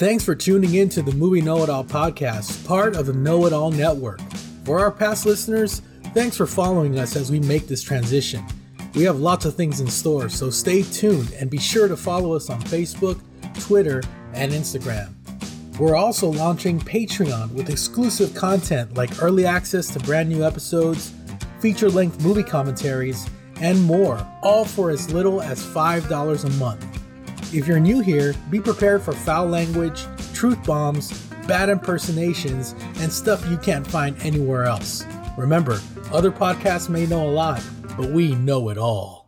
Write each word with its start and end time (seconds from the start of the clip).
Thanks 0.00 0.24
for 0.24 0.34
tuning 0.34 0.76
in 0.76 0.88
to 0.90 1.02
the 1.02 1.12
Movie 1.12 1.42
Know 1.42 1.62
It 1.62 1.68
All 1.68 1.84
podcast, 1.84 2.66
part 2.66 2.96
of 2.96 3.04
the 3.04 3.12
Know 3.12 3.44
It 3.44 3.52
All 3.52 3.70
Network. 3.70 4.18
For 4.64 4.78
our 4.78 4.90
past 4.90 5.26
listeners, 5.26 5.82
thanks 6.14 6.38
for 6.38 6.46
following 6.46 6.98
us 6.98 7.16
as 7.16 7.30
we 7.30 7.38
make 7.40 7.66
this 7.66 7.82
transition. 7.82 8.42
We 8.94 9.02
have 9.02 9.20
lots 9.20 9.44
of 9.44 9.56
things 9.56 9.82
in 9.82 9.88
store, 9.88 10.30
so 10.30 10.48
stay 10.48 10.84
tuned 10.84 11.34
and 11.34 11.50
be 11.50 11.58
sure 11.58 11.86
to 11.86 11.98
follow 11.98 12.32
us 12.32 12.48
on 12.48 12.62
Facebook, 12.62 13.20
Twitter, 13.60 14.02
and 14.32 14.52
Instagram. 14.52 15.12
We're 15.78 15.96
also 15.96 16.30
launching 16.30 16.80
Patreon 16.80 17.52
with 17.52 17.68
exclusive 17.68 18.34
content 18.34 18.94
like 18.94 19.22
early 19.22 19.44
access 19.44 19.88
to 19.88 19.98
brand 19.98 20.30
new 20.30 20.42
episodes, 20.42 21.12
feature 21.58 21.90
length 21.90 22.24
movie 22.24 22.42
commentaries, 22.42 23.28
and 23.60 23.82
more, 23.82 24.26
all 24.42 24.64
for 24.64 24.88
as 24.88 25.12
little 25.12 25.42
as 25.42 25.62
$5 25.62 26.44
a 26.44 26.50
month. 26.52 26.99
If 27.52 27.66
you're 27.66 27.80
new 27.80 27.98
here, 27.98 28.32
be 28.48 28.60
prepared 28.60 29.02
for 29.02 29.12
foul 29.12 29.46
language, 29.46 30.06
truth 30.32 30.64
bombs, 30.64 31.10
bad 31.48 31.68
impersonations, 31.68 32.76
and 32.98 33.12
stuff 33.12 33.44
you 33.50 33.56
can't 33.56 33.84
find 33.84 34.16
anywhere 34.22 34.66
else. 34.66 35.04
Remember, 35.36 35.80
other 36.12 36.30
podcasts 36.30 36.88
may 36.88 37.06
know 37.06 37.28
a 37.28 37.32
lot, 37.32 37.60
but 37.96 38.10
we 38.10 38.36
know 38.36 38.68
it 38.68 38.78
all. 38.78 39.19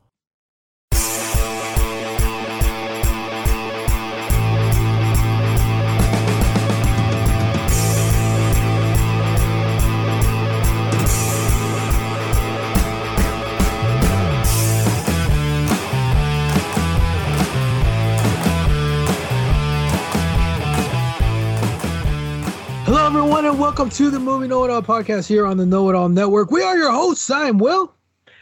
Everyone, 23.43 23.57
and 23.57 23.61
welcome 23.61 23.91
to 23.91 24.09
the 24.09 24.21
Movie 24.21 24.47
Know 24.47 24.63
It 24.63 24.71
All 24.71 24.83
podcast 24.83 25.27
here 25.27 25.47
on 25.47 25.57
the 25.57 25.67
Know 25.67 25.91
It 25.91 25.97
All 25.97 26.09
Network. 26.09 26.53
We 26.53 26.63
are 26.63 26.77
your 26.77 26.93
hosts. 26.93 27.29
I'm 27.29 27.59
Will. 27.59 27.93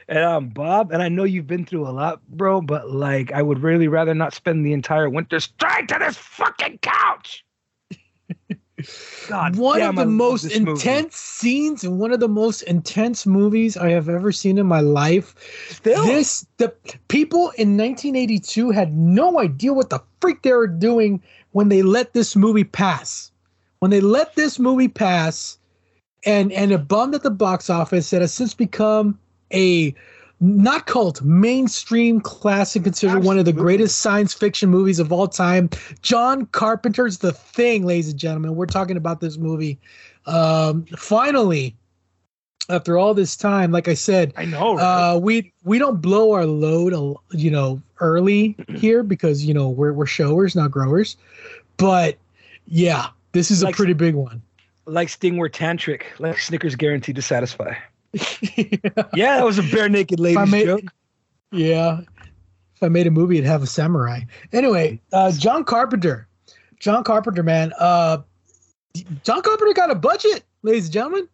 And 0.09 0.19
I'm 0.19 0.49
Bob, 0.51 0.93
and 0.93 1.03
I 1.03 1.09
know 1.09 1.25
you've 1.25 1.47
been 1.47 1.65
through 1.65 1.89
a 1.89 1.91
lot, 1.91 2.21
bro, 2.29 2.61
but 2.61 2.91
like 2.91 3.33
I 3.33 3.41
would 3.41 3.63
really 3.63 3.89
rather 3.89 4.15
not 4.15 4.35
spend 4.35 4.67
the 4.67 4.75
entire 4.75 5.09
winter 5.09 5.41
straight 5.41 5.89
to 5.89 5.97
this 5.99 6.19
fucking 6.19 6.81
couch. 6.83 7.47
God, 9.29 9.57
one 9.57 9.79
damn, 9.79 9.91
of 9.91 9.97
the 9.97 10.05
most 10.05 10.45
intense 10.45 10.85
movie. 10.85 11.09
scenes 11.13 11.83
and 11.83 11.99
one 11.99 12.13
of 12.13 12.21
the 12.21 12.29
most 12.29 12.61
intense 12.63 13.25
movies 13.25 13.79
I 13.79 13.91
have 13.93 14.11
ever 14.11 14.33
seen 14.33 14.59
in 14.59 14.67
my 14.67 14.81
life. 14.81 15.35
Still, 15.71 16.05
this 16.05 16.47
the 16.59 16.75
people 17.09 17.53
in 17.57 17.79
1982 17.79 18.71
had 18.71 18.95
no 18.95 19.41
idea 19.41 19.73
what 19.73 19.89
the 19.89 20.03
freak 20.21 20.43
they 20.43 20.53
were 20.53 20.67
doing 20.67 21.23
when 21.53 21.71
they 21.71 21.81
let 21.83 22.13
this 22.13 22.37
movie 22.37 22.65
pass 22.65 23.30
when 23.81 23.91
they 23.91 24.01
let 24.01 24.35
this 24.37 24.59
movie 24.59 24.89
pass 24.89 25.59
and 26.25 26.53
and 26.53 26.71
it 26.71 26.87
bombed 26.87 27.15
at 27.15 27.23
the 27.23 27.31
box 27.31 27.69
office 27.69 28.13
it 28.13 28.21
has 28.21 28.33
since 28.33 28.55
become 28.55 29.19
a 29.53 29.95
not 30.43 30.87
cult 30.87 31.21
mainstream 31.23 32.21
classic 32.21 32.85
considered 32.85 33.17
Absolutely. 33.17 33.27
one 33.27 33.39
of 33.39 33.45
the 33.45 33.53
greatest 33.53 33.99
science 33.99 34.33
fiction 34.33 34.71
movies 34.71 34.99
of 34.99 35.13
all 35.13 35.27
time 35.27 35.69
john 36.03 36.47
carpenter's 36.47 37.19
the 37.19 37.33
thing 37.33 37.85
ladies 37.85 38.11
and 38.11 38.19
gentlemen 38.19 38.55
we're 38.55 38.67
talking 38.67 38.97
about 38.97 39.21
this 39.21 39.39
movie 39.39 39.79
um 40.27 40.85
finally 40.97 41.75
after 42.69 42.99
all 42.99 43.15
this 43.15 43.37
time 43.37 43.73
like 43.73 43.89
i 43.89 43.95
said 43.95 44.33
i 44.37 44.45
know 44.45 44.77
right? 44.77 45.15
uh 45.15 45.19
we 45.19 45.53
we 45.65 45.79
don't 45.79 46.03
blow 46.03 46.33
our 46.33 46.47
load 46.47 46.93
you 47.31 47.51
know 47.51 47.81
early 48.01 48.57
here 48.77 49.03
because 49.03 49.45
you 49.45 49.55
know 49.55 49.69
we're 49.71 49.93
we're 49.93 50.07
showers 50.07 50.55
not 50.55 50.71
growers 50.71 51.17
but 51.79 52.19
yeah 52.67 53.09
this 53.33 53.51
is 53.51 53.63
like, 53.63 53.75
a 53.75 53.77
pretty 53.77 53.93
big 53.93 54.15
one. 54.15 54.43
Like 54.87 55.09
Sting 55.09 55.37
were 55.37 55.49
tantric, 55.49 56.03
like 56.19 56.39
Snickers 56.39 56.75
guaranteed 56.75 57.17
to 57.17 57.23
satisfy. 57.23 57.75
yeah. 58.13 58.23
yeah, 59.15 59.37
that 59.37 59.45
was 59.45 59.59
a 59.59 59.63
Barenaked 59.63 60.19
Ladies 60.19 60.51
made, 60.51 60.67
joke. 60.67 60.85
Yeah. 61.53 62.01
If 62.01 62.83
I 62.83 62.89
made 62.89 63.07
a 63.07 63.11
movie, 63.11 63.37
it'd 63.37 63.47
have 63.47 63.63
a 63.63 63.67
samurai. 63.67 64.21
Anyway, 64.53 65.01
uh, 65.13 65.31
John 65.33 65.65
Carpenter. 65.65 66.27
John 66.79 67.05
Carpenter, 67.05 67.43
man. 67.43 67.73
Uh, 67.79 68.19
John 69.23 69.43
Carpenter 69.43 69.75
got 69.75 69.91
a 69.91 69.95
budget, 69.95 70.45
ladies 70.63 70.87
and 70.87 70.93
gentlemen, 70.95 71.29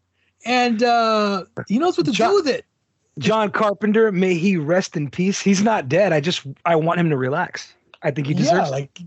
and 0.44 0.82
uh, 0.82 1.44
he 1.68 1.78
knows 1.78 1.96
what 1.96 2.06
to 2.06 2.12
John, 2.12 2.30
do 2.30 2.34
with 2.34 2.48
it. 2.48 2.64
John 3.18 3.50
Carpenter, 3.50 4.12
may 4.12 4.34
he 4.34 4.56
rest 4.56 4.96
in 4.96 5.08
peace. 5.08 5.40
He's 5.40 5.62
not 5.62 5.88
dead. 5.88 6.12
I 6.12 6.20
just 6.20 6.42
I 6.64 6.76
want 6.76 7.00
him 7.00 7.08
to 7.10 7.16
relax. 7.16 7.72
I 8.02 8.10
think 8.10 8.26
he 8.26 8.34
deserves. 8.34 8.68
Yeah, 8.68 8.76
like 8.76 9.00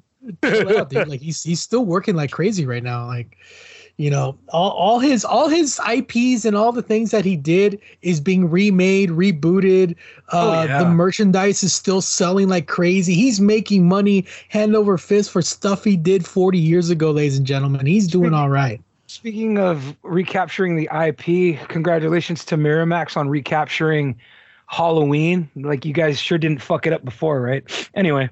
out, 0.44 0.90
dude. 0.90 1.08
Like 1.08 1.22
he's 1.22 1.44
he's 1.44 1.62
still 1.62 1.86
working 1.86 2.16
like 2.16 2.32
crazy 2.32 2.66
right 2.66 2.84
now. 2.84 3.06
Like, 3.08 3.38
you 3.98 4.10
know, 4.10 4.38
all, 4.50 4.72
all 4.72 5.00
his 5.00 5.26
all 5.26 5.50
his 5.50 5.80
IPs 5.90 6.46
and 6.46 6.56
all 6.56 6.72
the 6.72 6.82
things 6.82 7.12
that 7.12 7.26
he 7.26 7.36
did 7.36 7.80
is 8.02 8.20
being 8.20 8.50
remade, 8.50 9.10
rebooted. 9.10 9.96
Oh, 10.32 10.52
uh, 10.52 10.56
oh, 10.56 10.64
yeah. 10.64 10.80
The 10.80 10.90
merchandise 10.90 11.64
is 11.64 11.74
still 11.74 12.02
selling 12.02 12.48
like 12.48 12.68
crazy. 12.68 13.14
He's 13.14 13.40
making 13.40 13.88
money 13.88 14.26
hand 14.50 14.76
over 14.76 14.98
fist 14.98 15.32
for 15.32 15.42
stuff 15.42 15.84
he 15.84 15.98
did 15.98 16.26
40 16.26 16.58
years 16.58 16.90
ago, 16.90 17.12
ladies 17.12 17.38
and 17.38 17.48
gentlemen. 17.48 17.86
He's 17.86 18.08
doing 18.08 18.34
all 18.34 18.50
right. 18.50 18.82
Speaking 19.08 19.58
of 19.58 19.96
recapturing 20.04 20.76
the 20.76 20.88
IP, 20.94 21.68
congratulations 21.68 22.46
to 22.46 22.58
Miramax 22.58 23.18
on 23.18 23.28
recapturing 23.28 24.16
Halloween. 24.70 25.50
Like 25.56 25.84
you 25.84 25.94
guys 25.94 26.20
sure 26.20 26.38
didn't 26.38 26.62
fuck 26.62 26.86
it 26.86 26.94
up 26.94 27.04
before, 27.04 27.42
right? 27.42 27.90
Anyway. 27.96 28.30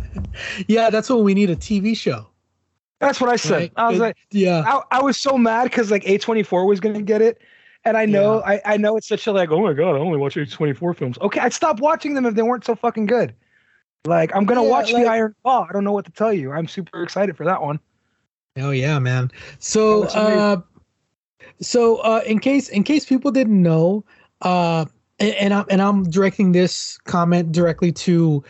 yeah, 0.68 0.88
that's 0.88 1.10
what 1.10 1.22
we 1.24 1.34
need 1.34 1.50
a 1.50 1.56
TV 1.56 1.96
show. 1.96 2.28
That's 3.00 3.20
what 3.20 3.28
I 3.28 3.36
said. 3.36 3.52
Right? 3.54 3.72
I 3.76 3.88
was 3.88 3.98
it, 3.98 4.02
like, 4.02 4.16
yeah. 4.30 4.62
I, 4.64 4.98
I, 4.98 5.02
was 5.02 5.18
so 5.18 5.36
mad 5.36 5.64
because 5.64 5.90
like 5.90 6.04
A24 6.04 6.66
was 6.66 6.78
gonna 6.78 7.02
get 7.02 7.20
it. 7.20 7.42
And 7.84 7.96
I 7.96 8.06
know 8.06 8.38
yeah. 8.38 8.60
I, 8.64 8.74
I 8.74 8.76
know 8.76 8.96
it's 8.96 9.08
such 9.08 9.26
a 9.26 9.32
like, 9.32 9.50
oh 9.50 9.60
my 9.60 9.72
god, 9.72 9.96
I 9.96 9.98
only 9.98 10.16
watch 10.16 10.36
A24 10.36 10.96
films. 10.96 11.18
Okay, 11.20 11.40
I'd 11.40 11.52
stop 11.52 11.80
watching 11.80 12.14
them 12.14 12.24
if 12.24 12.34
they 12.34 12.42
weren't 12.42 12.64
so 12.64 12.76
fucking 12.76 13.06
good. 13.06 13.34
Like 14.06 14.34
I'm 14.34 14.44
gonna 14.44 14.62
yeah, 14.62 14.70
watch 14.70 14.92
like, 14.92 15.02
the 15.02 15.10
Iron 15.10 15.34
Claw. 15.42 15.66
I 15.68 15.72
don't 15.72 15.82
know 15.82 15.92
what 15.92 16.04
to 16.04 16.12
tell 16.12 16.32
you. 16.32 16.52
I'm 16.52 16.68
super 16.68 17.02
excited 17.02 17.36
for 17.36 17.44
that 17.44 17.60
one. 17.60 17.80
Oh 18.56 18.70
yeah, 18.70 19.00
man. 19.00 19.30
So 19.58 20.04
uh 20.04 20.60
so 21.60 21.96
uh 21.96 22.22
in 22.24 22.38
case 22.38 22.68
in 22.68 22.84
case 22.84 23.04
people 23.04 23.32
didn't 23.32 23.60
know, 23.60 24.04
uh 24.42 24.84
and, 25.18 25.34
and 25.34 25.54
I'm 25.54 25.64
and 25.70 25.82
I'm 25.82 26.04
directing 26.10 26.52
this 26.52 26.98
comment 26.98 27.52
directly 27.52 27.92
to 27.92 28.42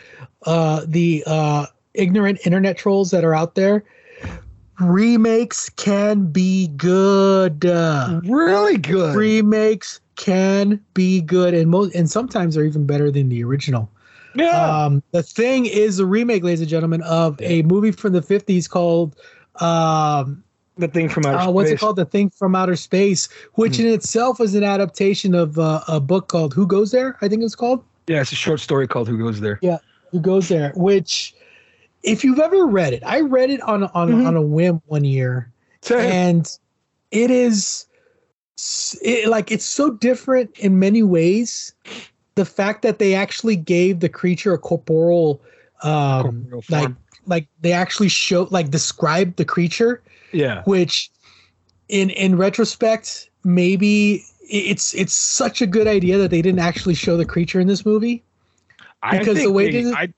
uh, 0.45 0.81
the 0.87 1.23
uh, 1.25 1.65
ignorant 1.93 2.39
internet 2.45 2.77
trolls 2.77 3.11
that 3.11 3.23
are 3.23 3.33
out 3.33 3.55
there. 3.55 3.83
Remakes 4.79 5.69
can 5.69 6.25
be 6.25 6.67
good, 6.67 7.63
really 7.63 8.77
good. 8.77 9.15
Remakes 9.15 10.01
can 10.15 10.81
be 10.93 11.21
good, 11.21 11.53
and 11.53 11.69
most 11.69 11.95
and 11.95 12.09
sometimes 12.09 12.55
they're 12.55 12.65
even 12.65 12.85
better 12.85 13.11
than 13.11 13.29
the 13.29 13.43
original. 13.43 13.89
Yeah. 14.33 14.85
Um, 14.85 15.01
the 15.11 15.23
thing 15.23 15.65
is 15.65 15.99
a 15.99 16.05
remake, 16.05 16.43
ladies 16.43 16.59
and 16.59 16.69
gentlemen, 16.69 17.01
of 17.03 17.41
a 17.41 17.61
movie 17.61 17.91
from 17.91 18.13
the 18.13 18.21
'50s 18.21 18.69
called 18.69 19.15
um, 19.61 20.43
the 20.77 20.87
thing 20.87 21.09
from 21.09 21.25
outer 21.25 21.37
uh, 21.37 21.49
what's 21.49 21.69
it 21.69 21.79
called 21.79 21.95
the 21.95 22.05
thing 22.05 22.29
from 22.29 22.55
outer 22.55 22.75
space 22.75 23.29
which 23.53 23.77
hmm. 23.77 23.83
in 23.83 23.93
itself 23.93 24.39
is 24.41 24.55
an 24.55 24.63
adaptation 24.63 25.33
of 25.33 25.57
uh, 25.57 25.81
a 25.87 25.99
book 25.99 26.27
called 26.27 26.53
who 26.53 26.67
goes 26.67 26.91
there 26.91 27.17
i 27.21 27.27
think 27.27 27.43
it's 27.43 27.55
called 27.55 27.83
yeah 28.07 28.21
it's 28.21 28.31
a 28.31 28.35
short 28.35 28.59
story 28.59 28.87
called 28.87 29.07
who 29.07 29.17
goes 29.17 29.39
there 29.39 29.59
yeah 29.61 29.77
who 30.11 30.19
goes 30.19 30.49
there 30.49 30.71
which 30.75 31.33
if 32.03 32.23
you've 32.23 32.39
ever 32.39 32.65
read 32.65 32.93
it 32.93 33.03
i 33.05 33.21
read 33.21 33.49
it 33.49 33.61
on 33.61 33.83
on, 33.83 34.09
mm-hmm. 34.09 34.27
on 34.27 34.35
a 34.35 34.41
whim 34.41 34.81
one 34.87 35.03
year 35.03 35.51
Same. 35.81 35.99
and 35.99 36.59
it 37.11 37.31
is 37.31 37.85
it, 39.01 39.27
like 39.27 39.51
it's 39.51 39.65
so 39.65 39.91
different 39.91 40.57
in 40.59 40.79
many 40.79 41.03
ways 41.03 41.73
the 42.35 42.45
fact 42.45 42.81
that 42.81 42.99
they 42.99 43.13
actually 43.13 43.55
gave 43.55 43.99
the 43.99 44.09
creature 44.09 44.53
a 44.53 44.57
corporal 44.57 45.41
um 45.83 46.47
corporeal 46.49 46.63
like 46.69 46.91
like 47.27 47.47
they 47.61 47.73
actually 47.73 48.09
show 48.09 48.47
like 48.51 48.69
described 48.69 49.37
the 49.37 49.45
creature 49.45 50.01
yeah. 50.35 50.63
Which 50.65 51.09
in 51.87 52.09
in 52.11 52.37
retrospect, 52.37 53.29
maybe 53.43 54.23
it's 54.49 54.93
it's 54.93 55.15
such 55.15 55.61
a 55.61 55.67
good 55.67 55.87
idea 55.87 56.17
that 56.17 56.31
they 56.31 56.41
didn't 56.41 56.59
actually 56.59 56.95
show 56.95 57.17
the 57.17 57.25
creature 57.25 57.59
in 57.59 57.67
this 57.67 57.85
movie. 57.85 58.23
Because 59.11 59.37
the 59.37 59.51
way 59.51 59.71
they, 59.71 59.91
I 59.91 60.13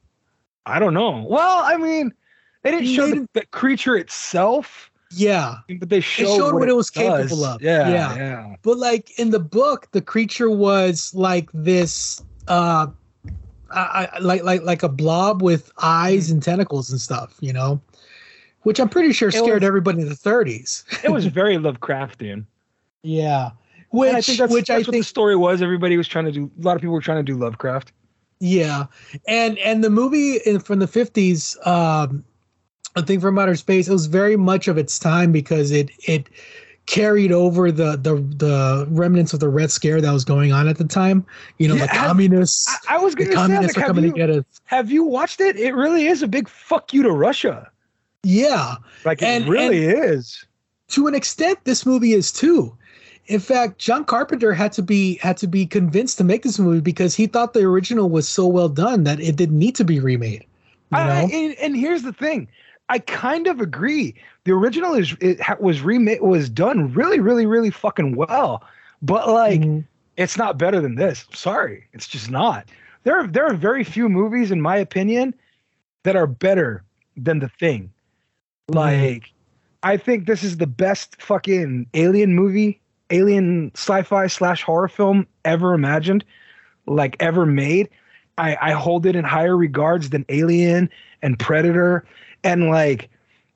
I 0.66 0.80
don't 0.80 0.94
know. 0.94 1.25
Well, 1.30 1.62
I 1.64 1.78
mean, 1.78 2.14
they 2.64 2.72
didn't 2.72 2.88
show 2.88 3.08
the, 3.08 3.28
the, 3.34 3.46
creature 3.48 3.96
itself. 3.96 4.92
Yeah, 5.12 5.56
but 5.80 5.90
they 5.90 6.02
showed, 6.02 6.36
showed 6.36 6.54
what, 6.54 6.62
what, 6.62 6.69
it 6.69 6.75
was 6.75 6.90
capable 6.90 7.46
of. 7.46 7.62
Yeah, 7.62 7.90
yeah, 7.90 8.16
yeah. 8.16 8.56
But 8.62 8.78
like 8.78 9.18
in 9.18 9.31
the 9.31 9.40
book, 9.40 9.88
the 9.92 10.02
creature 10.02 10.50
was 10.50 11.14
like 11.16 11.50
this, 11.54 12.22
uh, 12.50 12.88
I, 13.72 14.10
I, 14.14 14.19
like 14.19 14.44
like 14.44 14.64
like 14.64 14.84
a 14.84 14.90
blob 14.90 15.42
with 15.42 15.72
eyes 15.81 16.28
mm. 16.28 16.34
and 16.34 16.44
tentacles 16.44 16.92
and 16.92 17.00
stuff. 17.00 17.38
You 17.40 17.54
know, 17.54 17.81
which 18.63 18.80
I'm 18.80 18.89
pretty 18.89 19.13
sure 19.13 19.31
scared 19.31 19.62
was, 19.62 19.68
everybody 19.68 20.01
in 20.01 20.09
the 20.09 20.15
30s. 20.15 20.83
it 21.04 21.12
was 21.12 21.25
very 21.25 21.56
Lovecraftian. 21.57 22.45
Yeah, 23.04 23.51
which 23.89 24.09
and 24.09 24.18
I 24.18 24.21
think 24.21 24.38
that's, 24.38 24.54
which 24.54 24.68
that's 24.68 24.75
I 24.75 24.77
what 24.80 24.92
think 24.92 25.04
the 25.04 25.07
story 25.07 25.36
was. 25.36 25.62
Everybody 25.62 25.98
was 25.98 26.07
trying 26.07 26.25
to 26.25 26.31
do. 26.31 26.51
A 26.59 26.63
lot 26.63 26.75
of 26.75 26.81
people 26.81 26.94
were 26.94 27.01
trying 27.01 27.24
to 27.24 27.31
do 27.31 27.38
Lovecraft. 27.38 27.92
Yeah, 28.39 28.86
and 29.27 29.57
and 29.59 29.83
the 29.83 29.89
movie 29.89 30.38
in, 30.45 30.59
from 30.59 30.80
the 30.80 30.86
50s, 30.86 31.65
um, 31.65 32.24
a 32.95 33.04
thing 33.04 33.19
from 33.19 33.39
outer 33.39 33.56
space. 33.56 33.88
It 33.88 33.94
was 33.94 34.06
very 34.06 34.36
much 34.36 34.68
of 34.68 34.77
its 34.77 35.00
time 35.00 35.31
because 35.31 35.71
it 35.71 35.89
it 36.07 36.30
carried 36.86 37.31
over 37.31 37.71
the 37.71 37.98
the 37.98 38.15
the 38.15 38.88
remnants 38.89 39.33
of 39.33 39.39
the 39.39 39.50
Red 39.50 39.71
Scare 39.71 40.01
that 40.01 40.12
was 40.12 40.25
going 40.25 40.51
on 40.51 40.68
at 40.68 40.77
the 40.77 40.86
time. 40.86 41.25
You 41.57 41.68
know, 41.68 41.75
yeah, 41.75 41.88
the 41.88 41.94
communists. 41.94 42.68
I, 42.89 42.95
I 42.95 42.98
was 42.98 43.15
going 43.15 43.30
to 43.30 43.36
say, 43.36 43.59
like, 43.59 43.77
are 43.77 43.81
coming 43.81 44.06
you, 44.06 44.12
to 44.12 44.18
get 44.18 44.30
us. 44.30 44.45
Have 44.65 44.92
you 44.92 45.04
watched 45.04 45.39
it? 45.39 45.56
It 45.57 45.74
really 45.75 46.07
is 46.07 46.24
a 46.24 46.27
big 46.27 46.50
fuck 46.50 46.94
you 46.94 47.04
to 47.04 47.12
Russia. 47.12 47.69
Yeah, 48.28 48.76
like 49.06 49.22
it 49.22 49.48
really 49.48 49.86
is. 49.86 50.46
To 50.90 51.08
an 51.08 51.16
extent, 51.16 51.60
this 51.64 51.86
movie 51.86 52.12
is 52.12 52.30
too. 52.30 52.78
In 53.28 53.40
fact, 53.40 53.80
John 53.80 54.04
Carpenter 54.04 54.54
had 54.54 54.74
to 54.74 54.82
be 54.82 55.16
had 55.20 55.38
to 55.38 55.48
be 55.48 55.66
convinced 55.66 56.18
to 56.18 56.26
make 56.26 56.44
this 56.44 56.60
movie 56.60 56.82
because 56.82 57.16
he 57.16 57.28
thought 57.28 57.54
the 57.54 57.64
original 57.64 58.10
was 58.10 58.28
so 58.28 58.46
well 58.46 58.68
done 58.68 59.06
that 59.06 59.22
it 59.22 59.38
didn't 59.38 59.58
need 59.58 59.76
to 59.76 59.86
be 59.86 60.02
remade. 60.02 60.46
You 60.92 60.98
know? 60.98 61.04
I, 61.04 61.22
and, 61.22 61.56
and 61.56 61.78
here's 61.78 62.04
the 62.04 62.12
thing, 62.12 62.50
I 62.90 63.00
kind 63.00 63.48
of 63.48 63.62
agree. 63.62 64.14
The 64.44 64.52
original 64.52 64.94
is 64.94 65.16
it 65.22 65.40
was 65.62 65.82
remade 65.82 66.22
was 66.22 66.50
done 66.50 66.94
really, 66.94 67.22
really, 67.22 67.46
really 67.46 67.70
fucking 67.70 68.18
well, 68.18 68.62
but 69.02 69.30
like 69.30 69.62
mm-hmm. 69.62 69.80
it's 70.18 70.38
not 70.38 70.58
better 70.58 70.82
than 70.82 70.96
this. 70.96 71.24
Sorry, 71.34 71.86
it's 71.94 72.10
just 72.10 72.30
not. 72.30 72.68
There 73.04 73.18
are 73.18 73.28
there 73.28 73.46
are 73.46 73.54
very 73.54 73.86
few 73.86 74.10
movies, 74.10 74.52
in 74.52 74.60
my 74.60 74.76
opinion, 74.76 75.34
that 76.04 76.18
are 76.18 76.28
better 76.28 76.84
than 77.16 77.40
The 77.40 77.48
Thing. 77.48 77.94
Mm-hmm. 78.69 78.78
Like, 78.78 79.34
I 79.84 79.98
think 79.98 80.25
this 80.25 80.44
is 80.44 80.58
the 80.58 80.68
best 80.68 81.22
fucking 81.22 81.88
alien 81.94 82.36
movie, 82.36 82.81
alien 83.10 83.72
sci-fi 83.75 84.28
slash 84.28 84.64
horror 84.64 84.88
film 84.88 85.28
ever 85.46 85.74
imagined, 85.74 86.25
like 86.86 87.16
ever 87.19 87.46
made. 87.46 87.90
I, 88.38 88.58
I 88.62 88.72
hold 88.72 89.06
it 89.06 89.16
in 89.16 89.24
higher 89.24 89.58
regards 89.58 90.10
than 90.10 90.25
Alien 90.30 90.90
and 91.22 91.40
Predator 91.40 92.06
and 92.44 92.69
like 92.69 93.10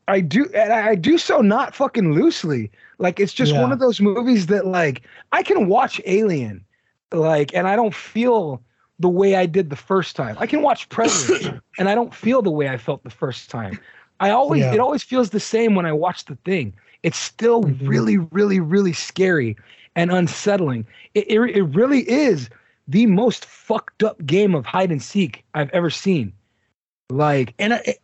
I 0.08 0.19
do 0.22 0.50
and 0.56 0.74
I 0.74 0.96
do 0.96 1.18
so 1.18 1.42
not 1.42 1.75
fucking 1.75 2.13
loosely. 2.13 2.72
Like 2.98 3.19
it's 3.19 3.34
just 3.34 3.54
yeah. 3.54 3.62
one 3.62 3.72
of 3.72 3.80
those 3.80 4.02
movies 4.02 4.48
that 4.48 4.66
like 4.66 5.04
I 5.31 5.44
can 5.44 5.68
watch 5.68 6.02
Alien 6.06 6.66
like 7.12 7.54
and 7.54 7.68
I 7.68 7.75
don't 7.75 7.94
feel 7.94 8.62
the 9.00 9.10
way 9.10 9.36
I 9.36 9.46
did 9.46 9.69
the 9.69 9.75
first 9.75 10.16
time. 10.16 10.36
I 10.40 10.48
can 10.48 10.62
watch 10.62 10.90
Predator 10.90 11.62
and 11.78 11.90
I 11.90 11.96
don't 11.96 12.13
feel 12.13 12.42
the 12.42 12.52
way 12.52 12.69
I 12.69 12.78
felt 12.78 13.04
the 13.04 13.10
first 13.10 13.50
time. 13.50 13.80
I 14.22 14.30
always 14.30 14.62
yeah. 14.62 14.74
it 14.74 14.80
always 14.80 15.04
feels 15.04 15.32
the 15.32 15.40
same 15.40 15.76
when 15.76 15.86
I 15.86 15.92
watch 15.92 16.26
the 16.26 16.36
thing. 16.46 16.74
It's 17.04 17.18
still 17.18 17.64
mm-hmm. 17.64 17.86
really 17.86 18.18
really 18.18 18.60
really 18.60 18.94
scary 18.94 19.58
and 19.96 20.12
unsettling. 20.12 20.86
It, 21.16 21.30
it 21.30 21.40
it 21.58 21.64
really 21.64 22.10
is 22.10 22.50
the 22.88 23.08
most 23.08 23.46
fucked 23.46 24.04
up 24.04 24.24
game 24.26 24.54
of 24.56 24.66
hide 24.66 24.92
and 24.92 25.02
seek 25.02 25.44
I've 25.56 25.72
ever 25.72 25.90
seen. 25.90 26.32
Like 27.10 27.56
and 27.58 27.74
I, 27.74 27.96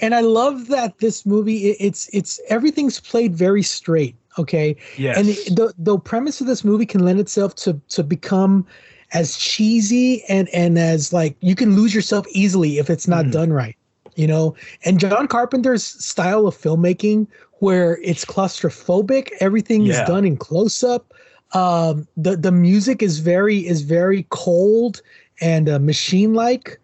and 0.00 0.14
I 0.14 0.22
love 0.22 0.68
that 0.68 0.98
this 0.98 1.26
movie 1.26 1.70
it, 1.70 1.76
it's 1.78 2.08
it's 2.12 2.40
everything's 2.48 2.98
played 2.98 3.34
very 3.34 3.62
straight. 3.62 4.16
Okay. 4.38 4.76
Yes. 4.96 5.18
And 5.18 5.28
the 5.56 5.74
the 5.76 5.98
premise 5.98 6.40
of 6.40 6.46
this 6.46 6.64
movie 6.64 6.86
can 6.86 7.04
lend 7.04 7.20
itself 7.20 7.54
to 7.56 7.78
to 7.90 8.02
become 8.02 8.66
as 9.12 9.36
cheesy 9.36 10.24
and 10.24 10.48
and 10.54 10.78
as 10.78 11.12
like 11.12 11.36
you 11.40 11.54
can 11.54 11.76
lose 11.76 11.94
yourself 11.94 12.26
easily 12.30 12.78
if 12.78 12.88
it's 12.88 13.06
not 13.06 13.26
mm. 13.26 13.32
done 13.32 13.52
right. 13.52 13.76
You 14.16 14.26
know, 14.26 14.56
and 14.84 14.98
John 14.98 15.28
Carpenter's 15.28 15.84
style 15.84 16.46
of 16.46 16.56
filmmaking, 16.56 17.26
where 17.58 17.98
it's 18.02 18.24
claustrophobic, 18.24 19.30
everything 19.40 19.82
yeah. 19.82 20.02
is 20.02 20.08
done 20.08 20.24
in 20.24 20.36
close 20.36 20.82
up. 20.82 21.12
Um, 21.52 22.08
the 22.16 22.36
the 22.36 22.52
music 22.52 23.02
is 23.02 23.20
very 23.20 23.66
is 23.66 23.82
very 23.82 24.26
cold 24.30 25.02
and 25.40 25.68
uh, 25.68 25.78
machine 25.78 26.34
like. 26.34 26.80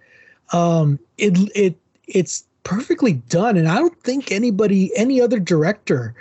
Um, 0.53 0.99
it 1.17 1.39
it 1.55 1.77
it's 2.07 2.45
perfectly 2.65 3.15
done 3.29 3.57
and 3.57 3.69
i 3.69 3.77
don't 3.77 4.01
think 4.03 4.31
anybody 4.31 4.97
any 4.97 5.21
other 5.21 5.41
director 5.41 6.15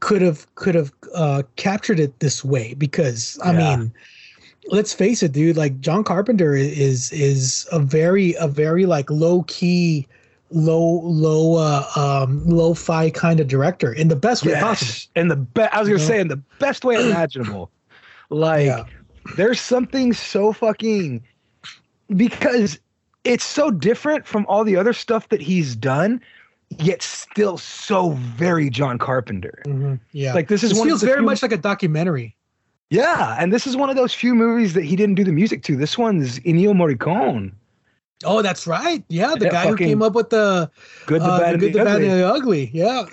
could 0.00 0.20
have 0.20 0.52
could 0.56 0.74
have 0.74 0.92
uh, 1.14 1.42
captured 1.56 2.00
it 2.00 2.18
this 2.20 2.44
way 2.44 2.74
because 2.74 3.38
i 3.44 3.52
yeah. 3.52 3.76
mean 3.76 3.92
let's 4.68 4.92
face 4.92 5.22
it 5.22 5.32
dude 5.32 5.56
like 5.56 5.80
john 5.80 6.02
carpenter 6.02 6.54
is 6.54 7.12
is 7.12 7.68
a 7.70 7.78
very 7.78 8.34
a 8.40 8.48
very 8.48 8.84
like 8.84 9.08
low 9.10 9.44
key 9.44 10.06
low 10.50 11.00
low 11.02 11.56
uh 11.56 11.84
um 11.96 12.44
low-fi 12.46 13.10
kind 13.10 13.40
of 13.40 13.48
director 13.48 13.92
in 13.92 14.08
the 14.08 14.16
best 14.16 14.44
way 14.44 14.52
yes. 14.52 14.62
possible 14.62 15.12
in 15.20 15.28
the 15.28 15.36
best 15.36 15.74
i 15.74 15.80
was 15.80 15.88
gonna 15.88 15.98
you 15.98 16.04
know? 16.04 16.08
say 16.08 16.20
in 16.20 16.28
the 16.28 16.40
best 16.60 16.84
way 16.84 16.94
imaginable 16.94 17.70
like 18.30 18.66
yeah. 18.66 18.84
there's 19.36 19.60
something 19.60 20.12
so 20.12 20.52
fucking 20.52 21.22
because 22.14 22.78
it's 23.24 23.44
so 23.44 23.70
different 23.70 24.26
from 24.26 24.46
all 24.48 24.62
the 24.62 24.76
other 24.76 24.92
stuff 24.92 25.28
that 25.30 25.40
he's 25.40 25.74
done 25.74 26.20
yet 26.78 27.02
still 27.02 27.58
so 27.58 28.10
very 28.10 28.70
John 28.70 28.98
Carpenter. 28.98 29.62
Mm-hmm. 29.66 29.94
Yeah, 30.12 30.34
like 30.34 30.48
this 30.48 30.62
is 30.62 30.70
this 30.70 30.78
one 30.78 30.88
feels 30.88 31.02
very 31.02 31.18
few, 31.18 31.26
much 31.26 31.42
like 31.42 31.52
a 31.52 31.56
documentary. 31.56 32.34
Yeah, 32.90 33.36
and 33.38 33.52
this 33.52 33.66
is 33.66 33.76
one 33.76 33.90
of 33.90 33.96
those 33.96 34.14
few 34.14 34.34
movies 34.34 34.74
that 34.74 34.84
he 34.84 34.96
didn't 34.96 35.16
do 35.16 35.24
the 35.24 35.32
music 35.32 35.62
to. 35.64 35.76
This 35.76 35.98
one's 35.98 36.38
Ennio 36.40 36.72
Morricone. 36.72 37.52
Oh, 38.24 38.40
that's 38.40 38.66
right. 38.66 39.04
Yeah, 39.08 39.34
the 39.38 39.50
guy 39.50 39.66
who 39.66 39.76
came 39.76 40.02
up 40.02 40.14
with 40.14 40.30
the 40.30 40.70
good, 41.06 41.20
the 41.20 41.26
uh, 41.26 41.38
bad, 41.38 41.54
the, 41.54 41.58
good, 41.58 41.72
the, 41.74 41.84
bad, 41.84 42.02
and 42.02 42.10
the 42.12 42.26
ugly. 42.26 42.70
Yeah, 42.72 43.04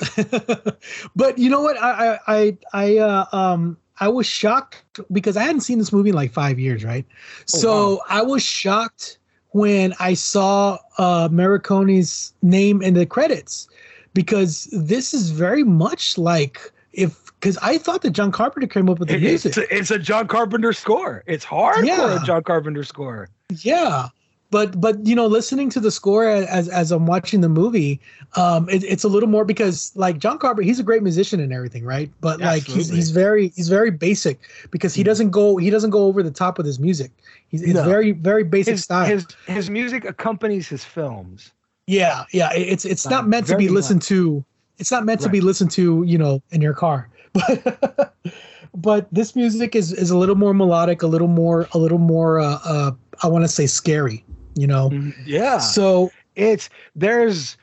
but 1.16 1.38
you 1.38 1.50
know 1.50 1.62
what? 1.62 1.78
I, 1.82 2.20
I, 2.26 2.58
I, 2.74 2.98
uh, 2.98 3.26
um, 3.34 3.78
I 4.00 4.08
was 4.08 4.26
shocked 4.26 5.02
because 5.12 5.36
I 5.36 5.44
hadn't 5.44 5.62
seen 5.62 5.78
this 5.78 5.92
movie 5.92 6.10
in 6.10 6.16
like 6.16 6.32
five 6.32 6.58
years, 6.58 6.86
right? 6.86 7.06
Oh, 7.10 7.58
so 7.60 7.92
wow. 7.92 8.00
I 8.10 8.22
was 8.22 8.44
shocked 8.44 9.18
when 9.50 9.94
I 10.00 10.14
saw 10.14 10.78
uh, 10.98 11.28
Morricone's 11.32 12.34
name 12.42 12.82
in 12.82 12.94
the 12.94 13.06
credits 13.06 13.68
because 14.14 14.70
this 14.72 15.14
is 15.14 15.32
very 15.32 15.64
much 15.64 16.18
like 16.18 16.72
if 16.94 17.24
because 17.40 17.58
I 17.58 17.78
thought 17.78 18.04
that 18.04 18.12
John 18.12 18.32
Carpenter 18.32 18.68
came 18.68 18.90
up 18.90 19.00
with 19.00 19.10
the 19.10 19.16
it, 19.16 19.22
music. 19.22 19.50
It's 19.50 19.58
a, 19.58 19.76
it's 19.76 19.92
a, 19.92 20.00
John 20.00 20.28
Carpenter 20.28 20.72
score. 20.72 21.26
It's 21.28 21.44
hard 21.44 21.86
yeah. 21.86 22.18
for 22.18 22.24
a 22.24 22.26
John 22.26 22.44
Carpenter 22.44 22.86
score. 22.86 23.28
Yeah. 23.50 24.08
But 24.54 24.80
but 24.80 25.04
you 25.04 25.16
know, 25.16 25.26
listening 25.26 25.72
to 25.72 25.80
the 25.80 25.90
score 25.90 26.30
as 26.30 26.70
as 26.70 26.92
I'm 26.92 27.08
watching 27.08 27.42
the 27.42 27.50
movie, 27.50 28.00
um, 28.36 28.70
it, 28.70 28.84
it's 28.84 29.04
a 29.04 29.08
little 29.08 29.28
more 29.28 29.46
because 29.46 29.92
like 29.96 30.20
John 30.20 30.38
Carpenter, 30.38 30.62
he's 30.62 30.80
a 30.80 30.84
great 30.84 31.02
musician 31.02 31.40
and 31.40 31.52
everything, 31.52 31.84
right? 31.84 32.12
But 32.22 32.40
like 32.40 32.62
he's, 32.62 32.88
he's 32.88 33.10
very 33.10 33.48
he's 33.56 33.68
very 33.68 33.90
basic 33.90 34.42
because 34.70 34.94
he 34.94 35.02
mm. 35.02 35.08
doesn't 35.08 35.32
go 35.32 35.58
he 35.58 35.72
doesn't 35.72 35.90
go 35.90 36.06
over 36.06 36.22
the 36.22 36.30
top 36.30 36.60
with 36.60 36.68
his 36.68 36.80
music. 36.80 37.10
He's, 37.48 37.66
he's 37.66 37.74
no. 37.74 37.84
very 37.84 38.12
very 38.12 38.44
basic 38.44 38.74
his, 38.74 38.84
style. 38.84 39.08
His 39.08 39.26
his 39.48 39.72
music 39.72 40.06
accompanies 40.06 40.68
his 40.68 40.86
films. 40.86 41.52
Yeah, 41.88 42.26
yeah. 42.32 42.54
It's 42.54 42.86
it's 42.86 43.08
not 43.08 43.28
meant 43.28 43.48
to 43.48 43.58
be 43.58 43.70
listened 43.70 44.02
much. 44.02 44.08
to. 44.10 44.46
It's 44.78 44.92
not 44.92 45.04
meant 45.04 45.22
right. 45.22 45.26
to 45.26 45.32
be 45.32 45.42
listened 45.42 45.72
to, 45.72 46.04
you 46.04 46.20
know, 46.20 46.44
in 46.52 46.62
your 46.62 46.76
car. 46.76 47.10
But 47.34 48.14
but 48.76 49.08
this 49.12 49.36
music 49.36 49.76
is 49.76 49.92
is 49.94 50.12
a 50.12 50.18
little 50.18 50.36
more 50.36 50.54
melodic, 50.54 51.02
a 51.02 51.08
little 51.08 51.28
more 51.28 51.68
a 51.72 51.80
little 51.80 51.98
more 51.98 52.40
uh, 52.40 52.60
uh 52.64 52.92
I 53.24 53.28
want 53.28 53.46
to 53.46 53.50
say 53.50 53.66
scary, 53.66 54.24
you 54.56 54.68
know. 54.68 54.90
Mm-hmm. 54.90 55.22
Yeah. 55.26 55.60
So 55.60 56.12
it's 56.36 56.70
there's 56.96 57.58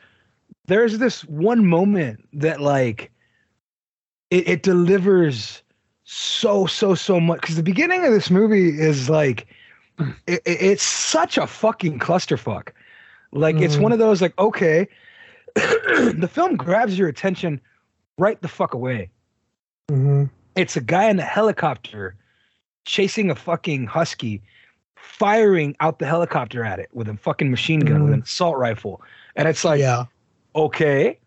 there's 0.66 0.98
this 0.98 1.24
one 1.24 1.66
moment 1.66 2.26
that 2.32 2.60
like 2.60 3.10
it, 4.30 4.48
it 4.48 4.62
delivers 4.62 5.62
so 6.04 6.66
so 6.66 6.94
so 6.94 7.20
much 7.20 7.40
because 7.40 7.56
the 7.56 7.62
beginning 7.62 8.04
of 8.04 8.12
this 8.12 8.30
movie 8.30 8.78
is 8.80 9.08
like 9.08 9.46
it, 10.26 10.42
it's 10.44 10.82
such 10.82 11.38
a 11.38 11.46
fucking 11.46 11.98
clusterfuck. 11.98 12.70
Like 13.32 13.56
mm. 13.56 13.62
it's 13.62 13.76
one 13.76 13.92
of 13.92 13.98
those 13.98 14.20
like 14.22 14.36
okay, 14.38 14.88
the 15.54 16.28
film 16.30 16.56
grabs 16.56 16.98
your 16.98 17.08
attention 17.08 17.60
right 18.18 18.40
the 18.40 18.48
fuck 18.48 18.74
away. 18.74 19.10
Mm-hmm. 19.90 20.24
It's 20.56 20.76
a 20.76 20.80
guy 20.80 21.08
in 21.08 21.18
a 21.18 21.24
helicopter 21.24 22.16
chasing 22.84 23.30
a 23.30 23.34
fucking 23.34 23.86
husky, 23.86 24.42
firing 25.02 25.76
out 25.80 25.98
the 25.98 26.06
helicopter 26.06 26.64
at 26.64 26.78
it 26.78 26.88
with 26.92 27.08
a 27.08 27.16
fucking 27.16 27.50
machine 27.50 27.80
gun 27.80 28.00
mm. 28.00 28.04
with 28.04 28.12
an 28.14 28.22
assault 28.22 28.56
rifle, 28.56 29.02
and 29.36 29.48
it's 29.48 29.64
like, 29.64 29.80
yeah, 29.80 30.04
okay, 30.54 31.18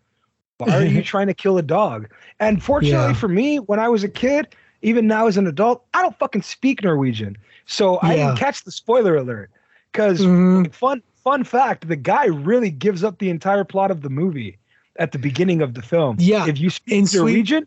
why 0.58 0.76
are 0.76 0.84
you 0.84 1.02
trying 1.04 1.26
to 1.26 1.34
kill 1.34 1.58
a 1.58 1.62
dog? 1.62 2.08
And 2.40 2.62
fortunately 2.62 3.08
yeah. 3.08 3.14
for 3.14 3.28
me, 3.28 3.58
when 3.58 3.80
I 3.80 3.88
was 3.88 4.04
a 4.04 4.08
kid, 4.08 4.54
even 4.82 5.06
now 5.06 5.26
as 5.26 5.36
an 5.36 5.46
adult, 5.46 5.84
I 5.94 6.02
don't 6.02 6.16
fucking 6.18 6.42
speak 6.42 6.82
Norwegian. 6.82 7.36
So 7.66 7.94
yeah. 7.94 8.08
I 8.08 8.16
didn't 8.16 8.36
catch 8.36 8.64
the 8.64 8.72
spoiler 8.72 9.16
alert. 9.16 9.50
Because 9.92 10.20
mm-hmm. 10.20 10.70
fun 10.72 11.02
fun 11.22 11.44
fact, 11.44 11.86
the 11.86 11.96
guy 11.96 12.26
really 12.26 12.70
gives 12.70 13.04
up 13.04 13.18
the 13.18 13.30
entire 13.30 13.64
plot 13.64 13.90
of 13.90 14.02
the 14.02 14.10
movie 14.10 14.58
at 14.96 15.12
the 15.12 15.18
beginning 15.18 15.62
of 15.62 15.74
the 15.74 15.82
film. 15.82 16.16
Yeah. 16.18 16.46
If 16.48 16.58
you 16.58 16.70
speak 16.70 16.94
in 16.94 17.18
Norwegian. 17.18 17.66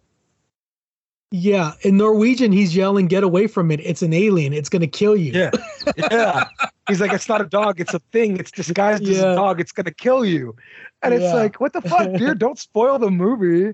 Yeah. 1.32 1.74
In 1.82 1.98
Norwegian, 1.98 2.52
he's 2.52 2.76
yelling, 2.76 3.08
get 3.08 3.24
away 3.24 3.48
from 3.48 3.72
it. 3.72 3.80
It's 3.82 4.02
an 4.02 4.14
alien. 4.14 4.54
It's 4.54 4.70
gonna 4.70 4.88
kill 4.88 5.16
you. 5.16 5.34
Yeah. 5.34 5.52
Yeah. 6.12 6.46
he's 6.88 7.02
like, 7.02 7.14
it's 7.14 7.30
not 7.30 7.42
a 7.42 7.46
dog, 7.46 7.80
it's 7.80 7.94
a 7.94 8.00
thing. 8.12 8.38
It's 8.38 8.52
disguised 8.52 9.04
yeah. 9.04 9.18
as 9.18 9.24
a 9.24 9.36
dog, 9.36 9.60
it's 9.60 9.72
gonna 9.72 9.92
kill 9.92 10.26
you. 10.26 10.56
And 11.02 11.14
yeah. 11.14 11.20
it's 11.22 11.34
like, 11.34 11.60
what 11.60 11.74
the 11.74 11.82
fuck, 11.82 12.14
dude? 12.14 12.40
Don't 12.40 12.60
spoil 12.60 13.00
the 13.00 13.12
movie. 13.12 13.74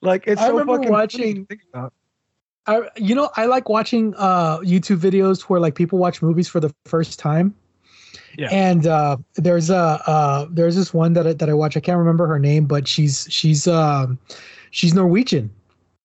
Like 0.00 0.26
it's 0.26 0.40
I 0.40 0.48
so 0.48 0.64
fucking 0.64 0.90
watching 0.90 1.46
I, 2.68 2.82
you 2.96 3.14
know, 3.14 3.30
I 3.36 3.46
like 3.46 3.70
watching 3.70 4.14
uh, 4.18 4.58
YouTube 4.58 4.98
videos 4.98 5.42
where 5.42 5.58
like 5.58 5.74
people 5.74 5.98
watch 5.98 6.20
movies 6.20 6.48
for 6.48 6.60
the 6.60 6.72
first 6.84 7.18
time, 7.18 7.54
Yeah. 8.36 8.48
And 8.52 8.86
uh, 8.86 9.16
there's 9.36 9.70
a 9.70 10.02
uh, 10.06 10.46
there's 10.50 10.76
this 10.76 10.92
one 10.92 11.14
that 11.14 11.26
I, 11.26 11.32
that 11.32 11.48
I 11.48 11.54
watch. 11.54 11.78
I 11.78 11.80
can't 11.80 11.98
remember 11.98 12.26
her 12.26 12.38
name, 12.38 12.66
but 12.66 12.86
she's 12.86 13.26
she's 13.30 13.66
um, 13.66 14.18
she's 14.70 14.92
Norwegian. 14.92 15.50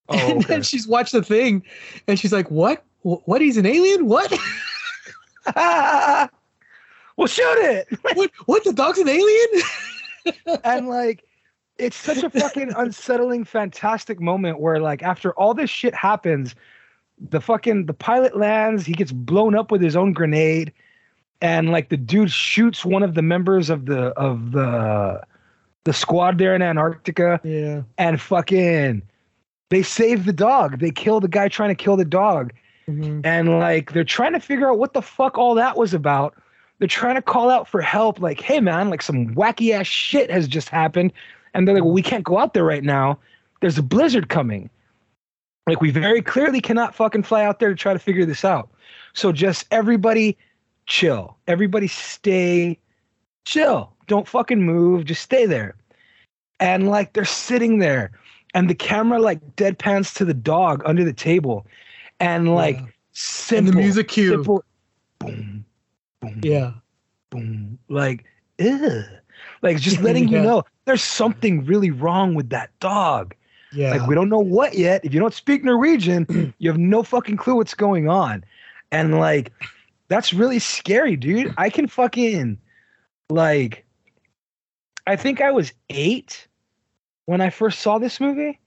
Oh, 0.09 0.15
okay. 0.15 0.31
And 0.31 0.43
then 0.43 0.63
she's 0.63 0.87
watched 0.87 1.13
the 1.13 1.23
thing, 1.23 1.63
and 2.07 2.19
she's 2.19 2.33
like, 2.33 2.49
"What? 2.51 2.83
What? 3.01 3.41
He's 3.41 3.57
an 3.57 3.65
alien? 3.65 4.07
What?" 4.07 4.31
well, 5.55 7.27
shoot 7.27 7.57
it. 7.59 7.87
what? 8.15 8.31
What? 8.45 8.63
The 8.63 8.73
dog's 8.73 8.99
an 8.99 9.09
alien? 9.09 9.63
and 10.63 10.87
like, 10.87 11.23
it's 11.77 11.97
such 11.97 12.23
a 12.23 12.29
fucking 12.29 12.71
unsettling, 12.75 13.43
fantastic 13.45 14.19
moment 14.19 14.59
where, 14.59 14.79
like, 14.79 15.03
after 15.03 15.31
all 15.33 15.53
this 15.53 15.69
shit 15.69 15.93
happens, 15.93 16.55
the 17.29 17.41
fucking 17.41 17.85
the 17.85 17.93
pilot 17.93 18.37
lands. 18.37 18.85
He 18.85 18.93
gets 18.93 19.11
blown 19.11 19.55
up 19.55 19.71
with 19.71 19.81
his 19.81 19.95
own 19.95 20.13
grenade 20.13 20.73
and 21.43 21.71
like 21.71 21.89
the 21.89 21.97
dude 21.97 22.31
shoots 22.31 22.85
one 22.85 23.03
of 23.03 23.15
the 23.15 23.21
members 23.21 23.69
of 23.69 23.85
the 23.85 24.07
of 24.17 24.53
the 24.53 25.21
the 25.83 25.93
squad 25.93 26.37
there 26.37 26.55
in 26.55 26.61
Antarctica. 26.61 27.39
Yeah. 27.43 27.83
And 27.97 28.19
fucking 28.19 29.03
they 29.73 29.83
save 29.83 30.25
the 30.25 30.33
dog. 30.33 30.79
They 30.79 30.91
kill 30.91 31.19
the 31.19 31.27
guy 31.27 31.47
trying 31.47 31.69
to 31.69 31.83
kill 31.83 31.97
the 31.97 32.05
dog. 32.05 32.53
Mm-hmm. 32.87 33.21
And 33.23 33.59
like 33.59 33.93
they're 33.93 34.03
trying 34.03 34.33
to 34.33 34.39
figure 34.39 34.69
out 34.69 34.77
what 34.77 34.93
the 34.93 35.01
fuck 35.01 35.37
all 35.37 35.55
that 35.55 35.77
was 35.77 35.93
about. 35.93 36.35
They're 36.79 36.87
trying 36.87 37.15
to 37.15 37.21
call 37.21 37.49
out 37.49 37.67
for 37.67 37.81
help, 37.81 38.19
like, 38.19 38.41
hey 38.41 38.59
man, 38.59 38.89
like 38.89 39.01
some 39.01 39.33
wacky 39.35 39.71
ass 39.71 39.87
shit 39.87 40.29
has 40.29 40.47
just 40.47 40.69
happened. 40.69 41.13
And 41.53 41.67
they're 41.67 41.75
like, 41.75 41.83
well, 41.83 41.93
we 41.93 42.01
can't 42.01 42.23
go 42.23 42.37
out 42.37 42.53
there 42.53 42.65
right 42.65 42.83
now. 42.83 43.19
There's 43.61 43.77
a 43.77 43.83
blizzard 43.83 44.29
coming. 44.29 44.69
Like 45.65 45.79
we 45.79 45.91
very 45.91 46.21
clearly 46.21 46.59
cannot 46.59 46.93
fucking 46.93 47.23
fly 47.23 47.45
out 47.45 47.59
there 47.59 47.69
to 47.69 47.75
try 47.75 47.93
to 47.93 47.99
figure 47.99 48.25
this 48.25 48.43
out. 48.43 48.69
So 49.13 49.31
just 49.31 49.65
everybody 49.71 50.37
chill. 50.87 51.37
Everybody 51.47 51.87
stay 51.87 52.77
chill. 53.45 53.93
Don't 54.07 54.27
fucking 54.27 54.61
move. 54.61 55.05
Just 55.05 55.23
stay 55.23 55.45
there. 55.45 55.75
And 56.59 56.89
like 56.89 57.13
they're 57.13 57.23
sitting 57.23 57.79
there 57.79 58.11
and 58.53 58.69
the 58.69 58.75
camera 58.75 59.19
like 59.19 59.55
deadpans 59.55 60.13
to 60.15 60.25
the 60.25 60.33
dog 60.33 60.81
under 60.85 61.03
the 61.03 61.13
table 61.13 61.65
and 62.19 62.53
like 62.55 62.77
yeah. 62.77 62.85
simple 63.11 63.57
and 63.57 63.67
the 63.67 63.81
music 63.81 64.07
cue 64.07 64.31
simple, 64.31 64.63
boom 65.19 65.65
boom 66.21 66.41
yeah 66.43 66.71
boom 67.29 67.77
like 67.89 68.25
ugh. 68.59 69.03
like 69.61 69.79
just 69.79 70.01
letting 70.01 70.27
yeah. 70.27 70.39
you 70.39 70.43
know 70.43 70.63
there's 70.85 71.03
something 71.03 71.65
really 71.65 71.91
wrong 71.91 72.35
with 72.35 72.49
that 72.49 72.69
dog 72.79 73.35
yeah 73.71 73.91
like 73.91 74.07
we 74.07 74.15
don't 74.15 74.29
know 74.29 74.39
what 74.39 74.75
yet 74.75 75.03
if 75.03 75.13
you 75.13 75.19
don't 75.19 75.33
speak 75.33 75.63
norwegian 75.63 76.53
you 76.59 76.69
have 76.69 76.79
no 76.79 77.03
fucking 77.03 77.37
clue 77.37 77.55
what's 77.55 77.73
going 77.73 78.07
on 78.07 78.43
and 78.93 79.19
like 79.19 79.51
that's 80.07 80.33
really 80.33 80.59
scary, 80.59 81.15
dude. 81.15 81.53
I 81.57 81.69
can 81.69 81.87
fucking 81.87 82.59
like 83.29 83.83
I 85.07 85.15
think 85.15 85.41
I 85.41 85.51
was 85.51 85.73
8 85.89 86.47
when 87.25 87.41
I 87.41 87.49
first 87.49 87.79
saw 87.79 87.97
this 87.97 88.19
movie. 88.19 88.59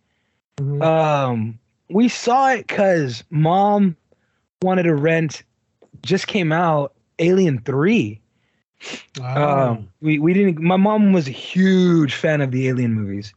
Mm-hmm. 0.59 0.83
Um 0.83 1.59
we 1.89 2.09
saw 2.09 2.51
it 2.51 2.69
cuz 2.69 3.25
mom 3.31 3.97
wanted 4.63 4.85
to 4.85 4.95
rent 4.95 5.43
just 6.03 6.27
came 6.27 6.53
out 6.53 6.93
Alien 7.19 7.61
3. 7.61 8.21
Wow. 9.19 9.71
Um, 9.71 9.89
we 10.01 10.19
we 10.19 10.35
didn't. 10.35 10.61
My 10.61 10.77
mom 10.77 11.13
was 11.13 11.27
a 11.27 11.33
huge 11.33 12.15
fan 12.15 12.41
of 12.41 12.51
the 12.51 12.69
Alien 12.69 12.93
movies, 12.93 13.33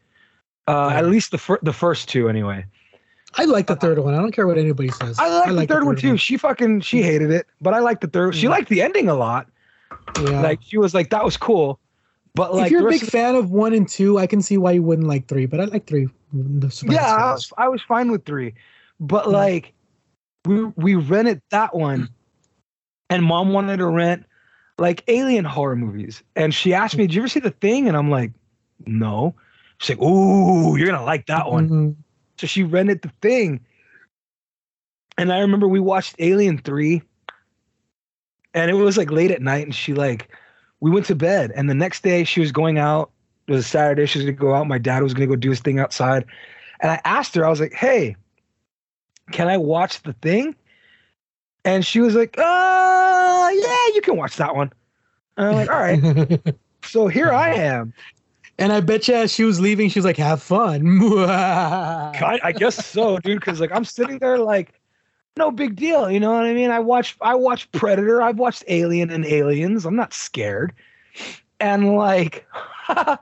uh, 0.68 0.90
at 0.90 1.06
least 1.06 1.32
the 1.32 1.38
fir- 1.38 1.60
the 1.64 1.74
first 1.74 2.10
two 2.10 2.28
anyway. 2.28 2.66
I 3.36 3.46
like 3.46 3.68
the 3.68 3.76
third 3.76 4.00
one. 4.00 4.14
I 4.14 4.18
don't 4.18 4.32
care 4.32 4.48
what 4.48 4.58
anybody 4.58 4.90
says. 4.90 5.18
I 5.18 5.30
like, 5.30 5.48
I 5.48 5.52
like 5.52 5.68
the, 5.68 5.76
third 5.76 5.82
the 5.82 5.86
third, 5.86 5.86
one 5.86 5.96
too. 5.96 6.08
One. 6.10 6.18
She 6.18 6.38
fucking 6.38 6.82
she 6.82 7.02
hated 7.02 7.32
it, 7.32 7.48
but 7.62 7.74
I 7.74 7.80
like 7.80 8.02
the 8.02 8.08
third. 8.08 8.36
She 8.36 8.48
liked 8.48 8.70
the 8.70 8.82
ending 8.82 9.08
a 9.08 9.16
lot. 9.16 9.48
Yeah. 10.22 10.42
Like 10.42 10.60
she 10.62 10.78
was 10.78 10.94
like 10.94 11.10
that 11.12 11.24
was 11.24 11.38
cool. 11.38 11.80
But 12.36 12.54
like 12.54 12.68
if 12.68 12.72
you're 12.72 12.88
a 12.88 12.92
big 12.92 13.02
fan 13.02 13.36
of 13.36 13.52
one 13.52 13.74
and 13.74 13.88
two, 13.88 14.18
I 14.18 14.28
can 14.28 14.42
see 14.42 14.58
why 14.58 14.72
you 14.74 14.84
wouldn't 14.84 15.08
like 15.08 15.28
three. 15.28 15.46
But 15.46 15.60
I 15.60 15.66
like 15.66 15.88
three. 15.88 16.08
Yeah, 16.84 17.16
I 17.16 17.32
was, 17.32 17.52
I 17.58 17.68
was 17.68 17.82
fine 17.82 18.12
with 18.12 18.26
three, 18.26 18.54
but 19.00 19.26
yeah. 19.26 19.32
like 19.32 19.74
we 20.46 20.66
we 20.76 20.96
rented 20.96 21.42
that 21.50 21.76
one, 21.76 22.10
and 23.10 23.24
mom 23.24 23.52
wanted 23.52 23.78
to 23.78 23.88
rent 23.88 24.26
like 24.78 25.04
alien 25.08 25.44
horror 25.44 25.76
movies, 25.76 26.24
and 26.36 26.54
she 26.54 26.74
asked 26.74 26.96
me, 26.96 27.08
"Did 27.08 27.16
you 27.16 27.22
ever 27.22 27.30
see 27.30 27.40
the 27.40 27.52
thing?" 27.52 27.88
And 27.88 27.98
I'm 27.98 28.10
like, 28.10 28.32
"No." 28.86 29.36
She's 29.80 29.98
like, 29.98 30.06
"Ooh, 30.06 30.78
you're 30.78 30.88
gonna 30.88 31.04
like 31.04 31.26
that 31.28 31.50
one." 31.50 31.70
Mm-hmm. 31.70 32.02
So 32.40 32.48
she 32.48 32.64
rented 32.64 33.02
the 33.02 33.12
thing. 33.22 33.60
And 35.18 35.34
I 35.34 35.40
remember 35.40 35.68
we 35.68 35.82
watched 35.82 36.16
Alien 36.20 36.58
3 36.58 37.02
and 38.54 38.72
it 38.72 38.74
was 38.74 38.98
like 38.98 39.12
late 39.12 39.32
at 39.32 39.42
night 39.42 39.66
and 39.66 39.76
she 39.76 39.94
like 39.94 40.30
we 40.80 40.92
went 40.92 41.06
to 41.08 41.16
bed 41.16 41.52
and 41.56 41.70
the 41.70 41.74
next 41.76 42.04
day 42.04 42.24
she 42.24 42.40
was 42.40 42.52
going 42.52 42.78
out. 42.78 43.12
It 43.48 43.52
was 43.52 43.66
a 43.66 43.68
saturday. 43.68 44.06
She 44.06 44.20
was 44.20 44.26
going 44.26 44.36
to 44.36 44.42
go 44.42 44.54
out. 44.54 44.68
My 44.68 44.78
dad 44.78 45.02
was 45.02 45.14
going 45.14 45.28
to 45.28 45.36
go 45.36 45.38
do 45.38 45.50
his 45.50 45.60
thing 45.60 45.80
outside. 45.80 46.26
And 46.82 46.92
i 46.92 47.02
asked 47.04 47.36
her 47.36 47.46
i 47.46 47.50
was 47.50 47.60
like 47.60 47.74
hey 47.74 48.16
can 49.32 49.48
i 49.48 49.58
watch 49.58 50.02
the 50.04 50.14
thing? 50.14 50.56
And 51.66 51.86
she 51.86 52.00
was 52.00 52.16
like 52.16 52.38
uh 52.38 52.42
yeah 52.42 53.88
you 53.94 54.02
can 54.04 54.16
watch 54.16 54.38
that 54.38 54.56
one. 54.56 54.72
And 55.38 55.48
i'm 55.48 55.56
like 55.56 55.70
all 55.70 55.80
right. 55.80 56.56
So 56.82 57.08
here 57.08 57.32
i 57.32 57.50
am. 57.54 57.94
And 58.58 58.74
I 58.74 58.82
bet 58.82 59.08
you 59.08 59.16
as 59.16 59.34
she 59.34 59.46
was 59.46 59.60
leaving, 59.62 59.90
she 59.90 60.00
was 60.00 60.06
like, 60.06 60.18
have 60.18 60.42
fun. 60.42 61.02
I, 61.18 62.40
I 62.44 62.52
guess 62.52 62.86
so, 62.86 63.18
dude. 63.20 63.42
Cause 63.42 63.62
like 63.62 63.72
I'm 63.72 63.86
sitting 63.86 64.20
there 64.20 64.38
like, 64.38 64.79
no 65.38 65.52
big 65.52 65.76
deal. 65.76 66.10
You 66.10 66.20
know 66.20 66.32
what 66.32 66.46
I 66.46 66.54
mean? 66.54 66.72
I 66.72 66.80
watch 66.80 67.18
I 67.22 67.36
watch 67.36 67.72
Predator, 67.72 68.22
I've 68.22 68.40
watched 68.40 68.64
Alien 68.68 69.10
and 69.10 69.26
Aliens. 69.26 69.86
I'm 69.86 69.96
not 69.96 70.14
scared. 70.14 70.74
And 71.60 71.96
like 71.96 72.46
I 72.90 73.18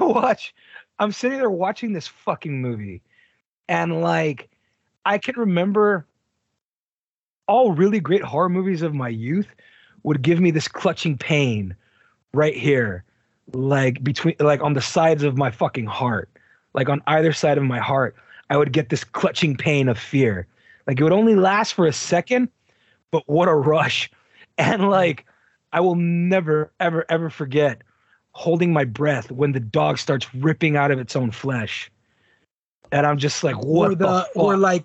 watch, 0.00 0.54
I'm 0.98 1.12
sitting 1.12 1.38
there 1.38 1.50
watching 1.50 1.92
this 1.92 2.06
fucking 2.06 2.60
movie. 2.60 3.02
And 3.68 4.00
like 4.00 4.50
I 5.04 5.18
can 5.18 5.36
remember 5.36 6.06
all 7.46 7.72
really 7.72 8.00
great 8.00 8.22
horror 8.22 8.48
movies 8.48 8.82
of 8.82 8.94
my 8.94 9.08
youth 9.08 9.54
would 10.02 10.22
give 10.22 10.40
me 10.40 10.50
this 10.50 10.68
clutching 10.68 11.18
pain 11.18 11.74
right 12.32 12.56
here 12.56 13.04
like 13.52 14.02
between 14.04 14.36
like 14.38 14.60
on 14.60 14.74
the 14.74 14.80
sides 14.80 15.24
of 15.24 15.36
my 15.36 15.50
fucking 15.50 15.86
heart 15.86 16.30
like 16.74 16.88
on 16.88 17.02
either 17.08 17.32
side 17.32 17.58
of 17.58 17.64
my 17.64 17.80
heart 17.80 18.14
i 18.50 18.56
would 18.56 18.72
get 18.72 18.88
this 18.88 19.02
clutching 19.02 19.56
pain 19.56 19.88
of 19.88 19.98
fear 19.98 20.46
like 20.86 21.00
it 21.00 21.02
would 21.02 21.12
only 21.12 21.34
last 21.34 21.74
for 21.74 21.86
a 21.86 21.92
second 21.92 22.48
but 23.10 23.28
what 23.28 23.48
a 23.48 23.54
rush. 23.54 24.10
And 24.58 24.90
like 24.90 25.24
i 25.72 25.80
will 25.80 25.94
never 25.94 26.70
ever 26.80 27.06
ever 27.08 27.30
forget 27.30 27.80
holding 28.32 28.74
my 28.74 28.84
breath 28.84 29.30
when 29.30 29.52
the 29.52 29.60
dog 29.60 29.96
starts 29.96 30.34
ripping 30.34 30.76
out 30.76 30.90
of 30.90 30.98
its 30.98 31.16
own 31.16 31.30
flesh. 31.30 31.90
And 32.92 33.06
i'm 33.06 33.16
just 33.16 33.42
like 33.42 33.56
what 33.56 33.92
or 33.92 33.94
the, 33.94 34.06
the 34.06 34.28
or 34.38 34.58
like 34.58 34.84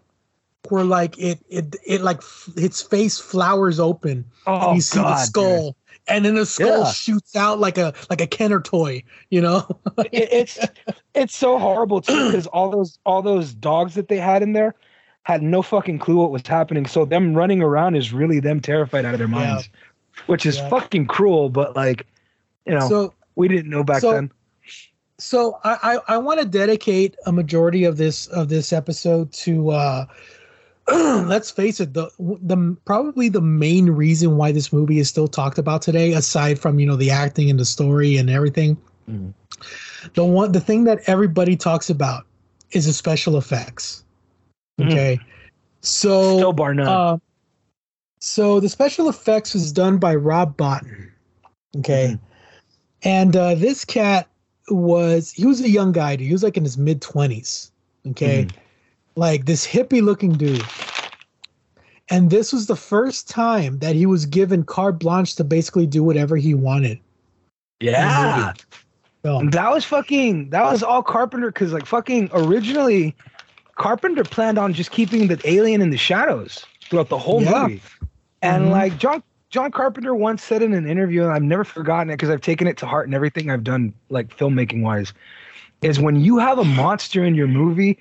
or 0.71 0.85
like 0.85 1.17
it 1.19 1.39
it 1.49 1.75
it 1.85 2.01
like 2.01 2.21
its 2.55 2.81
face 2.81 3.19
flowers 3.19 3.77
open 3.77 4.23
oh 4.47 4.75
you 4.75 4.81
see 4.81 4.99
God, 4.99 5.17
the 5.17 5.23
skull. 5.23 5.63
dude. 5.71 5.75
And 6.07 6.23
then 6.23 6.35
the 6.35 6.45
skull 6.45 6.83
yeah. 6.83 6.91
shoots 6.91 7.35
out 7.35 7.59
like 7.59 7.77
a 7.77 7.93
like 8.09 8.21
a 8.21 8.27
Kenner 8.27 8.61
toy, 8.61 9.03
you 9.31 9.41
know. 9.41 9.67
it, 9.97 10.29
it's 10.31 10.59
it's 11.15 11.35
so 11.35 11.57
horrible 11.57 11.99
too 11.99 12.27
because 12.27 12.47
all 12.47 12.69
those 12.69 12.99
all 13.05 13.23
those 13.23 13.53
dogs 13.53 13.95
that 13.95 14.07
they 14.07 14.17
had 14.17 14.43
in 14.43 14.53
there 14.53 14.75
had 15.25 15.41
no 15.41 15.63
fucking 15.63 15.97
clue 15.97 16.17
what 16.17 16.31
was 16.31 16.45
happening. 16.45 16.85
So 16.85 17.03
them 17.03 17.33
running 17.33 17.61
around 17.61 17.95
is 17.95 18.13
really 18.13 18.39
them 18.39 18.61
terrified 18.61 19.05
out 19.05 19.13
of 19.13 19.19
their 19.19 19.27
minds, 19.27 19.67
yeah. 19.73 20.21
which 20.27 20.45
is 20.45 20.57
yeah. 20.57 20.69
fucking 20.69 21.07
cruel. 21.07 21.49
But 21.49 21.75
like, 21.75 22.05
you 22.65 22.73
know, 22.73 22.87
so, 22.87 23.13
we 23.35 23.47
didn't 23.47 23.69
know 23.69 23.83
back 23.83 24.01
so, 24.01 24.11
then. 24.11 24.31
So 25.17 25.59
I 25.63 25.97
I, 26.07 26.15
I 26.15 26.17
want 26.17 26.39
to 26.39 26.45
dedicate 26.45 27.15
a 27.25 27.31
majority 27.31 27.85
of 27.85 27.97
this 27.97 28.27
of 28.27 28.49
this 28.49 28.71
episode 28.71 29.33
to 29.33 29.71
uh 29.71 30.05
let's 30.87 31.49
face 31.49 31.79
it 31.79 31.95
the 31.95 32.09
the 32.19 32.77
probably 32.85 33.27
the 33.27 33.41
main 33.41 33.89
reason 33.89 34.37
why 34.37 34.51
this 34.51 34.71
movie 34.71 34.99
is 34.99 35.09
still 35.09 35.27
talked 35.27 35.57
about 35.57 35.81
today 35.81 36.13
aside 36.13 36.59
from 36.59 36.79
you 36.79 36.85
know 36.85 36.95
the 36.95 37.09
acting 37.09 37.49
and 37.49 37.59
the 37.59 37.65
story 37.65 38.17
and 38.17 38.29
everything 38.29 38.77
mm. 39.09 39.33
the 40.13 40.23
one 40.23 40.51
the 40.51 40.59
thing 40.59 40.83
that 40.83 40.99
everybody 41.07 41.55
talks 41.55 41.89
about 41.89 42.25
is 42.71 42.85
the 42.85 42.93
special 42.93 43.37
effects. 43.37 44.04
Okay 44.81 45.19
mm. 45.19 45.25
so 45.81 46.37
still 46.37 46.53
bar 46.53 46.73
none 46.73 46.87
uh, 46.87 47.17
so 48.19 48.59
the 48.59 48.69
special 48.69 49.09
effects 49.09 49.53
was 49.53 49.71
done 49.71 49.97
by 49.97 50.15
rob 50.15 50.55
bottin 50.57 51.09
okay 51.77 52.09
mm. 52.13 52.19
and 53.03 53.35
uh, 53.35 53.55
this 53.55 53.85
cat 53.85 54.27
was 54.69 55.31
he 55.31 55.45
was 55.45 55.61
a 55.61 55.69
young 55.69 55.91
guy 55.91 56.15
dude. 56.15 56.27
he 56.27 56.33
was 56.33 56.43
like 56.43 56.57
in 56.57 56.63
his 56.63 56.77
mid 56.77 57.01
20s 57.01 57.71
okay 58.07 58.45
mm-hmm 58.45 58.59
like 59.15 59.45
this 59.45 59.65
hippie 59.65 60.01
looking 60.01 60.33
dude. 60.33 60.63
And 62.09 62.29
this 62.29 62.53
was 62.53 62.67
the 62.67 62.75
first 62.75 63.27
time 63.27 63.79
that 63.79 63.95
he 63.95 64.05
was 64.05 64.25
given 64.25 64.63
carte 64.63 64.99
blanche 64.99 65.35
to 65.35 65.43
basically 65.43 65.87
do 65.87 66.03
whatever 66.03 66.35
he 66.35 66.53
wanted. 66.53 66.99
Yeah. 67.79 68.53
That 69.23 69.71
was 69.71 69.83
fucking 69.83 70.51
that 70.51 70.71
was 70.71 70.83
all 70.83 71.01
Carpenter 71.01 71.47
because 71.47 71.73
like 71.73 71.87
fucking 71.87 72.29
originally 72.31 73.15
Carpenter 73.75 74.23
planned 74.23 74.57
on 74.57 74.73
just 74.73 74.91
keeping 74.91 75.27
the 75.27 75.39
alien 75.45 75.81
in 75.81 75.89
the 75.89 75.97
shadows 75.97 76.65
throughout 76.89 77.09
the 77.09 77.17
whole 77.17 77.43
yeah. 77.43 77.63
movie. 77.63 77.81
And 78.41 78.63
mm-hmm. 78.63 78.71
like 78.71 78.97
John 78.97 79.23
John 79.49 79.71
Carpenter 79.71 80.13
once 80.13 80.43
said 80.43 80.61
in 80.61 80.73
an 80.73 80.87
interview, 80.87 81.23
and 81.23 81.31
I've 81.31 81.43
never 81.43 81.63
forgotten 81.63 82.09
it 82.09 82.13
because 82.13 82.29
I've 82.29 82.41
taken 82.41 82.67
it 82.67 82.77
to 82.77 82.85
heart 82.85 83.07
in 83.07 83.13
everything 83.13 83.49
I've 83.49 83.63
done, 83.63 83.93
like 84.09 84.35
filmmaking 84.35 84.81
wise, 84.81 85.13
is 85.81 85.99
when 85.99 86.17
you 86.17 86.37
have 86.39 86.57
a 86.57 86.65
monster 86.65 87.23
in 87.23 87.35
your 87.35 87.47
movie, 87.47 87.97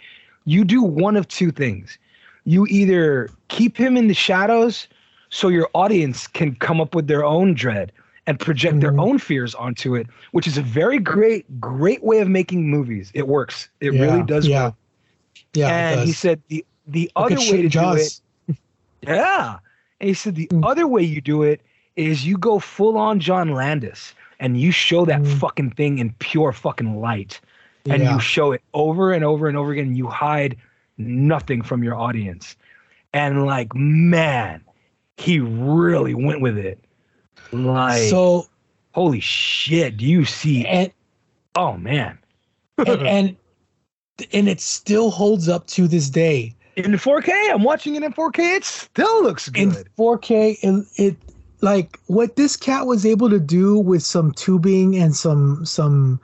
you 0.46 0.64
do 0.64 0.82
one 0.82 1.16
of 1.16 1.28
two 1.28 1.50
things. 1.50 1.98
You 2.44 2.66
either 2.68 3.30
keep 3.48 3.76
him 3.76 3.96
in 3.96 4.08
the 4.08 4.14
shadows 4.14 4.88
so 5.30 5.48
your 5.48 5.68
audience 5.74 6.26
can 6.26 6.54
come 6.56 6.80
up 6.80 6.94
with 6.94 7.06
their 7.06 7.24
own 7.24 7.54
dread 7.54 7.92
and 8.26 8.38
project 8.38 8.74
mm-hmm. 8.74 8.80
their 8.80 9.00
own 9.00 9.18
fears 9.18 9.54
onto 9.54 9.94
it, 9.94 10.06
which 10.32 10.46
is 10.46 10.58
a 10.58 10.62
very 10.62 10.98
great, 10.98 11.60
great 11.60 12.02
way 12.02 12.20
of 12.20 12.28
making 12.28 12.68
movies. 12.68 13.10
It 13.14 13.28
works. 13.28 13.68
It 13.80 13.94
yeah, 13.94 14.02
really 14.02 14.22
does 14.22 14.46
yeah. 14.46 14.66
work. 14.66 14.74
Yeah. 15.54 15.68
And 15.68 16.00
he 16.00 16.12
said 16.12 16.42
the 16.48 16.64
the 16.86 17.10
other 17.16 17.36
way 17.36 17.62
to 17.62 17.68
Jaws. 17.68 18.20
do 18.46 18.52
it. 18.52 18.58
Yeah. 19.02 19.58
And 20.00 20.08
he 20.08 20.14
said 20.14 20.34
the 20.34 20.46
mm. 20.46 20.64
other 20.64 20.86
way 20.86 21.02
you 21.02 21.20
do 21.20 21.42
it 21.42 21.60
is 21.96 22.26
you 22.26 22.38
go 22.38 22.58
full 22.58 22.96
on 22.96 23.20
John 23.20 23.52
Landis 23.52 24.14
and 24.40 24.58
you 24.58 24.72
show 24.72 25.04
that 25.04 25.20
mm. 25.20 25.38
fucking 25.38 25.72
thing 25.72 25.98
in 25.98 26.12
pure 26.20 26.52
fucking 26.52 27.00
light. 27.00 27.40
And 27.86 28.02
yeah. 28.02 28.14
you 28.14 28.20
show 28.20 28.52
it 28.52 28.62
over 28.72 29.12
and 29.12 29.22
over 29.22 29.46
and 29.46 29.58
over 29.58 29.72
again. 29.72 29.94
You 29.94 30.06
hide 30.08 30.56
nothing 30.96 31.62
from 31.62 31.82
your 31.82 31.96
audience. 31.96 32.56
And 33.12 33.44
like, 33.44 33.74
man, 33.74 34.64
he 35.18 35.38
really 35.40 36.14
went 36.14 36.40
with 36.40 36.56
it. 36.56 36.78
Like, 37.52 38.08
so 38.08 38.46
holy 38.92 39.20
shit, 39.20 39.96
do 39.98 40.06
you 40.06 40.24
see? 40.24 40.66
And, 40.66 40.92
oh 41.56 41.76
man. 41.76 42.18
and, 42.78 43.06
and 43.06 43.36
and 44.32 44.48
it 44.48 44.60
still 44.60 45.10
holds 45.10 45.48
up 45.48 45.66
to 45.68 45.88
this 45.88 46.08
day. 46.08 46.54
In 46.76 46.92
4K, 46.92 47.52
I'm 47.52 47.62
watching 47.62 47.94
it 47.94 48.02
in 48.02 48.12
4K. 48.12 48.56
It 48.56 48.64
still 48.64 49.22
looks 49.22 49.48
good. 49.48 49.62
In 49.62 49.70
4K, 49.98 50.58
and 50.62 50.86
it 50.96 51.16
like 51.60 51.98
what 52.06 52.36
this 52.36 52.56
cat 52.56 52.86
was 52.86 53.06
able 53.06 53.30
to 53.30 53.40
do 53.40 53.78
with 53.78 54.02
some 54.02 54.32
tubing 54.32 54.96
and 54.96 55.16
some 55.16 55.64
some 55.64 56.20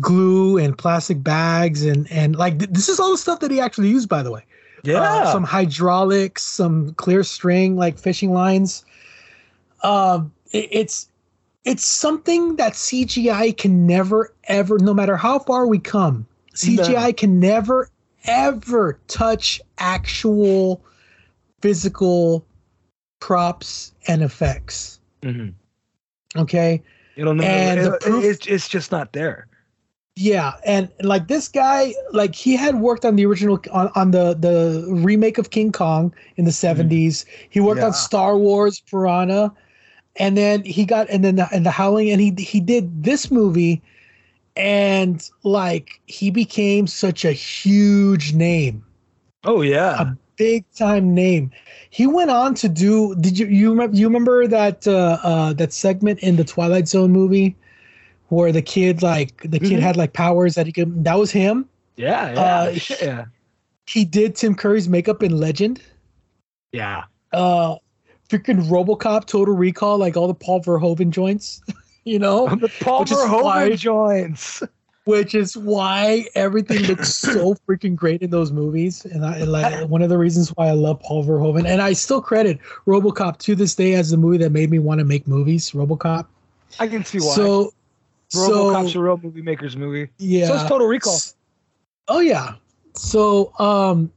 glue 0.00 0.56
and 0.56 0.76
plastic 0.78 1.22
bags 1.22 1.84
and 1.84 2.10
and 2.10 2.36
like 2.36 2.58
th- 2.58 2.70
this 2.70 2.88
is 2.88 2.98
all 2.98 3.10
the 3.10 3.18
stuff 3.18 3.40
that 3.40 3.50
he 3.50 3.60
actually 3.60 3.88
used 3.88 4.08
by 4.08 4.22
the 4.22 4.30
way 4.30 4.44
yeah 4.84 5.02
uh, 5.02 5.32
some 5.32 5.44
hydraulics 5.44 6.42
some 6.42 6.94
clear 6.94 7.22
string 7.24 7.76
like 7.76 7.98
fishing 7.98 8.32
lines 8.32 8.84
um 9.82 10.32
it, 10.52 10.68
it's 10.70 11.08
it's 11.64 11.84
something 11.84 12.54
that 12.56 12.72
cgi 12.74 13.56
can 13.56 13.86
never 13.86 14.32
ever 14.44 14.78
no 14.78 14.94
matter 14.94 15.16
how 15.16 15.40
far 15.40 15.66
we 15.66 15.78
come 15.78 16.24
cgi 16.60 16.92
no. 16.92 17.12
can 17.12 17.40
never 17.40 17.90
ever 18.24 18.98
touch 19.08 19.60
actual 19.78 20.82
physical 21.60 22.44
props 23.20 23.92
and 24.06 24.22
effects 24.22 25.00
mm-hmm. 25.22 25.50
okay 26.38 26.82
it'll 27.16 27.34
never 27.34 27.48
and 27.48 27.80
it, 27.80 28.00
proof, 28.00 28.24
it's, 28.24 28.46
it's 28.46 28.68
just 28.68 28.92
not 28.92 29.12
there 29.12 29.46
yeah, 30.16 30.54
and 30.66 30.90
like 31.00 31.28
this 31.28 31.48
guy, 31.48 31.94
like 32.12 32.34
he 32.34 32.54
had 32.54 32.74
worked 32.74 33.06
on 33.06 33.16
the 33.16 33.24
original 33.24 33.58
on, 33.72 33.90
on 33.94 34.10
the 34.10 34.34
the 34.34 34.84
remake 34.86 35.38
of 35.38 35.48
King 35.48 35.72
Kong 35.72 36.12
in 36.36 36.44
the 36.44 36.50
70s. 36.50 36.88
Mm. 36.88 37.26
He 37.48 37.60
worked 37.60 37.80
yeah. 37.80 37.86
on 37.86 37.92
Star 37.94 38.36
Wars 38.36 38.80
Piranha 38.80 39.50
and 40.16 40.36
then 40.36 40.62
he 40.64 40.84
got 40.84 41.08
and 41.08 41.24
then 41.24 41.36
the, 41.36 41.48
and 41.52 41.64
the 41.64 41.70
Howling 41.70 42.10
and 42.10 42.20
he 42.20 42.34
he 42.38 42.60
did 42.60 43.04
this 43.04 43.30
movie 43.30 43.82
and 44.60 45.30
like 45.42 46.00
he 46.06 46.30
became 46.30 46.86
such 46.86 47.24
a 47.24 47.32
huge 47.32 48.34
name. 48.34 48.84
Oh 49.44 49.62
yeah. 49.62 50.02
A 50.02 50.16
big 50.36 50.64
time 50.72 51.14
name. 51.14 51.50
He 51.88 52.06
went 52.06 52.30
on 52.30 52.54
to 52.56 52.68
do 52.68 53.14
did 53.16 53.38
you 53.38 53.46
you 53.46 53.70
remember 53.70 53.96
you 53.96 54.06
remember 54.06 54.46
that 54.46 54.86
uh, 54.86 55.18
uh 55.22 55.52
that 55.54 55.72
segment 55.72 56.20
in 56.20 56.36
the 56.36 56.44
Twilight 56.44 56.88
Zone 56.88 57.10
movie 57.10 57.56
where 58.28 58.52
the 58.52 58.62
kid 58.62 59.02
like 59.02 59.40
the 59.42 59.58
kid 59.58 59.72
mm-hmm. 59.72 59.80
had 59.80 59.96
like 59.96 60.12
powers 60.12 60.54
that 60.56 60.66
he 60.66 60.72
could. 60.72 61.04
That 61.04 61.18
was 61.18 61.30
him. 61.30 61.66
Yeah, 61.96 62.32
yeah, 62.32 62.40
uh, 62.40 62.78
yeah. 63.02 63.24
He 63.86 64.04
did 64.04 64.36
Tim 64.36 64.54
Curry's 64.54 64.88
makeup 64.88 65.22
in 65.22 65.36
Legend. 65.36 65.82
Yeah. 66.72 67.04
Uh, 67.32 67.76
freaking 68.28 68.62
RoboCop, 68.68 69.26
Total 69.26 69.54
Recall, 69.54 69.98
like 69.98 70.16
all 70.16 70.28
the 70.28 70.34
Paul 70.34 70.62
Verhoeven 70.62 71.10
joints. 71.10 71.60
you 72.04 72.18
know, 72.18 72.48
the 72.56 72.70
Paul 72.80 73.04
Verhoeven 73.04 73.42
why, 73.42 73.76
joints. 73.76 74.62
Which 75.04 75.34
is 75.34 75.56
why 75.56 76.26
everything 76.34 76.82
looks 76.82 77.14
so 77.14 77.54
freaking 77.66 77.96
great 77.96 78.22
in 78.22 78.30
those 78.30 78.52
movies, 78.52 79.04
and 79.04 79.24
I 79.24 79.42
like 79.44 79.88
one 79.88 80.02
of 80.02 80.10
the 80.10 80.18
reasons 80.18 80.50
why 80.50 80.68
I 80.68 80.72
love 80.72 81.00
Paul 81.00 81.24
Verhoeven, 81.24 81.66
and 81.66 81.80
I 81.80 81.94
still 81.94 82.20
credit 82.20 82.58
RoboCop 82.86 83.38
to 83.38 83.54
this 83.54 83.74
day 83.74 83.94
as 83.94 84.10
the 84.10 84.18
movie 84.18 84.38
that 84.38 84.50
made 84.50 84.70
me 84.70 84.78
want 84.78 84.98
to 84.98 85.04
make 85.04 85.26
movies. 85.26 85.70
RoboCop. 85.70 86.26
I 86.78 86.86
can 86.86 87.04
see 87.04 87.18
why. 87.18 87.34
So 87.34 87.72
RoboCop's 88.34 88.92
so, 88.92 89.00
a 89.00 89.02
real 89.02 89.16
movie 89.16 89.42
maker's 89.42 89.76
movie. 89.76 90.10
Yeah. 90.18 90.48
So 90.48 90.54
it's 90.54 90.64
Total 90.64 90.86
Recall. 90.86 91.18
Oh 92.08 92.20
yeah. 92.20 92.54
So 92.94 93.52
um, 93.58 94.12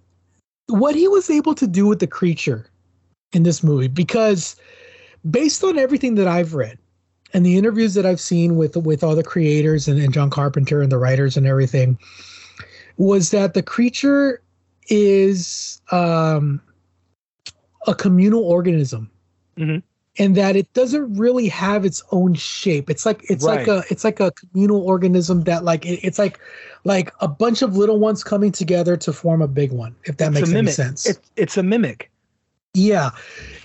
what 0.68 0.96
he 0.96 1.08
was 1.08 1.30
able 1.30 1.56
to 1.56 1.68
do 1.68 1.88
with 1.88 2.00
the 2.00 2.08
creature 2.08 2.68
in 3.32 3.44
this 3.44 3.64
movie, 3.64 3.88
because 3.88 4.56
based 5.30 5.64
on 5.64 5.78
everything 5.78 6.16
that 6.16 6.28
I've 6.28 6.54
read 6.54 6.78
and 7.34 7.46
the 7.46 7.58
interviews 7.58 7.94
that 7.96 8.06
I've 8.06 8.22
seen 8.22 8.56
with 8.56 8.76
with 8.78 9.04
all 9.04 9.16
the 9.16 9.24
creators 9.24 9.88
and, 9.88 10.00
and 10.00 10.14
John 10.14 10.30
Carpenter 10.30 10.82
and 10.82 10.92
the 10.92 10.98
writers 10.98 11.36
and 11.38 11.46
everything, 11.48 11.98
was 12.98 13.32
that 13.32 13.54
the 13.54 13.64
creature 13.64 14.42
is 14.90 15.82
um, 15.92 16.62
a 17.88 17.96
communal 17.96 18.44
organism. 18.44 19.10
Mm-hmm 19.58 19.80
and 20.20 20.36
that 20.36 20.56
it 20.56 20.72
doesn't 20.74 21.16
really 21.16 21.48
have 21.48 21.86
its 21.86 22.04
own 22.12 22.34
shape. 22.36 22.90
It's 22.90 23.06
like 23.06 23.24
it's 23.30 23.44
right. 23.44 23.60
like 23.60 23.68
a 23.68 23.84
it's 23.90 24.04
like 24.04 24.20
a 24.20 24.32
communal 24.32 24.82
organism 24.82 25.44
that 25.44 25.64
like 25.64 25.86
it, 25.86 26.00
it's 26.04 26.20
like 26.20 26.40
like 26.84 27.12
a 27.20 27.28
bunch 27.28 27.62
of 27.62 27.78
little 27.78 28.00
ones 28.00 28.24
coming 28.24 28.52
together 28.52 28.96
to 28.98 29.14
form 29.14 29.42
a 29.42 29.48
big 29.48 29.72
one. 29.72 29.96
If 30.04 30.18
that 30.18 30.32
it's 30.32 30.42
makes 30.42 30.52
any 30.52 30.72
sense. 30.72 31.08
It's 31.08 31.32
it's 31.36 31.58
a 31.58 31.64
mimic. 31.64 32.12
Yeah, 32.76 33.12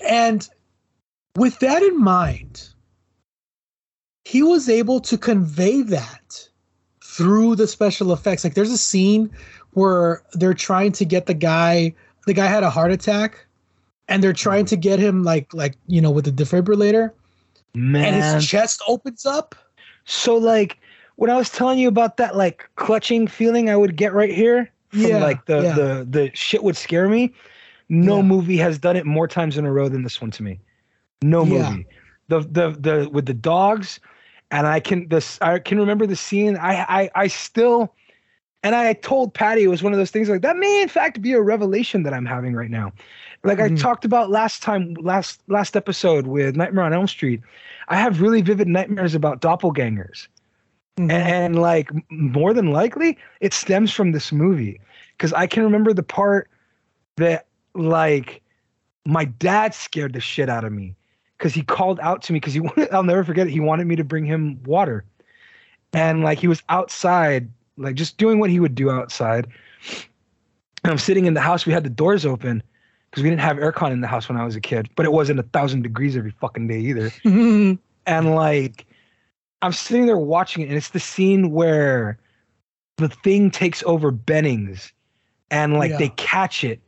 and 0.07 0.49
with 1.37 1.59
that 1.61 1.83
in 1.83 2.01
mind, 2.01 2.69
he 4.29 4.43
was 4.43 4.69
able 4.69 5.01
to 5.01 5.17
convey 5.17 5.81
that 5.81 6.49
through 7.03 7.57
the 7.57 7.67
special 7.67 8.13
effects. 8.13 8.45
Like 8.45 8.53
there's 8.53 8.71
a 8.71 8.77
scene 8.77 9.31
where 9.73 10.23
they're 10.35 10.53
trying 10.53 10.93
to 10.93 11.07
get 11.07 11.25
the 11.25 11.33
guy. 11.33 11.95
The 12.27 12.35
guy 12.35 12.47
had 12.47 12.63
a 12.63 12.69
heart 12.69 12.93
attack 12.93 13.47
and 14.07 14.23
they're 14.23 14.35
trying 14.35 14.67
to 14.67 14.77
get 14.77 14.99
him 14.99 15.23
like 15.23 15.53
like 15.55 15.77
you 15.87 16.01
know 16.01 16.11
with 16.11 16.25
the 16.25 16.31
defibrillator 16.31 17.13
Man. 17.75 18.05
and 18.05 18.35
his 18.35 18.47
chest 18.47 18.83
opens 18.87 19.25
up 19.25 19.55
so 20.05 20.37
like 20.37 20.79
when 21.17 21.31
i 21.31 21.37
was 21.37 21.51
telling 21.51 21.79
you 21.79 21.89
about 21.89 22.17
that 22.17 22.37
like 22.37 22.69
clutching 22.77 23.27
feeling 23.27 23.69
i 23.71 23.77
would 23.77 23.97
get 23.97 24.13
right 24.13 24.33
here 24.33 24.71
from 24.89 25.01
yeah, 25.01 25.19
like 25.19 25.45
the 25.47 25.63
yeah. 25.63 25.75
the 25.75 26.07
the 26.09 26.31
shit 26.35 26.63
would 26.63 26.77
scare 26.77 27.09
me 27.09 27.33
no 27.89 28.17
yeah. 28.17 28.23
movie 28.23 28.57
has 28.57 28.79
done 28.79 28.97
it 28.97 29.05
more 29.07 29.29
times 29.29 29.59
in 29.59 29.67
a 29.67 29.73
row 29.73 29.89
than 29.89 30.03
this 30.03 30.21
one 30.21 30.31
to 30.31 30.43
me 30.43 30.59
no 31.23 31.45
movie 31.45 31.87
the 32.29 32.41
the 32.41 32.71
the 32.79 33.09
with 33.11 33.27
the 33.27 33.35
dogs 33.35 34.01
and 34.51 34.67
i 34.67 34.81
can 34.81 35.09
this 35.09 35.39
i 35.41 35.59
can 35.59 35.79
remember 35.79 36.07
the 36.07 36.17
scene 36.17 36.57
i 36.57 36.85
i 36.89 37.11
i 37.15 37.27
still 37.27 37.95
and 38.63 38.75
I 38.75 38.93
told 38.93 39.35
Patty 39.35 39.63
it 39.63 39.69
was 39.69 39.83
one 39.83 39.93
of 39.93 39.99
those 39.99 40.11
things 40.11 40.29
like 40.29 40.43
that 40.43 40.57
may 40.57 40.83
in 40.83 40.89
fact 40.89 41.23
be 41.23 41.33
a 41.33 41.41
revelation 41.41 42.03
that 42.03 42.13
I'm 42.13 42.27
having 42.27 42.55
right 42.55 42.71
now. 42.71 42.93
Like 43.45 43.59
mm-hmm. 43.59 43.75
I 43.75 43.79
talked 43.79 44.05
about 44.05 44.31
last 44.31 44.63
time, 44.63 44.95
last 44.95 45.43
last 45.47 45.77
episode 45.77 46.27
with 46.27 46.57
Nightmare 46.57 46.85
on 46.85 46.93
Elm 46.93 47.07
Street, 47.07 47.41
I 47.89 47.97
have 47.97 48.21
really 48.21 48.43
vivid 48.43 48.67
nightmares 48.67 49.15
about 49.15 49.41
doppelgangers, 49.41 50.27
mm-hmm. 50.97 51.11
and, 51.11 51.13
and 51.13 51.63
like 51.63 51.91
more 52.11 52.53
than 52.53 52.73
likely, 52.73 53.17
it 53.41 53.53
stems 53.53 53.93
from 53.93 54.11
this 54.11 54.33
movie 54.33 54.81
because 55.17 55.33
I 55.33 55.47
can 55.47 55.63
remember 55.63 55.93
the 55.93 56.03
part 56.03 56.51
that 57.17 57.47
like 57.75 58.43
my 59.07 59.25
dad 59.25 59.73
scared 59.73 60.15
the 60.15 60.21
shit 60.21 60.49
out 60.49 60.65
of 60.65 60.73
me 60.73 60.97
because 61.39 61.55
he 61.55 61.63
called 61.63 62.01
out 62.01 62.23
to 62.23 62.33
me 62.33 62.41
because 62.41 62.55
he 62.55 62.61
wanted, 62.61 62.93
I'll 62.93 63.03
never 63.03 63.25
forget 63.25 63.47
it. 63.47 63.51
He 63.51 63.61
wanted 63.61 63.87
me 63.87 63.97
to 63.97 64.05
bring 64.05 64.25
him 64.25 64.63
water, 64.65 65.05
and 65.93 66.23
like 66.23 66.39
he 66.39 66.49
was 66.49 66.63
outside, 66.69 67.49
like 67.77 67.95
just 67.95 68.19
doing 68.19 68.39
what 68.39 68.51
he 68.51 68.61
would 68.61 68.75
do 68.75 68.91
outside. 68.91 69.47
And 70.85 70.93
I'm 70.93 70.99
sitting 70.99 71.27
in 71.27 71.35
the 71.35 71.41
house. 71.41 71.67
We 71.67 71.73
had 71.73 71.85
the 71.85 71.91
doors 71.91 72.27
open 72.27 72.63
because 73.11 73.23
we 73.23 73.31
didn't 73.31 73.43
have 73.43 73.57
aircon 73.57 73.91
in 73.93 74.01
the 74.01 74.07
house 74.07 74.29
when 74.29 74.39
I 74.39 74.45
was 74.45 74.57
a 74.57 74.61
kid, 74.61 74.89
but 74.95 75.07
it 75.07 75.13
wasn't 75.13 75.41
a 75.41 75.45
thousand 75.45 75.83
degrees 75.83 76.17
every 76.17 76.33
fucking 76.33 76.69
day 76.69 76.81
either. 76.81 77.11
Mm-hmm. 77.25 77.75
and 78.07 78.35
like, 78.35 78.87
I'm 79.63 79.73
sitting 79.73 80.07
there 80.07 80.19
watching 80.19 80.63
it, 80.63 80.69
and 80.69 80.77
it's 80.77 80.91
the 80.91 81.01
scene 81.01 81.51
where 81.51 82.19
the 82.97 83.09
thing 83.09 83.51
takes 83.51 83.83
over 83.85 84.11
Bennings, 84.11 84.93
and 85.51 85.75
like 85.75 85.93
yeah. 85.93 85.99
they 85.99 86.09
catch 86.11 86.65
it, 86.65 86.81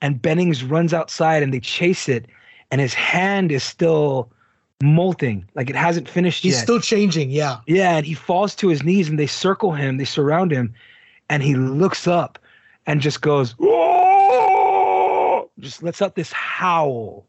and 0.00 0.20
Bennings 0.20 0.64
runs 0.64 0.92
outside 0.92 1.42
and 1.42 1.52
they 1.52 1.60
chase 1.60 2.08
it, 2.08 2.26
and 2.70 2.80
his 2.80 2.94
hand 2.94 3.52
is 3.52 3.62
still 3.62 4.30
molting, 4.82 5.44
like 5.54 5.70
it 5.70 5.76
hasn't 5.76 6.08
finished 6.08 6.44
yet. 6.44 6.48
He's 6.50 6.58
yet. 6.58 6.62
still 6.62 6.80
changing, 6.80 7.30
yeah. 7.30 7.58
Yeah, 7.66 7.96
and 7.96 8.06
he 8.06 8.14
falls 8.14 8.54
to 8.56 8.68
his 8.68 8.82
knees, 8.82 9.08
and 9.08 9.18
they 9.18 9.26
circle 9.26 9.72
him, 9.72 9.96
they 9.96 10.04
surround 10.04 10.52
him, 10.52 10.74
and 11.28 11.42
he 11.42 11.54
looks 11.54 12.06
up 12.06 12.38
and 12.86 13.00
just 13.00 13.20
goes, 13.20 13.52
Whoa! 13.52 15.50
just 15.60 15.82
lets 15.82 16.00
out 16.02 16.14
this 16.14 16.32
howl. 16.32 17.26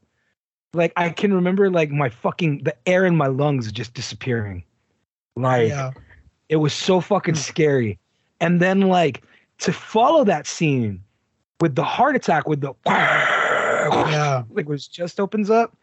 like 0.74 0.94
I 0.96 1.10
can 1.10 1.34
remember 1.34 1.70
like 1.70 1.90
my 1.90 2.10
fucking 2.10 2.64
the 2.64 2.76
air 2.86 3.06
in 3.06 3.16
my 3.16 3.28
lungs 3.28 3.72
just 3.72 3.94
disappearing. 3.94 4.64
Like 5.36 5.70
yeah. 5.70 5.92
it 6.50 6.58
was 6.58 6.74
so 6.74 7.02
fucking 7.02 7.36
hmm. 7.36 7.40
scary. 7.40 8.00
And 8.40 8.62
then 8.62 8.82
like 8.82 9.24
to 9.60 9.74
follow 9.74 10.24
that 10.24 10.48
scene 10.48 11.04
with 11.60 11.76
the 11.76 11.84
heart 11.84 12.16
attack 12.16 12.48
with 12.48 12.62
the 12.62 12.74
yeah 13.92 14.44
like 14.52 14.68
was 14.68 14.88
just 14.88 15.20
opens 15.20 15.50
up 15.50 15.76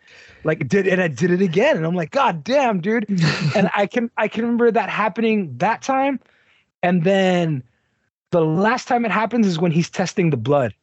like 0.45 0.67
did 0.69 0.87
and 0.87 1.01
I 1.01 1.09
did 1.09 1.31
it 1.31 1.43
again 1.43 1.77
and 1.77 1.87
I'm 1.87 1.95
like 1.95 2.11
god 2.11 2.45
damn 2.45 2.81
dude 2.81 3.07
and 3.57 3.71
I 3.75 3.87
can 3.87 4.11
I 4.17 4.29
can 4.29 4.43
remember 4.43 4.71
that 4.71 4.89
happening 4.89 5.57
that 5.59 5.83
time 5.83 6.21
and 6.83 7.05
then 7.05 7.63
the 8.31 8.45
last 8.45 8.89
time 8.89 9.05
it 9.05 9.11
happens 9.11 9.47
is 9.47 9.59
when 9.59 9.73
he's 9.73 9.91
testing 9.91 10.31
the 10.31 10.37
blood 10.37 10.75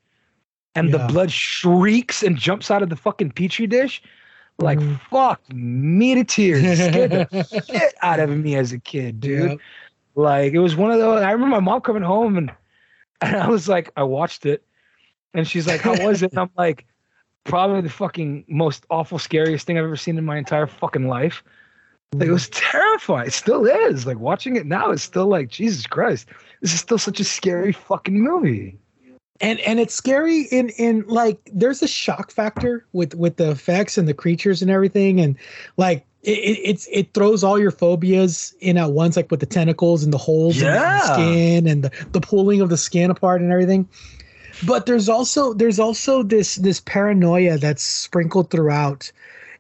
and 0.75 0.89
yeah. 0.89 0.97
the 0.97 1.13
blood 1.13 1.31
shrieks 1.31 2.23
and 2.23 2.38
jumps 2.38 2.71
out 2.71 2.81
of 2.81 2.89
the 2.89 2.95
fucking 2.95 3.31
petri 3.31 3.67
dish 3.67 4.01
like 4.59 4.79
mm. 4.79 4.99
fuck 5.09 5.41
me 5.53 6.15
to 6.15 6.23
tears 6.23 6.62
scared 6.77 7.12
the 7.12 7.63
shit 7.67 7.93
out 8.01 8.19
of 8.19 8.29
me 8.29 8.55
as 8.55 8.71
a 8.71 8.79
kid 8.79 9.19
dude 9.19 9.51
yep. 9.51 9.59
like 10.15 10.53
it 10.53 10.59
was 10.59 10.75
one 10.75 10.91
of 10.91 10.99
those 10.99 11.21
i 11.21 11.31
remember 11.31 11.55
my 11.55 11.59
mom 11.59 11.81
coming 11.81 12.03
home 12.03 12.38
and, 12.38 12.51
and 13.21 13.36
i 13.36 13.47
was 13.47 13.67
like 13.67 13.91
i 13.97 14.03
watched 14.03 14.45
it 14.45 14.63
and 15.33 15.47
she's 15.47 15.67
like 15.67 15.81
how 15.81 15.95
was 16.05 16.21
it 16.21 16.31
and 16.31 16.39
i'm 16.39 16.51
like 16.57 16.86
probably 17.43 17.82
the 17.82 17.89
fucking 17.89 18.45
most 18.47 18.86
awful 18.89 19.19
scariest 19.19 19.67
thing 19.67 19.77
i've 19.77 19.84
ever 19.84 19.97
seen 19.97 20.17
in 20.17 20.25
my 20.25 20.38
entire 20.38 20.67
fucking 20.67 21.08
life. 21.08 21.43
Like 22.13 22.27
it 22.27 22.32
was 22.32 22.49
terrifying. 22.49 23.27
It 23.27 23.34
still 23.34 23.65
is. 23.65 24.06
Like 24.06 24.19
watching 24.19 24.56
it 24.56 24.65
now 24.65 24.91
it's 24.91 25.03
still 25.03 25.27
like 25.27 25.49
jesus 25.49 25.88
christ. 25.88 26.29
This 26.62 26.73
is 26.73 26.79
still 26.79 26.97
such 26.97 27.19
a 27.19 27.23
scary 27.23 27.71
fucking 27.71 28.19
movie. 28.21 28.77
And 29.41 29.60
and 29.62 29.79
it's 29.79 29.95
scary 29.95 30.41
in 30.51 30.69
in 30.69 31.03
like 31.08 31.49
there's 31.51 31.82
a 31.82 31.88
shock 31.88 32.32
factor 32.32 32.86
with 32.93 33.15
with 33.15 33.38
the 33.38 33.51
effects 33.51 33.97
and 33.97 34.08
the 34.08 34.13
creatures 34.13 34.62
and 34.62 34.69
everything. 34.69 35.19
And 35.19 35.36
like 35.75 36.06
it, 36.21 36.60
it's 36.63 36.88
it 36.91 37.13
throws 37.13 37.43
all 37.43 37.60
your 37.60 37.71
phobias 37.71 38.53
in 38.62 38.77
at 38.77 38.91
once 38.91 39.17
like 39.17 39.29
with 39.29 39.39
the 39.39 39.45
tentacles 39.45 40.03
and 40.03 40.13
the 40.13 40.17
holes 40.17 40.62
yeah. 40.62 40.75
in 40.75 40.99
the 40.99 41.13
skin 41.13 41.67
and 41.67 41.84
the, 41.84 42.06
the 42.12 42.21
pulling 42.21 42.62
of 42.62 42.69
the 42.69 42.77
skin 42.77 43.12
apart 43.12 43.41
and 43.41 43.51
everything 43.51 43.88
but 44.65 44.86
there's 44.86 45.10
also 45.10 45.54
there's 45.54 45.80
also 45.80 46.23
this 46.23 46.56
this 46.56 46.80
paranoia 46.82 47.58
that's 47.58 47.84
sprinkled 47.84 48.49
throughout 48.49 49.12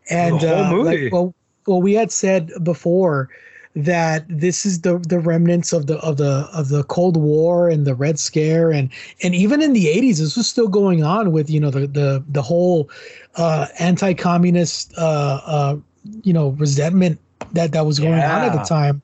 and 0.09 0.43
uh, 0.43 0.75
like, 0.77 1.11
well, 1.11 1.33
well 1.65 1.81
we 1.81 1.93
had 1.93 2.11
said 2.11 2.51
before 2.63 3.29
that 3.75 4.25
this 4.29 4.65
is 4.65 4.81
the 4.81 4.99
the 4.99 5.19
remnants 5.19 5.73
of 5.73 5.87
the 5.87 5.97
of 5.99 6.17
the 6.17 6.47
of 6.53 6.69
the 6.69 6.83
Cold 6.83 7.17
War 7.17 7.69
and 7.69 7.87
the 7.87 7.95
Red 7.95 8.19
Scare 8.19 8.71
and 8.71 8.89
and 9.23 9.33
even 9.33 9.61
in 9.61 9.73
the 9.73 9.85
80s 9.85 10.19
this 10.19 10.37
was 10.37 10.47
still 10.47 10.67
going 10.67 11.03
on 11.03 11.31
with 11.31 11.49
you 11.49 11.59
know 11.59 11.71
the 11.71 11.87
the 11.87 12.23
the 12.29 12.41
whole 12.41 12.89
uh, 13.35 13.67
anti-communist 13.79 14.93
uh, 14.97 15.41
uh, 15.45 15.77
you 16.23 16.33
know 16.33 16.49
resentment 16.49 17.19
that 17.53 17.71
that 17.71 17.85
was 17.85 17.99
going 17.99 18.17
yeah. 18.17 18.37
on 18.37 18.43
at 18.43 18.53
the 18.53 18.63
time 18.63 19.01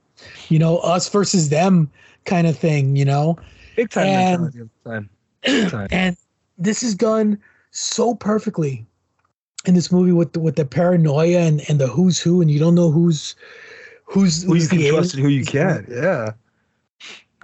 you 0.49 0.59
know 0.59 0.77
us 0.79 1.09
versus 1.09 1.49
them 1.49 1.89
kind 2.25 2.45
of 2.45 2.57
thing 2.57 2.95
you 2.95 3.05
know 3.05 3.37
big 3.75 3.89
time 3.89 4.05
and. 4.05 4.53
Big 4.53 4.69
time. 4.85 5.09
And 5.43 6.17
this 6.57 6.83
is 6.83 6.95
done 6.95 7.39
so 7.71 8.15
perfectly 8.15 8.85
in 9.65 9.73
this 9.73 9.91
movie 9.91 10.11
with 10.11 10.33
the, 10.33 10.39
with 10.39 10.55
the 10.55 10.65
paranoia 10.65 11.39
and, 11.39 11.61
and 11.69 11.79
the 11.79 11.87
who's 11.87 12.19
who 12.19 12.41
and 12.41 12.49
you 12.49 12.59
don't 12.59 12.75
know 12.75 12.91
who's 12.91 13.35
who's 14.03 14.43
who 14.43 14.53
who's 14.53 14.71
you 14.71 14.79
can 14.79 14.93
trust 14.93 15.13
and 15.13 15.23
who 15.23 15.29
you 15.29 15.45
can't. 15.45 15.87
Yeah. 15.89 16.31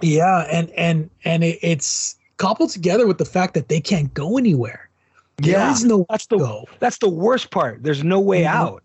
Yeah, 0.02 0.46
and 0.50 0.70
and 0.70 1.08
and 1.24 1.42
it, 1.42 1.58
it's 1.62 2.16
coupled 2.36 2.70
together 2.70 3.06
with 3.06 3.18
the 3.18 3.24
fact 3.24 3.54
that 3.54 3.68
they 3.68 3.80
can't 3.80 4.12
go 4.12 4.36
anywhere. 4.36 4.90
There 5.38 5.52
yeah, 5.52 5.74
no 5.84 6.06
that's 6.10 6.26
the 6.26 6.38
go. 6.38 6.66
that's 6.80 6.98
the 6.98 7.08
worst 7.08 7.50
part. 7.50 7.82
There's 7.82 8.04
no 8.04 8.20
way 8.20 8.42
mm-hmm. 8.42 8.56
out. 8.56 8.82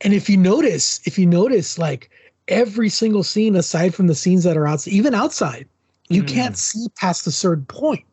And 0.00 0.14
if 0.14 0.30
you 0.30 0.36
notice, 0.36 1.00
if 1.04 1.18
you 1.18 1.26
notice, 1.26 1.78
like 1.78 2.10
every 2.48 2.88
single 2.88 3.22
scene, 3.22 3.56
aside 3.56 3.94
from 3.94 4.06
the 4.06 4.14
scenes 4.14 4.44
that 4.44 4.56
are 4.56 4.66
outside, 4.66 4.92
even 4.92 5.14
outside, 5.14 5.68
you 6.10 6.22
mm. 6.22 6.28
can't 6.28 6.58
see 6.58 6.86
past 6.96 7.26
a 7.26 7.30
certain 7.30 7.64
point. 7.64 8.04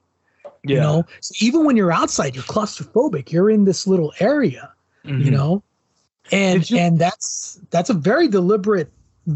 Yeah. 0.63 0.75
You 0.75 0.79
know, 0.81 1.05
so 1.19 1.45
even 1.45 1.65
when 1.65 1.75
you're 1.75 1.91
outside, 1.91 2.35
you're 2.35 2.43
claustrophobic. 2.45 3.31
You're 3.31 3.49
in 3.49 3.65
this 3.65 3.85
little 3.85 4.13
area. 4.19 4.71
Mm-hmm. 5.05 5.21
You 5.21 5.31
know, 5.31 5.63
and 6.31 6.69
you, 6.69 6.77
and 6.77 6.99
that's 6.99 7.59
that's 7.69 7.89
a 7.89 7.93
very 7.93 8.27
deliberate 8.27 8.91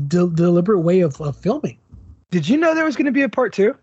de- 0.08 0.30
deliberate 0.30 0.80
way 0.80 1.02
of, 1.02 1.19
of 1.21 1.38
filming 1.38 1.78
did 2.30 2.47
you 2.47 2.58
know 2.58 2.74
there 2.74 2.86
was 2.86 2.95
going 2.95 3.06
to 3.06 3.12
be 3.12 3.21
a 3.21 3.30
part 3.30 3.54
two 3.54 3.76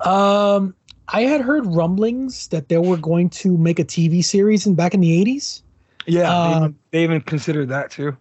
um 0.00 0.74
i 1.08 1.22
had 1.22 1.40
heard 1.40 1.66
rumblings 1.66 2.48
that 2.48 2.68
they 2.68 2.78
were 2.78 2.96
going 2.96 3.30
to 3.30 3.56
make 3.56 3.78
a 3.78 3.84
tv 3.84 4.24
series 4.24 4.66
in 4.66 4.74
back 4.74 4.94
in 4.94 5.00
the 5.00 5.24
80s 5.24 5.62
yeah 6.06 6.30
um, 6.30 6.50
they, 6.50 6.56
even, 6.56 6.78
they, 6.90 7.04
even, 7.04 7.20
considered 7.22 7.68
that 7.68 7.90
too 7.90 8.16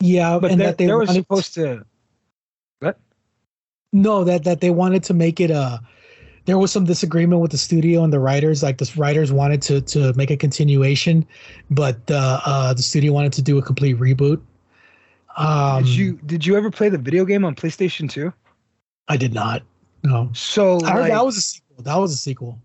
yeah 0.00 0.38
but 0.38 0.50
and 0.50 0.60
that 0.60 0.78
they 0.78 0.92
were 0.92 1.06
supposed 1.06 1.54
to 1.54 1.84
no 3.92 4.24
that 4.24 4.44
that 4.44 4.60
they 4.60 4.70
wanted 4.70 5.02
to 5.04 5.14
make 5.14 5.40
it 5.40 5.50
a 5.50 5.80
there 6.44 6.58
was 6.58 6.72
some 6.72 6.84
disagreement 6.84 7.40
with 7.40 7.52
the 7.52 7.58
studio 7.58 8.02
and 8.02 8.12
the 8.12 8.18
writers. 8.18 8.62
Like 8.62 8.78
the 8.78 8.90
writers 8.96 9.32
wanted 9.32 9.62
to 9.62 9.80
to 9.80 10.12
make 10.14 10.30
a 10.30 10.36
continuation, 10.36 11.26
but 11.70 11.98
uh, 12.10 12.40
uh, 12.44 12.74
the 12.74 12.82
studio 12.82 13.12
wanted 13.12 13.32
to 13.34 13.42
do 13.42 13.58
a 13.58 13.62
complete 13.62 13.98
reboot. 13.98 14.40
Um, 15.36 15.84
did 15.84 15.92
you 15.92 16.20
did 16.26 16.46
you 16.46 16.56
ever 16.56 16.70
play 16.70 16.88
the 16.88 16.98
video 16.98 17.24
game 17.24 17.44
on 17.44 17.54
PlayStation 17.54 18.10
Two? 18.10 18.32
I 19.08 19.16
did 19.16 19.32
not. 19.32 19.62
No. 20.02 20.30
So 20.34 20.80
I 20.84 20.92
heard 20.92 21.00
like, 21.02 21.12
that 21.12 21.24
was 21.24 21.36
a 21.36 21.42
sequel. 21.42 21.82
That 21.84 21.96
was 21.96 22.12
a 22.12 22.16
sequel. 22.16 22.58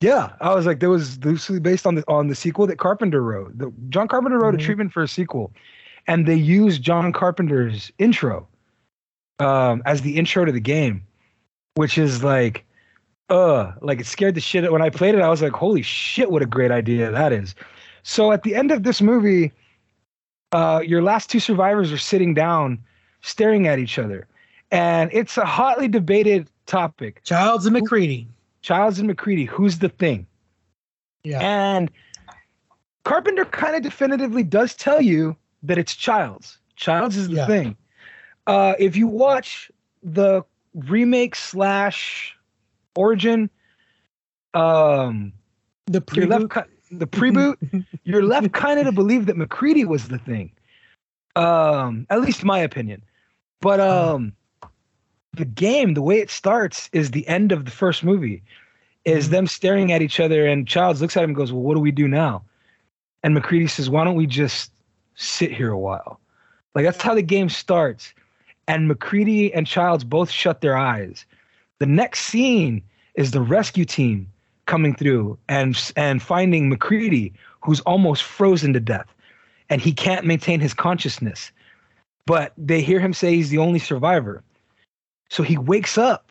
Yeah, 0.00 0.32
I 0.40 0.54
was 0.54 0.64
like, 0.64 0.80
there 0.80 0.88
was 0.88 1.22
loosely 1.24 1.60
based 1.60 1.86
on 1.86 1.94
the 1.94 2.04
on 2.08 2.28
the 2.28 2.34
sequel 2.34 2.66
that 2.66 2.78
Carpenter 2.78 3.22
wrote. 3.22 3.56
The, 3.56 3.72
John 3.90 4.08
Carpenter 4.08 4.38
wrote 4.38 4.54
mm-hmm. 4.54 4.62
a 4.62 4.64
treatment 4.64 4.92
for 4.92 5.02
a 5.02 5.08
sequel, 5.08 5.52
and 6.06 6.26
they 6.26 6.34
used 6.34 6.82
John 6.82 7.12
Carpenter's 7.12 7.92
intro 7.98 8.48
um, 9.40 9.82
as 9.86 10.02
the 10.02 10.16
intro 10.16 10.44
to 10.44 10.52
the 10.52 10.60
game, 10.60 11.06
which 11.74 11.98
is 11.98 12.22
like 12.22 12.64
uh, 13.28 13.72
like 13.80 14.00
it 14.00 14.06
scared 14.06 14.34
the 14.34 14.40
shit. 14.40 14.70
When 14.70 14.82
I 14.82 14.90
played 14.90 15.14
it, 15.14 15.20
I 15.20 15.28
was 15.28 15.42
like, 15.42 15.52
holy 15.52 15.82
shit, 15.82 16.30
what 16.30 16.42
a 16.42 16.46
great 16.46 16.70
idea 16.70 17.10
that 17.10 17.32
is. 17.32 17.54
So 18.02 18.32
at 18.32 18.42
the 18.42 18.54
end 18.54 18.70
of 18.70 18.82
this 18.82 19.00
movie, 19.00 19.52
uh, 20.52 20.82
your 20.84 21.02
last 21.02 21.30
two 21.30 21.40
survivors 21.40 21.92
are 21.92 21.98
sitting 21.98 22.34
down, 22.34 22.78
staring 23.22 23.66
at 23.68 23.78
each 23.78 23.98
other, 23.98 24.26
and 24.70 25.10
it's 25.12 25.36
a 25.36 25.44
hotly 25.44 25.88
debated 25.88 26.48
topic. 26.66 27.22
Childs 27.24 27.66
and 27.66 27.74
MacReady. 27.74 28.26
Childs 28.62 28.98
and 28.98 29.08
MacReady. 29.08 29.44
Who's 29.44 29.78
the 29.78 29.88
thing? 29.88 30.26
Yeah. 31.22 31.40
And 31.40 31.90
Carpenter 33.04 33.44
kind 33.44 33.76
of 33.76 33.82
definitively 33.82 34.42
does 34.42 34.74
tell 34.74 35.00
you 35.00 35.36
that 35.62 35.78
it's 35.78 35.94
Childs. 35.94 36.58
Childs 36.76 37.16
is 37.16 37.28
the 37.28 37.36
yeah. 37.36 37.46
thing. 37.46 37.76
Uh, 38.46 38.74
if 38.78 38.96
you 38.96 39.06
watch 39.06 39.70
the 40.02 40.42
remake 40.74 41.34
slash 41.34 42.36
origin, 42.96 43.50
um, 44.54 45.32
the 45.86 46.00
pre 46.00 46.26
left 46.26 46.48
the 46.90 47.06
preboot, 47.06 47.56
you're 48.04 48.22
left 48.22 48.52
kind 48.52 48.78
of 48.78 48.86
to 48.86 48.92
believe 48.92 49.26
that 49.26 49.36
MacReady 49.36 49.84
was 49.84 50.08
the 50.08 50.18
thing. 50.18 50.50
Um, 51.36 52.06
at 52.10 52.20
least 52.20 52.44
my 52.44 52.58
opinion. 52.58 53.02
But 53.60 53.80
uh-huh. 53.80 54.14
um, 54.14 54.32
the 55.34 55.44
game, 55.44 55.94
the 55.94 56.02
way 56.02 56.18
it 56.18 56.30
starts, 56.30 56.88
is 56.92 57.12
the 57.12 57.26
end 57.28 57.52
of 57.52 57.64
the 57.64 57.70
first 57.70 58.02
movie, 58.02 58.42
is 59.04 59.26
mm-hmm. 59.26 59.32
them 59.32 59.46
staring 59.46 59.92
at 59.92 60.02
each 60.02 60.18
other, 60.18 60.46
and 60.46 60.66
Childs 60.66 61.00
looks 61.00 61.16
at 61.16 61.22
him 61.22 61.30
and 61.30 61.36
goes, 61.36 61.52
"Well, 61.52 61.62
what 61.62 61.74
do 61.74 61.80
we 61.80 61.92
do 61.92 62.08
now?" 62.08 62.42
And 63.22 63.34
MacReady 63.34 63.66
says, 63.66 63.88
"Why 63.88 64.04
don't 64.04 64.16
we 64.16 64.26
just 64.26 64.72
sit 65.14 65.52
here 65.52 65.70
a 65.70 65.78
while?" 65.78 66.20
Like 66.74 66.84
that's 66.84 67.02
how 67.02 67.14
the 67.14 67.22
game 67.22 67.48
starts. 67.48 68.14
And 68.70 68.86
MacReady 68.86 69.52
and 69.52 69.66
Childs 69.66 70.04
both 70.04 70.30
shut 70.30 70.60
their 70.60 70.76
eyes. 70.76 71.26
The 71.80 71.86
next 71.86 72.20
scene 72.20 72.82
is 73.16 73.32
the 73.32 73.40
rescue 73.40 73.84
team 73.84 74.30
coming 74.66 74.94
through 74.94 75.36
and 75.48 75.76
and 75.96 76.22
finding 76.22 76.68
MacReady, 76.68 77.32
who's 77.62 77.80
almost 77.80 78.22
frozen 78.22 78.72
to 78.74 78.78
death, 78.78 79.12
and 79.70 79.80
he 79.80 79.92
can't 79.92 80.24
maintain 80.24 80.60
his 80.60 80.72
consciousness. 80.72 81.50
But 82.26 82.52
they 82.56 82.80
hear 82.80 83.00
him 83.00 83.12
say 83.12 83.34
he's 83.34 83.50
the 83.50 83.58
only 83.58 83.80
survivor, 83.80 84.44
so 85.30 85.42
he 85.42 85.58
wakes 85.58 85.98
up 85.98 86.30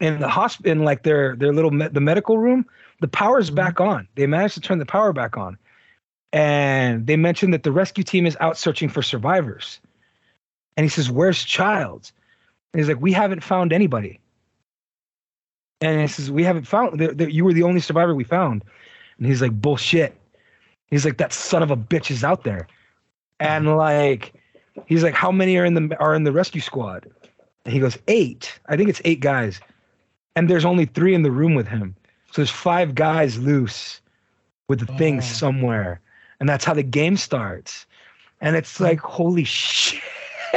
in 0.00 0.18
the 0.18 0.28
hospital, 0.28 0.72
in 0.72 0.84
like 0.84 1.04
their 1.04 1.36
their 1.36 1.52
little 1.52 1.70
me- 1.70 1.86
the 1.86 2.00
medical 2.00 2.36
room. 2.36 2.66
The 3.00 3.06
power's 3.06 3.46
mm-hmm. 3.46 3.62
back 3.62 3.80
on. 3.80 4.08
They 4.16 4.26
managed 4.26 4.54
to 4.54 4.60
turn 4.60 4.80
the 4.80 4.86
power 4.86 5.12
back 5.12 5.36
on, 5.36 5.56
and 6.32 7.06
they 7.06 7.16
mention 7.16 7.52
that 7.52 7.62
the 7.62 7.70
rescue 7.70 8.02
team 8.02 8.26
is 8.26 8.36
out 8.40 8.58
searching 8.58 8.88
for 8.88 9.02
survivors. 9.02 9.78
And 10.76 10.84
he 10.84 10.90
says, 10.90 11.10
"Where's 11.10 11.44
Childs?" 11.44 12.12
And 12.72 12.80
he's 12.80 12.88
like, 12.88 13.00
"We 13.00 13.12
haven't 13.12 13.42
found 13.42 13.72
anybody." 13.72 14.20
And 15.80 16.00
he 16.00 16.06
says, 16.06 16.30
We 16.30 16.42
haven't 16.42 16.66
found 16.66 17.00
that 17.00 17.32
you 17.32 17.44
were 17.44 17.52
the 17.52 17.62
only 17.62 17.80
survivor 17.80 18.14
we 18.14 18.24
found. 18.24 18.64
And 19.18 19.26
he's 19.26 19.42
like, 19.42 19.60
Bullshit. 19.60 20.16
He's 20.86 21.04
like, 21.04 21.18
That 21.18 21.32
son 21.32 21.62
of 21.62 21.70
a 21.70 21.76
bitch 21.76 22.10
is 22.10 22.24
out 22.24 22.44
there. 22.44 22.66
And 23.40 23.76
like, 23.76 24.32
he's 24.86 25.02
like, 25.02 25.14
How 25.14 25.30
many 25.30 25.56
are 25.58 25.64
in 25.64 25.74
the 25.74 25.96
are 26.00 26.14
in 26.14 26.24
the 26.24 26.32
rescue 26.32 26.60
squad? 26.60 27.10
And 27.64 27.74
he 27.74 27.80
goes, 27.80 27.98
Eight. 28.08 28.58
I 28.68 28.76
think 28.76 28.88
it's 28.88 29.02
eight 29.04 29.20
guys. 29.20 29.60
And 30.34 30.48
there's 30.48 30.64
only 30.64 30.86
three 30.86 31.14
in 31.14 31.22
the 31.22 31.30
room 31.30 31.54
with 31.54 31.68
him. 31.68 31.94
So 32.32 32.42
there's 32.42 32.50
five 32.50 32.94
guys 32.94 33.38
loose 33.38 34.00
with 34.68 34.86
the 34.86 34.92
oh. 34.92 34.98
thing 34.98 35.20
somewhere. 35.20 36.00
and 36.40 36.48
that's 36.48 36.64
how 36.64 36.74
the 36.74 36.82
game 36.82 37.16
starts. 37.16 37.86
And 38.40 38.56
it's 38.56 38.80
like, 38.80 39.00
holy 39.00 39.44
shit. 39.44 40.02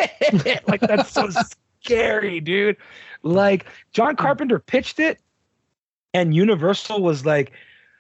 like 0.68 0.82
that's 0.82 1.12
so 1.12 1.30
scary, 1.82 2.40
dude. 2.40 2.78
Like 3.24 3.66
John 3.92 4.16
Carpenter 4.16 4.60
pitched 4.60 5.00
it, 5.00 5.20
and 6.14 6.34
Universal 6.34 7.02
was 7.02 7.26
like, 7.26 7.52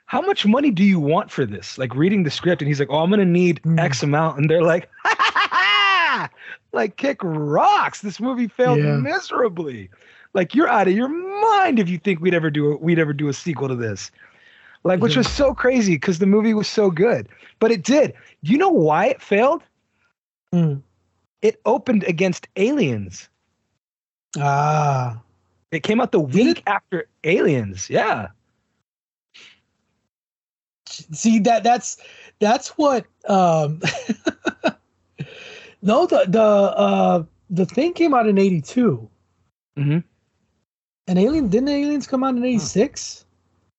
How 0.05 0.21
much 0.21 0.45
money 0.45 0.71
do 0.71 0.83
you 0.83 0.99
want 0.99 1.31
for 1.31 1.45
this? 1.45 1.77
Like 1.77 1.95
reading 1.95 2.23
the 2.23 2.31
script, 2.31 2.61
and 2.61 2.67
he's 2.67 2.79
like, 2.79 2.89
Oh, 2.89 2.99
I'm 2.99 3.09
gonna 3.09 3.25
need 3.25 3.61
mm. 3.63 3.79
X 3.79 4.03
amount. 4.03 4.37
And 4.37 4.49
they're 4.49 4.63
like, 4.63 4.89
ha, 5.03 5.15
ha, 5.17 5.47
ha, 5.51 6.29
like 6.71 6.97
kick 6.97 7.19
rocks. 7.23 8.01
This 8.01 8.19
movie 8.19 8.47
failed 8.47 8.79
yeah. 8.79 8.97
miserably. 8.97 9.89
Like 10.33 10.53
you're 10.53 10.69
out 10.69 10.87
of 10.87 10.93
your 10.93 11.09
mind 11.09 11.79
if 11.79 11.89
you 11.89 11.97
think 11.97 12.19
we'd 12.19 12.33
ever 12.33 12.49
do 12.49 12.73
a, 12.73 12.77
we'd 12.77 12.99
ever 12.99 13.13
do 13.13 13.27
a 13.27 13.33
sequel 13.33 13.67
to 13.67 13.75
this. 13.75 14.11
Like, 14.83 15.01
which 15.01 15.17
was 15.17 15.27
so 15.27 15.53
crazy 15.53 15.95
because 15.95 16.19
the 16.19 16.25
movie 16.25 16.53
was 16.53 16.67
so 16.67 16.89
good, 16.89 17.27
but 17.59 17.69
it 17.69 17.83
did. 17.83 18.13
Do 18.43 18.51
you 18.51 18.57
know 18.57 18.69
why 18.69 19.07
it 19.07 19.21
failed? 19.21 19.61
Mm. 20.53 20.81
It 21.41 21.61
opened 21.65 22.03
against 22.03 22.47
Aliens. 22.55 23.29
Ah. 24.37 25.21
It 25.71 25.83
came 25.83 26.01
out 26.01 26.11
the 26.11 26.19
week 26.19 26.63
after 26.67 27.07
Aliens. 27.23 27.89
Yeah. 27.89 28.29
See 30.87 31.39
that 31.39 31.63
that's 31.63 31.97
that's 32.39 32.69
what 32.69 33.05
um 33.27 33.81
No, 35.81 36.05
the 36.05 36.25
the 36.27 36.41
uh 36.41 37.23
the 37.49 37.65
thing 37.65 37.93
came 37.93 38.13
out 38.13 38.27
in 38.27 38.37
82. 38.37 39.09
Mm-hmm. 39.77 39.99
And 41.07 41.19
Alien 41.19 41.47
didn't 41.47 41.69
Aliens 41.69 42.05
come 42.05 42.23
out 42.23 42.35
in 42.35 42.43
86? 42.43 43.25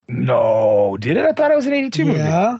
No, 0.09 0.97
did 0.99 1.17
it? 1.17 1.25
I 1.25 1.33
thought 1.33 1.53
it 1.53 1.57
was 1.57 1.67
an 1.67 1.75
82 1.75 2.05
movie. 2.05 2.19
Yeah. 2.19 2.59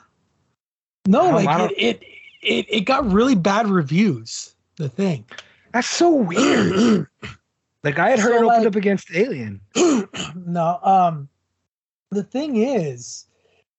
No, 1.07 1.31
like 1.31 1.71
it, 1.73 1.75
it 1.79 2.03
it 2.43 2.67
it 2.69 2.81
got 2.83 3.11
really 3.11 3.35
bad 3.35 3.67
reviews, 3.67 4.55
the 4.81 4.89
thing. 4.89 5.25
That's 5.73 5.89
so 5.89 6.11
weird. 6.11 7.07
like 7.85 7.99
I 7.99 8.11
had 8.11 8.19
heard 8.19 8.33
so, 8.33 8.37
it 8.37 8.45
opened 8.45 8.65
like, 8.65 8.67
up 8.67 8.77
against 8.77 9.15
Alien. 9.15 9.61
no, 10.35 10.79
um 10.83 11.29
the 12.11 12.25
thing 12.25 12.57
is 12.57 13.27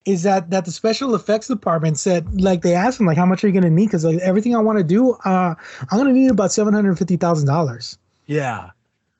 is 0.06 0.24
that 0.24 0.50
that 0.50 0.66
the 0.66 0.72
special 0.72 1.14
effects 1.14 1.48
department 1.48 2.00
said 2.00 2.42
like 2.42 2.62
they 2.62 2.74
asked 2.74 3.00
him 3.00 3.06
like 3.06 3.18
how 3.18 3.26
much 3.26 3.44
are 3.44 3.48
you 3.48 3.54
gonna 3.54 3.70
need 3.70 3.88
because 3.88 4.06
like 4.06 4.20
everything 4.20 4.56
I 4.56 4.60
want 4.60 4.78
to 4.78 4.84
do 4.84 5.14
uh 5.26 5.54
I'm 5.92 5.98
gonna 5.98 6.14
need 6.14 6.32
about 6.32 6.52
seven 6.52 6.74
hundred 6.74 6.98
fifty 6.98 7.18
thousand 7.18 7.48
dollars. 7.48 7.98
Yeah, 8.28 8.72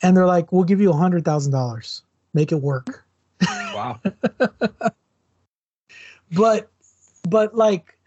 and 0.02 0.16
they're 0.16 0.26
like 0.26 0.52
we'll 0.52 0.64
give 0.64 0.80
you 0.80 0.92
a 0.92 0.96
hundred 0.96 1.26
thousand 1.26 1.52
dollars, 1.52 2.04
make 2.34 2.52
it 2.52 2.62
work. 2.62 3.06
Wow. 3.74 4.00
but 6.32 6.70
but 7.28 7.56
like 7.56 7.98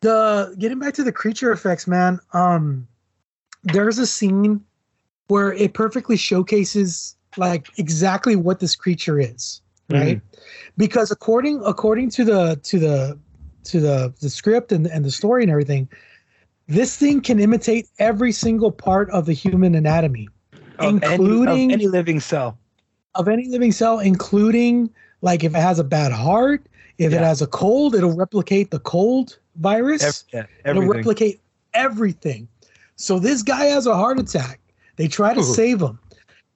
the 0.00 0.54
getting 0.58 0.78
back 0.78 0.94
to 0.94 1.04
the 1.04 1.12
creature 1.12 1.52
effects, 1.52 1.86
man. 1.86 2.18
Um, 2.32 2.86
there's 3.64 3.98
a 3.98 4.06
scene 4.06 4.64
where 5.28 5.52
it 5.52 5.74
perfectly 5.74 6.16
showcases 6.16 7.16
like 7.36 7.68
exactly 7.78 8.36
what 8.36 8.60
this 8.60 8.76
creature 8.76 9.18
is 9.18 9.62
right? 9.92 10.16
Mm-hmm. 10.16 10.42
Because 10.76 11.10
according 11.10 11.62
according 11.64 12.10
to 12.10 12.24
the 12.24 12.60
to 12.62 12.78
the 12.78 13.18
to 13.64 13.80
the 13.80 14.14
the 14.20 14.30
script 14.30 14.72
and 14.72 14.86
and 14.86 15.04
the 15.04 15.10
story 15.10 15.42
and 15.42 15.50
everything, 15.50 15.88
this 16.66 16.96
thing 16.96 17.20
can 17.20 17.38
imitate 17.38 17.88
every 17.98 18.32
single 18.32 18.72
part 18.72 19.10
of 19.10 19.26
the 19.26 19.32
human 19.32 19.74
anatomy, 19.74 20.28
of 20.78 20.94
including 20.94 21.72
any, 21.72 21.84
any 21.84 21.86
living 21.86 22.20
cell. 22.20 22.58
Of 23.14 23.28
any 23.28 23.46
living 23.48 23.72
cell, 23.72 23.98
including 23.98 24.90
like 25.20 25.44
if 25.44 25.54
it 25.54 25.60
has 25.60 25.78
a 25.78 25.84
bad 25.84 26.12
heart, 26.12 26.66
if 26.98 27.12
yeah. 27.12 27.18
it 27.18 27.22
has 27.22 27.42
a 27.42 27.46
cold, 27.46 27.94
it'll 27.94 28.16
replicate 28.16 28.70
the 28.70 28.80
cold 28.80 29.38
virus. 29.56 30.24
yeah, 30.32 30.46
it'll 30.64 30.86
replicate 30.86 31.40
everything. 31.74 32.48
So 32.96 33.18
this 33.18 33.42
guy 33.42 33.64
has 33.66 33.86
a 33.86 33.94
heart 33.94 34.18
attack. 34.18 34.60
They 34.96 35.08
try 35.08 35.34
to 35.34 35.40
Ooh. 35.40 35.54
save 35.54 35.80
him. 35.82 35.98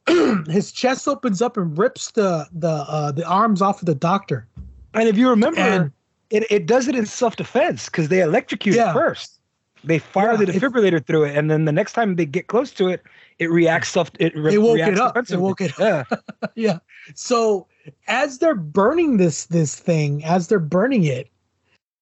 his 0.49 0.71
chest 0.71 1.09
opens 1.09 1.43
up 1.43 1.57
and 1.57 1.77
rips 1.77 2.13
the 2.13 2.47
the 2.53 2.69
uh, 2.69 3.13
the 3.13 3.27
arms 3.27 3.61
off 3.61 3.83
of 3.83 3.87
the 3.87 3.95
doctor. 3.95 4.47
And 4.95 5.09
if 5.09 5.17
you 5.17 5.29
remember, 5.29 5.61
and, 5.61 5.93
it, 6.31 6.47
it 6.51 6.67
does 6.67 6.89
it 6.89 6.95
in 6.95 7.07
self 7.07 7.37
defense 7.37 7.87
because 7.87 8.09
they 8.09 8.21
electrocute 8.21 8.77
yeah. 8.77 8.91
it 8.91 8.95
first. 8.95 9.41
They 9.85 9.99
fire 9.99 10.33
yeah, 10.33 10.37
the 10.39 10.47
defibrillator 10.47 11.05
through 11.05 11.25
it, 11.25 11.37
and 11.37 11.51
then 11.51 11.65
the 11.65 11.73
next 11.73 11.93
time 11.93 12.17
they 12.17 12.27
get 12.27 12.49
close 12.49 12.73
to 12.73 12.89
it, 12.89 13.03
it 13.39 13.51
reacts 13.51 13.91
self. 13.91 14.11
It, 14.19 14.37
re- 14.37 14.55
it 14.55 14.59
woke 14.59 14.79
it 14.79 14.99
up. 14.99 15.17
It 15.17 15.37
woke 15.37 15.61
it. 15.61 15.73
Yeah, 15.79 16.05
yeah. 16.55 16.79
So 17.15 17.67
as 18.09 18.39
they're 18.39 18.55
burning 18.55 19.17
this 19.17 19.47
this 19.47 19.77
thing, 19.77 20.25
as 20.25 20.49
they're 20.49 20.59
burning 20.59 21.05
it, 21.05 21.31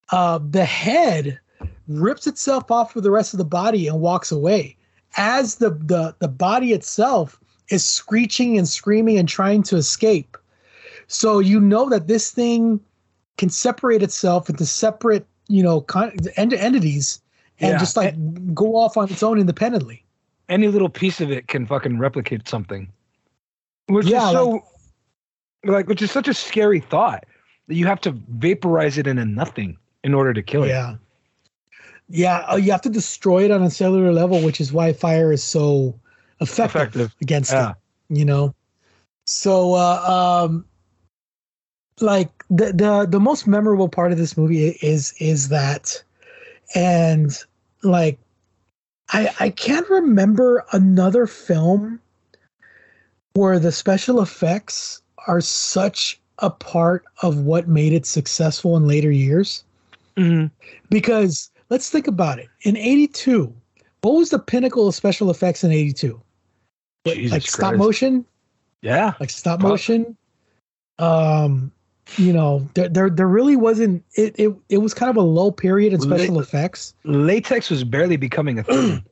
uh, 0.09 0.39
the 0.49 0.65
head 0.65 1.39
rips 1.87 2.27
itself 2.27 2.71
off 2.71 2.95
with 2.95 3.03
the 3.03 3.11
rest 3.11 3.33
of 3.33 3.37
the 3.37 3.45
body 3.45 3.87
and 3.87 4.01
walks 4.01 4.31
away. 4.31 4.75
As 5.17 5.55
the 5.55 5.69
the 5.69 6.15
the 6.19 6.27
body 6.27 6.73
itself 6.73 7.39
is 7.69 7.85
screeching 7.85 8.57
and 8.57 8.67
screaming 8.67 9.17
and 9.17 9.27
trying 9.27 9.63
to 9.63 9.75
escape. 9.75 10.37
So 11.07 11.39
you 11.39 11.59
know 11.59 11.89
that 11.89 12.07
this 12.07 12.31
thing 12.31 12.79
can 13.37 13.49
separate 13.49 14.01
itself 14.01 14.49
into 14.49 14.65
separate, 14.65 15.25
you 15.47 15.63
know, 15.63 15.81
con- 15.81 16.17
entities 16.37 17.21
and 17.59 17.71
yeah. 17.71 17.77
just 17.77 17.95
like 17.97 18.15
go 18.53 18.75
off 18.75 18.97
on 18.97 19.09
its 19.09 19.23
own 19.23 19.39
independently. 19.39 20.03
Any 20.49 20.67
little 20.67 20.89
piece 20.89 21.21
of 21.21 21.31
it 21.31 21.47
can 21.47 21.65
fucking 21.65 21.97
replicate 21.97 22.47
something. 22.47 22.91
Which 23.87 24.07
yeah, 24.07 24.27
is 24.27 24.31
so 24.31 24.49
like, 24.51 24.63
like 25.63 25.87
which 25.87 26.01
is 26.01 26.11
such 26.11 26.27
a 26.27 26.33
scary 26.33 26.79
thought 26.79 27.25
that 27.67 27.75
you 27.75 27.87
have 27.87 28.01
to 28.01 28.11
vaporize 28.29 28.97
it 28.97 29.07
into 29.07 29.25
nothing 29.25 29.77
in 30.03 30.13
order 30.13 30.33
to 30.33 30.43
kill 30.43 30.63
it. 30.63 30.69
Yeah. 30.69 30.95
Yeah, 32.09 32.45
uh, 32.51 32.55
you 32.55 32.71
have 32.71 32.81
to 32.83 32.89
destroy 32.89 33.45
it 33.45 33.51
on 33.51 33.63
a 33.63 33.69
cellular 33.69 34.11
level, 34.11 34.41
which 34.41 34.61
is 34.61 34.71
why 34.71 34.93
fire 34.93 35.31
is 35.31 35.43
so 35.43 35.99
effective, 36.39 36.81
effective. 36.81 37.15
against 37.21 37.51
yeah. 37.51 37.71
it. 37.71 37.75
You 38.09 38.25
know, 38.25 38.53
so 39.25 39.73
uh, 39.73 40.45
um, 40.47 40.65
like 41.99 42.29
the 42.49 42.73
the 42.73 43.07
the 43.09 43.19
most 43.19 43.47
memorable 43.47 43.89
part 43.89 44.11
of 44.11 44.17
this 44.19 44.37
movie 44.37 44.77
is 44.81 45.15
is 45.19 45.49
that, 45.49 46.03
and 46.75 47.35
like, 47.83 48.19
I 49.09 49.33
I 49.39 49.49
can't 49.49 49.89
remember 49.89 50.63
another 50.73 51.25
film 51.25 51.99
where 53.33 53.57
the 53.57 53.71
special 53.71 54.21
effects 54.21 55.01
are 55.27 55.41
such 55.41 56.19
a 56.39 56.51
part 56.51 57.03
of 57.23 57.39
what 57.39 57.67
made 57.67 57.93
it 57.93 58.05
successful 58.05 58.77
in 58.77 58.87
later 58.87 59.09
years. 59.09 59.63
Mm-hmm. 60.17 60.47
Because 60.89 61.49
let's 61.69 61.89
think 61.89 62.07
about 62.07 62.39
it. 62.39 62.49
In 62.61 62.77
82, 62.77 63.53
what 64.01 64.11
was 64.11 64.29
the 64.29 64.39
pinnacle 64.39 64.87
of 64.87 64.95
special 64.95 65.29
effects 65.29 65.63
in 65.63 65.71
82? 65.71 66.21
Jesus 67.05 67.31
like 67.31 67.41
stop 67.43 67.75
motion. 67.75 68.25
Yeah, 68.81 69.13
like 69.19 69.29
stop 69.29 69.59
motion. 69.61 70.17
Um, 70.97 71.71
you 72.17 72.33
know, 72.33 72.67
there, 72.73 72.89
there 72.89 73.09
there 73.09 73.27
really 73.27 73.55
wasn't. 73.55 74.03
It 74.13 74.35
it 74.37 74.55
it 74.69 74.77
was 74.79 74.93
kind 74.93 75.09
of 75.09 75.17
a 75.17 75.21
low 75.21 75.51
period 75.51 75.93
in 75.93 76.01
special 76.01 76.35
La- 76.35 76.41
effects. 76.41 76.93
Latex 77.03 77.69
was 77.69 77.83
barely 77.83 78.17
becoming 78.17 78.59
a 78.59 78.63
thing. 78.63 79.03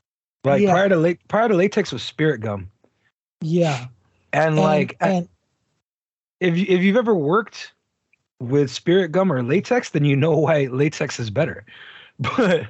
like 0.44 0.62
yeah. 0.62 0.72
prior 0.72 0.88
to 0.88 0.96
late 0.96 1.26
prior 1.28 1.48
to 1.48 1.54
latex 1.54 1.92
was 1.92 2.02
spirit 2.02 2.40
gum. 2.40 2.70
Yeah, 3.40 3.86
and, 4.32 4.54
and 4.54 4.56
like 4.56 4.96
and, 5.00 5.28
if 6.40 6.56
you, 6.56 6.66
if 6.68 6.82
you've 6.82 6.96
ever 6.96 7.14
worked 7.14 7.72
with 8.40 8.70
spirit 8.70 9.12
gum 9.12 9.32
or 9.32 9.42
latex, 9.42 9.90
then 9.90 10.04
you 10.04 10.16
know 10.16 10.36
why 10.36 10.66
latex 10.66 11.20
is 11.20 11.30
better. 11.30 11.64
But 12.36 12.66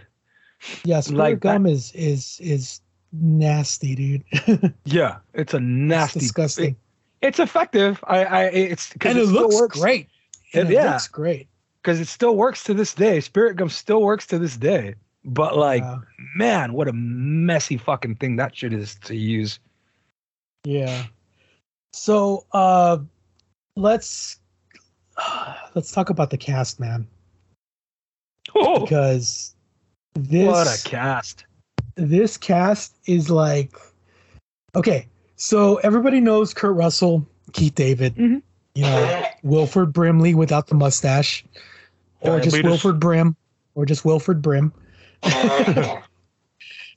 yeah, 0.84 1.00
spirit 1.00 1.18
like 1.18 1.40
gum 1.40 1.66
is 1.66 1.92
is 1.92 2.38
is 2.40 2.80
nasty, 3.12 3.94
dude. 3.94 4.74
yeah, 4.84 5.18
it's 5.34 5.54
a 5.54 5.60
nasty, 5.60 6.18
it's 6.18 6.26
disgusting. 6.26 6.76
It, 7.20 7.28
it's 7.28 7.38
effective. 7.38 8.02
I, 8.06 8.24
I, 8.24 8.42
it's 8.44 8.92
and 9.00 9.18
it, 9.18 9.22
it 9.22 9.26
looks 9.26 9.54
works. 9.54 9.78
great. 9.78 10.08
It, 10.52 10.66
it 10.66 10.70
yeah, 10.70 10.92
looks 10.92 11.08
great 11.08 11.48
because 11.82 12.00
it 12.00 12.08
still 12.08 12.36
works 12.36 12.64
to 12.64 12.74
this 12.74 12.94
day. 12.94 13.20
Spirit 13.20 13.56
gum 13.56 13.68
still 13.68 14.02
works 14.02 14.26
to 14.28 14.38
this 14.38 14.56
day. 14.56 14.94
But 15.24 15.56
like, 15.56 15.84
man, 16.34 16.72
what 16.72 16.88
a 16.88 16.92
messy 16.92 17.76
fucking 17.76 18.16
thing 18.16 18.36
that 18.36 18.56
shit 18.56 18.72
is 18.72 18.94
to 19.04 19.14
use. 19.14 19.58
Yeah. 20.64 21.04
So 21.92 22.46
uh 22.52 22.98
let's 23.76 24.38
let's 25.74 25.92
talk 25.92 26.10
about 26.10 26.30
the 26.30 26.38
cast, 26.38 26.80
man. 26.80 27.06
Oh, 28.54 28.80
because 28.80 29.54
this 30.14 30.46
what 30.46 30.66
a 30.66 30.88
cast 30.88 31.44
this 31.96 32.36
cast 32.36 32.96
is 33.06 33.30
like 33.30 33.76
okay. 34.74 35.06
So 35.36 35.76
everybody 35.76 36.20
knows 36.20 36.52
Kurt 36.52 36.76
Russell, 36.76 37.26
Keith 37.52 37.74
David, 37.74 38.14
mm-hmm. 38.14 38.38
you 38.74 38.82
know, 38.82 39.24
Wilford 39.42 39.92
Brimley 39.92 40.34
without 40.34 40.66
the 40.66 40.74
mustache, 40.74 41.44
or 42.20 42.32
Diabetes. 42.32 42.52
just 42.52 42.64
Wilford 42.64 43.00
Brim, 43.00 43.36
or 43.74 43.86
just 43.86 44.04
Wilford 44.04 44.42
Brim. 44.42 44.72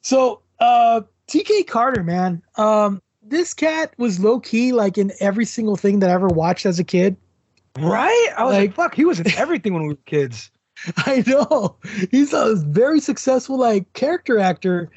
so 0.02 0.42
uh 0.60 1.02
TK 1.28 1.68
Carter, 1.68 2.04
man, 2.04 2.42
um, 2.58 3.02
this 3.22 3.54
cat 3.54 3.94
was 3.98 4.20
low 4.20 4.39
key 4.39 4.74
like 4.74 4.98
in 4.98 5.12
every 5.20 5.46
single 5.46 5.76
thing 5.76 6.00
that 6.00 6.10
I 6.10 6.13
ever 6.13 6.28
watched 6.28 6.66
as 6.66 6.80
a 6.80 6.84
kid. 6.84 7.16
Right? 7.80 8.30
I 8.38 8.44
was 8.44 8.54
like, 8.54 8.62
like 8.62 8.76
fuck, 8.76 8.96
he 8.96 9.06
was 9.06 9.20
in 9.20 9.32
everything 9.38 9.74
when 9.74 9.84
we 9.84 9.89
were 9.89 10.00
kids. 10.06 10.52
I 10.98 11.24
know. 11.28 11.76
He's 12.12 12.34
a 12.34 12.56
very 12.56 13.00
successful 13.00 13.58
like 13.58 13.91
character 13.93 14.39
actor 14.39 14.89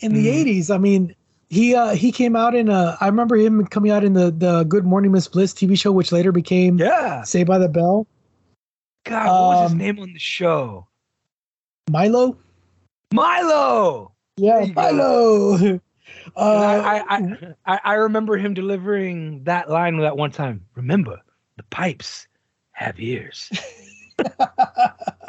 in 0.00 0.14
the 0.14 0.26
mm. 0.26 0.58
80s. 0.58 0.74
I 0.74 0.78
mean, 0.78 1.14
he 1.48 1.74
uh 1.74 1.94
he 1.94 2.12
came 2.12 2.34
out 2.36 2.54
in 2.54 2.68
a 2.68 2.96
I 3.00 3.06
remember 3.06 3.36
him 3.36 3.66
coming 3.66 3.90
out 3.90 4.04
in 4.04 4.14
the 4.14 4.30
the 4.30 4.64
Good 4.64 4.84
Morning 4.84 5.12
Miss 5.12 5.28
Bliss 5.28 5.52
TV 5.52 5.78
show 5.78 5.92
which 5.92 6.12
later 6.12 6.32
became 6.32 6.78
Yeah. 6.78 7.22
Saved 7.24 7.48
by 7.48 7.58
the 7.58 7.68
Bell. 7.68 8.06
God, 9.04 9.26
what 9.26 9.48
was 9.48 9.62
his 9.64 9.72
um, 9.72 9.78
name 9.78 9.98
on 9.98 10.12
the 10.12 10.18
show? 10.18 10.86
Milo? 11.90 12.38
Milo. 13.12 14.12
Yeah, 14.36 14.66
Milo. 14.74 15.80
Uh, 16.36 16.82
I, 16.84 17.16
I, 17.16 17.54
I, 17.66 17.80
I 17.84 17.94
remember 17.94 18.36
him 18.36 18.54
delivering 18.54 19.44
that 19.44 19.70
line 19.70 19.96
that 19.98 20.16
one 20.16 20.30
time. 20.30 20.64
Remember, 20.74 21.18
the 21.56 21.62
pipes 21.64 22.26
have 22.72 23.00
ears. 23.00 23.50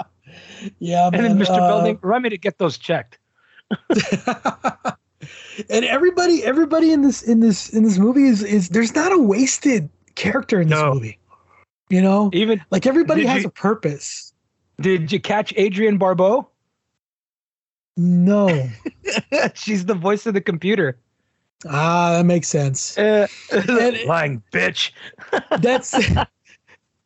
yeah, 0.80 1.10
man, 1.12 1.26
and 1.26 1.39
then 1.39 1.45
Mr. 1.45 1.58
Uh, 1.58 1.67
Belding, 1.67 1.99
remind 2.02 2.23
me 2.23 2.30
to 2.30 2.38
get 2.38 2.58
those 2.58 2.78
checked. 2.78 3.19
and 5.69 5.86
everybody, 5.86 6.43
everybody 6.43 6.91
in 6.91 7.02
this 7.02 7.21
in 7.21 7.39
this 7.39 7.69
in 7.69 7.84
this 7.84 7.97
movie 7.97 8.28
is 8.28 8.43
is 8.43 8.69
there's 8.69 8.95
not 8.95 9.12
a 9.12 9.17
wasted 9.17 9.89
character 10.15 10.62
in 10.62 10.69
this 10.69 10.80
no. 10.80 10.93
movie. 10.93 11.19
You 11.89 12.02
know, 12.02 12.30
even 12.34 12.63
like 12.71 12.86
everybody 12.86 13.26
has 13.26 13.43
you, 13.43 13.49
a 13.49 13.52
purpose. 13.52 14.34
Did 14.82 15.12
you 15.12 15.19
catch 15.19 15.56
Adrienne 15.58 15.97
Barbeau? 15.97 16.49
No. 17.95 18.67
She's 19.54 19.86
the 19.86 19.93
voice 19.93 20.26
of 20.26 20.34
the 20.34 20.41
computer. 20.41 20.97
Ah, 21.69 22.13
that 22.13 22.26
makes 22.26 22.47
sense. 22.47 22.97
Uh, 22.97 23.28
lying 24.06 24.41
bitch. 24.52 24.91
that's 25.62 25.95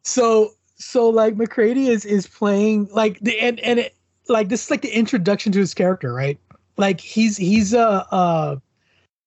so 0.04 0.52
so 0.78 1.10
like 1.10 1.36
MacReady 1.36 1.88
is 1.90 2.06
is 2.06 2.28
playing 2.28 2.88
like 2.92 3.20
the 3.20 3.40
and 3.40 3.60
and 3.62 3.80
it, 3.80 3.96
like 4.30 4.50
this 4.50 4.66
is 4.66 4.72
like 4.72 4.82
the 4.82 4.96
introduction 4.96 5.52
to 5.54 5.60
his 5.60 5.74
character, 5.74 6.14
right? 6.14 6.40
Like 6.78 7.00
he's 7.00 7.38
he's 7.38 7.74
a 7.74 8.06
uh 8.12 8.58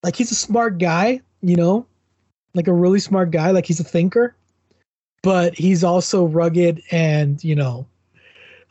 like 0.02 0.16
he's 0.16 0.30
a 0.30 0.36
smart 0.36 0.78
guy, 0.78 1.20
you 1.42 1.56
know, 1.56 1.86
like 2.54 2.68
a 2.68 2.72
really 2.72 3.00
smart 3.00 3.30
guy, 3.30 3.50
like 3.50 3.66
he's 3.66 3.80
a 3.80 3.84
thinker, 3.84 4.34
but 5.22 5.54
he's 5.54 5.82
also 5.82 6.24
rugged 6.24 6.82
and 6.90 7.42
you 7.42 7.54
know, 7.54 7.86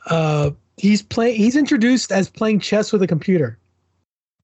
uh 0.08 0.52
he's 0.78 1.02
playing 1.02 1.36
he's 1.36 1.56
introduced 1.56 2.12
as 2.12 2.30
playing 2.30 2.60
chess 2.60 2.94
with 2.94 3.02
a 3.02 3.08
computer 3.08 3.58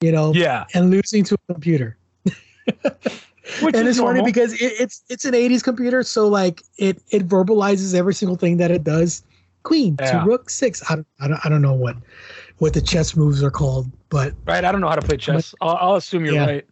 you 0.02 0.12
know? 0.12 0.34
Yeah. 0.34 0.66
And 0.74 0.92
losing 0.92 1.24
to 1.26 1.36
a 1.36 1.54
computer 1.54 1.98
and 3.62 3.88
it's 3.88 3.98
normal. 3.98 4.22
funny 4.22 4.32
because 4.32 4.54
it, 4.54 4.74
it's 4.80 5.04
it's 5.10 5.26
an 5.26 5.34
80s 5.34 5.64
computer 5.64 6.04
so 6.04 6.28
like 6.28 6.64
it 6.78 7.02
it 7.12 7.28
verbalizes 7.28 7.94
every 7.94 8.14
single 8.14 8.36
thing 8.38 8.58
that 8.58 8.72
it 8.72 8.84
does. 8.84 9.24
Queen 9.64 9.96
yeah. 10.00 10.20
to 10.20 10.26
rook 10.30 10.50
six. 10.50 10.84
I, 10.92 10.96
don't, 10.96 11.08
I, 11.20 11.28
don't, 11.28 11.46
I 11.46 11.50
don't 11.50 11.62
know 11.62 11.74
what 11.74 11.96
what 12.60 12.74
the 12.74 12.82
chess 12.82 13.16
moves 13.16 13.44
are 13.44 13.52
called 13.52 13.92
but 14.10 14.34
right 14.46 14.64
i 14.64 14.72
don't 14.72 14.80
know 14.82 14.88
how 14.88 14.96
to 14.96 15.02
play 15.02 15.18
chess. 15.18 15.54
I'll, 15.62 15.76
I'll, 15.76 15.96
assume 15.96 16.26
you're 16.26 16.36
yeah. 16.36 16.46
right. 16.46 16.66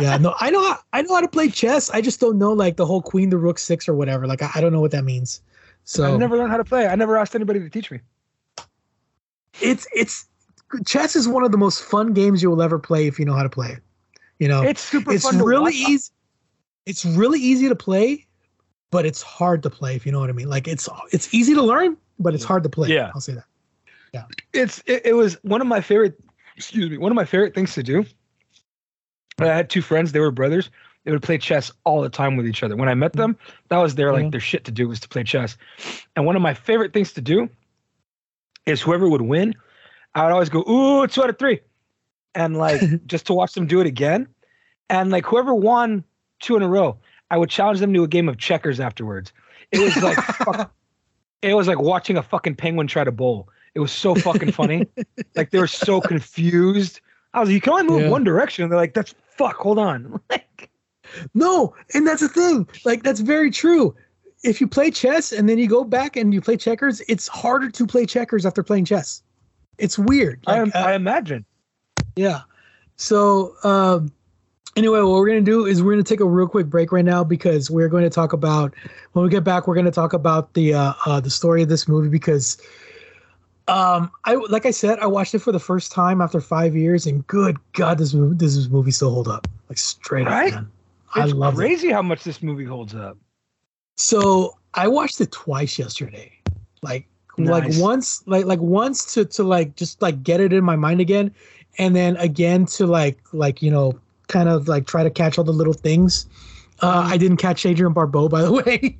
Yeah 0.00 0.16
no 0.16 0.34
i 0.40 0.50
know 0.50 0.66
how, 0.66 0.78
i 0.92 1.02
know 1.02 1.14
how 1.14 1.20
to 1.20 1.28
play 1.28 1.48
chess. 1.48 1.90
I 1.90 2.00
just 2.00 2.18
don't 2.20 2.38
know 2.38 2.52
like 2.52 2.76
the 2.76 2.86
whole 2.86 3.02
queen 3.02 3.30
to 3.30 3.38
rook 3.38 3.58
six 3.58 3.88
or 3.88 3.94
whatever. 3.94 4.26
Like 4.26 4.42
i, 4.42 4.50
I 4.54 4.60
don't 4.60 4.72
know 4.72 4.80
what 4.80 4.90
that 4.92 5.04
means. 5.04 5.42
So 5.84 6.14
i 6.14 6.16
never 6.16 6.36
learned 6.36 6.50
how 6.50 6.58
to 6.58 6.64
play. 6.64 6.86
I 6.86 6.94
never 6.96 7.16
asked 7.16 7.34
anybody 7.34 7.60
to 7.60 7.70
teach 7.70 7.90
me. 7.90 8.00
It's 9.60 9.86
it's 9.94 10.26
chess 10.86 11.14
is 11.14 11.28
one 11.28 11.44
of 11.44 11.52
the 11.52 11.58
most 11.58 11.82
fun 11.82 12.12
games 12.12 12.42
you 12.42 12.50
will 12.50 12.62
ever 12.62 12.78
play 12.78 13.06
if 13.06 13.18
you 13.18 13.24
know 13.24 13.34
how 13.34 13.42
to 13.42 13.50
play 13.50 13.68
it. 13.68 13.82
You 14.42 14.48
know, 14.48 14.62
it's 14.62 14.80
super. 14.80 15.12
It's 15.12 15.32
really 15.32 15.72
easy. 15.72 16.10
It's 16.84 17.04
really 17.04 17.38
easy 17.38 17.68
to 17.68 17.76
play, 17.76 18.26
but 18.90 19.06
it's 19.06 19.22
hard 19.22 19.62
to 19.62 19.70
play 19.70 19.94
if 19.94 20.04
you 20.04 20.10
know 20.10 20.18
what 20.18 20.30
I 20.30 20.32
mean. 20.32 20.48
Like 20.48 20.66
it's 20.66 20.88
it's 21.12 21.32
easy 21.32 21.54
to 21.54 21.62
learn, 21.62 21.96
but 22.18 22.34
it's 22.34 22.42
hard 22.42 22.64
to 22.64 22.68
play. 22.68 22.88
Yeah, 22.88 23.12
I'll 23.14 23.20
say 23.20 23.34
that. 23.34 23.44
Yeah, 24.12 24.24
it's 24.52 24.82
it, 24.84 25.02
it 25.04 25.12
was 25.12 25.34
one 25.44 25.60
of 25.60 25.68
my 25.68 25.80
favorite. 25.80 26.18
Excuse 26.56 26.90
me, 26.90 26.98
one 26.98 27.12
of 27.12 27.14
my 27.14 27.24
favorite 27.24 27.54
things 27.54 27.72
to 27.74 27.84
do. 27.84 28.04
I 29.38 29.46
had 29.46 29.70
two 29.70 29.80
friends; 29.80 30.10
they 30.10 30.18
were 30.18 30.32
brothers. 30.32 30.70
They 31.04 31.12
would 31.12 31.22
play 31.22 31.38
chess 31.38 31.70
all 31.84 32.02
the 32.02 32.08
time 32.08 32.36
with 32.36 32.48
each 32.48 32.64
other. 32.64 32.74
When 32.74 32.88
I 32.88 32.94
met 32.94 33.12
them, 33.12 33.38
that 33.68 33.78
was 33.78 33.94
their 33.94 34.12
like 34.12 34.22
mm-hmm. 34.22 34.30
their 34.30 34.40
shit 34.40 34.64
to 34.64 34.72
do 34.72 34.88
was 34.88 34.98
to 34.98 35.08
play 35.08 35.22
chess. 35.22 35.56
And 36.16 36.26
one 36.26 36.34
of 36.34 36.42
my 36.42 36.52
favorite 36.52 36.92
things 36.92 37.12
to 37.12 37.20
do 37.20 37.48
is 38.66 38.82
whoever 38.82 39.08
would 39.08 39.22
win, 39.22 39.54
I 40.16 40.24
would 40.24 40.32
always 40.32 40.48
go, 40.48 40.68
ooh, 40.68 41.06
two 41.06 41.22
out 41.22 41.30
of 41.30 41.38
three. 41.38 41.60
And 42.34 42.56
like 42.56 42.80
just 43.06 43.26
to 43.26 43.34
watch 43.34 43.54
them 43.54 43.66
do 43.66 43.80
it 43.80 43.86
again. 43.86 44.28
And 44.90 45.10
like 45.10 45.24
whoever 45.24 45.54
won 45.54 46.04
two 46.40 46.56
in 46.56 46.62
a 46.62 46.68
row, 46.68 46.98
I 47.30 47.38
would 47.38 47.50
challenge 47.50 47.80
them 47.80 47.94
to 47.94 48.02
a 48.02 48.08
game 48.08 48.28
of 48.28 48.38
checkers 48.38 48.80
afterwards. 48.80 49.32
It 49.70 49.80
was 49.80 50.02
like 50.02 50.16
fuck, 50.44 50.72
it 51.40 51.54
was 51.54 51.66
like 51.66 51.80
watching 51.80 52.16
a 52.16 52.22
fucking 52.22 52.56
penguin 52.56 52.86
try 52.86 53.04
to 53.04 53.12
bowl. 53.12 53.48
It 53.74 53.80
was 53.80 53.92
so 53.92 54.14
fucking 54.14 54.52
funny. 54.52 54.86
like 55.34 55.50
they 55.50 55.58
were 55.58 55.66
so 55.66 56.00
confused. 56.00 57.00
I 57.34 57.40
was 57.40 57.48
like, 57.48 57.54
you 57.54 57.60
can 57.60 57.72
only 57.72 57.84
move 57.84 58.02
yeah. 58.02 58.10
one 58.10 58.24
direction. 58.24 58.64
And 58.64 58.70
they're 58.70 58.78
like, 58.78 58.94
that's 58.94 59.14
fuck, 59.36 59.56
hold 59.56 59.78
on. 59.78 60.20
like 60.30 60.70
No, 61.32 61.74
and 61.94 62.06
that's 62.06 62.20
the 62.20 62.28
thing. 62.28 62.68
Like 62.84 63.02
that's 63.02 63.20
very 63.20 63.50
true 63.50 63.94
if 64.42 64.60
you 64.60 64.66
play 64.66 64.90
chess 64.90 65.32
and 65.32 65.48
then 65.48 65.58
you 65.58 65.68
go 65.68 65.84
back 65.84 66.16
and 66.16 66.34
you 66.34 66.40
play 66.40 66.56
checkers, 66.56 67.00
it's 67.08 67.28
harder 67.28 67.70
to 67.70 67.86
play 67.86 68.06
checkers 68.06 68.44
after 68.44 68.62
playing 68.62 68.84
chess. 68.84 69.22
It's 69.78 69.98
weird. 69.98 70.42
Like, 70.46 70.74
I, 70.74 70.78
uh, 70.78 70.86
I, 70.88 70.94
imagine. 70.94 71.44
Yeah. 72.16 72.42
So 72.96 73.54
um, 73.64 74.12
anyway, 74.76 75.00
what 75.00 75.10
we're 75.10 75.28
gonna 75.28 75.40
do 75.40 75.66
is 75.66 75.82
we're 75.82 75.92
gonna 75.92 76.02
take 76.02 76.20
a 76.20 76.26
real 76.26 76.48
quick 76.48 76.66
break 76.66 76.92
right 76.92 77.04
now 77.04 77.24
because 77.24 77.70
we're 77.70 77.88
going 77.88 78.04
to 78.04 78.10
talk 78.10 78.32
about 78.32 78.74
when 79.12 79.24
we 79.24 79.30
get 79.30 79.44
back. 79.44 79.66
We're 79.66 79.74
going 79.74 79.86
to 79.86 79.92
talk 79.92 80.12
about 80.12 80.54
the 80.54 80.74
uh, 80.74 80.92
uh, 81.06 81.20
the 81.20 81.30
story 81.30 81.62
of 81.62 81.68
this 81.68 81.88
movie 81.88 82.08
because 82.08 82.60
um, 83.68 84.10
I 84.24 84.34
like 84.34 84.66
I 84.66 84.70
said, 84.70 84.98
I 84.98 85.06
watched 85.06 85.34
it 85.34 85.38
for 85.40 85.52
the 85.52 85.60
first 85.60 85.92
time 85.92 86.20
after 86.20 86.40
five 86.40 86.76
years, 86.76 87.06
and 87.06 87.26
good 87.26 87.56
God, 87.72 87.98
this 87.98 88.14
movie 88.14 88.36
this 88.36 88.68
movie 88.68 88.90
still 88.90 89.12
hold 89.12 89.28
up 89.28 89.46
like 89.68 89.78
straight 89.78 90.26
right? 90.26 90.52
up. 90.52 90.62
Man. 90.62 90.70
It's 91.16 91.32
I 91.32 91.36
love 91.36 91.56
crazy 91.56 91.88
it. 91.88 91.92
how 91.92 92.02
much 92.02 92.24
this 92.24 92.42
movie 92.42 92.64
holds 92.64 92.94
up. 92.94 93.18
So 93.96 94.58
I 94.74 94.88
watched 94.88 95.20
it 95.20 95.30
twice 95.30 95.78
yesterday. 95.78 96.32
Like 96.82 97.06
nice. 97.36 97.76
like 97.76 97.82
once 97.82 98.26
like 98.26 98.46
like 98.46 98.60
once 98.60 99.14
to 99.14 99.24
to 99.26 99.42
like 99.42 99.76
just 99.76 100.02
like 100.02 100.22
get 100.22 100.40
it 100.40 100.52
in 100.52 100.64
my 100.64 100.76
mind 100.76 101.00
again 101.00 101.34
and 101.78 101.96
then 101.96 102.16
again 102.16 102.66
to 102.66 102.86
like 102.86 103.18
like 103.32 103.62
you 103.62 103.70
know 103.70 103.98
kind 104.28 104.48
of 104.48 104.68
like 104.68 104.86
try 104.86 105.02
to 105.02 105.10
catch 105.10 105.38
all 105.38 105.44
the 105.44 105.52
little 105.52 105.72
things. 105.72 106.26
Uh, 106.80 107.04
I 107.06 107.16
didn't 107.16 107.36
catch 107.36 107.64
Adrienne 107.64 107.92
Barbeau, 107.92 108.28
by 108.28 108.42
the 108.42 108.52
way. 108.66 108.98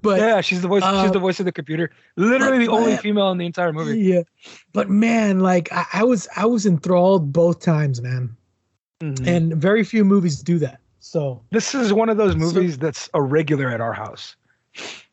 but 0.00 0.18
yeah, 0.18 0.40
she's 0.40 0.62
the 0.62 0.68
voice. 0.68 0.82
Uh, 0.82 1.02
she's 1.02 1.12
the 1.12 1.18
voice 1.18 1.38
of 1.38 1.44
the 1.44 1.52
computer. 1.52 1.90
Literally 2.16 2.58
the 2.58 2.72
only 2.72 2.96
female 2.96 3.30
in 3.30 3.38
the 3.38 3.44
entire 3.44 3.72
movie. 3.72 3.98
Yeah, 3.98 4.22
but 4.72 4.88
man, 4.88 5.40
like 5.40 5.70
I, 5.72 5.84
I 5.92 6.04
was, 6.04 6.26
I 6.36 6.46
was 6.46 6.64
enthralled 6.64 7.32
both 7.32 7.60
times, 7.60 8.00
man. 8.00 8.34
Mm-hmm. 9.00 9.28
And 9.28 9.54
very 9.54 9.84
few 9.84 10.04
movies 10.04 10.42
do 10.42 10.58
that. 10.60 10.80
So 11.00 11.42
this 11.50 11.74
is 11.74 11.92
one 11.92 12.08
of 12.08 12.16
those 12.16 12.34
movies 12.34 12.74
so, 12.74 12.80
that's 12.80 13.10
a 13.14 13.22
regular 13.22 13.68
at 13.68 13.80
our 13.80 13.92
house. 13.92 14.36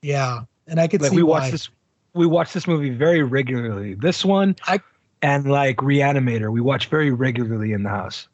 Yeah, 0.01 0.41
and 0.67 0.79
I 0.79 0.87
could 0.87 1.01
like 1.01 1.11
see 1.11 1.17
we 1.17 1.23
watch 1.23 1.51
this. 1.51 1.69
We 2.13 2.25
watch 2.25 2.53
this 2.53 2.65
movie 2.65 2.91
very 2.91 3.23
regularly. 3.23 3.93
This 3.93 4.23
one, 4.23 4.55
I 4.67 4.79
and 5.25 5.49
like 5.49 5.77
Reanimator, 5.77 6.51
we 6.51 6.61
watch 6.61 6.85
very 6.87 7.09
regularly 7.09 7.73
in 7.73 7.81
the 7.81 7.89
house. 7.89 8.27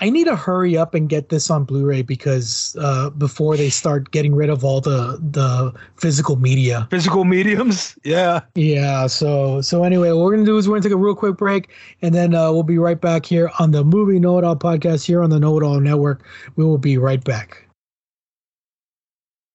I 0.00 0.10
need 0.10 0.24
to 0.24 0.34
hurry 0.34 0.76
up 0.76 0.94
and 0.94 1.08
get 1.08 1.28
this 1.28 1.48
on 1.48 1.64
Blu-ray 1.64 2.02
because 2.02 2.76
uh, 2.80 3.10
before 3.10 3.56
they 3.56 3.68
start 3.68 4.10
getting 4.10 4.34
rid 4.34 4.50
of 4.50 4.64
all 4.64 4.80
the 4.80 5.18
the 5.20 5.72
physical 5.96 6.36
media, 6.36 6.88
physical 6.90 7.24
mediums, 7.24 7.96
yeah, 8.04 8.40
yeah. 8.56 9.06
So 9.06 9.60
so 9.60 9.84
anyway, 9.84 10.10
what 10.10 10.24
we're 10.24 10.32
gonna 10.32 10.44
do 10.44 10.56
is 10.56 10.68
we're 10.68 10.76
gonna 10.76 10.84
take 10.84 10.92
a 10.92 10.96
real 10.96 11.14
quick 11.14 11.36
break, 11.36 11.70
and 12.02 12.14
then 12.14 12.34
uh, 12.34 12.50
we'll 12.52 12.64
be 12.64 12.78
right 12.78 13.00
back 13.00 13.24
here 13.24 13.50
on 13.60 13.70
the 13.70 13.84
Movie 13.84 14.18
Know 14.18 14.38
It 14.38 14.44
All 14.44 14.56
podcast 14.56 15.04
here 15.04 15.22
on 15.22 15.30
the 15.30 15.38
Know 15.38 15.56
It 15.56 15.64
All 15.64 15.80
Network. 15.80 16.24
We 16.56 16.64
will 16.64 16.78
be 16.78 16.98
right 16.98 17.22
back. 17.22 17.64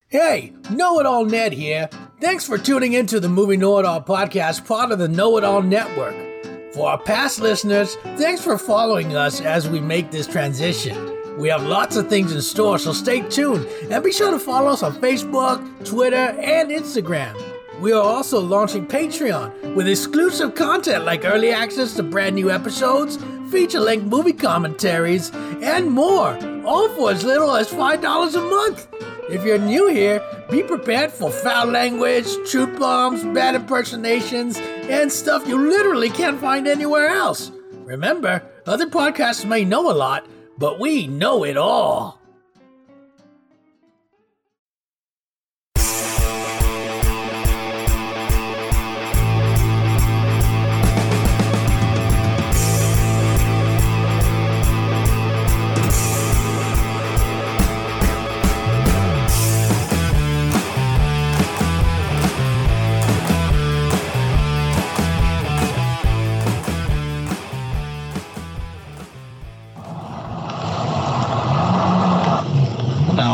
Hey, 0.07 0.53
Know 0.69 0.99
It 0.99 1.05
All 1.05 1.25
Ned 1.25 1.53
here. 1.53 1.89
Thanks 2.21 2.45
for 2.45 2.57
tuning 2.57 2.93
into 2.93 3.19
the 3.19 3.29
Movie 3.29 3.57
Know 3.57 3.79
It 3.79 3.85
All 3.85 4.01
podcast, 4.01 4.65
part 4.65 4.91
of 4.91 4.99
the 4.99 5.07
Know 5.07 5.37
It 5.37 5.43
All 5.43 5.61
Network. 5.61 6.32
For 6.73 6.89
our 6.89 6.97
past 6.97 7.39
listeners, 7.39 7.97
thanks 8.17 8.41
for 8.41 8.57
following 8.57 9.15
us 9.15 9.41
as 9.41 9.69
we 9.69 9.79
make 9.79 10.09
this 10.09 10.25
transition. 10.25 11.37
We 11.37 11.47
have 11.49 11.61
lots 11.61 11.97
of 11.97 12.09
things 12.09 12.31
in 12.31 12.41
store, 12.41 12.79
so 12.79 12.93
stay 12.93 13.21
tuned 13.29 13.67
and 13.91 14.03
be 14.03 14.11
sure 14.11 14.31
to 14.31 14.39
follow 14.39 14.71
us 14.71 14.81
on 14.81 14.99
Facebook, 14.99 15.61
Twitter, 15.85 16.15
and 16.15 16.71
Instagram. 16.71 17.39
We 17.79 17.91
are 17.91 18.01
also 18.01 18.39
launching 18.39 18.87
Patreon 18.87 19.75
with 19.75 19.87
exclusive 19.87 20.55
content 20.55 21.05
like 21.05 21.25
early 21.25 21.51
access 21.51 21.93
to 21.95 22.03
brand 22.03 22.33
new 22.33 22.49
episodes, 22.49 23.19
feature 23.51 23.79
length 23.79 24.05
movie 24.07 24.33
commentaries, 24.33 25.29
and 25.61 25.91
more, 25.91 26.35
all 26.65 26.89
for 26.95 27.11
as 27.11 27.23
little 27.23 27.55
as 27.55 27.69
$5 27.69 28.35
a 28.35 28.41
month. 28.41 28.87
If 29.29 29.45
you're 29.45 29.57
new 29.57 29.87
here, 29.87 30.21
be 30.49 30.63
prepared 30.63 31.11
for 31.11 31.31
foul 31.31 31.67
language, 31.67 32.27
truth 32.45 32.77
bombs, 32.77 33.23
bad 33.23 33.55
impersonations, 33.55 34.57
and 34.57 35.11
stuff 35.11 35.47
you 35.47 35.57
literally 35.69 36.09
can't 36.09 36.39
find 36.39 36.67
anywhere 36.67 37.07
else. 37.07 37.51
Remember, 37.85 38.43
other 38.65 38.87
podcasts 38.87 39.45
may 39.45 39.65
know 39.65 39.89
a 39.89 39.93
lot, 39.93 40.27
but 40.57 40.79
we 40.79 41.07
know 41.07 41.43
it 41.43 41.57
all. 41.57 42.22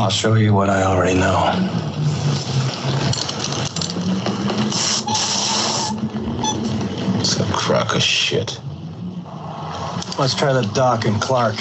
Show 0.10 0.36
you 0.36 0.54
what 0.54 0.70
I 0.70 0.84
already 0.84 1.20
know. 1.20 1.54
It's 7.20 7.40
a 7.40 7.46
crock 7.54 7.96
of 7.96 8.02
shit. 8.02 8.60
Let's 10.18 10.36
try 10.36 10.54
the 10.54 10.70
Doc 10.74 11.06
and 11.06 11.22
Clark. 11.22 11.56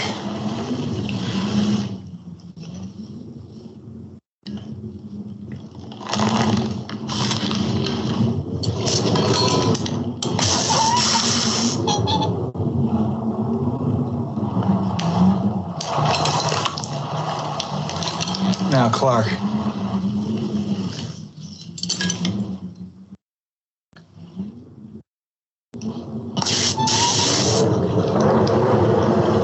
Clark. 18.90 19.26
I 19.26 19.54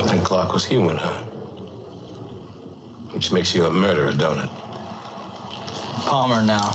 think 0.09 0.25
Clark 0.25 0.53
was 0.53 0.65
human, 0.65 0.97
huh? 0.97 1.23
Which 3.13 3.33
makes 3.33 3.55
you 3.55 3.67
a 3.67 3.71
murderer, 3.71 4.13
don't 4.13 4.39
it? 4.39 4.51
Palmer 6.07 6.43
now. 6.43 6.73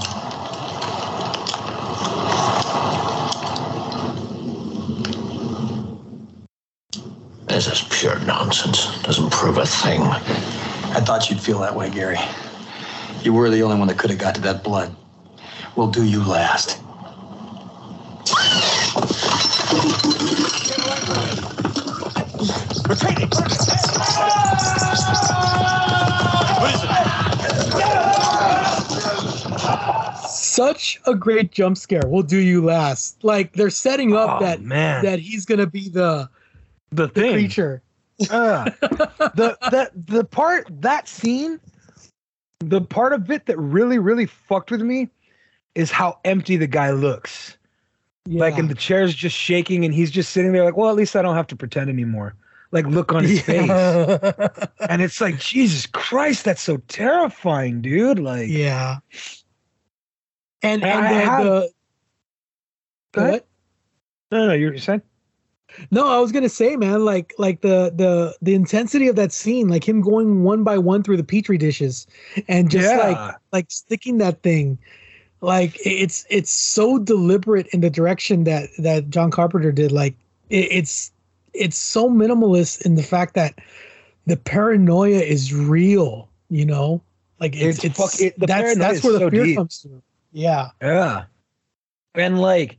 This 7.47 7.67
is 7.67 7.81
pure 7.89 8.19
nonsense. 8.19 9.01
Doesn't 9.03 9.31
prove 9.31 9.57
a 9.57 9.65
thing. 9.65 10.01
I 10.01 11.01
thought 11.01 11.29
you'd 11.29 11.41
feel 11.41 11.59
that 11.59 11.75
way, 11.75 11.89
Gary. 11.89 12.17
You 13.21 13.33
were 13.33 13.49
the 13.49 13.63
only 13.63 13.77
one 13.77 13.87
that 13.89 13.97
could 13.97 14.09
have 14.11 14.19
got 14.19 14.35
to 14.35 14.41
that 14.41 14.63
blood. 14.63 14.95
We'll 15.75 15.91
do 15.91 16.03
you 16.03 16.23
last. 16.23 16.81
Retreat! 22.87 23.19
Such 30.27 31.01
a 31.05 31.15
great 31.15 31.51
jump 31.51 31.77
scare. 31.77 32.01
We'll 32.05 32.23
do 32.23 32.37
you 32.37 32.63
last. 32.63 33.23
Like 33.23 33.53
they're 33.53 33.69
setting 33.69 34.15
up 34.15 34.41
oh, 34.41 34.45
that 34.45 34.61
man. 34.61 35.03
that 35.03 35.19
he's 35.19 35.45
gonna 35.45 35.67
be 35.67 35.89
the 35.89 36.29
the, 36.91 37.07
the 37.07 37.31
creature. 37.31 37.81
Uh, 38.29 38.65
the 38.81 39.57
the 39.61 39.91
the 40.07 40.23
part 40.25 40.67
that 40.81 41.07
scene, 41.07 41.59
the 42.59 42.81
part 42.81 43.13
of 43.13 43.29
it 43.31 43.45
that 43.45 43.57
really 43.57 43.99
really 43.99 44.25
fucked 44.25 44.71
with 44.71 44.81
me, 44.81 45.09
is 45.75 45.91
how 45.91 46.19
empty 46.25 46.57
the 46.57 46.67
guy 46.67 46.91
looks. 46.91 47.57
Yeah. 48.25 48.41
Like, 48.41 48.57
and 48.57 48.69
the 48.69 48.75
chair's 48.75 49.15
just 49.15 49.35
shaking, 49.35 49.85
and 49.85 49.93
he's 49.93 50.11
just 50.11 50.31
sitting 50.31 50.51
there, 50.51 50.63
like, 50.63 50.77
well, 50.77 50.89
at 50.89 50.95
least 50.95 51.15
I 51.15 51.21
don't 51.21 51.35
have 51.35 51.47
to 51.47 51.55
pretend 51.55 51.89
anymore. 51.89 52.35
Like, 52.71 52.85
look 52.85 53.13
on 53.13 53.23
his 53.23 53.47
yeah. 53.47 54.17
face, 54.17 54.67
and 54.89 55.01
it's 55.01 55.19
like, 55.19 55.39
Jesus 55.39 55.85
Christ, 55.87 56.45
that's 56.45 56.61
so 56.61 56.77
terrifying, 56.87 57.81
dude. 57.81 58.19
Like, 58.19 58.49
yeah. 58.49 58.97
And 60.61 60.83
and, 60.83 60.91
and 60.91 61.05
the, 61.05 61.25
have, 61.25 61.43
the, 61.43 61.69
go 63.13 63.21
ahead. 63.21 63.43
No, 64.31 64.47
no, 64.47 64.53
you're 64.53 64.77
saying. 64.77 65.01
No, 65.91 66.07
I 66.07 66.19
was 66.19 66.31
gonna 66.31 66.49
say, 66.49 66.75
man, 66.75 67.05
like 67.05 67.33
like 67.37 67.61
the 67.61 67.91
the 67.95 68.35
the 68.41 68.55
intensity 68.55 69.07
of 69.07 69.15
that 69.15 69.31
scene, 69.31 69.67
like 69.67 69.87
him 69.87 70.01
going 70.01 70.43
one 70.43 70.63
by 70.63 70.77
one 70.77 71.03
through 71.03 71.17
the 71.17 71.23
petri 71.23 71.57
dishes, 71.57 72.07
and 72.47 72.69
just 72.69 72.89
yeah. 72.89 72.97
like 72.97 73.35
like 73.51 73.71
sticking 73.71 74.17
that 74.17 74.41
thing, 74.41 74.77
like 75.41 75.77
it's 75.85 76.25
it's 76.29 76.51
so 76.51 76.99
deliberate 76.99 77.67
in 77.67 77.81
the 77.81 77.89
direction 77.89 78.43
that 78.43 78.69
that 78.77 79.09
John 79.09 79.31
Carpenter 79.31 79.71
did. 79.71 79.91
Like 79.91 80.15
it, 80.49 80.67
it's 80.71 81.11
it's 81.53 81.77
so 81.77 82.09
minimalist 82.09 82.85
in 82.85 82.95
the 82.95 83.03
fact 83.03 83.35
that 83.35 83.59
the 84.25 84.37
paranoia 84.37 85.19
is 85.19 85.53
real. 85.53 86.29
You 86.49 86.65
know, 86.65 87.01
like 87.39 87.55
it's 87.55 87.83
it's, 87.83 87.99
it's 87.99 88.21
it, 88.21 88.33
that's 88.39 88.77
that's 88.77 89.03
where 89.03 89.13
the 89.13 89.19
so 89.19 89.29
fear 89.29 89.43
deep. 89.43 89.57
comes 89.57 89.77
through. 89.77 90.01
Yeah, 90.31 90.69
yeah, 90.81 91.25
and 92.15 92.41
like 92.41 92.78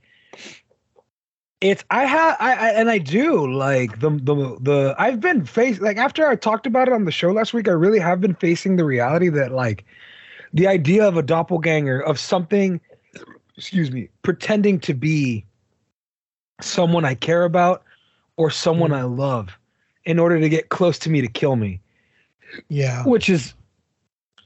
it's 1.61 1.85
I 1.91 2.05
have 2.05 2.37
I, 2.41 2.53
I, 2.53 2.69
and 2.71 2.91
I 2.91 2.99
do 2.99 3.53
like 3.53 4.01
the 4.01 4.11
the 4.11 4.57
the 4.61 4.95
I've 4.99 5.21
been 5.21 5.45
faced 5.45 5.81
like 5.81 5.97
after 5.97 6.27
I 6.27 6.37
talked 6.37 6.67
about 6.67 6.89
it 6.89 6.95
on 6.95 7.05
the 7.05 7.13
show 7.13 7.31
last 7.31 7.53
week, 7.53 7.69
I 7.69 7.73
really 7.73 7.99
have 7.99 8.21
been 8.21 8.35
facing 8.35 8.77
the 8.77 8.85
reality 8.85 9.29
that 9.29 9.53
like 9.53 9.85
the 10.53 10.67
idea 10.67 11.07
of 11.07 11.17
a 11.17 11.23
doppelganger 11.23 12.01
of 12.01 12.19
something 12.19 12.81
excuse 13.61 13.91
me, 13.91 14.09
pretending 14.23 14.81
to 14.81 14.95
be 14.95 15.45
someone 16.63 17.05
I 17.05 17.15
care 17.15 17.45
about 17.45 17.83
or 18.37 18.51
someone 18.51 18.91
mm. 18.91 18.97
I 18.97 19.03
love 19.03 19.51
in 20.07 20.19
order 20.19 20.41
to 20.41 20.49
get 20.49 20.71
close 20.71 20.99
to 21.01 21.11
me 21.11 21.21
to 21.21 21.29
kill 21.29 21.57
me. 21.57 21.79
Yeah. 22.69 23.05
Which 23.05 23.29
is 23.29 23.53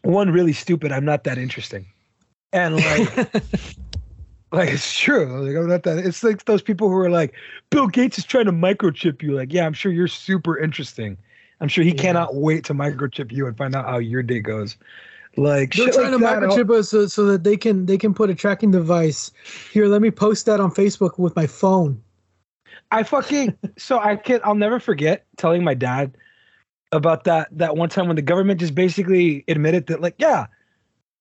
one 0.02 0.30
really 0.30 0.52
stupid, 0.52 0.90
I'm 0.90 1.04
not 1.04 1.22
that 1.24 1.38
interesting. 1.38 1.86
And 2.52 2.76
like 2.76 3.32
Like 4.54 4.68
it's 4.70 4.96
true. 4.96 5.26
Like 5.46 5.56
I'm 5.56 5.68
not 5.68 5.82
that. 5.82 5.98
It's 5.98 6.22
like 6.22 6.44
those 6.44 6.62
people 6.62 6.88
who 6.88 6.96
are 6.96 7.10
like, 7.10 7.34
Bill 7.70 7.88
Gates 7.88 8.18
is 8.18 8.24
trying 8.24 8.44
to 8.44 8.52
microchip 8.52 9.20
you. 9.20 9.32
Like, 9.32 9.52
yeah, 9.52 9.66
I'm 9.66 9.72
sure 9.72 9.90
you're 9.90 10.06
super 10.06 10.56
interesting. 10.58 11.18
I'm 11.60 11.68
sure 11.68 11.82
he 11.82 11.90
yeah. 11.90 12.02
cannot 12.02 12.36
wait 12.36 12.64
to 12.64 12.74
microchip 12.74 13.32
you 13.32 13.46
and 13.46 13.56
find 13.56 13.74
out 13.74 13.86
how 13.86 13.98
your 13.98 14.22
day 14.22 14.40
goes. 14.40 14.76
Like 15.36 15.74
they're 15.74 15.90
trying 15.90 16.12
like 16.12 16.20
to 16.20 16.46
microchip 16.46 16.70
us 16.70 16.90
so, 16.90 17.06
so 17.06 17.26
that 17.26 17.42
they 17.42 17.56
can 17.56 17.86
they 17.86 17.98
can 17.98 18.14
put 18.14 18.30
a 18.30 18.34
tracking 18.34 18.70
device. 18.70 19.32
Here, 19.72 19.86
let 19.86 20.00
me 20.00 20.12
post 20.12 20.46
that 20.46 20.60
on 20.60 20.70
Facebook 20.70 21.18
with 21.18 21.34
my 21.34 21.48
phone. 21.48 22.00
I 22.92 23.02
fucking 23.02 23.56
so 23.76 23.98
I 23.98 24.14
can 24.14 24.40
I'll 24.44 24.54
never 24.54 24.78
forget 24.78 25.26
telling 25.36 25.64
my 25.64 25.74
dad 25.74 26.16
about 26.92 27.24
that 27.24 27.48
that 27.50 27.76
one 27.76 27.88
time 27.88 28.06
when 28.06 28.14
the 28.14 28.22
government 28.22 28.60
just 28.60 28.74
basically 28.74 29.44
admitted 29.48 29.88
that 29.88 30.00
like 30.00 30.14
yeah 30.18 30.46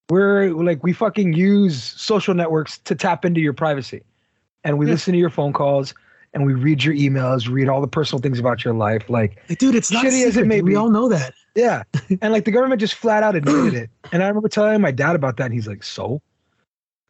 we're 0.09 0.49
like 0.51 0.83
we 0.83 0.93
fucking 0.93 1.33
use 1.33 1.81
social 1.81 2.33
networks 2.33 2.77
to 2.79 2.95
tap 2.95 3.25
into 3.25 3.41
your 3.41 3.53
privacy. 3.53 4.03
And 4.63 4.77
we 4.77 4.85
yeah. 4.85 4.93
listen 4.93 5.13
to 5.13 5.19
your 5.19 5.29
phone 5.29 5.53
calls 5.53 5.93
and 6.33 6.45
we 6.45 6.53
read 6.53 6.83
your 6.83 6.95
emails 6.95 7.49
read 7.49 7.69
all 7.69 7.81
the 7.81 7.87
personal 7.87 8.21
things 8.21 8.39
about 8.39 8.63
your 8.65 8.73
life. 8.73 9.09
Like, 9.09 9.41
like 9.49 9.59
dude 9.59 9.75
it's 9.75 9.91
not 9.91 10.05
shitty 10.05 10.11
secret, 10.11 10.27
as 10.27 10.37
it 10.37 10.47
may 10.47 10.61
be. 10.61 10.71
we 10.71 10.75
all 10.75 10.89
know 10.89 11.09
that. 11.09 11.33
Yeah. 11.55 11.83
And 12.21 12.33
like 12.33 12.45
the 12.45 12.51
government 12.51 12.81
just 12.81 12.95
flat 12.95 13.23
out 13.23 13.35
admitted 13.35 13.73
it. 13.73 13.89
And 14.11 14.23
i 14.23 14.27
remember 14.27 14.49
telling 14.49 14.81
my 14.81 14.91
dad 14.91 15.15
about 15.15 15.37
that 15.37 15.45
and 15.45 15.53
he's 15.53 15.67
like 15.67 15.83
so? 15.83 16.21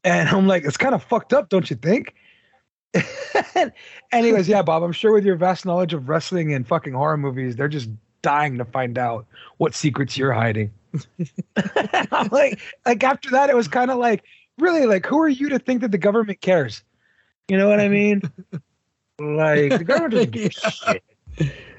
And 0.03 0.29
i'm 0.29 0.47
like 0.47 0.63
it's 0.65 0.77
kind 0.77 0.93
of 0.93 1.03
fucked 1.03 1.33
up 1.33 1.49
don't 1.49 1.69
you 1.69 1.75
think? 1.75 2.13
Anyways 4.11 4.47
yeah 4.47 4.61
bob 4.61 4.83
i'm 4.83 4.91
sure 4.91 5.11
with 5.13 5.25
your 5.25 5.35
vast 5.35 5.65
knowledge 5.65 5.93
of 5.93 6.09
wrestling 6.09 6.53
and 6.53 6.67
fucking 6.67 6.93
horror 6.93 7.17
movies 7.17 7.55
they're 7.55 7.67
just 7.67 7.89
dying 8.21 8.57
to 8.57 8.65
find 8.65 8.97
out 8.97 9.25
what 9.57 9.73
secrets 9.73 10.17
you're 10.17 10.31
hiding 10.31 10.71
like, 12.31 12.59
like 12.85 13.03
after 13.03 13.29
that, 13.31 13.49
it 13.49 13.55
was 13.55 13.67
kind 13.67 13.91
of 13.91 13.97
like, 13.97 14.23
really, 14.57 14.85
like, 14.85 15.05
who 15.05 15.19
are 15.19 15.29
you 15.29 15.49
to 15.49 15.59
think 15.59 15.81
that 15.81 15.91
the 15.91 15.97
government 15.97 16.41
cares? 16.41 16.83
You 17.47 17.57
know 17.57 17.67
what 17.67 17.79
I 17.79 17.89
mean? 17.89 18.21
like 19.19 19.77
the 19.77 19.83
government 19.83 20.31
doesn't 20.31 20.53
shit. 20.53 21.03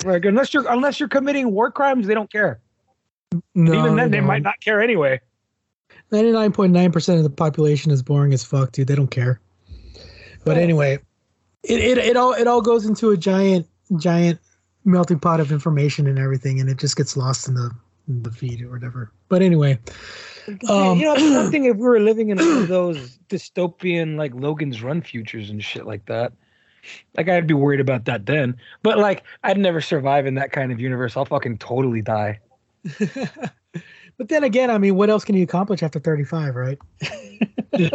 Like 0.05 0.25
unless 0.25 0.53
you're 0.53 0.69
unless 0.71 1.01
you're 1.01 1.09
committing 1.09 1.53
war 1.53 1.71
crimes, 1.71 2.07
they 2.07 2.15
don't 2.15 2.31
care. 2.31 2.61
No, 3.55 3.73
even 3.73 3.97
then, 3.97 4.11
they 4.11 4.21
might 4.21 4.43
not 4.43 4.61
care 4.61 4.83
anyway. 4.83 5.21
Ninety 6.11 6.33
nine 6.33 6.53
point 6.53 6.73
nine 6.73 6.93
percent 6.93 7.19
of 7.19 7.25
the 7.25 7.31
population 7.31 7.91
is 7.91 8.03
boring 8.03 8.33
as 8.33 8.45
fuck, 8.45 8.73
dude. 8.73 8.89
They 8.89 8.95
don't 8.95 9.11
care. 9.11 9.41
But 10.45 10.59
anyway, 10.59 10.99
it, 11.63 11.81
it 11.81 11.99
it 11.99 12.17
all 12.17 12.33
it 12.33 12.47
all 12.47 12.61
goes 12.61 12.85
into 12.85 13.11
a 13.11 13.17
giant 13.17 13.67
giant 13.97 14.39
melting 14.85 15.19
pot 15.19 15.41
of 15.41 15.51
information 15.51 16.07
and 16.07 16.19
everything, 16.19 16.61
and 16.61 16.69
it 16.69 16.79
just 16.79 16.97
gets 16.97 17.17
lost 17.17 17.49
in 17.49 17.55
the 17.55 17.71
the 18.09 18.31
feed 18.31 18.63
or 18.63 18.71
whatever. 18.71 19.13
But 19.29 19.43
anyway, 19.43 19.79
um, 20.69 20.99
you 20.99 21.05
know, 21.05 21.15
one 21.15 21.51
thing 21.51 21.65
if 21.65 21.77
we 21.77 21.83
were 21.83 22.01
living 22.01 22.31
in 22.31 22.39
one 22.39 22.63
of 22.63 22.69
those 22.69 23.19
dystopian 23.29 24.17
like 24.17 24.35
Logan's 24.35 24.83
Run 24.83 25.03
futures 25.03 25.51
and 25.51 25.63
shit 25.63 25.87
like 25.87 26.07
that. 26.07 26.33
Like 27.17 27.29
I'd 27.29 27.47
be 27.47 27.55
worried 27.55 27.81
about 27.81 28.05
that 28.05 28.27
then, 28.27 28.59
but 28.83 28.99
like 28.99 29.25
I'd 29.43 29.57
never 29.57 29.81
survive 29.81 30.27
in 30.27 30.35
that 30.35 30.53
kind 30.53 30.71
of 30.71 30.79
universe. 30.79 31.17
I'll 31.17 31.25
fucking 31.25 31.59
totally 31.59 32.03
die. 32.03 32.41
but 32.99 34.29
then 34.29 34.45
again, 34.45 34.71
I 34.71 34.77
mean, 34.77 34.95
what 34.95 35.09
else 35.09 35.25
can 35.25 35.35
you 35.35 35.45
accomplish 35.45 35.83
after 35.83 35.99
thirty-five, 35.99 36.55
right? 36.55 36.79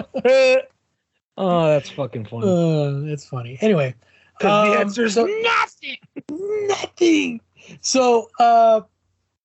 oh, 1.37 1.67
that's 1.67 1.91
fucking 1.91 2.25
funny. 2.25 2.47
Uh, 2.47 3.13
it's 3.13 3.25
funny. 3.25 3.59
Anyway, 3.61 3.93
um, 4.41 4.71
the 4.71 4.79
answer's 4.79 5.13
so, 5.13 5.25
nothing. 5.25 5.97
Nothing. 6.31 7.41
So, 7.81 8.29
uh, 8.39 8.81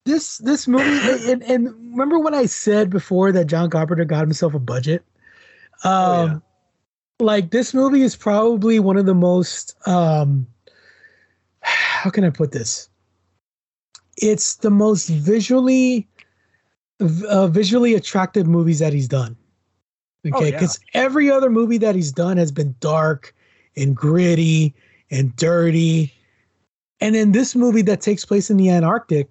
this 0.04 0.38
this 0.38 0.68
movie 0.68 1.30
and, 1.30 1.42
and, 1.42 1.66
remember 1.90 2.18
when 2.18 2.34
I 2.34 2.46
said 2.46 2.90
before 2.90 3.32
that 3.32 3.46
John 3.46 3.70
Carpenter 3.70 4.04
got 4.04 4.20
himself 4.20 4.54
a 4.54 4.58
budget? 4.58 5.04
Um 5.82 5.90
oh, 5.92 6.26
yeah. 6.26 6.38
like 7.20 7.50
this 7.50 7.74
movie 7.74 8.02
is 8.02 8.16
probably 8.16 8.78
one 8.78 8.96
of 8.96 9.06
the 9.06 9.14
most 9.14 9.74
um 9.86 10.46
how 11.60 12.10
can 12.10 12.24
I 12.24 12.30
put 12.30 12.52
this? 12.52 12.88
It's 14.18 14.56
the 14.56 14.70
most 14.70 15.08
visually 15.08 16.06
uh, 17.00 17.48
visually 17.48 17.94
attractive 17.94 18.46
movies 18.46 18.78
that 18.78 18.92
he's 18.92 19.08
done. 19.08 19.36
Okay, 20.26 20.52
because 20.52 20.78
oh, 20.78 20.86
yeah. 20.94 21.02
every 21.02 21.30
other 21.30 21.50
movie 21.50 21.78
that 21.78 21.94
he's 21.94 22.12
done 22.12 22.36
has 22.36 22.50
been 22.50 22.74
dark 22.80 23.34
and 23.76 23.94
gritty 23.94 24.74
and 25.10 25.34
dirty. 25.36 26.12
And 27.00 27.14
then 27.14 27.32
this 27.32 27.54
movie 27.54 27.82
that 27.82 28.00
takes 28.00 28.24
place 28.24 28.48
in 28.48 28.56
the 28.56 28.70
Antarctic, 28.70 29.28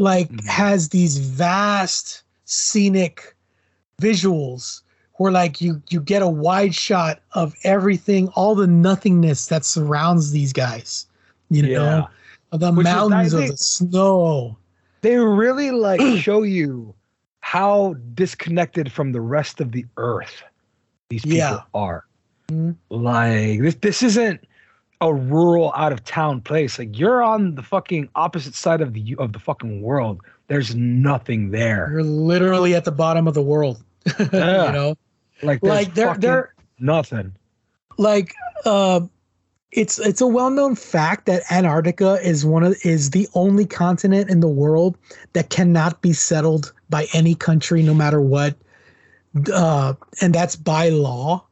like, 0.00 0.28
mm-hmm. 0.28 0.46
has 0.46 0.88
these 0.88 1.18
vast 1.18 2.22
scenic 2.44 3.36
visuals 4.00 4.82
where 5.14 5.30
like 5.30 5.60
you 5.60 5.82
you 5.90 6.00
get 6.00 6.22
a 6.22 6.28
wide 6.28 6.74
shot 6.74 7.20
of 7.32 7.54
everything, 7.62 8.28
all 8.28 8.54
the 8.54 8.66
nothingness 8.66 9.48
that 9.48 9.66
surrounds 9.66 10.30
these 10.30 10.52
guys. 10.52 11.06
You 11.50 11.62
know, 11.62 11.68
yeah. 11.68 12.06
of 12.52 12.60
the 12.60 12.72
Which 12.72 12.84
mountains 12.84 13.34
of 13.34 13.48
the 13.48 13.56
snow. 13.56 14.56
They 15.02 15.18
really 15.18 15.70
like 15.70 16.00
show 16.18 16.42
you 16.42 16.94
how 17.40 17.94
disconnected 18.14 18.90
from 18.90 19.12
the 19.12 19.20
rest 19.20 19.60
of 19.60 19.72
the 19.72 19.84
earth 19.98 20.42
these 21.10 21.22
people 21.22 21.36
yeah. 21.36 21.58
are. 21.74 22.06
Mm-hmm. 22.48 22.72
Like 22.88 23.60
this 23.60 23.74
this 23.76 24.02
isn't 24.02 24.40
a 25.00 25.12
rural 25.12 25.72
out 25.76 25.92
of 25.92 26.04
town 26.04 26.40
place. 26.40 26.78
Like 26.78 26.98
you're 26.98 27.22
on 27.22 27.54
the 27.54 27.62
fucking 27.62 28.08
opposite 28.14 28.54
side 28.54 28.80
of 28.80 28.92
the 28.92 29.16
of 29.18 29.32
the 29.32 29.38
fucking 29.38 29.82
world. 29.82 30.20
There's 30.48 30.74
nothing 30.74 31.50
there. 31.50 31.88
You're 31.90 32.02
literally 32.02 32.74
at 32.74 32.84
the 32.84 32.92
bottom 32.92 33.26
of 33.26 33.34
the 33.34 33.42
world. 33.42 33.82
Yeah. 34.32 34.66
you 34.66 34.72
know? 34.72 34.94
Like 35.42 35.62
like 35.62 35.94
they're 35.94 36.16
they're 36.16 36.54
nothing. 36.78 37.32
Like 37.96 38.34
uh 38.64 39.00
it's 39.72 39.98
it's 39.98 40.20
a 40.20 40.26
well-known 40.26 40.74
fact 40.74 41.26
that 41.26 41.42
Antarctica 41.50 42.18
is 42.22 42.44
one 42.44 42.64
of 42.64 42.76
is 42.82 43.10
the 43.10 43.28
only 43.34 43.64
continent 43.64 44.28
in 44.28 44.40
the 44.40 44.48
world 44.48 44.98
that 45.32 45.48
cannot 45.48 46.02
be 46.02 46.12
settled 46.12 46.72
by 46.90 47.06
any 47.14 47.34
country 47.34 47.82
no 47.82 47.94
matter 47.94 48.20
what. 48.20 48.54
Uh 49.52 49.94
and 50.20 50.34
that's 50.34 50.56
by 50.56 50.90
law. 50.90 51.46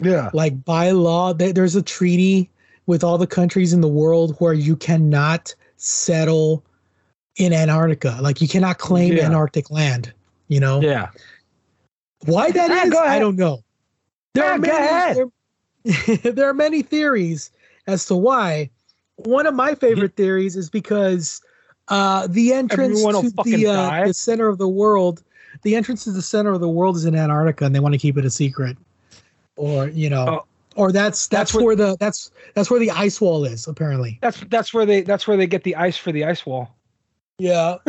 Yeah. 0.00 0.28
Like 0.34 0.62
by 0.64 0.90
law 0.90 1.32
there's 1.32 1.76
a 1.76 1.82
treaty 1.82 2.50
with 2.86 3.02
all 3.02 3.18
the 3.18 3.26
countries 3.26 3.72
in 3.72 3.80
the 3.80 3.88
world 3.88 4.36
where 4.38 4.52
you 4.52 4.76
cannot 4.76 5.54
settle 5.76 6.64
in 7.36 7.52
Antarctica. 7.52 8.18
Like 8.20 8.40
you 8.40 8.48
cannot 8.48 8.78
claim 8.78 9.14
yeah. 9.14 9.26
Antarctic 9.26 9.70
land, 9.70 10.12
you 10.48 10.60
know? 10.60 10.80
Yeah. 10.80 11.10
Why 12.24 12.50
that 12.50 12.70
is, 12.70 12.94
I 12.94 13.18
don't 13.18 13.36
know. 13.36 13.62
There 14.34 14.44
yeah, 14.44 14.54
are 14.54 14.58
many, 14.58 15.28
there, 15.84 16.32
there, 16.32 16.48
are 16.48 16.54
many 16.54 16.82
theories 16.82 17.50
as 17.86 18.06
to 18.06 18.16
why. 18.16 18.70
One 19.16 19.46
of 19.46 19.54
my 19.54 19.74
favorite 19.74 20.14
theories 20.16 20.56
is 20.56 20.68
because 20.68 21.40
uh, 21.88 22.26
the 22.28 22.52
entrance 22.52 23.02
to 23.02 23.30
the, 23.44 23.66
uh, 23.66 24.06
the 24.06 24.14
center 24.14 24.48
of 24.48 24.58
the 24.58 24.68
world, 24.68 25.22
the 25.62 25.74
entrance 25.74 26.04
to 26.04 26.10
the 26.10 26.22
center 26.22 26.52
of 26.52 26.60
the 26.60 26.68
world 26.68 26.96
is 26.96 27.04
in 27.04 27.14
Antarctica, 27.14 27.64
and 27.64 27.74
they 27.74 27.80
want 27.80 27.94
to 27.94 27.98
keep 27.98 28.18
it 28.18 28.24
a 28.24 28.30
secret, 28.30 28.76
or 29.56 29.88
you 29.88 30.10
know, 30.10 30.26
oh, 30.28 30.44
or 30.76 30.92
that's 30.92 31.26
that's, 31.26 31.52
that's 31.52 31.54
where, 31.54 31.64
where 31.64 31.76
the 31.76 31.96
that's 31.98 32.30
that's 32.54 32.70
where 32.70 32.80
the 32.80 32.90
ice 32.90 33.20
wall 33.20 33.44
is 33.44 33.66
apparently. 33.66 34.18
That's 34.22 34.40
that's 34.48 34.72
where 34.72 34.86
they 34.86 35.02
that's 35.02 35.26
where 35.26 35.36
they 35.36 35.46
get 35.46 35.64
the 35.64 35.76
ice 35.76 35.96
for 35.96 36.12
the 36.12 36.24
ice 36.24 36.46
wall. 36.46 36.76
Yeah. 37.38 37.76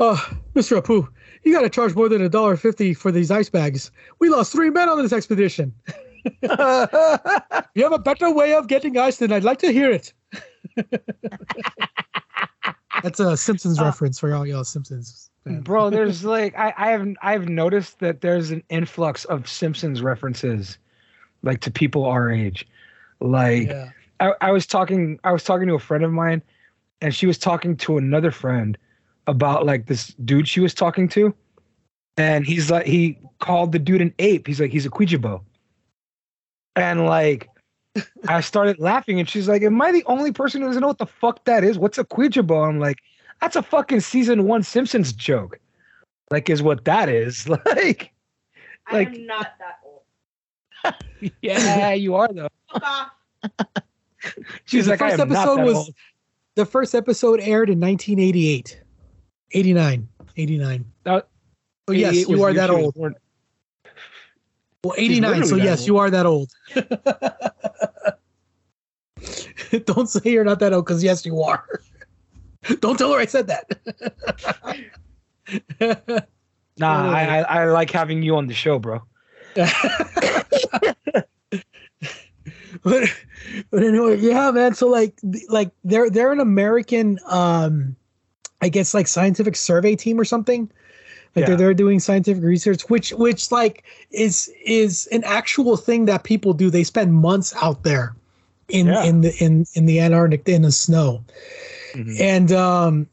oh, 0.00 0.28
Mr. 0.54 0.80
Apu, 0.80 1.08
you 1.42 1.52
got 1.52 1.62
to 1.62 1.70
charge 1.70 1.94
more 1.94 2.08
than 2.08 2.22
a 2.22 2.28
dollar 2.28 2.56
fifty 2.56 2.94
for 2.94 3.10
these 3.10 3.30
ice 3.30 3.50
bags. 3.50 3.90
We 4.20 4.28
lost 4.28 4.52
three 4.52 4.70
men 4.70 4.88
on 4.88 5.02
this 5.02 5.12
expedition. 5.12 5.74
you 6.42 6.48
have 6.48 7.92
a 7.92 7.98
better 8.02 8.32
way 8.32 8.54
of 8.54 8.68
getting 8.68 8.96
ice 8.96 9.18
than 9.18 9.32
I'd 9.32 9.44
like 9.44 9.58
to 9.58 9.72
hear 9.72 9.90
it. 9.90 10.12
That's 13.02 13.20
a 13.20 13.36
Simpsons 13.36 13.78
uh, 13.78 13.84
reference 13.84 14.18
for 14.18 14.34
all 14.34 14.46
y'all 14.46 14.64
Simpsons. 14.64 15.30
Fans. 15.44 15.62
Bro, 15.62 15.90
there's 15.90 16.24
like 16.24 16.56
I, 16.56 16.72
I 16.76 16.90
have 16.90 17.06
I've 17.20 17.48
noticed 17.48 17.98
that 18.00 18.22
there's 18.22 18.50
an 18.50 18.62
influx 18.70 19.26
of 19.26 19.46
Simpsons 19.46 20.00
references, 20.00 20.78
like 21.44 21.60
to 21.60 21.70
people 21.70 22.04
our 22.04 22.30
age. 22.30 22.66
Like 23.20 23.68
yeah. 23.68 23.90
I, 24.20 24.32
I 24.40 24.50
was 24.50 24.66
talking 24.66 25.18
I 25.24 25.32
was 25.32 25.44
talking 25.44 25.68
to 25.68 25.74
a 25.74 25.78
friend 25.78 26.04
of 26.04 26.12
mine, 26.12 26.42
and 27.00 27.14
she 27.14 27.26
was 27.26 27.38
talking 27.38 27.76
to 27.78 27.98
another 27.98 28.30
friend, 28.30 28.76
about 29.26 29.66
like 29.66 29.86
this 29.86 30.08
dude 30.24 30.48
she 30.48 30.60
was 30.60 30.74
talking 30.74 31.08
to, 31.10 31.34
and 32.16 32.46
he's 32.46 32.70
like 32.70 32.86
he 32.86 33.18
called 33.38 33.72
the 33.72 33.78
dude 33.78 34.00
an 34.00 34.14
ape. 34.18 34.46
He's 34.46 34.60
like 34.60 34.70
he's 34.70 34.86
a 34.86 34.90
Kwyjibo, 34.90 35.40
and 36.76 37.06
like 37.06 37.48
I 38.28 38.40
started 38.40 38.78
laughing, 38.78 39.18
and 39.18 39.28
she's 39.28 39.48
like, 39.48 39.62
"Am 39.62 39.80
I 39.80 39.92
the 39.92 40.04
only 40.06 40.32
person 40.32 40.60
who 40.60 40.68
doesn't 40.68 40.80
know 40.80 40.88
what 40.88 40.98
the 40.98 41.06
fuck 41.06 41.44
that 41.44 41.64
is? 41.64 41.78
What's 41.78 41.98
a 41.98 42.04
Kwyjibo?" 42.04 42.68
I'm 42.68 42.78
like, 42.78 42.98
"That's 43.40 43.56
a 43.56 43.62
fucking 43.62 44.00
season 44.00 44.44
one 44.44 44.62
Simpsons 44.62 45.12
joke." 45.12 45.58
Like, 46.30 46.50
is 46.50 46.62
what 46.62 46.84
that 46.84 47.08
is. 47.08 47.48
like, 47.48 48.12
like 48.90 49.08
I'm 49.08 49.26
not 49.26 49.52
that 49.58 49.78
old. 49.83 49.83
yeah, 51.42 51.92
you 51.92 52.14
are 52.14 52.28
though. 52.32 52.48
She's 54.64 54.86
the 54.86 54.92
like, 54.92 54.98
first 54.98 55.20
episode 55.20 55.60
was 55.60 55.76
old. 55.76 55.94
the 56.54 56.66
first 56.66 56.94
episode 56.94 57.40
aired 57.40 57.70
in 57.70 57.80
1988. 57.80 58.82
89. 59.52 60.08
89. 60.36 60.84
Uh, 61.06 61.20
oh, 61.88 61.92
yes, 61.92 62.28
you 62.28 62.42
are 62.42 62.52
that 62.52 62.70
old. 62.70 62.94
Born. 62.94 63.14
Well, 64.82 64.94
89, 64.96 65.44
so 65.44 65.56
yes, 65.56 65.80
old. 65.80 65.86
you 65.86 65.98
are 65.98 66.10
that 66.10 66.26
old. 66.26 66.50
Don't 69.86 70.08
say 70.08 70.30
you're 70.30 70.44
not 70.44 70.60
that 70.60 70.72
old 70.72 70.84
because, 70.84 71.02
yes, 71.02 71.24
you 71.24 71.42
are. 71.42 71.64
Don't 72.80 72.98
tell 72.98 73.12
her 73.12 73.18
I 73.18 73.26
said 73.26 73.48
that. 73.48 73.70
nah, 76.78 77.12
I, 77.12 77.40
I, 77.40 77.40
I 77.40 77.64
like 77.66 77.90
having 77.90 78.22
you 78.22 78.36
on 78.36 78.46
the 78.46 78.54
show, 78.54 78.78
bro. 78.78 79.02
But, 79.54 79.72
but 83.70 83.82
anyway, 83.82 84.18
yeah, 84.18 84.50
man. 84.50 84.74
So 84.74 84.88
like, 84.88 85.18
like 85.48 85.70
they're 85.84 86.10
they're 86.10 86.32
an 86.32 86.40
American 86.40 87.18
um 87.26 87.96
I 88.60 88.68
guess 88.70 88.94
like 88.94 89.06
scientific 89.06 89.56
survey 89.56 89.94
team 89.94 90.18
or 90.18 90.24
something. 90.24 90.70
Like 91.36 91.42
yeah. 91.42 91.46
they're 91.48 91.56
they're 91.56 91.74
doing 91.74 92.00
scientific 92.00 92.42
research, 92.42 92.88
which 92.88 93.12
which 93.12 93.52
like 93.52 93.84
is 94.10 94.50
is 94.64 95.06
an 95.12 95.22
actual 95.24 95.76
thing 95.76 96.06
that 96.06 96.24
people 96.24 96.54
do. 96.54 96.70
They 96.70 96.84
spend 96.84 97.12
months 97.12 97.54
out 97.60 97.82
there 97.82 98.14
in 98.68 98.86
yeah. 98.86 99.04
in 99.04 99.20
the 99.20 99.34
in 99.44 99.66
in 99.74 99.86
the 99.86 100.00
Antarctic 100.00 100.48
in 100.48 100.62
the 100.62 100.72
snow, 100.72 101.24
mm-hmm. 101.92 102.22
and 102.22 102.52
um, 102.52 103.06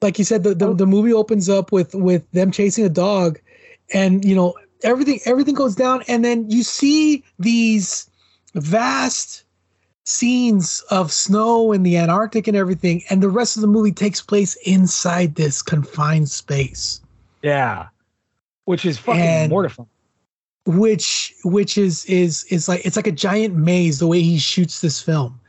like 0.00 0.18
you 0.18 0.24
said, 0.24 0.44
the, 0.44 0.54
the 0.54 0.72
the 0.72 0.86
movie 0.86 1.12
opens 1.12 1.48
up 1.48 1.72
with 1.72 1.94
with 1.94 2.30
them 2.30 2.50
chasing 2.50 2.84
a 2.84 2.88
dog, 2.88 3.40
and 3.92 4.24
you 4.24 4.36
know 4.36 4.54
everything 4.84 5.20
everything 5.24 5.54
goes 5.54 5.74
down, 5.74 6.02
and 6.08 6.24
then 6.24 6.48
you 6.50 6.62
see 6.62 7.24
these 7.38 8.08
vast 8.54 9.44
scenes 10.04 10.84
of 10.90 11.10
snow 11.10 11.72
in 11.72 11.82
the 11.82 11.96
Antarctic 11.96 12.46
and 12.46 12.56
everything, 12.56 13.02
and 13.10 13.22
the 13.22 13.28
rest 13.28 13.56
of 13.56 13.62
the 13.62 13.68
movie 13.68 13.92
takes 13.92 14.20
place 14.20 14.56
inside 14.66 15.34
this 15.34 15.62
confined 15.62 16.28
space. 16.28 17.00
Yeah, 17.42 17.88
which 18.64 18.84
is 18.84 18.98
fucking 18.98 19.20
and 19.20 19.50
mortifying. 19.50 19.88
Which 20.66 21.34
which 21.44 21.76
is 21.76 22.04
is 22.06 22.44
is 22.44 22.68
like 22.68 22.84
it's 22.86 22.96
like 22.96 23.06
a 23.06 23.12
giant 23.12 23.54
maze 23.54 23.98
the 23.98 24.06
way 24.06 24.20
he 24.20 24.38
shoots 24.38 24.80
this 24.80 25.00
film. 25.00 25.40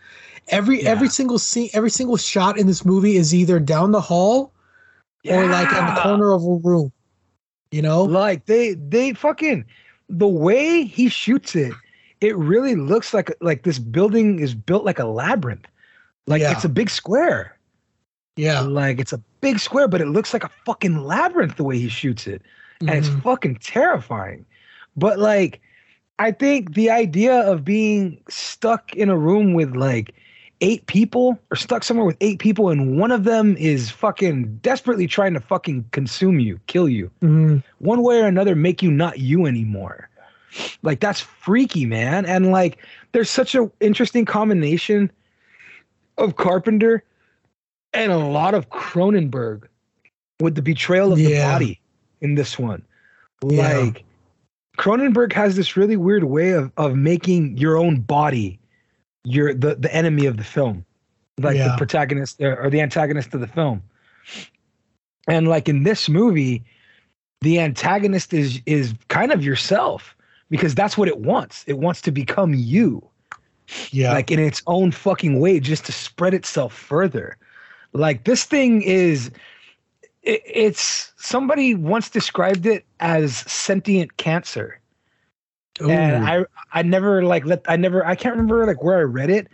Every 0.50 0.84
yeah. 0.84 0.90
every 0.90 1.10
single 1.10 1.40
scene, 1.40 1.70
every 1.74 1.90
single 1.90 2.18
shot 2.18 2.58
in 2.58 2.68
this 2.68 2.86
movie 2.86 3.16
is 3.16 3.34
either 3.34 3.60
down 3.60 3.92
the 3.92 4.02
hall 4.02 4.52
yeah. 5.24 5.40
or 5.40 5.48
like 5.48 5.70
in 5.70 5.86
the 5.86 6.02
corner 6.02 6.34
of 6.34 6.44
a 6.44 6.56
room. 6.56 6.92
You 7.72 7.82
know, 7.82 8.03
like 8.03 8.45
they 8.45 8.76
they 8.76 9.13
fucking 9.13 9.66
the 10.07 10.28
way 10.28 10.84
he 10.84 11.09
shoots 11.09 11.55
it 11.55 11.74
it 12.22 12.36
really 12.38 12.76
looks 12.76 13.13
like 13.13 13.36
like 13.41 13.63
this 13.63 13.80
building 13.80 14.39
is 14.39 14.55
built 14.55 14.84
like 14.84 14.99
a 14.99 15.05
labyrinth. 15.05 15.68
Like 16.28 16.41
yeah. 16.41 16.51
it's 16.51 16.66
a 16.66 16.70
big 16.70 16.89
square. 16.89 17.57
Yeah. 18.36 18.61
Like 18.61 18.99
it's 18.99 19.13
a 19.13 19.22
big 19.41 19.59
square, 19.59 19.88
but 19.88 20.01
it 20.01 20.07
looks 20.07 20.34
like 20.34 20.43
a 20.43 20.49
fucking 20.66 21.03
labyrinth 21.03 21.57
the 21.57 21.63
way 21.63 21.78
he 21.78 21.89
shoots 21.89 22.28
it. 22.28 22.41
And 22.80 22.89
mm-hmm. 22.89 22.97
it's 22.97 23.24
fucking 23.24 23.57
terrifying. 23.57 24.45
But 24.95 25.20
like 25.20 25.61
I 26.18 26.32
think 26.32 26.74
the 26.74 26.89
idea 26.89 27.39
of 27.41 27.66
being 27.66 28.22
stuck 28.30 28.93
in 28.95 29.09
a 29.09 29.18
room 29.18 29.53
with 29.53 29.76
like 29.76 30.16
eight 30.62 30.86
people 30.88 31.39
or 31.51 31.58
stuck 31.58 31.84
somewhere 31.84 32.06
with 32.06 32.18
eight 32.22 32.39
people 32.39 32.70
and 32.70 32.97
one 32.97 33.12
of 33.12 33.24
them 33.24 33.58
is 33.58 33.91
fucking 33.91 34.58
desperately 34.58 35.08
trying 35.08 35.34
to 35.34 35.39
fucking 35.39 35.86
consume 35.91 36.39
you, 36.39 36.60
kill 36.68 36.88
you. 36.88 37.12
Mm-hmm. 37.22 37.58
One 37.80 38.01
way 38.03 38.22
or 38.22 38.28
another 38.28 38.56
make 38.56 38.82
you 38.82 38.91
not 38.91 39.20
you 39.20 39.45
anymore. 39.45 40.10
Like 40.82 41.01
that's 41.01 41.20
freaky, 41.20 41.86
man. 41.86 42.26
And 42.26 42.51
like 42.51 42.78
there's 43.12 43.30
such 43.30 43.56
an 43.56 43.72
interesting 43.80 44.26
combination 44.26 45.12
of 46.18 46.38
Carpenter 46.38 47.03
and 47.93 48.12
a 48.12 48.18
lot 48.18 48.53
of 48.53 48.70
Cronenberg 48.70 49.64
with 50.39 50.56
the 50.56 50.62
betrayal 50.62 51.12
of 51.12 51.20
yeah. 51.20 51.30
the 51.30 51.53
body 51.53 51.82
in 52.22 52.36
this 52.36 52.58
one. 52.58 52.84
Yeah. 53.43 53.78
Like 53.80 54.03
Cronenberg 54.78 55.34
has 55.34 55.56
this 55.56 55.76
really 55.76 55.97
weird 55.97 56.26
way 56.26 56.51
of 56.51 56.72
of 56.78 56.95
making 56.95 57.58
your 57.58 57.78
own 57.78 57.99
body 57.99 58.60
your 59.26 59.53
the 59.53 59.76
the 59.76 59.93
enemy 59.93 60.26
of 60.26 60.38
the 60.38 60.43
film. 60.43 60.86
Like 61.38 61.57
yeah. 61.57 61.69
the 61.69 61.78
protagonist 61.78 62.41
uh, 62.41 62.55
or 62.55 62.69
the 62.69 62.82
antagonist 62.82 63.34
of 63.34 63.41
the 63.41 63.47
film. 63.47 63.84
And 65.28 65.47
like 65.47 65.67
in 65.67 65.84
this 65.84 66.07
movie, 66.07 66.63
the 67.41 67.59
antagonist 67.59 68.34
is 68.34 68.61
is 68.65 68.93
kind 69.09 69.32
of 69.32 69.43
yourself 69.43 70.15
because 70.49 70.76
that's 70.76 70.97
what 70.97 71.07
it 71.07 71.19
wants. 71.19 71.63
It 71.67 71.80
wants 71.80 72.01
to 72.01 72.11
become 72.11 72.53
you. 72.53 73.03
Yeah. 73.91 74.13
Like 74.13 74.32
in 74.32 74.39
its 74.39 74.61
own 74.67 74.91
fucking 74.91 75.39
way, 75.39 75.59
just 75.59 75.86
to 75.86 75.91
spread 75.91 76.34
itself 76.34 76.73
further. 76.73 77.38
Like 77.93 78.23
this 78.26 78.43
thing 78.43 78.82
is 78.84 79.32
it, 80.21 80.41
it's 80.45 81.13
somebody 81.17 81.76
once 81.76 82.09
described 82.09 82.65
it 82.65 82.86
as 82.99 83.38
sentient 83.38 84.17
cancer. 84.17 84.80
Ooh. 85.82 85.89
And 85.89 86.26
I 86.26 86.45
I 86.73 86.82
never 86.84 87.23
like 87.23 87.45
let 87.45 87.63
I 87.67 87.76
never 87.76 88.05
I 88.05 88.15
can't 88.15 88.36
remember 88.36 88.65
like 88.65 88.84
where 88.84 88.97
I 88.97 89.03
read 89.03 89.30
it, 89.30 89.47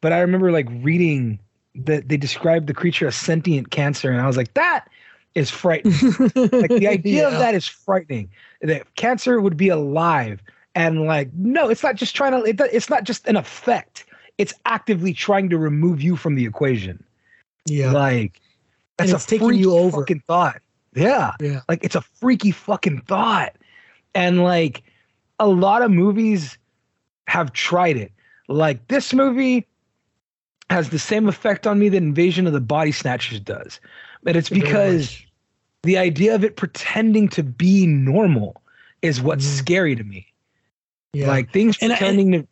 but 0.00 0.12
I 0.12 0.20
remember 0.20 0.50
like 0.50 0.66
reading 0.82 1.38
that 1.74 2.08
they 2.08 2.16
described 2.16 2.66
the 2.66 2.74
creature 2.74 3.06
as 3.06 3.16
sentient 3.16 3.70
cancer, 3.70 4.10
and 4.10 4.20
I 4.20 4.26
was 4.26 4.36
like, 4.36 4.54
that 4.54 4.88
is 5.34 5.50
frightening. 5.50 5.94
like 6.34 6.70
the 6.70 6.88
idea 6.90 7.22
yeah. 7.22 7.28
of 7.28 7.38
that 7.38 7.54
is 7.54 7.66
frightening. 7.66 8.30
That 8.60 8.94
cancer 8.96 9.40
would 9.40 9.56
be 9.56 9.68
alive 9.68 10.42
and 10.78 11.06
like 11.06 11.32
no, 11.34 11.68
it's 11.68 11.82
not 11.82 11.96
just 11.96 12.14
trying 12.14 12.32
to. 12.32 12.48
It, 12.48 12.60
it's 12.72 12.88
not 12.88 13.02
just 13.02 13.26
an 13.26 13.36
effect. 13.36 14.04
It's 14.38 14.54
actively 14.64 15.12
trying 15.12 15.48
to 15.50 15.58
remove 15.58 16.00
you 16.00 16.14
from 16.14 16.36
the 16.36 16.46
equation. 16.46 17.02
Yeah, 17.66 17.90
like 17.90 18.40
that's 18.96 19.12
a 19.12 19.26
taking 19.26 19.54
you 19.54 19.74
over. 19.74 19.98
Fucking 19.98 20.20
thought. 20.20 20.60
Yeah, 20.94 21.32
yeah. 21.40 21.62
Like 21.68 21.82
it's 21.82 21.96
a 21.96 22.00
freaky 22.00 22.52
fucking 22.52 23.02
thought, 23.02 23.56
and 24.14 24.44
like 24.44 24.84
a 25.38 25.46
lot 25.46 25.82
of 25.82 25.90
movies 25.90 26.58
have 27.26 27.52
tried 27.52 27.96
it. 27.96 28.12
Like 28.48 28.88
this 28.88 29.12
movie 29.12 29.66
has 30.70 30.90
the 30.90 30.98
same 30.98 31.28
effect 31.28 31.66
on 31.66 31.78
me 31.78 31.88
that 31.88 31.96
Invasion 31.96 32.46
of 32.46 32.52
the 32.52 32.60
Body 32.60 32.92
Snatchers 32.92 33.40
does. 33.40 33.80
But 34.22 34.36
it's 34.36 34.50
because 34.50 35.22
the 35.82 35.98
idea 35.98 36.34
of 36.34 36.44
it 36.44 36.56
pretending 36.56 37.28
to 37.28 37.42
be 37.42 37.86
normal 37.86 38.60
is 39.02 39.20
what's 39.20 39.46
mm. 39.46 39.58
scary 39.58 39.96
to 39.96 40.04
me. 40.04 40.26
Yeah. 41.12 41.28
Like 41.28 41.52
things 41.52 41.78
and 41.80 41.90
pretending 41.90 42.34
I, 42.34 42.38
to 42.38 42.46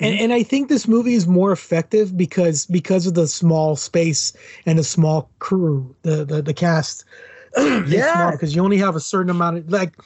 and, 0.00 0.18
and 0.18 0.32
I 0.32 0.42
think 0.42 0.68
this 0.68 0.88
movie 0.88 1.14
is 1.14 1.26
more 1.26 1.52
effective 1.52 2.16
because 2.16 2.66
because 2.66 3.06
of 3.06 3.14
the 3.14 3.28
small 3.28 3.76
space 3.76 4.32
and 4.64 4.78
the 4.78 4.84
small 4.84 5.30
crew, 5.38 5.94
the 6.02 6.24
the, 6.24 6.42
the 6.42 6.54
cast. 6.54 7.04
yeah, 7.58 8.30
because 8.30 8.54
you 8.54 8.64
only 8.64 8.78
have 8.78 8.96
a 8.96 9.00
certain 9.00 9.30
amount 9.30 9.58
of 9.58 9.70
like 9.70 9.96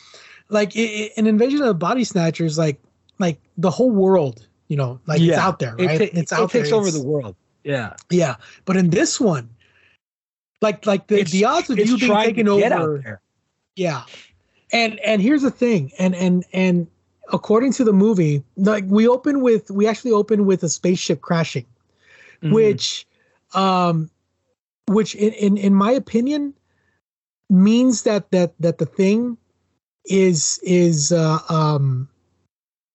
like 0.55 0.75
it, 0.77 1.13
an 1.17 1.27
invasion 1.27 1.61
of 1.61 1.67
the 1.67 1.75
body 1.75 2.05
snatchers 2.05 2.57
like 2.57 2.81
like 3.19 3.39
the 3.59 3.71
whole 3.71 3.91
world 3.91 4.47
you 4.69 4.77
know 4.77 4.99
like 5.07 5.21
yeah. 5.21 5.33
it's 5.33 5.39
out 5.39 5.59
there 5.59 5.75
right 5.77 6.01
it, 6.01 6.15
it's 6.15 6.33
out 6.33 6.45
it 6.45 6.51
takes 6.51 6.71
there. 6.71 6.79
over 6.79 6.89
it's, 6.89 6.99
the 6.99 7.07
world 7.07 7.37
yeah 7.65 7.95
yeah 8.09 8.37
but 8.65 8.77
in 8.77 8.89
this 8.89 9.21
one 9.21 9.51
like 10.63 10.87
like 10.87 11.09
the, 11.09 11.25
the 11.25 11.45
odds 11.45 11.69
of 11.69 11.79
you 11.79 11.99
being 11.99 12.15
taken 12.15 12.49
over 12.49 13.21
yeah 13.77 14.05
and 14.73 14.99
and 15.01 15.21
here's 15.21 15.43
the 15.43 15.51
thing 15.51 15.93
and 15.99 16.15
and 16.15 16.45
and 16.53 16.87
according 17.33 17.73
to 17.73 17.85
the 17.85 17.93
movie 17.93 18.43
like 18.57 18.85
we 18.87 19.09
open 19.09 19.41
with 19.41 19.71
we 19.71 19.87
actually 19.87 20.13
open 20.13 20.47
with 20.47 20.63
a 20.63 20.69
spaceship 20.69 21.21
crashing 21.21 21.67
mm-hmm. 22.43 22.55
which 22.55 23.07
um 23.55 24.09
which 24.87 25.15
in, 25.15 25.33
in 25.33 25.57
in 25.57 25.75
my 25.75 25.91
opinion 25.91 26.55
means 27.51 28.03
that 28.03 28.31
that 28.31 28.55
that 28.61 28.79
the 28.79 28.87
thing 28.87 29.37
is 30.07 30.61
is 30.63 31.13
uh 31.13 31.39
um 31.49 32.09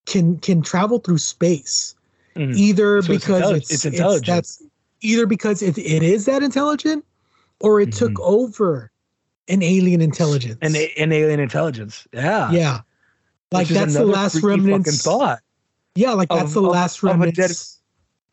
can 0.06 0.38
can 0.40 0.62
travel 0.62 1.00
through 1.00 1.18
space. 1.18 1.96
Mm-hmm. 2.36 2.54
either 2.56 3.02
so 3.02 3.08
because 3.08 3.52
it's, 3.52 3.72
it's, 3.72 3.86
intelligent 3.86 4.38
it's, 4.38 4.60
that's 4.60 4.64
either 5.02 5.26
because 5.26 5.62
it, 5.62 5.78
it 5.78 6.04
is 6.04 6.26
that 6.26 6.42
intelligent 6.42 7.04
or 7.60 7.82
it 7.82 7.90
mm-hmm. 7.90 8.00
took 8.00 8.20
over 8.22 8.92
an 9.50 9.62
alien 9.62 10.00
intelligence. 10.00 10.58
An, 10.62 10.76
an 10.98 11.12
alien 11.12 11.40
intelligence. 11.40 12.08
Yeah. 12.14 12.52
Yeah. 12.52 12.82
Like 13.52 13.68
that's 13.68 13.96
the 13.96 14.06
last 14.06 14.42
remnants. 14.44 15.04
thought 15.04 15.40
yeah 15.96 16.14
like 16.14 16.30
that's 16.30 16.44
of, 16.44 16.54
the 16.54 16.62
last 16.62 17.04
of 17.04 17.22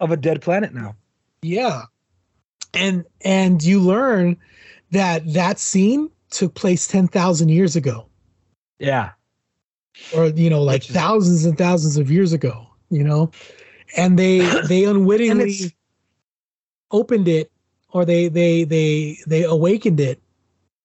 of 0.01 0.11
a 0.11 0.17
dead 0.17 0.43
planet 0.43 0.75
now. 0.75 0.95
Yeah. 1.43 1.85
And 2.75 3.05
and 3.23 3.63
you 3.63 3.81
learn 3.81 4.37
that 4.91 5.33
that 5.33 5.59
scene 5.59 6.11
took 6.31 6.55
place 6.55 6.87
10,000 6.87 7.49
years 7.49 7.77
ago 7.77 8.09
yeah. 8.79 9.11
Or 10.15 10.27
you 10.27 10.51
know 10.51 10.63
like 10.63 10.83
thousands 10.83 11.45
and 11.45 11.57
thousands 11.57 11.97
of 11.97 12.11
years 12.11 12.33
ago 12.33 12.67
you 12.91 13.05
know? 13.05 13.31
And 13.97 14.19
they 14.19 14.39
they 14.69 14.85
unwittingly 14.85 15.75
opened 16.91 17.29
it 17.29 17.51
or 17.91 18.05
they 18.05 18.29
they 18.29 18.65
they 18.65 19.19
they 19.27 19.45
awakened 19.45 20.01
it. 20.01 20.21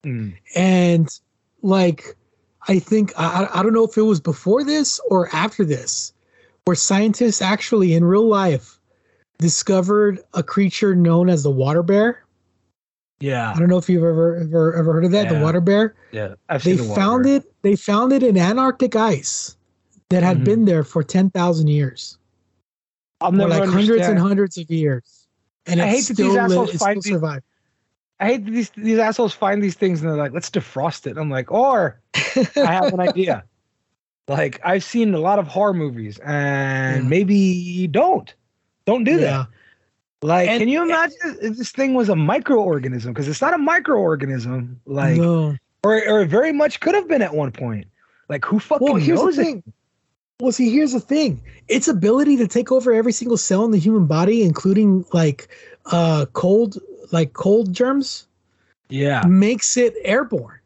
Mm. 0.04 0.36
and 0.56 1.20
like 1.62 2.18
i 2.68 2.80
think 2.80 3.14
I, 3.20 3.48
I 3.54 3.62
don't 3.62 3.72
know 3.72 3.84
if 3.84 3.96
it 4.00 4.02
was 4.02 4.20
before 4.20 4.64
this 4.64 5.00
or 5.12 5.30
after 5.32 5.64
this 5.64 6.12
where 6.66 6.76
scientists 6.76 7.39
actually 7.39 7.94
in 7.94 8.04
real 8.04 8.28
life 8.28 8.80
discovered 9.38 10.20
a 10.34 10.42
creature 10.42 10.96
known 10.96 11.30
as 11.30 11.44
the 11.44 11.52
water 11.52 11.84
bear 11.84 12.26
yeah. 13.22 13.51
I 13.51 13.59
don't 13.59 13.69
know 13.69 13.78
if 13.78 13.89
you've 13.89 14.03
ever 14.03 14.38
ever 14.38 14.76
ever 14.76 14.93
heard 14.93 15.05
of 15.05 15.11
that, 15.11 15.26
yeah. 15.26 15.34
the 15.38 15.43
water 15.43 15.61
bear. 15.61 15.95
Yeah. 16.11 16.36
I've 16.49 16.63
they 16.63 16.74
the 16.74 16.84
found 16.95 17.24
bear. 17.24 17.38
it 17.38 17.61
they 17.61 17.76
found 17.76 18.11
it 18.13 18.24
in 18.24 18.38
Antarctic 18.38 18.95
ice 18.95 19.55
that 20.09 20.24
had 20.24 20.38
mm-hmm. 20.38 20.45
been 20.45 20.65
there 20.65 20.84
for 20.84 21.03
10,000 21.03 21.67
years. 21.67 22.17
I'll 23.22 23.32
never 23.32 23.49
like 23.49 23.61
understand. 23.61 23.88
hundreds 23.88 24.07
and 24.07 24.19
hundreds 24.19 24.57
of 24.57 24.69
years. 24.69 25.28
And 25.67 25.82
I 25.82 25.88
hate 25.88 26.05
that 26.05 26.17
these 26.17 26.36
assholes 26.36 26.74
find 26.74 26.97
these, 26.97 27.13
survive. 27.13 27.43
I 28.19 28.26
hate 28.26 28.45
that 28.45 28.51
these 28.51 28.69
these 28.72 28.97
assholes 28.97 29.34
find 29.34 29.63
these 29.63 29.76
things 29.76 30.01
and 30.01 30.09
they're 30.09 30.17
like, 30.17 30.34
let's 30.34 30.49
defrost 30.49 31.07
it. 31.07 31.17
I'm 31.17 31.30
like, 31.30 31.51
or 31.51 31.99
I 32.15 32.72
have 32.74 32.93
an 32.93 32.99
idea. 32.99 33.43
Like 34.28 34.61
I've 34.63 34.84
seen 34.84 35.13
a 35.13 35.19
lot 35.19 35.39
of 35.39 35.47
horror 35.47 35.74
movies 35.74 36.17
and 36.19 37.03
yeah. 37.03 37.09
maybe 37.09 37.88
don't. 37.88 38.34
Don't 38.86 39.03
do 39.03 39.13
yeah. 39.13 39.19
that. 39.19 39.47
Like, 40.24 40.49
and, 40.49 40.59
can 40.59 40.67
you 40.67 40.84
imagine 40.84 41.17
if 41.41 41.57
this 41.57 41.72
thing 41.72 41.95
was 41.95 42.09
a 42.09 42.13
microorganism? 42.13 43.07
Because 43.07 43.28
it's 43.28 43.41
not 43.41 43.53
a 43.53 43.57
microorganism. 43.57 44.76
Like, 44.86 45.17
no. 45.17 45.57
or 45.84 46.07
or 46.07 46.22
it 46.22 46.28
very 46.28 46.51
much 46.51 46.80
could 46.80 46.93
have 46.93 47.07
been 47.07 47.22
at 47.22 47.34
one 47.34 47.51
point. 47.51 47.88
Like, 48.30 48.45
who 48.45 48.59
fucking 48.59 48.86
well, 48.86 48.95
here's 48.95 49.19
knows 49.19 49.36
the 49.36 49.43
thing. 49.43 49.63
It? 49.65 49.74
Well, 50.39 50.51
see, 50.51 50.72
here's 50.72 50.93
the 50.93 50.99
thing: 50.99 51.41
its 51.67 51.88
ability 51.88 52.38
to 52.38 52.47
take 52.47 52.72
over 52.72 52.93
every 52.93 53.11
single 53.11 53.38
cell 53.38 53.65
in 53.65 53.72
the 53.72 53.80
human 53.80 54.05
body, 54.05 54.43
including 54.43 55.05
like 55.11 55.47
uh 55.88 56.28
cold, 56.34 56.78
like 57.11 57.34
cold 57.34 57.74
germs. 57.74 58.28
Yeah, 58.89 59.24
makes 59.26 59.76
it 59.76 59.95
airborne. 60.03 60.59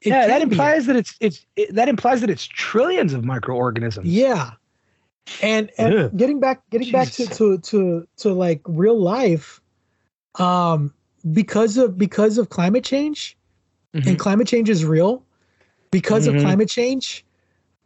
It 0.00 0.08
yeah, 0.08 0.26
that 0.26 0.42
implies 0.42 0.86
that 0.86 0.96
it's 0.96 1.14
it's 1.20 1.46
it, 1.56 1.74
that 1.74 1.88
implies 1.88 2.22
that 2.22 2.30
it's 2.30 2.46
trillions 2.46 3.12
of 3.12 3.24
microorganisms. 3.24 4.06
Yeah, 4.06 4.52
and 5.42 5.70
and 5.78 5.94
yeah. 5.94 6.08
getting 6.16 6.40
back 6.40 6.62
getting 6.70 6.88
Jeez. 6.88 6.92
back 6.92 7.08
to, 7.12 7.26
to 7.26 7.58
to 7.58 8.08
to 8.18 8.32
like 8.32 8.60
real 8.66 8.98
life 8.98 9.60
um 10.36 10.92
because 11.32 11.76
of 11.76 11.98
because 11.98 12.38
of 12.38 12.50
climate 12.50 12.84
change 12.84 13.36
mm-hmm. 13.94 14.08
and 14.08 14.18
climate 14.18 14.46
change 14.46 14.68
is 14.68 14.84
real 14.84 15.22
because 15.90 16.26
mm-hmm. 16.26 16.36
of 16.36 16.42
climate 16.42 16.68
change 16.68 17.24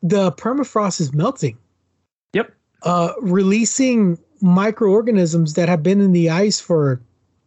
the 0.03 0.33
permafrost 0.33 1.01
is 1.01 1.13
melting 1.13 1.57
yep 2.33 2.53
uh 2.83 3.13
releasing 3.21 4.19
microorganisms 4.41 5.55
that 5.55 5.69
have 5.69 5.83
been 5.83 6.01
in 6.01 6.13
the 6.13 6.29
ice 6.29 6.61
for 6.61 7.01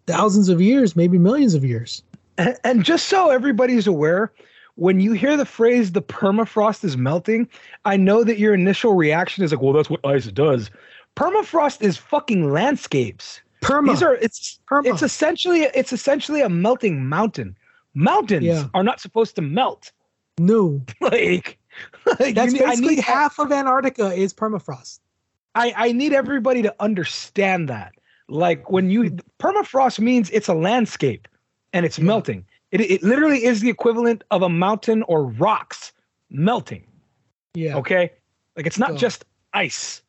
thousands 0.07 0.49
of 0.49 0.61
years 0.61 0.95
maybe 0.95 1.17
millions 1.17 1.53
of 1.53 1.63
years 1.63 2.03
and, 2.37 2.57
and 2.63 2.83
just 2.83 3.07
so 3.07 3.29
everybody's 3.29 3.87
aware 3.87 4.31
when 4.77 4.99
you 4.99 5.13
hear 5.13 5.35
the 5.35 5.45
phrase 5.45 5.91
the 5.91 6.01
permafrost 6.01 6.83
is 6.83 6.95
melting, 6.95 7.49
I 7.83 7.97
know 7.97 8.23
that 8.23 8.37
your 8.37 8.53
initial 8.53 8.93
reaction 8.93 9.43
is 9.43 9.51
like, 9.51 9.61
well, 9.61 9.73
that's 9.73 9.89
what 9.89 10.05
ice 10.05 10.27
does. 10.27 10.69
Permafrost 11.15 11.81
is 11.81 11.97
fucking 11.97 12.51
landscapes. 12.51 13.41
Perma. 13.61 13.87
These 13.87 14.03
are 14.03 14.15
it's 14.15 14.59
Perma. 14.69 14.85
it's 14.85 15.01
essentially 15.01 15.61
it's 15.61 15.91
essentially 15.91 16.41
a 16.41 16.49
melting 16.49 17.05
mountain. 17.05 17.57
Mountains 17.95 18.45
yeah. 18.45 18.67
are 18.75 18.83
not 18.83 18.99
supposed 18.99 19.35
to 19.37 19.41
melt. 19.41 19.91
No. 20.37 20.79
like, 21.01 21.57
like 22.19 22.35
that's 22.35 22.53
need, 22.53 22.59
basically 22.59 22.95
need, 22.97 23.03
half 23.03 23.39
of 23.39 23.51
Antarctica 23.51 24.13
is 24.13 24.31
permafrost. 24.31 24.99
I, 25.55 25.73
I 25.75 25.91
need 25.91 26.13
everybody 26.13 26.61
to 26.61 26.75
understand 26.79 27.67
that. 27.69 27.93
Like 28.29 28.69
when 28.69 28.91
you 28.91 29.17
permafrost 29.39 29.99
means 29.99 30.29
it's 30.29 30.47
a 30.47 30.53
landscape 30.53 31.27
and 31.73 31.83
it's 31.83 31.97
yeah. 31.97 32.05
melting. 32.05 32.45
It, 32.71 32.81
it 32.81 33.03
literally 33.03 33.45
is 33.45 33.61
the 33.61 33.69
equivalent 33.69 34.23
of 34.31 34.41
a 34.41 34.49
mountain 34.49 35.03
or 35.03 35.25
rocks 35.25 35.93
melting. 36.29 36.83
Yeah. 37.53 37.77
Okay. 37.77 38.11
Like 38.55 38.65
it's 38.65 38.79
not 38.79 38.95
just 38.95 39.25
ice. 39.53 40.01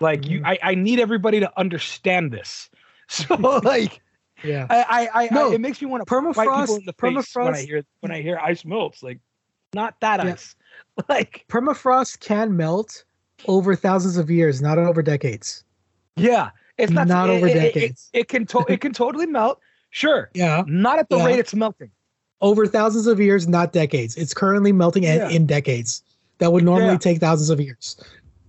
Like 0.00 0.22
mm-hmm. 0.22 0.32
you, 0.32 0.42
I, 0.44 0.58
I 0.62 0.74
need 0.74 1.00
everybody 1.00 1.40
to 1.40 1.52
understand 1.58 2.32
this. 2.32 2.70
So 3.06 3.34
like, 3.64 4.00
yeah, 4.42 4.66
I, 4.70 5.08
I, 5.12 5.24
I, 5.24 5.28
no, 5.30 5.50
I 5.50 5.56
it 5.56 5.60
makes 5.60 5.80
me 5.82 5.86
want 5.88 6.06
to 6.06 6.10
permafrost. 6.10 6.86
the 6.86 6.94
permafrost 6.94 7.44
when 7.44 7.54
I 7.54 7.62
hear 7.62 7.82
when 8.00 8.12
I 8.12 8.22
hear 8.22 8.38
ice 8.38 8.64
melts. 8.64 9.02
Like, 9.02 9.20
not 9.74 10.00
that 10.00 10.24
yeah. 10.24 10.32
ice. 10.32 10.56
Like 11.10 11.44
permafrost 11.48 12.20
can 12.20 12.56
melt 12.56 13.04
over 13.46 13.76
thousands 13.76 14.16
of 14.16 14.30
years, 14.30 14.62
not 14.62 14.78
over 14.78 15.02
decades. 15.02 15.64
Yeah, 16.16 16.48
it's 16.78 16.90
not, 16.90 17.08
not 17.08 17.28
it, 17.28 17.34
over 17.34 17.46
it, 17.46 17.52
decades. 17.52 18.08
It, 18.14 18.20
it, 18.20 18.28
can 18.28 18.46
to, 18.46 18.64
it 18.68 18.80
can 18.80 18.94
totally 18.94 19.26
melt 19.26 19.60
Sure. 19.94 20.28
Yeah. 20.34 20.64
Not 20.66 20.98
at 20.98 21.08
the 21.08 21.18
yeah. 21.18 21.24
rate 21.24 21.38
it's 21.38 21.54
melting. 21.54 21.92
Over 22.40 22.66
thousands 22.66 23.06
of 23.06 23.20
years, 23.20 23.46
not 23.46 23.72
decades. 23.72 24.16
It's 24.16 24.34
currently 24.34 24.72
melting 24.72 25.04
yeah. 25.04 25.28
in 25.28 25.46
decades. 25.46 26.02
That 26.38 26.52
would 26.52 26.64
normally 26.64 26.94
yeah. 26.94 26.98
take 26.98 27.20
thousands 27.20 27.48
of 27.48 27.60
years. 27.60 27.96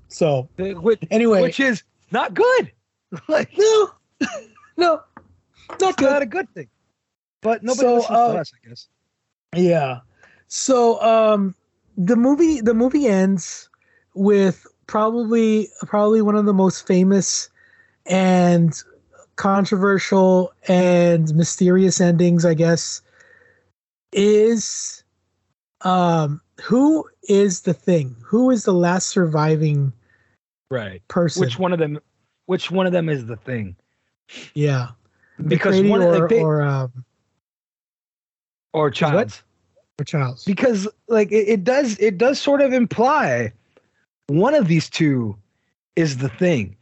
So 0.07 0.49
which, 0.57 0.99
anyway, 1.11 1.43
which 1.43 1.59
is 1.59 1.83
not 2.09 2.33
good. 2.33 2.71
like 3.27 3.55
no, 3.55 3.91
no, 4.75 5.01
not 5.79 5.97
good. 5.97 6.09
Not 6.09 6.23
a 6.23 6.25
good 6.25 6.49
thing. 6.55 6.67
But 7.41 7.61
nobody 7.61 7.79
so, 7.79 7.95
listens 7.97 8.17
uh, 8.17 8.33
to 8.33 8.39
us, 8.39 8.51
I 8.55 8.67
guess. 8.67 8.87
Yeah. 9.55 9.99
So 10.47 10.99
um, 11.03 11.53
the 11.95 12.15
movie 12.15 12.59
the 12.59 12.73
movie 12.73 13.05
ends 13.05 13.69
with 14.15 14.65
probably 14.87 15.69
probably 15.85 16.23
one 16.23 16.35
of 16.35 16.45
the 16.45 16.55
most 16.55 16.87
famous 16.87 17.51
and 18.07 18.81
controversial 19.35 20.53
and 20.67 21.33
mysterious 21.35 21.99
endings, 21.99 22.45
I 22.45 22.53
guess, 22.53 23.01
is 24.11 25.03
um 25.81 26.41
who 26.61 27.07
is 27.27 27.61
the 27.61 27.73
thing? 27.73 28.15
Who 28.23 28.49
is 28.49 28.63
the 28.63 28.73
last 28.73 29.07
surviving 29.07 29.91
right 30.71 31.05
person? 31.07 31.41
Which 31.41 31.59
one 31.59 31.73
of 31.73 31.79
them 31.79 31.99
which 32.45 32.71
one 32.71 32.85
of 32.85 32.93
them 32.93 33.09
is 33.09 33.25
the 33.25 33.35
thing? 33.37 33.75
Yeah. 34.53 34.89
Because 35.47 35.81
one 35.81 36.01
or, 36.01 36.19
like 36.19 36.29
they, 36.29 36.41
or 36.41 36.61
um 36.61 37.05
or 38.73 38.89
Childs. 38.89 39.43
Or 39.99 40.05
Childs. 40.05 40.45
Because 40.45 40.87
like 41.07 41.31
it, 41.31 41.47
it 41.47 41.63
does 41.63 41.97
it 41.99 42.17
does 42.17 42.39
sort 42.39 42.61
of 42.61 42.73
imply 42.73 43.51
one 44.27 44.55
of 44.55 44.67
these 44.67 44.89
two 44.89 45.37
is 45.95 46.17
the 46.17 46.29
thing. 46.29 46.75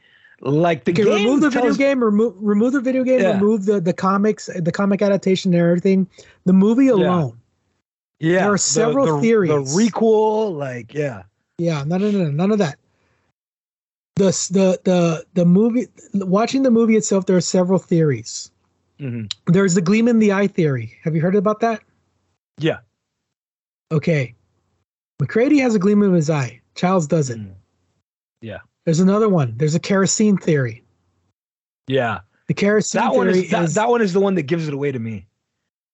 Like 0.45 0.83
the 0.83 0.91
okay, 0.91 1.03
game 1.03 1.13
remove 1.13 1.39
the 1.39 1.49
tells, 1.49 1.77
video 1.77 1.87
game, 1.87 2.03
remove 2.03 2.35
remove 2.37 2.73
the 2.73 2.81
video 2.81 3.03
game, 3.05 3.21
yeah. 3.21 3.33
remove 3.33 3.65
the 3.65 3.79
the 3.79 3.93
comics, 3.93 4.49
the 4.53 4.71
comic 4.73 5.01
adaptation 5.01 5.53
and 5.53 5.61
everything. 5.61 6.05
The 6.43 6.51
movie 6.51 6.89
alone. 6.89 7.39
Yeah, 8.19 8.33
yeah. 8.33 8.39
there 8.41 8.53
are 8.53 8.57
several 8.57 9.05
the, 9.05 9.13
the, 9.13 9.21
theories. 9.21 9.49
The 9.49 9.81
requel, 9.81 10.53
like 10.57 10.93
yeah, 10.93 11.23
yeah, 11.57 11.85
no, 11.85 11.97
no, 11.97 12.11
no, 12.11 12.29
none 12.29 12.51
of 12.51 12.57
that. 12.57 12.77
The 14.17 14.25
the 14.51 14.79
the 14.83 15.25
the 15.33 15.45
movie, 15.45 15.87
watching 16.13 16.63
the 16.63 16.71
movie 16.71 16.97
itself, 16.97 17.25
there 17.25 17.37
are 17.37 17.41
several 17.41 17.79
theories. 17.79 18.51
Mm-hmm. 18.99 19.51
There's 19.51 19.75
the 19.75 19.81
gleam 19.81 20.09
in 20.09 20.19
the 20.19 20.33
eye 20.33 20.47
theory. 20.47 20.93
Have 21.03 21.15
you 21.15 21.21
heard 21.21 21.35
about 21.35 21.61
that? 21.61 21.81
Yeah. 22.57 22.79
Okay. 23.93 24.35
MacReady 25.21 25.59
has 25.59 25.73
a 25.73 25.79
gleam 25.79 26.03
in 26.03 26.13
his 26.13 26.29
eye. 26.29 26.59
Childs 26.75 27.07
doesn't. 27.07 27.47
Mm. 27.47 27.53
Yeah. 28.41 28.59
There's 28.85 28.99
another 28.99 29.29
one. 29.29 29.53
There's 29.57 29.75
a 29.75 29.79
kerosene 29.79 30.37
theory. 30.37 30.83
Yeah. 31.87 32.19
The 32.47 32.53
kerosene 32.53 33.01
that 33.01 33.11
theory 33.11 33.17
one 33.17 33.29
is, 33.29 33.51
that, 33.51 33.69
that, 33.69 33.89
one 33.89 34.01
is 34.01 34.13
the 34.13 34.19
one 34.19 34.35
that 34.35 34.43
gives 34.43 34.67
it 34.67 34.73
away 34.73 34.91
to 34.91 34.99
me. 34.99 35.25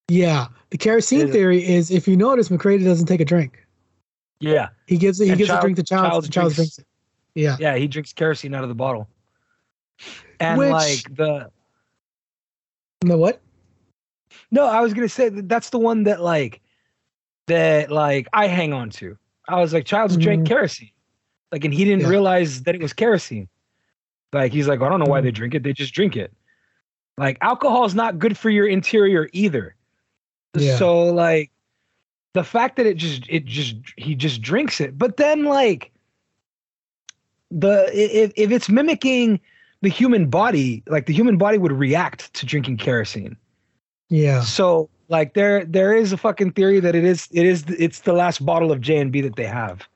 Yeah. 0.08 0.48
The 0.72 0.78
kerosene 0.78 1.32
theory 1.32 1.66
is 1.66 1.92
if 1.92 2.08
you 2.08 2.18
notice 2.18 2.50
MacReady 2.50 2.84
doesn't 2.84 3.06
take 3.06 3.22
a 3.22 3.26
drink. 3.26 3.66
Yeah. 4.40 4.70
He 4.88 4.98
gives 4.98 5.20
he 5.20 5.30
and 5.30 5.38
gives 5.38 5.50
child, 5.50 5.60
a 5.60 5.62
drink 5.62 5.78
to 5.78 5.84
Childs. 5.84 6.10
Childs, 6.10 6.30
Childs 6.30 6.56
drinks, 6.56 6.76
drinks, 6.76 6.80
it. 6.80 6.86
Yeah. 7.36 7.58
Yeah, 7.60 7.76
he 7.76 7.88
drinks 7.88 8.14
kerosene 8.14 8.56
out 8.56 8.64
of 8.64 8.70
the 8.70 8.76
bottle. 8.76 9.08
And 10.40 10.58
Which, 10.58 10.72
like 10.72 11.16
the 11.16 11.52
the 13.02 13.18
what? 13.18 13.42
No, 14.52 14.66
I 14.66 14.82
was 14.82 14.94
gonna 14.94 15.10
say 15.10 15.30
that 15.30 15.50
that's 15.50 15.70
the 15.70 15.80
one 15.80 16.04
that 16.04 16.22
like 16.22 16.62
that 17.48 17.92
like 17.92 18.28
I 18.34 18.48
hang 18.48 18.74
on 18.74 18.90
to. 18.92 19.18
I 19.48 19.60
was 19.60 19.74
like, 19.74 19.86
Childs 19.86 20.14
mm-hmm. 20.14 20.24
drank 20.24 20.48
kerosene. 20.48 20.92
Like, 21.52 21.66
and 21.66 21.74
he 21.74 21.84
didn't 21.84 22.02
yeah. 22.02 22.10
realize 22.10 22.64
that 22.64 22.76
it 22.76 22.82
was 22.82 22.94
kerosene. 22.94 23.48
Like, 24.32 24.52
he's 24.52 24.68
like, 24.68 24.82
I 24.82 24.90
don't 24.90 25.00
know 25.00 25.10
why 25.10 25.22
they 25.22 25.30
mm-hmm. 25.30 25.36
drink 25.36 25.56
it. 25.56 25.64
They 25.64 25.74
just 25.74 25.94
drink 25.94 26.16
it. 26.16 26.32
Like, 27.18 27.38
alcohol 27.42 27.86
is 27.86 27.96
not 27.96 28.20
good 28.20 28.38
for 28.38 28.50
your 28.50 28.68
interior 28.68 29.30
either. 29.34 29.76
Yeah. 30.54 30.78
So, 30.78 31.06
like, 31.06 31.52
the 32.34 32.44
fact 32.44 32.78
that 32.78 32.86
it 32.86 32.98
just, 32.98 33.24
it 33.28 33.46
just, 33.46 33.76
he 33.98 34.16
just 34.16 34.42
drinks 34.42 34.80
it. 34.80 34.98
But 34.98 35.18
then, 35.18 35.46
like, 35.46 35.92
the, 37.50 37.90
if, 37.94 38.32
if 38.36 38.52
it's 38.52 38.70
mimicking 38.70 39.40
the 39.82 39.90
human 39.90 40.30
body, 40.30 40.84
like, 40.88 41.08
the 41.08 41.14
human 41.14 41.38
body 41.38 41.58
would 41.58 41.72
react 41.72 42.32
to 42.36 42.46
drinking 42.46 42.78
kerosene. 42.78 43.36
Yeah. 44.10 44.42
So, 44.42 44.90
like, 45.08 45.34
there, 45.34 45.66
there 45.66 45.96
is 45.96 46.14
a 46.14 46.18
fucking 46.18 46.52
theory 46.52 46.80
that 46.80 46.96
it 46.96 47.04
is, 47.04 47.28
it 47.32 47.46
is, 47.46 47.66
it's 47.68 48.02
the 48.02 48.14
last 48.14 48.46
bottle 48.46 48.72
of 48.72 48.80
J 48.80 48.98
and 49.00 49.12
B 49.12 49.22
that 49.22 49.36
they 49.36 49.46
have. 49.46 49.88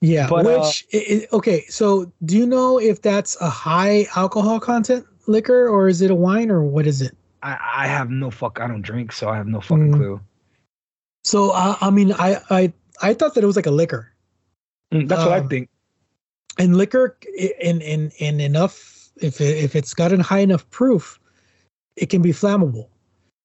Yeah, 0.00 0.28
but, 0.28 0.44
which 0.44 0.84
uh, 0.94 0.98
it, 0.98 1.32
okay. 1.32 1.64
So, 1.68 2.12
do 2.24 2.36
you 2.36 2.46
know 2.46 2.78
if 2.78 3.02
that's 3.02 3.40
a 3.40 3.50
high 3.50 4.06
alcohol 4.14 4.60
content 4.60 5.04
liquor 5.26 5.68
or 5.68 5.88
is 5.88 6.02
it 6.02 6.10
a 6.10 6.14
wine 6.14 6.50
or 6.50 6.62
what 6.62 6.86
is 6.86 7.02
it? 7.02 7.16
I, 7.42 7.58
I 7.76 7.86
have 7.86 8.10
no 8.10 8.30
fuck. 8.30 8.60
I 8.60 8.68
don't 8.68 8.82
drink, 8.82 9.12
so 9.12 9.28
I 9.28 9.36
have 9.36 9.46
no 9.46 9.60
fucking 9.60 9.92
mm. 9.92 9.96
clue. 9.96 10.20
So, 11.24 11.50
uh, 11.50 11.76
I 11.80 11.90
mean, 11.90 12.12
I, 12.12 12.40
I 12.50 12.72
I 13.02 13.14
thought 13.14 13.34
that 13.34 13.42
it 13.42 13.46
was 13.46 13.56
like 13.56 13.66
a 13.66 13.72
liquor. 13.72 14.12
Mm, 14.92 15.08
that's 15.08 15.22
um, 15.22 15.28
what 15.28 15.34
I 15.34 15.40
um, 15.40 15.48
think. 15.48 15.68
And 16.58 16.76
liquor, 16.76 17.18
in 17.60 17.80
in 17.80 18.10
in 18.18 18.40
enough, 18.40 19.08
if 19.16 19.40
it, 19.40 19.56
if 19.58 19.74
it's 19.74 19.94
got 19.94 20.12
a 20.12 20.22
high 20.22 20.40
enough 20.40 20.68
proof, 20.70 21.18
it 21.96 22.08
can 22.08 22.22
be 22.22 22.30
flammable. 22.30 22.88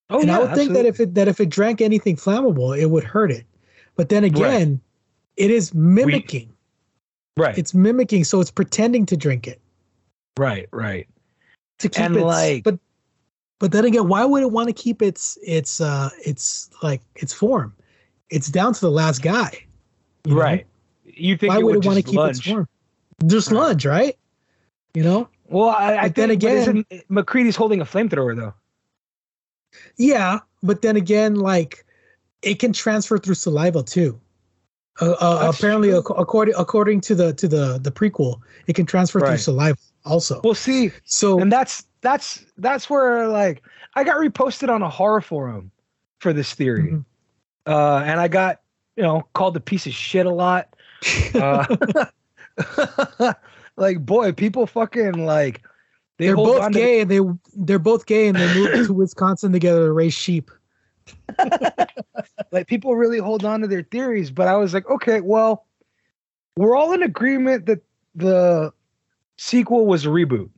Oh, 0.10 0.20
and 0.20 0.28
yeah, 0.28 0.36
I 0.36 0.40
would 0.40 0.50
absolutely. 0.50 0.74
think 0.76 0.84
that 0.84 0.86
if 0.86 1.00
it 1.00 1.16
that 1.16 1.28
if 1.28 1.40
it 1.40 1.50
drank 1.50 1.82
anything 1.82 2.16
flammable, 2.16 2.78
it 2.78 2.92
would 2.92 3.04
hurt 3.04 3.32
it. 3.32 3.46
But 3.96 4.10
then 4.10 4.24
again. 4.24 4.70
Right 4.70 4.80
it 5.38 5.52
is 5.52 5.74
mimicking. 5.74 6.54
We, 7.38 7.44
right. 7.44 7.58
It's 7.58 7.74
mimicking, 7.74 8.24
so 8.24 8.40
it's 8.42 8.52
pretending 8.52 9.06
to 9.08 9.18
drink 9.18 9.48
it. 9.48 9.60
Right, 10.38 10.68
right. 10.72 11.08
To 11.80 11.90
keep 11.90 12.04
and 12.04 12.16
it 12.18 12.24
like 12.24 12.64
but 12.64 12.80
but 13.60 13.72
then 13.72 13.86
again, 13.86 14.08
why 14.08 14.26
would 14.26 14.44
it 14.44 14.52
want 14.52 14.68
to 14.68 14.74
keep 14.74 15.02
its 15.02 15.38
its 15.44 15.82
uh 15.82 16.10
its 16.26 16.70
like 16.82 17.02
its 17.16 17.34
form? 17.34 17.74
It's 18.30 18.50
down 18.50 18.74
to 18.74 18.82
the 18.82 18.92
last 18.92 19.22
guy. 19.22 19.66
You 20.26 20.40
right. 20.40 20.66
Know? 21.06 21.12
You 21.16 21.38
think 21.38 21.54
why 21.54 21.60
it 21.60 21.64
would, 21.64 21.76
it 21.78 21.86
want 21.86 21.98
to 21.98 22.04
keep 22.04 22.16
lunge? 22.16 22.38
its 22.38 22.48
form? 22.48 22.68
Just 23.28 23.52
right. 23.52 23.60
lunge, 23.60 23.86
right? 23.86 24.18
You 24.94 25.04
know? 25.04 25.30
Well, 25.48 25.70
I, 25.70 25.98
I 25.98 26.02
think, 26.04 26.16
then 26.16 26.32
again, 26.32 26.86
MacReady's 27.10 27.56
holding 27.56 27.82
a 27.82 27.86
flamethrower 27.86 28.36
though. 28.36 28.54
Yeah, 29.98 30.40
but 30.62 30.82
then 30.82 30.96
again, 30.96 31.36
like 31.36 31.86
it 32.42 32.60
can 32.60 32.74
transfer 32.74 33.18
through 33.18 33.36
saliva 33.36 33.84
too. 33.84 34.20
Uh, 35.02 35.12
uh, 35.20 35.52
apparently, 35.54 35.90
according 35.90 36.54
according 36.58 37.02
to 37.02 37.16
the 37.16 37.34
to 37.34 37.48
the 37.48 37.80
the 37.80 37.92
prequel, 37.92 38.40
it 38.68 38.76
can 38.76 38.86
transfer 38.86 39.20
right. 39.20 39.30
through 39.30 39.38
saliva 39.38 39.78
also. 40.06 40.40
We'll 40.44 40.54
see. 40.54 40.92
So 41.06 41.40
and 41.40 41.52
that's 41.52 41.86
that's 42.02 42.46
that's 42.58 42.90
where 42.90 43.28
like 43.28 43.64
I 43.96 44.04
got 44.04 44.18
reposted 44.18 44.70
on 44.70 44.84
a 44.84 44.90
horror 44.90 45.22
forum 45.22 45.72
for 46.20 46.32
this 46.32 46.54
theory, 46.54 46.92
mm-hmm. 46.92 47.72
uh, 47.72 48.04
and 48.04 48.20
I 48.20 48.28
got 48.28 48.62
you 48.96 49.04
know 49.04 49.28
called 49.34 49.58
a 49.58 49.60
piece 49.60 49.88
of 49.88 49.94
shit 49.94 50.26
a 50.26 50.34
lot. 50.34 50.70
Uh, 51.36 53.34
like 53.78 54.06
boy, 54.06 54.32
people 54.32 54.68
fucking 54.68 55.26
like 55.26 55.62
they 56.18 56.30
are 56.30 56.36
both 56.36 56.72
gay 56.72 57.02
and 57.02 57.12
they 57.12 57.20
they're 57.56 57.80
both 57.80 58.06
gay 58.06 58.28
and 58.28 58.38
they 58.38 58.54
moved 58.54 58.88
to 58.88 58.94
Wisconsin 58.94 59.52
together 59.52 59.86
to 59.88 59.92
raise 59.92 60.14
sheep. 60.14 60.52
like 62.52 62.68
people 62.68 62.96
really 62.96 63.18
hold 63.18 63.46
on 63.46 63.62
to 63.62 63.68
their 63.68 63.84
theories, 63.84 64.32
but 64.32 64.48
I 64.48 64.56
was 64.56 64.74
like, 64.74 64.90
okay, 64.90 65.22
well, 65.22 65.66
we're 66.56 66.76
all 66.76 66.94
in 66.94 67.02
agreement 67.02 67.66
that 67.66 67.82
the 68.16 68.72
sequel 69.38 69.86
was 69.86 70.06
a 70.06 70.10
reboot, 70.10 70.50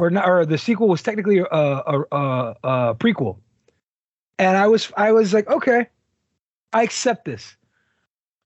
or 0.00 0.10
not, 0.10 0.28
or 0.28 0.44
the 0.44 0.58
sequel 0.58 0.88
was 0.88 1.02
technically 1.02 1.38
a, 1.38 1.44
a, 1.50 2.04
a, 2.12 2.56
a 2.64 2.94
prequel. 2.94 3.38
And 4.38 4.56
I 4.56 4.66
was, 4.66 4.90
I 4.96 5.12
was 5.12 5.32
like, 5.32 5.48
okay, 5.48 5.86
I 6.72 6.82
accept 6.82 7.24
this, 7.24 7.56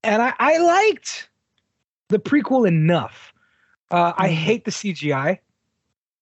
and 0.03 0.21
I, 0.21 0.33
I 0.39 0.57
liked 0.57 1.29
the 2.09 2.19
prequel 2.19 2.67
enough. 2.67 3.33
Uh, 3.91 4.13
I 4.17 4.27
mm-hmm. 4.27 4.35
hate 4.35 4.65
the 4.65 4.71
CGI. 4.71 5.39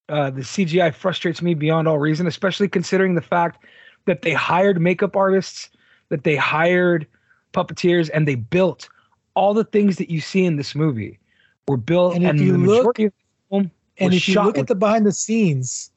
Uh, 0.10 0.30
the 0.30 0.42
CGI 0.42 0.94
frustrates 0.94 1.42
me 1.42 1.54
beyond 1.54 1.88
all 1.88 1.98
reason, 1.98 2.28
especially 2.28 2.68
considering 2.68 3.16
the 3.16 3.22
fact 3.22 3.66
that 4.06 4.22
they 4.22 4.34
hired 4.34 4.82
makeup 4.82 5.16
artists, 5.16 5.70
that 6.10 6.24
they 6.24 6.36
hired 6.36 7.08
puppeteers, 7.54 8.10
and 8.14 8.28
they 8.28 8.36
built 8.36 8.90
all 9.36 9.54
the 9.54 9.64
things 9.64 9.98
that 9.98 10.10
you 10.10 10.22
see 10.22 10.46
in 10.46 10.58
this 10.58 10.76
movie 10.76 11.20
were 11.68 11.78
built. 11.78 12.16
And 12.16 12.26
if 12.26 12.40
you 12.40 12.58
look, 12.58 13.00
and 13.00 13.72
if 13.98 14.28
you 14.28 14.42
look 14.42 14.58
at 14.58 14.68
the 14.68 14.76
behind 14.76 15.06
the 15.06 15.12
scenes, 15.12 15.92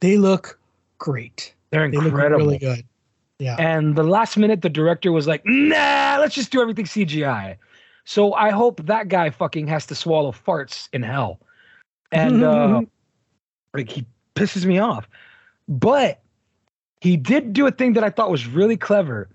they 0.00 0.16
look 0.16 0.58
great. 0.98 1.54
They're 1.70 1.84
incredible. 1.84 2.38
They 2.38 2.44
really 2.44 2.58
good. 2.58 2.84
Yeah. 3.38 3.56
And 3.58 3.94
the 3.94 4.02
last 4.02 4.36
minute, 4.36 4.62
the 4.62 4.68
director 4.68 5.12
was 5.12 5.26
like, 5.26 5.42
"Nah, 5.44 6.18
let's 6.20 6.34
just 6.34 6.50
do 6.50 6.60
everything 6.60 6.86
CGI." 6.86 7.56
So 8.04 8.32
I 8.32 8.50
hope 8.50 8.84
that 8.86 9.08
guy 9.08 9.30
fucking 9.30 9.68
has 9.68 9.86
to 9.86 9.94
swallow 9.94 10.32
farts 10.32 10.88
in 10.92 11.02
hell, 11.02 11.40
and 12.10 12.42
uh, 12.44 12.82
like 13.74 13.88
he 13.88 14.04
pisses 14.34 14.64
me 14.64 14.78
off. 14.78 15.08
But 15.68 16.20
he 17.00 17.16
did 17.16 17.52
do 17.52 17.66
a 17.66 17.70
thing 17.70 17.92
that 17.94 18.04
I 18.04 18.10
thought 18.10 18.30
was 18.30 18.46
really 18.46 18.76
clever 18.76 19.28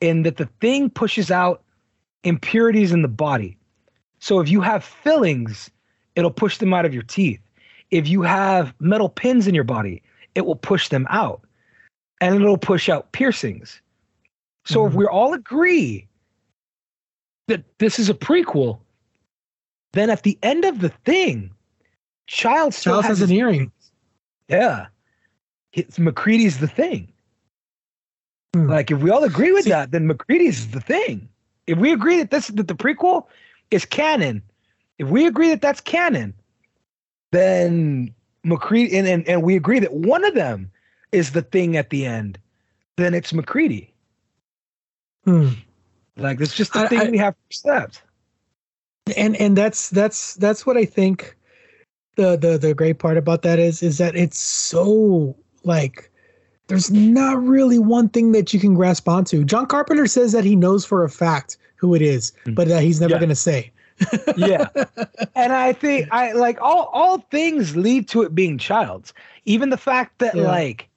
in 0.00 0.22
that 0.22 0.36
the 0.36 0.48
thing 0.60 0.90
pushes 0.90 1.30
out 1.30 1.62
impurities 2.24 2.92
in 2.92 3.02
the 3.02 3.08
body. 3.08 3.56
So 4.20 4.40
if 4.40 4.48
you 4.48 4.60
have 4.60 4.84
fillings, 4.84 5.70
it'll 6.14 6.30
push 6.30 6.58
them 6.58 6.74
out 6.74 6.84
of 6.84 6.94
your 6.94 7.02
teeth. 7.02 7.40
If 7.90 8.08
you 8.08 8.22
have 8.22 8.74
metal 8.80 9.08
pins 9.08 9.46
in 9.46 9.54
your 9.54 9.64
body, 9.64 10.02
it 10.34 10.46
will 10.46 10.56
push 10.56 10.88
them 10.88 11.06
out. 11.10 11.40
and 12.20 12.34
it'll 12.34 12.58
push 12.58 12.88
out 12.88 13.12
piercings. 13.12 13.80
So 14.64 14.80
mm-hmm. 14.80 14.88
if 14.88 14.94
we 14.94 15.06
all 15.06 15.34
agree 15.34 16.06
that 17.46 17.64
this 17.78 17.98
is 17.98 18.10
a 18.10 18.14
prequel, 18.14 18.80
then 19.92 20.10
at 20.10 20.22
the 20.22 20.38
end 20.42 20.64
of 20.64 20.80
the 20.80 20.90
thing, 21.04 21.50
Child 22.26 22.74
still 22.74 22.94
Child 22.94 23.04
has, 23.04 23.18
has 23.20 23.30
an 23.30 23.36
earring. 23.36 23.72
Yeah. 24.48 24.86
It's 25.78 25.98
MacReady's 25.98 26.58
the 26.58 26.66
thing. 26.66 27.12
Hmm. 28.54 28.68
Like 28.68 28.90
if 28.90 28.98
we 29.00 29.10
all 29.10 29.24
agree 29.24 29.52
with 29.52 29.64
See, 29.64 29.70
that, 29.70 29.92
then 29.92 30.08
MacReady's 30.08 30.60
is 30.60 30.70
the 30.70 30.80
thing. 30.80 31.28
If 31.66 31.78
we 31.78 31.92
agree 31.92 32.18
that 32.18 32.30
this 32.30 32.48
that 32.48 32.66
the 32.66 32.74
prequel 32.74 33.26
is 33.70 33.84
canon, 33.84 34.42
if 34.98 35.08
we 35.08 35.26
agree 35.26 35.50
that 35.50 35.60
that's 35.60 35.80
canon, 35.80 36.34
then 37.30 38.14
MacReady 38.44 38.96
and, 38.96 39.06
and, 39.06 39.28
and 39.28 39.42
we 39.42 39.54
agree 39.54 39.78
that 39.78 39.92
one 39.92 40.24
of 40.24 40.34
them 40.34 40.70
is 41.12 41.32
the 41.32 41.42
thing 41.42 41.76
at 41.76 41.90
the 41.90 42.06
end, 42.06 42.38
then 42.96 43.14
it's 43.14 43.32
MacReady. 43.32 43.92
Hmm. 45.24 45.50
Like 46.16 46.40
it's 46.40 46.54
just 46.54 46.72
the 46.72 46.80
I, 46.80 46.86
thing 46.88 47.00
I, 47.00 47.10
we 47.10 47.18
have 47.18 47.34
to 47.34 47.40
accept. 47.50 48.02
And 49.16 49.36
and 49.36 49.56
that's 49.56 49.90
that's 49.90 50.34
that's 50.34 50.66
what 50.66 50.76
I 50.76 50.84
think 50.84 51.36
the 52.16 52.36
the 52.36 52.58
the 52.58 52.74
great 52.74 52.98
part 52.98 53.16
about 53.16 53.42
that 53.42 53.58
is 53.58 53.82
is 53.82 53.98
that 53.98 54.16
it's 54.16 54.38
so 54.38 55.36
like 55.64 56.10
there's 56.68 56.90
not 56.90 57.42
really 57.42 57.78
one 57.78 58.08
thing 58.08 58.32
that 58.32 58.52
you 58.52 58.60
can 58.60 58.74
grasp 58.74 59.08
onto. 59.08 59.44
John 59.44 59.66
Carpenter 59.66 60.06
says 60.06 60.32
that 60.32 60.44
he 60.44 60.54
knows 60.54 60.84
for 60.84 61.04
a 61.04 61.08
fact 61.08 61.56
who 61.76 61.94
it 61.94 62.02
is, 62.02 62.32
hmm. 62.44 62.54
but 62.54 62.68
that 62.68 62.82
he's 62.82 63.00
never 63.00 63.14
yeah. 63.14 63.18
going 63.18 63.28
to 63.30 63.34
say. 63.34 63.72
yeah. 64.36 64.68
And 65.34 65.52
I 65.52 65.72
think 65.72 66.08
I 66.12 66.32
like 66.32 66.60
all 66.60 66.90
all 66.92 67.18
things 67.30 67.74
lead 67.74 68.08
to 68.08 68.22
it 68.22 68.34
being 68.34 68.58
Childs. 68.58 69.12
Even 69.44 69.70
the 69.70 69.76
fact 69.76 70.18
that 70.18 70.36
yeah. 70.36 70.42
like 70.42 70.88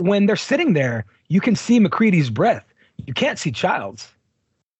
when 0.00 0.26
they're 0.26 0.36
sitting 0.36 0.72
there, 0.72 1.04
you 1.28 1.40
can 1.40 1.56
see 1.56 1.78
MacReady's 1.78 2.30
breath. 2.30 2.64
You 3.06 3.12
can't 3.12 3.38
see 3.38 3.50
Child's. 3.50 4.08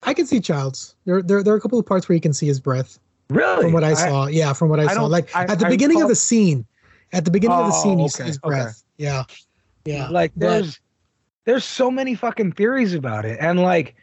I 0.03 0.13
can 0.13 0.25
see 0.25 0.39
Child's. 0.39 0.95
There, 1.05 1.21
there, 1.21 1.43
there 1.43 1.53
are 1.53 1.57
a 1.57 1.61
couple 1.61 1.79
of 1.79 1.85
parts 1.85 2.07
where 2.07 2.15
you 2.15 2.21
can 2.21 2.33
see 2.33 2.47
his 2.47 2.59
breath. 2.59 2.99
Really? 3.29 3.63
From 3.63 3.73
what 3.73 3.83
I 3.83 3.93
saw, 3.93 4.25
I, 4.25 4.29
yeah, 4.29 4.53
from 4.53 4.69
what 4.69 4.79
I, 4.79 4.85
I 4.85 4.93
saw, 4.93 5.05
like 5.05 5.35
I, 5.35 5.43
at 5.43 5.59
the 5.59 5.67
beginning 5.67 6.01
of 6.01 6.07
the 6.07 6.15
scene, 6.15 6.65
at 7.13 7.25
the 7.25 7.31
beginning 7.31 7.57
oh, 7.57 7.63
of 7.63 7.67
the 7.67 7.73
scene, 7.73 7.99
you 7.99 8.05
okay, 8.05 8.09
see 8.09 8.23
his 8.23 8.37
breath. 8.37 8.67
Okay. 8.67 8.86
Yeah, 8.97 9.23
yeah. 9.85 10.09
Like 10.09 10.31
there's, 10.35 10.75
but, 10.75 10.81
there's 11.45 11.65
so 11.65 11.89
many 11.91 12.15
fucking 12.15 12.53
theories 12.53 12.93
about 12.93 13.25
it, 13.25 13.37
and 13.39 13.61
like 13.61 13.95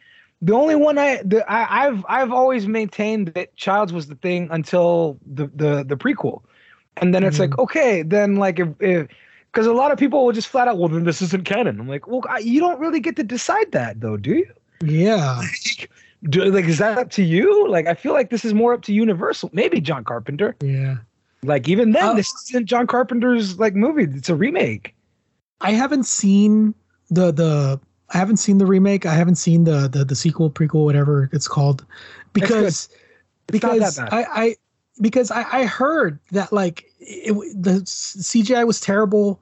the 0.42 0.52
only 0.52 0.74
one 0.74 0.98
I, 0.98 1.22
the, 1.24 1.44
I 1.50 1.86
I've 1.86 2.04
I've 2.08 2.32
always 2.32 2.66
maintained 2.66 3.28
that 3.28 3.54
Childs 3.56 3.92
was 3.92 4.08
the 4.08 4.16
thing 4.16 4.48
until 4.50 5.18
the 5.26 5.46
the 5.54 5.84
the 5.84 5.96
prequel, 5.96 6.42
and 6.96 7.14
then 7.14 7.24
it's 7.24 7.38
mm-hmm. 7.38 7.52
like 7.52 7.58
okay, 7.58 8.02
then 8.02 8.36
like 8.36 8.58
if 8.58 8.68
if 8.80 9.08
because 9.54 9.66
a 9.66 9.72
lot 9.72 9.92
of 9.92 9.98
people 9.98 10.24
will 10.24 10.32
just 10.32 10.48
flat 10.48 10.66
out, 10.66 10.78
well, 10.78 10.88
then 10.88 11.04
this 11.04 11.22
isn't 11.22 11.44
canon. 11.44 11.78
I'm 11.78 11.88
like, 11.88 12.08
well, 12.08 12.22
you 12.40 12.58
don't 12.58 12.80
really 12.80 12.98
get 12.98 13.14
to 13.16 13.22
decide 13.22 13.70
that 13.70 14.00
though, 14.00 14.16
do 14.16 14.34
you? 14.34 14.52
Yeah. 14.82 15.42
do, 16.28 16.44
like, 16.46 16.64
is 16.64 16.78
that 16.78 16.98
up 16.98 17.10
to 17.10 17.22
you? 17.22 17.68
Like, 17.68 17.86
I 17.86 17.94
feel 17.94 18.12
like 18.12 18.30
this 18.30 18.44
is 18.44 18.52
more 18.52 18.74
up 18.74 18.82
to 18.82 18.92
Universal, 18.92 19.50
maybe 19.52 19.80
John 19.80 20.02
Carpenter. 20.02 20.56
Yeah. 20.60 20.96
Like, 21.46 21.68
even 21.68 21.92
then, 21.92 22.04
uh, 22.04 22.14
this 22.14 22.32
isn't 22.50 22.66
John 22.66 22.86
Carpenter's 22.86 23.58
like 23.58 23.74
movie. 23.74 24.04
It's 24.04 24.28
a 24.28 24.34
remake. 24.34 24.94
I 25.60 25.72
haven't 25.72 26.04
seen 26.04 26.74
the 27.10 27.32
the 27.32 27.80
I 28.10 28.18
haven't 28.18 28.36
seen 28.36 28.58
the 28.58 28.66
remake. 28.66 29.06
I 29.06 29.14
haven't 29.14 29.36
seen 29.36 29.64
the 29.64 29.88
the, 29.88 30.04
the 30.04 30.14
sequel, 30.14 30.50
prequel, 30.50 30.84
whatever 30.84 31.28
it's 31.32 31.48
called, 31.48 31.84
because 32.32 32.88
because 33.46 33.98
I, 33.98 34.26
I 34.30 34.56
because 35.00 35.30
I, 35.30 35.44
I 35.60 35.64
heard 35.64 36.18
that 36.32 36.52
like 36.52 36.84
it, 37.00 37.32
the 37.54 37.80
CGI 37.82 38.66
was 38.66 38.80
terrible 38.80 39.40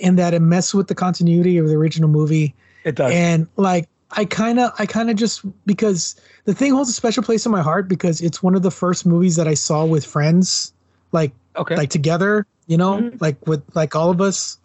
and 0.00 0.18
that 0.18 0.34
it 0.34 0.40
messed 0.40 0.74
with 0.74 0.88
the 0.88 0.94
continuity 0.94 1.58
of 1.58 1.68
the 1.68 1.74
original 1.74 2.08
movie. 2.08 2.54
It 2.84 2.96
does. 2.96 3.12
And 3.12 3.46
like 3.56 3.88
I 4.12 4.24
kind 4.24 4.58
of 4.58 4.72
I 4.78 4.86
kind 4.86 5.10
of 5.10 5.16
just 5.16 5.42
because 5.66 6.16
the 6.44 6.54
thing 6.54 6.72
holds 6.72 6.90
a 6.90 6.94
special 6.94 7.22
place 7.22 7.44
in 7.44 7.52
my 7.52 7.62
heart 7.62 7.88
because 7.88 8.20
it's 8.20 8.42
one 8.42 8.54
of 8.54 8.62
the 8.62 8.70
first 8.70 9.06
movies 9.06 9.36
that 9.36 9.46
I 9.46 9.54
saw 9.54 9.84
with 9.84 10.04
friends 10.04 10.72
like 11.12 11.32
okay. 11.56 11.76
like 11.76 11.90
together, 11.90 12.46
you 12.66 12.76
know, 12.76 12.98
mm-hmm. 12.98 13.16
like 13.20 13.46
with 13.46 13.62
like 13.74 13.94
all 13.94 14.10
of 14.10 14.20
us. 14.20 14.58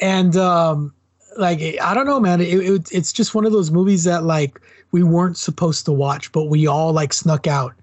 And 0.00 0.36
um 0.36 0.94
like 1.38 1.60
I 1.80 1.94
don't 1.94 2.06
know, 2.06 2.20
man. 2.20 2.40
It, 2.40 2.48
it, 2.48 2.88
it's 2.92 3.12
just 3.12 3.34
one 3.34 3.46
of 3.46 3.52
those 3.52 3.70
movies 3.70 4.04
that 4.04 4.24
like 4.24 4.60
we 4.92 5.02
weren't 5.02 5.36
supposed 5.36 5.84
to 5.86 5.92
watch, 5.92 6.32
but 6.32 6.44
we 6.44 6.66
all 6.66 6.92
like 6.92 7.12
snuck 7.12 7.46
out 7.46 7.74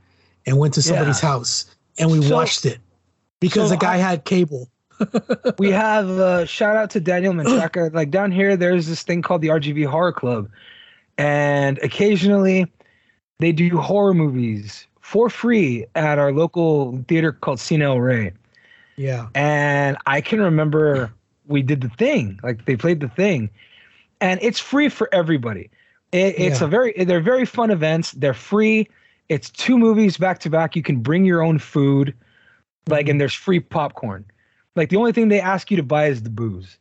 and 0.45 0.57
went 0.57 0.73
to 0.75 0.81
somebody's 0.81 1.21
yeah. 1.21 1.29
house 1.29 1.65
and 1.97 2.11
we 2.11 2.21
so, 2.21 2.35
watched 2.35 2.65
it 2.65 2.79
because 3.39 3.69
so 3.69 3.75
the 3.75 3.79
guy 3.79 3.95
I, 3.95 3.97
had 3.97 4.25
cable. 4.25 4.69
we 5.59 5.71
have 5.71 6.09
uh, 6.09 6.45
shout 6.45 6.75
out 6.75 6.89
to 6.91 6.99
Daniel 6.99 7.33
Menchaca. 7.33 7.93
like 7.93 8.09
down 8.11 8.31
here, 8.31 8.57
there's 8.57 8.87
this 8.87 9.03
thing 9.03 9.21
called 9.21 9.41
the 9.41 9.49
RGV 9.49 9.85
Horror 9.87 10.13
Club, 10.13 10.49
and 11.17 11.77
occasionally 11.79 12.65
they 13.39 13.51
do 13.51 13.77
horror 13.77 14.13
movies 14.13 14.87
for 15.07 15.29
free 15.29 15.85
at 15.95 16.19
our 16.19 16.33
local 16.33 17.01
theater 17.07 17.31
called 17.31 17.59
Cine 17.59 17.81
El 17.81 18.01
Rey. 18.01 18.33
Yeah, 18.97 19.27
and 19.35 19.95
I 20.05 20.19
can 20.19 20.41
remember 20.41 21.13
we 21.47 21.61
did 21.61 21.79
the 21.79 21.89
thing, 21.89 22.41
like 22.43 22.65
they 22.65 22.75
played 22.75 22.99
the 22.99 23.07
thing, 23.07 23.49
and 24.19 24.37
it's 24.43 24.59
free 24.59 24.89
for 24.89 25.07
everybody. 25.13 25.69
It, 26.11 26.37
it's 26.37 26.59
yeah. 26.59 26.67
a 26.67 26.69
very 26.69 27.05
they're 27.05 27.21
very 27.21 27.45
fun 27.45 27.71
events. 27.71 28.11
They're 28.11 28.33
free. 28.33 28.89
It's 29.29 29.49
two 29.49 29.77
movies 29.77 30.17
back 30.17 30.39
to 30.39 30.49
back. 30.49 30.75
You 30.75 30.83
can 30.83 30.97
bring 30.97 31.23
your 31.23 31.41
own 31.41 31.57
food, 31.57 32.13
like, 32.87 33.01
and 33.01 33.11
mm-hmm. 33.11 33.19
there's 33.19 33.33
free 33.33 33.61
popcorn. 33.61 34.25
Like 34.75 34.89
the 34.89 34.97
only 34.97 35.13
thing 35.13 35.29
they 35.29 35.39
ask 35.39 35.71
you 35.71 35.77
to 35.77 35.83
buy 35.83 36.07
is 36.07 36.23
the 36.23 36.29
booze. 36.29 36.77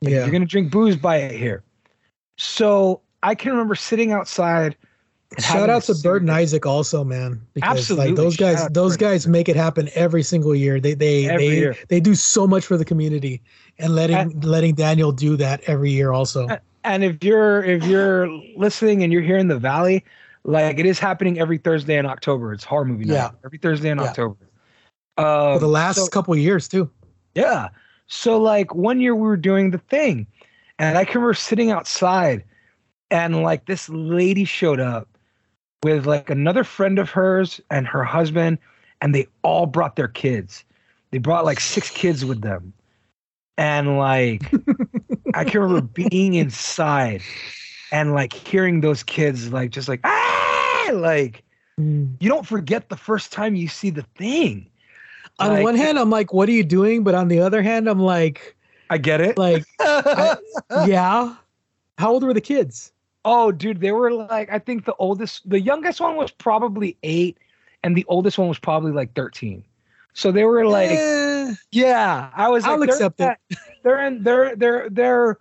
Like, 0.00 0.10
yeah. 0.10 0.18
If 0.18 0.26
you're 0.26 0.32
gonna 0.32 0.46
drink 0.46 0.72
booze, 0.72 0.96
buy 0.96 1.18
it 1.18 1.38
here. 1.38 1.62
So 2.38 3.02
I 3.22 3.36
can 3.36 3.52
remember 3.52 3.76
sitting 3.76 4.10
outside. 4.10 4.76
Shout 5.38 5.70
out 5.70 5.82
to 5.84 5.94
Bert 5.94 6.22
and 6.22 6.30
Isaac 6.30 6.66
also, 6.66 7.04
man. 7.04 7.40
Because 7.54 7.78
Absolutely. 7.78 8.08
like 8.08 8.16
those 8.16 8.36
guys, 8.36 8.68
those 8.68 8.96
guys 8.96 9.26
make 9.26 9.48
it 9.48 9.56
happen 9.56 9.88
every 9.94 10.22
single 10.22 10.54
year. 10.54 10.80
They 10.80 10.94
they 10.94 11.28
every 11.28 11.48
they 11.48 11.56
year. 11.56 11.76
they 11.88 12.00
do 12.00 12.14
so 12.14 12.46
much 12.46 12.66
for 12.66 12.76
the 12.76 12.84
community 12.84 13.40
and 13.78 13.94
letting 13.94 14.16
and, 14.16 14.44
letting 14.44 14.74
Daniel 14.74 15.12
do 15.12 15.36
that 15.36 15.60
every 15.66 15.90
year 15.90 16.12
also. 16.12 16.48
And 16.84 17.04
if 17.04 17.22
you're 17.22 17.62
if 17.64 17.84
you're 17.84 18.28
listening 18.56 19.02
and 19.02 19.12
you're 19.12 19.22
here 19.22 19.38
in 19.38 19.48
the 19.48 19.58
valley, 19.58 20.04
like 20.44 20.78
it 20.78 20.86
is 20.86 20.98
happening 20.98 21.38
every 21.38 21.58
Thursday 21.58 21.98
in 21.98 22.06
October. 22.06 22.52
It's 22.52 22.64
horror 22.64 22.84
movie 22.84 23.04
night. 23.04 23.14
Yeah. 23.14 23.30
Every 23.44 23.58
Thursday 23.58 23.90
in 23.90 23.98
yeah. 23.98 24.04
October. 24.04 24.36
Um, 25.18 25.54
For 25.54 25.58
the 25.60 25.68
last 25.68 25.96
so, 25.96 26.06
couple 26.08 26.34
years 26.36 26.68
too. 26.68 26.90
Yeah. 27.34 27.68
So 28.06 28.40
like 28.40 28.74
one 28.74 29.00
year 29.00 29.14
we 29.14 29.22
were 29.22 29.36
doing 29.36 29.70
the 29.70 29.78
thing, 29.78 30.26
and 30.78 30.98
I 30.98 31.04
can 31.04 31.20
remember 31.20 31.34
sitting 31.34 31.70
outside, 31.70 32.44
and 33.10 33.42
like 33.42 33.66
this 33.66 33.88
lady 33.88 34.44
showed 34.44 34.80
up 34.80 35.08
with 35.82 36.06
like 36.06 36.30
another 36.30 36.64
friend 36.64 36.98
of 36.98 37.10
hers 37.10 37.60
and 37.70 37.86
her 37.86 38.04
husband, 38.04 38.58
and 39.00 39.14
they 39.14 39.26
all 39.42 39.66
brought 39.66 39.96
their 39.96 40.08
kids. 40.08 40.64
They 41.10 41.18
brought 41.18 41.44
like 41.44 41.60
six 41.60 41.90
kids 41.90 42.24
with 42.24 42.40
them, 42.40 42.72
and 43.58 43.98
like 43.98 44.42
I 45.34 45.44
can 45.44 45.60
remember 45.60 45.82
being 45.82 46.34
inside 46.34 47.22
and 47.90 48.14
like 48.14 48.32
hearing 48.32 48.80
those 48.80 49.02
kids 49.02 49.52
like 49.52 49.70
just 49.70 49.88
like 49.88 50.00
ah! 50.04 50.90
Like 50.92 51.42
mm. 51.78 52.12
you 52.20 52.28
don't 52.28 52.46
forget 52.46 52.88
the 52.88 52.96
first 52.96 53.32
time 53.32 53.54
you 53.54 53.68
see 53.68 53.90
the 53.90 54.02
thing. 54.16 54.68
On 55.38 55.50
like, 55.50 55.62
one 55.62 55.76
hand 55.76 55.98
i'm 55.98 56.10
like 56.10 56.32
what 56.32 56.48
are 56.48 56.52
you 56.52 56.64
doing? 56.64 57.04
But 57.04 57.14
on 57.14 57.28
the 57.28 57.40
other 57.40 57.62
hand 57.62 57.88
i'm 57.88 58.00
like 58.00 58.56
i 58.90 58.98
get 58.98 59.20
it. 59.20 59.36
like 59.38 59.64
I, 59.80 60.36
yeah. 60.86 61.34
How 61.98 62.12
old 62.12 62.22
were 62.22 62.34
the 62.34 62.40
kids 62.40 62.92
oh 63.24 63.52
dude 63.52 63.80
they 63.80 63.92
were 63.92 64.12
like 64.12 64.50
i 64.50 64.58
think 64.58 64.84
the 64.84 64.94
oldest 64.98 65.48
the 65.48 65.60
youngest 65.60 66.00
one 66.00 66.16
was 66.16 66.30
probably 66.30 66.96
eight 67.02 67.38
and 67.82 67.96
the 67.96 68.04
oldest 68.08 68.38
one 68.38 68.48
was 68.48 68.58
probably 68.58 68.92
like 68.92 69.12
13 69.14 69.64
so 70.14 70.32
they 70.32 70.44
were 70.44 70.66
like 70.66 70.90
eh, 70.90 71.52
yeah 71.70 72.30
i 72.34 72.48
was 72.48 72.64
i'll 72.64 72.78
like, 72.78 72.88
accept 72.88 73.20
it 73.20 73.38
they're 73.82 74.04
in 74.04 74.22
they're 74.22 74.56
they're 74.56 74.90
they're 74.90 75.38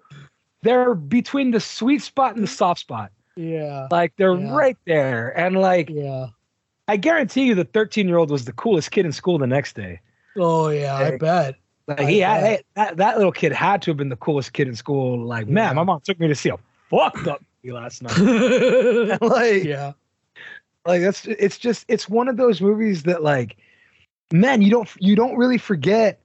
they're 0.62 0.96
between 0.96 1.52
the 1.52 1.60
sweet 1.60 2.02
spot 2.02 2.36
and 2.36 2.44
the 2.44 2.48
soft 2.48 2.82
spot. 2.82 3.12
Yeah. 3.36 3.88
Like 3.90 4.14
they're 4.18 4.36
yeah. 4.36 4.54
right 4.54 4.78
there. 4.86 5.38
And 5.38 5.58
like 5.58 5.90
yeah. 5.90 6.28
I 6.88 6.98
guarantee 6.98 7.46
you 7.46 7.56
the 7.56 7.64
13 7.64 8.08
year 8.08 8.18
old 8.18 8.30
was 8.30 8.46
the 8.46 8.54
coolest 8.54 8.92
kid 8.92 9.06
in 9.06 9.12
school 9.12 9.38
the 9.38 9.48
next 9.48 9.76
day. 9.76 10.00
Oh 10.38 10.70
yeah, 10.70 10.94
like, 10.94 11.14
I 11.14 11.18
bet. 11.18 11.56
Like 11.88 12.02
I 12.02 12.10
he 12.10 12.20
bet. 12.20 12.42
had 12.42 12.64
that, 12.76 12.98
that 12.98 13.18
little 13.18 13.32
kid 13.32 13.52
had 13.52 13.82
to 13.84 13.92
have 13.92 13.98
been 13.98 14.10
the 14.10 14.16
coolest 14.16 14.54
kid 14.54 14.68
in 14.68 14.76
school. 14.76 15.26
Like, 15.26 15.48
yeah. 15.48 15.54
man, 15.54 15.76
my 15.76 15.84
mom 15.84 16.02
took 16.02 16.20
me 16.20 16.28
to 16.28 16.36
see 16.36 16.50
a 16.50 16.58
fucked 16.90 17.28
up 17.28 17.44
last 17.70 18.02
night. 18.02 19.22
like 19.22 19.64
yeah. 19.64 19.94
Like 20.86 21.02
that's 21.02 21.28
it's 21.28 21.58
just 21.60 21.86
it's 21.88 22.10
one 22.10 22.28
of 22.28 22.38
those 22.38 22.62
movies 22.62 23.04
that 23.04 23.22
like 23.22 23.58
man, 24.34 24.62
you 24.62 24.72
don't 24.72 24.90
you 25.00 25.16
don't 25.16 25.38
really 25.38 25.58
forget 25.58 26.20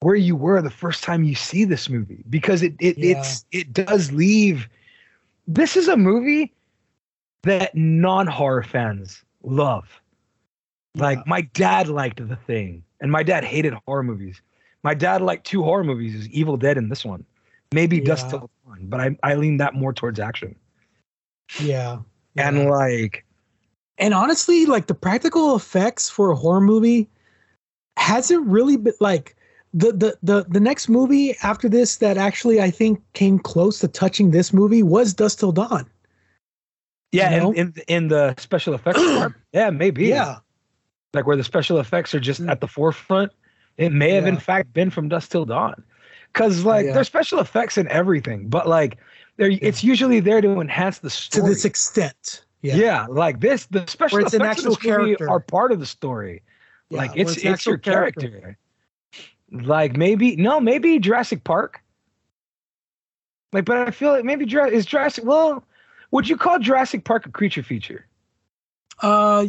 where 0.00 0.14
you 0.14 0.36
were 0.36 0.60
the 0.62 0.70
first 0.70 1.02
time 1.02 1.24
you 1.24 1.34
see 1.34 1.64
this 1.64 1.88
movie 1.88 2.24
because 2.30 2.62
it 2.62 2.74
it 2.80 2.96
yeah. 2.96 3.18
it's 3.18 3.44
it 3.52 3.72
does 3.72 4.12
leave 4.12 4.68
this 5.46 5.76
is 5.76 5.88
a 5.88 5.96
movie 5.96 6.52
that 7.42 7.74
non-horror 7.74 8.62
fans 8.62 9.22
love. 9.42 10.00
Yeah. 10.94 11.02
Like 11.02 11.26
my 11.26 11.42
dad 11.42 11.88
liked 11.88 12.26
the 12.26 12.36
thing 12.36 12.82
and 13.00 13.12
my 13.12 13.22
dad 13.22 13.44
hated 13.44 13.74
horror 13.86 14.02
movies. 14.02 14.40
My 14.82 14.94
dad 14.94 15.20
liked 15.20 15.46
two 15.46 15.62
horror 15.62 15.84
movies, 15.84 16.28
Evil 16.28 16.56
Dead 16.56 16.76
and 16.78 16.90
this 16.90 17.04
one. 17.04 17.24
Maybe 17.74 17.98
yeah. 17.98 18.04
Dusk 18.04 18.28
Till 18.30 18.50
Dawn, 18.66 18.78
but 18.82 19.00
I 19.00 19.16
I 19.22 19.34
lean 19.34 19.56
that 19.58 19.74
more 19.74 19.92
towards 19.92 20.20
action. 20.20 20.54
Yeah. 21.60 21.98
yeah. 22.34 22.48
And 22.48 22.70
like, 22.70 23.24
and 23.98 24.14
honestly, 24.14 24.66
like 24.66 24.86
the 24.86 24.94
practical 24.94 25.56
effects 25.56 26.08
for 26.08 26.30
a 26.30 26.36
horror 26.36 26.60
movie 26.60 27.08
hasn't 27.96 28.46
really 28.46 28.76
been 28.76 28.94
like 29.00 29.36
the 29.72 29.92
the 29.92 30.16
the 30.22 30.44
the 30.48 30.60
next 30.60 30.88
movie 30.88 31.36
after 31.42 31.68
this 31.68 31.96
that 31.96 32.16
actually 32.16 32.60
I 32.60 32.70
think 32.70 33.02
came 33.12 33.38
close 33.38 33.80
to 33.80 33.88
touching 33.88 34.30
this 34.30 34.52
movie 34.52 34.82
was 34.82 35.12
Dusk 35.12 35.40
Till 35.40 35.52
Dawn. 35.52 35.90
Yeah, 37.12 37.34
you 37.34 37.40
know? 37.40 37.52
in, 37.52 37.58
in, 37.58 37.82
in 37.88 38.08
the 38.08 38.34
special 38.38 38.74
effects 38.74 39.00
part, 39.18 39.34
yeah, 39.52 39.70
maybe. 39.70 40.06
Yeah, 40.06 40.38
like 41.12 41.26
where 41.26 41.36
the 41.36 41.44
special 41.44 41.78
effects 41.78 42.14
are 42.14 42.20
just 42.20 42.40
mm. 42.40 42.50
at 42.50 42.60
the 42.60 42.68
forefront. 42.68 43.32
It 43.76 43.92
may 43.92 44.10
have 44.12 44.24
yeah. 44.24 44.30
in 44.30 44.38
fact 44.38 44.72
been 44.72 44.90
from 44.90 45.08
Dusk 45.08 45.30
Till 45.30 45.44
Dawn, 45.44 45.82
because 46.34 46.64
like 46.64 46.86
yeah. 46.86 46.92
there's 46.92 47.06
special 47.06 47.38
effects 47.38 47.78
in 47.78 47.88
everything, 47.88 48.48
but 48.48 48.68
like 48.68 48.98
they're 49.36 49.48
yeah. 49.48 49.58
it's 49.62 49.84
usually 49.84 50.20
there 50.20 50.40
to 50.40 50.60
enhance 50.60 50.98
the 50.98 51.10
story 51.10 51.42
to 51.42 51.48
this 51.48 51.64
extent. 51.64 52.44
Yeah, 52.62 52.76
yeah 52.76 53.06
like 53.08 53.40
this, 53.40 53.66
the 53.66 53.86
special 53.86 54.18
effects 54.18 54.64
an 54.64 54.72
of 54.72 54.80
character. 54.80 55.30
are 55.30 55.40
part 55.40 55.70
of 55.72 55.80
the 55.80 55.86
story. 55.86 56.42
Yeah, 56.90 56.98
like 56.98 57.12
it's 57.14 57.36
it's, 57.36 57.44
it's 57.44 57.66
your 57.66 57.78
character. 57.78 58.28
character. 58.28 58.58
Like 59.50 59.96
maybe 59.96 60.36
no, 60.36 60.60
maybe 60.60 60.98
Jurassic 60.98 61.44
Park. 61.44 61.80
Like, 63.52 63.64
but 63.66 63.86
I 63.86 63.92
feel 63.92 64.10
like 64.10 64.24
maybe 64.24 64.44
is 64.44 64.84
Jurassic. 64.84 65.24
Well, 65.24 65.64
would 66.10 66.28
you 66.28 66.36
call 66.36 66.58
Jurassic 66.58 67.04
Park 67.04 67.26
a 67.26 67.30
creature 67.30 67.62
feature? 67.62 68.06
Uh, 69.00 69.46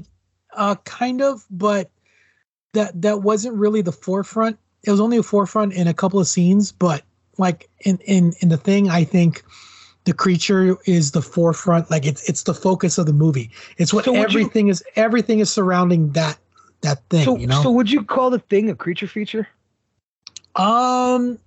uh, 0.55 0.75
kind 0.83 1.21
of, 1.21 1.43
but 1.49 1.89
that 2.73 3.01
that 3.01 3.23
wasn't 3.23 3.55
really 3.55 3.81
the 3.81 3.91
forefront. 3.91 4.59
It 4.85 4.91
was 4.91 4.99
only 4.99 5.17
a 5.17 5.23
forefront 5.23 5.73
in 5.73 5.87
a 5.87 5.93
couple 5.93 6.19
of 6.19 6.27
scenes, 6.27 6.71
but 6.71 7.03
like 7.37 7.69
in 7.81 7.97
in 7.99 8.33
in 8.39 8.49
the 8.49 8.57
thing, 8.57 8.89
I 8.89 9.03
think 9.03 9.43
the 10.05 10.13
creature 10.13 10.77
is 10.85 11.11
the 11.11 11.21
forefront. 11.21 11.89
Like 11.91 12.05
it's 12.05 12.27
it's 12.29 12.43
the 12.43 12.53
focus 12.53 12.97
of 12.97 13.05
the 13.05 13.13
movie. 13.13 13.51
It's 13.77 13.93
what 13.93 14.05
so 14.05 14.15
everything 14.15 14.67
you, 14.67 14.71
is. 14.71 14.83
Everything 14.95 15.39
is 15.39 15.51
surrounding 15.51 16.11
that 16.11 16.37
that 16.81 17.07
thing. 17.09 17.25
So, 17.25 17.37
you 17.37 17.47
know. 17.47 17.61
So 17.61 17.71
would 17.71 17.91
you 17.91 18.03
call 18.03 18.29
the 18.29 18.39
thing 18.39 18.69
a 18.69 18.75
creature 18.75 19.07
feature? 19.07 19.47
Um, 20.55 21.39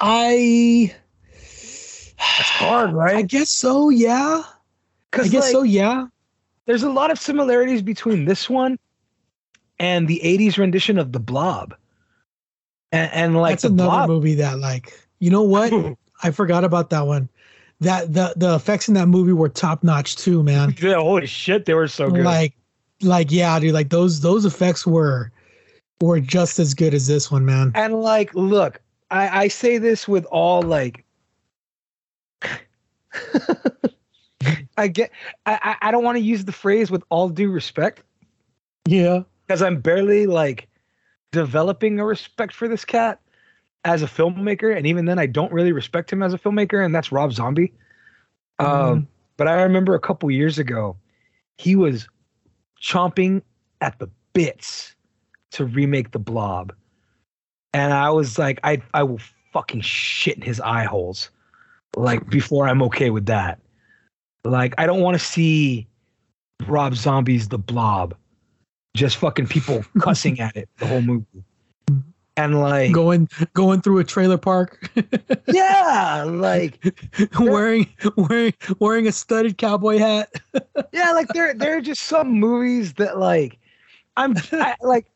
I. 0.00 0.94
That's 2.16 2.50
hard, 2.50 2.92
right? 2.92 3.16
I 3.16 3.22
guess 3.22 3.50
so. 3.50 3.90
Yeah. 3.90 4.42
I 5.12 5.28
guess 5.28 5.44
like, 5.44 5.52
so. 5.52 5.62
Yeah. 5.62 6.06
There's 6.66 6.82
a 6.82 6.90
lot 6.90 7.10
of 7.10 7.18
similarities 7.18 7.82
between 7.82 8.26
this 8.26 8.48
one 8.48 8.78
and 9.78 10.06
the 10.06 10.20
'80s 10.22 10.56
rendition 10.56 10.98
of 10.98 11.12
The 11.12 11.20
Blob. 11.20 11.74
And, 12.92 13.12
and 13.12 13.36
like 13.36 13.52
that's 13.52 13.64
another 13.64 13.88
Blob, 13.88 14.08
movie 14.08 14.34
that, 14.34 14.58
like, 14.58 14.92
you 15.18 15.30
know 15.30 15.42
what? 15.42 15.72
I 16.22 16.30
forgot 16.30 16.64
about 16.64 16.90
that 16.90 17.06
one. 17.06 17.28
That 17.80 18.12
the 18.12 18.34
the 18.36 18.54
effects 18.56 18.88
in 18.88 18.94
that 18.94 19.08
movie 19.08 19.32
were 19.32 19.48
top 19.48 19.82
notch 19.82 20.16
too, 20.16 20.42
man. 20.42 20.74
Yeah, 20.82 20.96
holy 20.96 21.26
shit, 21.26 21.64
they 21.64 21.72
were 21.72 21.88
so 21.88 22.10
good. 22.10 22.24
Like, 22.24 22.52
like 23.00 23.30
yeah, 23.30 23.58
dude. 23.58 23.72
Like 23.72 23.88
those 23.88 24.20
those 24.20 24.44
effects 24.44 24.86
were 24.86 25.32
were 26.00 26.20
just 26.20 26.58
as 26.58 26.74
good 26.74 26.92
as 26.92 27.06
this 27.06 27.30
one, 27.30 27.46
man. 27.46 27.72
And 27.74 28.02
like, 28.02 28.34
look, 28.34 28.80
I, 29.10 29.44
I 29.44 29.48
say 29.48 29.78
this 29.78 30.06
with 30.06 30.26
all 30.26 30.62
like 30.62 31.04
I 34.76 34.88
get 34.88 35.10
I 35.46 35.76
I 35.80 35.90
don't 35.90 36.04
want 36.04 36.16
to 36.16 36.22
use 36.22 36.44
the 36.44 36.52
phrase 36.52 36.90
with 36.90 37.02
all 37.08 37.28
due 37.28 37.50
respect. 37.50 38.02
Yeah. 38.86 39.22
Because 39.46 39.62
I'm 39.62 39.80
barely 39.80 40.26
like 40.26 40.68
developing 41.32 42.00
a 42.00 42.04
respect 42.04 42.54
for 42.54 42.68
this 42.68 42.84
cat 42.84 43.20
as 43.84 44.02
a 44.02 44.06
filmmaker, 44.06 44.76
and 44.76 44.86
even 44.86 45.04
then 45.04 45.18
I 45.18 45.26
don't 45.26 45.52
really 45.52 45.72
respect 45.72 46.12
him 46.12 46.22
as 46.22 46.34
a 46.34 46.38
filmmaker, 46.38 46.84
and 46.84 46.94
that's 46.94 47.12
Rob 47.12 47.32
Zombie. 47.32 47.72
Um, 48.58 48.66
mm-hmm. 48.66 48.92
Um, 48.92 49.08
but 49.36 49.48
I 49.48 49.62
remember 49.62 49.94
a 49.94 50.00
couple 50.00 50.30
years 50.30 50.58
ago, 50.58 50.96
he 51.56 51.76
was 51.76 52.08
chomping 52.82 53.42
at 53.80 53.98
the 53.98 54.10
bits 54.32 54.94
to 55.52 55.64
remake 55.64 56.10
the 56.10 56.18
blob. 56.18 56.72
And 57.72 57.92
I 57.92 58.10
was 58.10 58.38
like, 58.38 58.60
I 58.64 58.82
I 58.94 59.02
will 59.02 59.20
fucking 59.52 59.80
shit 59.80 60.36
in 60.36 60.42
his 60.42 60.60
eye 60.60 60.84
holes. 60.84 61.30
Like 61.96 62.28
before 62.28 62.68
I'm 62.68 62.82
okay 62.84 63.10
with 63.10 63.26
that. 63.26 63.60
Like 64.44 64.74
I 64.78 64.86
don't 64.86 65.00
want 65.00 65.18
to 65.18 65.24
see 65.24 65.86
Rob 66.66 66.94
Zombie's 66.94 67.48
the 67.48 67.58
blob. 67.58 68.14
Just 68.94 69.16
fucking 69.16 69.46
people 69.46 69.84
cussing 70.00 70.40
at 70.40 70.56
it 70.56 70.68
the 70.78 70.86
whole 70.86 71.02
movie. 71.02 71.44
And 72.36 72.60
like 72.60 72.92
going 72.92 73.28
going 73.52 73.82
through 73.82 73.98
a 73.98 74.04
trailer 74.04 74.38
park. 74.38 74.90
yeah, 75.48 76.24
like 76.26 76.82
wearing 77.38 77.86
wearing 78.16 78.54
wearing 78.78 79.06
a 79.06 79.12
studded 79.12 79.58
cowboy 79.58 79.98
hat. 79.98 80.30
yeah, 80.92 81.12
like 81.12 81.28
there 81.28 81.52
there 81.54 81.76
are 81.76 81.80
just 81.80 82.04
some 82.04 82.30
movies 82.30 82.94
that 82.94 83.18
like 83.18 83.58
I'm 84.16 84.36
I, 84.52 84.74
like 84.80 85.10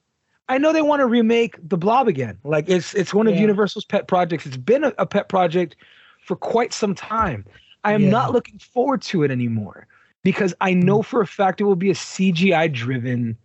I 0.48 0.58
know 0.58 0.72
they 0.72 0.82
want 0.82 1.00
to 1.00 1.06
remake 1.06 1.56
The 1.66 1.78
Blob 1.78 2.08
again. 2.08 2.38
Like 2.44 2.68
it's 2.68 2.94
it's 2.94 3.14
one 3.14 3.26
of 3.26 3.34
yeah. 3.34 3.40
Universal's 3.40 3.84
pet 3.84 4.06
projects. 4.06 4.44
It's 4.44 4.56
been 4.56 4.84
a, 4.84 4.92
a, 4.98 5.06
pet 5.06 5.28
project 5.28 5.76
for 6.24 6.36
quite 6.36 6.72
some 6.72 6.94
time. 6.94 7.44
I 7.84 7.92
am 7.92 8.02
yeah. 8.02 8.10
not 8.10 8.32
looking 8.32 8.58
forward 8.58 9.02
to 9.02 9.22
it 9.22 9.30
anymore 9.30 9.86
because 10.22 10.54
I 10.60 10.74
know 10.74 10.98
mm. 10.98 11.04
for 11.04 11.20
a 11.20 11.26
fact 11.26 11.60
it 11.60 11.64
will 11.64 11.76
be 11.76 11.90
a 11.90 11.94
CGI 11.94 12.72
driven 12.72 13.36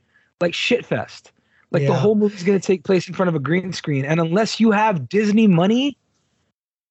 like 0.42 0.54
shit 0.54 0.86
fest. 0.86 1.32
Like 1.72 1.84
yeah. 1.84 1.90
the 1.90 1.96
whole 1.96 2.16
movie's 2.16 2.44
going 2.44 2.60
to 2.60 2.66
take 2.66 2.84
place 2.84 3.08
in 3.08 3.14
front 3.14 3.30
of 3.30 3.36
a 3.36 3.40
green 3.40 3.74
screen, 3.74 4.06
and 4.06 4.20
unless 4.20 4.60
you 4.60 4.72
have 4.72 5.08
Disney 5.08 5.48
money, 5.48 5.98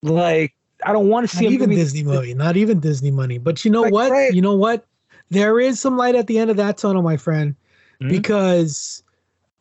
like 0.02 0.54
I 0.84 0.92
don't 0.92 1.08
want 1.08 1.28
to 1.28 1.36
see 1.36 1.44
not 1.44 1.52
even 1.52 1.70
movie 1.70 1.80
Disney 1.82 2.02
movie, 2.04 2.34
not 2.34 2.56
even 2.56 2.78
Disney 2.78 3.10
money. 3.10 3.38
But 3.38 3.64
you 3.64 3.70
know 3.70 3.82
like, 3.82 3.92
what? 3.92 4.10
Right. 4.10 4.32
You 4.32 4.42
know 4.42 4.54
what? 4.54 4.86
There 5.30 5.58
is 5.58 5.80
some 5.80 5.96
light 5.96 6.14
at 6.14 6.26
the 6.26 6.38
end 6.38 6.50
of 6.50 6.56
that 6.58 6.78
tunnel, 6.78 7.02
my 7.02 7.16
friend, 7.16 7.56
mm-hmm. 8.00 8.08
because 8.08 9.02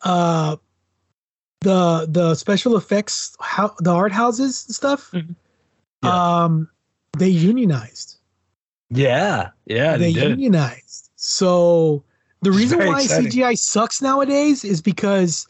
uh 0.02 0.56
the 1.60 2.06
the 2.08 2.34
special 2.34 2.76
effects 2.76 3.36
how 3.40 3.74
the 3.80 3.90
art 3.90 4.12
houses 4.12 4.64
and 4.66 4.74
stuff 4.74 5.10
mm-hmm. 5.10 5.32
yeah. 6.04 6.42
um 6.44 6.68
they 7.18 7.28
unionized 7.28 8.18
yeah 8.90 9.50
yeah 9.66 9.96
they, 9.96 10.12
they 10.12 10.28
unionized 10.28 11.10
so 11.16 12.04
the 12.40 12.52
reason 12.52 12.78
why 12.78 13.02
exciting. 13.02 13.30
cgi 13.30 13.58
sucks 13.58 14.00
nowadays 14.02 14.64
is 14.64 14.80
because 14.80 15.46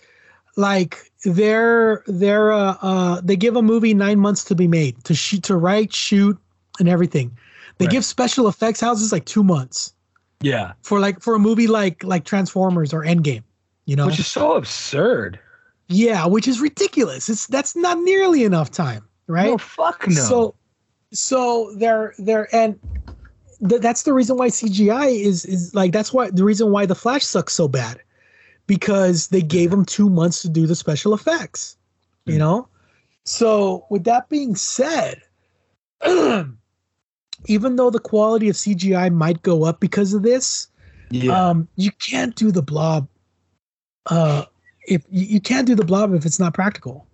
like 0.57 1.11
they're 1.25 2.03
they're 2.07 2.53
uh, 2.53 2.77
uh 2.83 3.21
they 3.23 3.37
give 3.37 3.57
a 3.57 3.63
movie 3.63 3.95
nine 3.95 4.19
months 4.19 4.45
to 4.45 4.55
be 4.55 4.69
made 4.69 5.03
to 5.05 5.15
shoot 5.15 5.43
to 5.43 5.57
write 5.57 5.93
shoot 5.93 6.37
and 6.79 6.89
everything 6.89 7.37
they 7.79 7.87
right. 7.87 7.93
give 7.93 8.05
special 8.05 8.49
effects 8.49 8.81
houses 8.81 9.13
like 9.13 9.25
two 9.25 9.45
months 9.45 9.95
yeah 10.41 10.73
for 10.83 11.01
like 11.01 11.21
for 11.21 11.35
a 11.35 11.39
movie 11.39 11.67
like 11.67 12.03
like 12.05 12.25
transformers 12.25 12.93
or 12.93 13.05
endgame 13.05 13.43
you 13.89 13.97
know, 13.97 14.05
which 14.05 14.19
is 14.19 14.27
so 14.27 14.55
absurd. 14.55 15.41
Yeah, 15.89 16.27
which 16.27 16.47
is 16.47 16.61
ridiculous. 16.61 17.31
It's 17.31 17.47
that's 17.47 17.75
not 17.75 17.99
nearly 18.01 18.45
enough 18.45 18.71
time, 18.71 19.09
right? 19.29 19.47
No, 19.47 19.57
fuck 19.57 20.07
no. 20.07 20.15
So, 20.15 20.55
so 21.11 21.73
they're 21.75 22.13
they're 22.19 22.55
and 22.55 22.79
th- 23.67 23.81
that's 23.81 24.03
the 24.03 24.13
reason 24.13 24.37
why 24.37 24.49
CGI 24.49 25.21
is 25.21 25.45
is 25.45 25.75
like 25.75 25.93
that's 25.93 26.13
why 26.13 26.31
the 26.31 26.45
reason 26.45 26.71
why 26.71 26.87
the 26.87 26.95
Flash 26.95 27.25
sucks 27.25 27.55
so 27.55 27.69
bad 27.69 28.01
because 28.67 29.29
they 29.29 29.41
gave 29.41 29.71
them 29.71 29.85
two 29.85 30.11
months 30.11 30.43
to 30.43 30.49
do 30.49 30.67
the 30.67 30.75
special 30.75 31.15
effects. 31.15 31.77
Mm. 32.27 32.33
You 32.33 32.35
hmm. 32.35 32.39
know, 32.41 32.69
so 33.25 33.87
with 33.91 34.05
that 34.05 34.29
being 34.29 34.57
said. 34.57 35.23
even 37.47 37.77
though 37.77 37.91
the 37.91 38.01
quality 38.01 38.49
of 38.49 38.57
CGI 38.57 39.13
might 39.13 39.43
go 39.43 39.65
up 39.65 39.81
because 39.81 40.15
of 40.15 40.23
this, 40.23 40.69
yeah. 41.11 41.33
um, 41.33 41.69
you 41.77 41.91
can't 41.93 42.35
do 42.35 42.51
the 42.51 42.63
blob 42.63 43.09
uh, 44.07 44.45
if 44.87 45.05
you 45.11 45.41
can't 45.41 45.67
do 45.67 45.75
the 45.75 45.85
blob 45.85 46.15
if 46.15 46.25
it's 46.25 46.39
not 46.39 46.55
practical. 46.55 47.07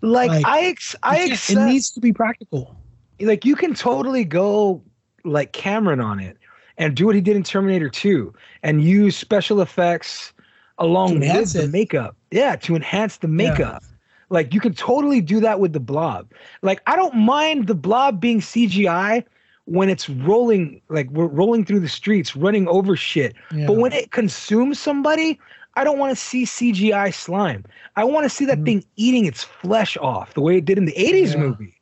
Like, 0.00 0.30
like 0.30 0.46
I, 0.46 0.60
ex- 0.66 0.96
I 1.02 1.18
accept, 1.18 1.58
it 1.58 1.64
needs 1.64 1.90
to 1.90 2.00
be 2.00 2.12
practical. 2.12 2.76
Like 3.20 3.44
you 3.44 3.56
can 3.56 3.74
totally 3.74 4.24
go 4.24 4.82
like 5.28 5.52
Cameron 5.52 6.00
on 6.00 6.20
it 6.20 6.36
and 6.76 6.96
do 6.96 7.06
what 7.06 7.14
he 7.14 7.20
did 7.20 7.36
in 7.36 7.42
Terminator 7.42 7.88
2 7.88 8.32
and 8.62 8.82
use 8.82 9.16
special 9.16 9.60
effects 9.60 10.32
along 10.78 11.20
with 11.20 11.52
the 11.52 11.68
makeup. 11.68 12.16
Yeah, 12.30 12.56
to 12.56 12.76
enhance 12.76 13.18
the 13.18 13.28
makeup. 13.28 13.82
Yeah. 13.82 13.94
Like 14.30 14.54
you 14.54 14.60
can 14.60 14.74
totally 14.74 15.20
do 15.20 15.40
that 15.40 15.60
with 15.60 15.72
the 15.72 15.80
blob. 15.80 16.30
Like 16.62 16.82
I 16.86 16.96
don't 16.96 17.14
mind 17.14 17.66
the 17.66 17.74
blob 17.74 18.20
being 18.20 18.40
CGI 18.40 19.24
when 19.64 19.88
it's 19.88 20.08
rolling 20.08 20.80
like 20.88 21.10
we're 21.10 21.26
rolling 21.26 21.64
through 21.64 21.80
the 21.80 21.88
streets 21.88 22.36
running 22.36 22.68
over 22.68 22.96
shit. 22.96 23.34
Yeah. 23.54 23.66
But 23.66 23.76
when 23.76 23.92
it 23.92 24.12
consumes 24.12 24.78
somebody, 24.78 25.38
I 25.74 25.84
don't 25.84 25.98
want 25.98 26.10
to 26.10 26.16
see 26.16 26.44
CGI 26.44 27.14
slime. 27.14 27.64
I 27.96 28.04
want 28.04 28.24
to 28.24 28.30
see 28.30 28.44
that 28.46 28.58
mm. 28.58 28.64
thing 28.64 28.84
eating 28.96 29.26
its 29.26 29.44
flesh 29.44 29.96
off 29.98 30.34
the 30.34 30.40
way 30.40 30.56
it 30.56 30.64
did 30.64 30.78
in 30.78 30.86
the 30.86 30.94
80s 30.94 31.32
yeah. 31.32 31.36
movie. 31.36 31.80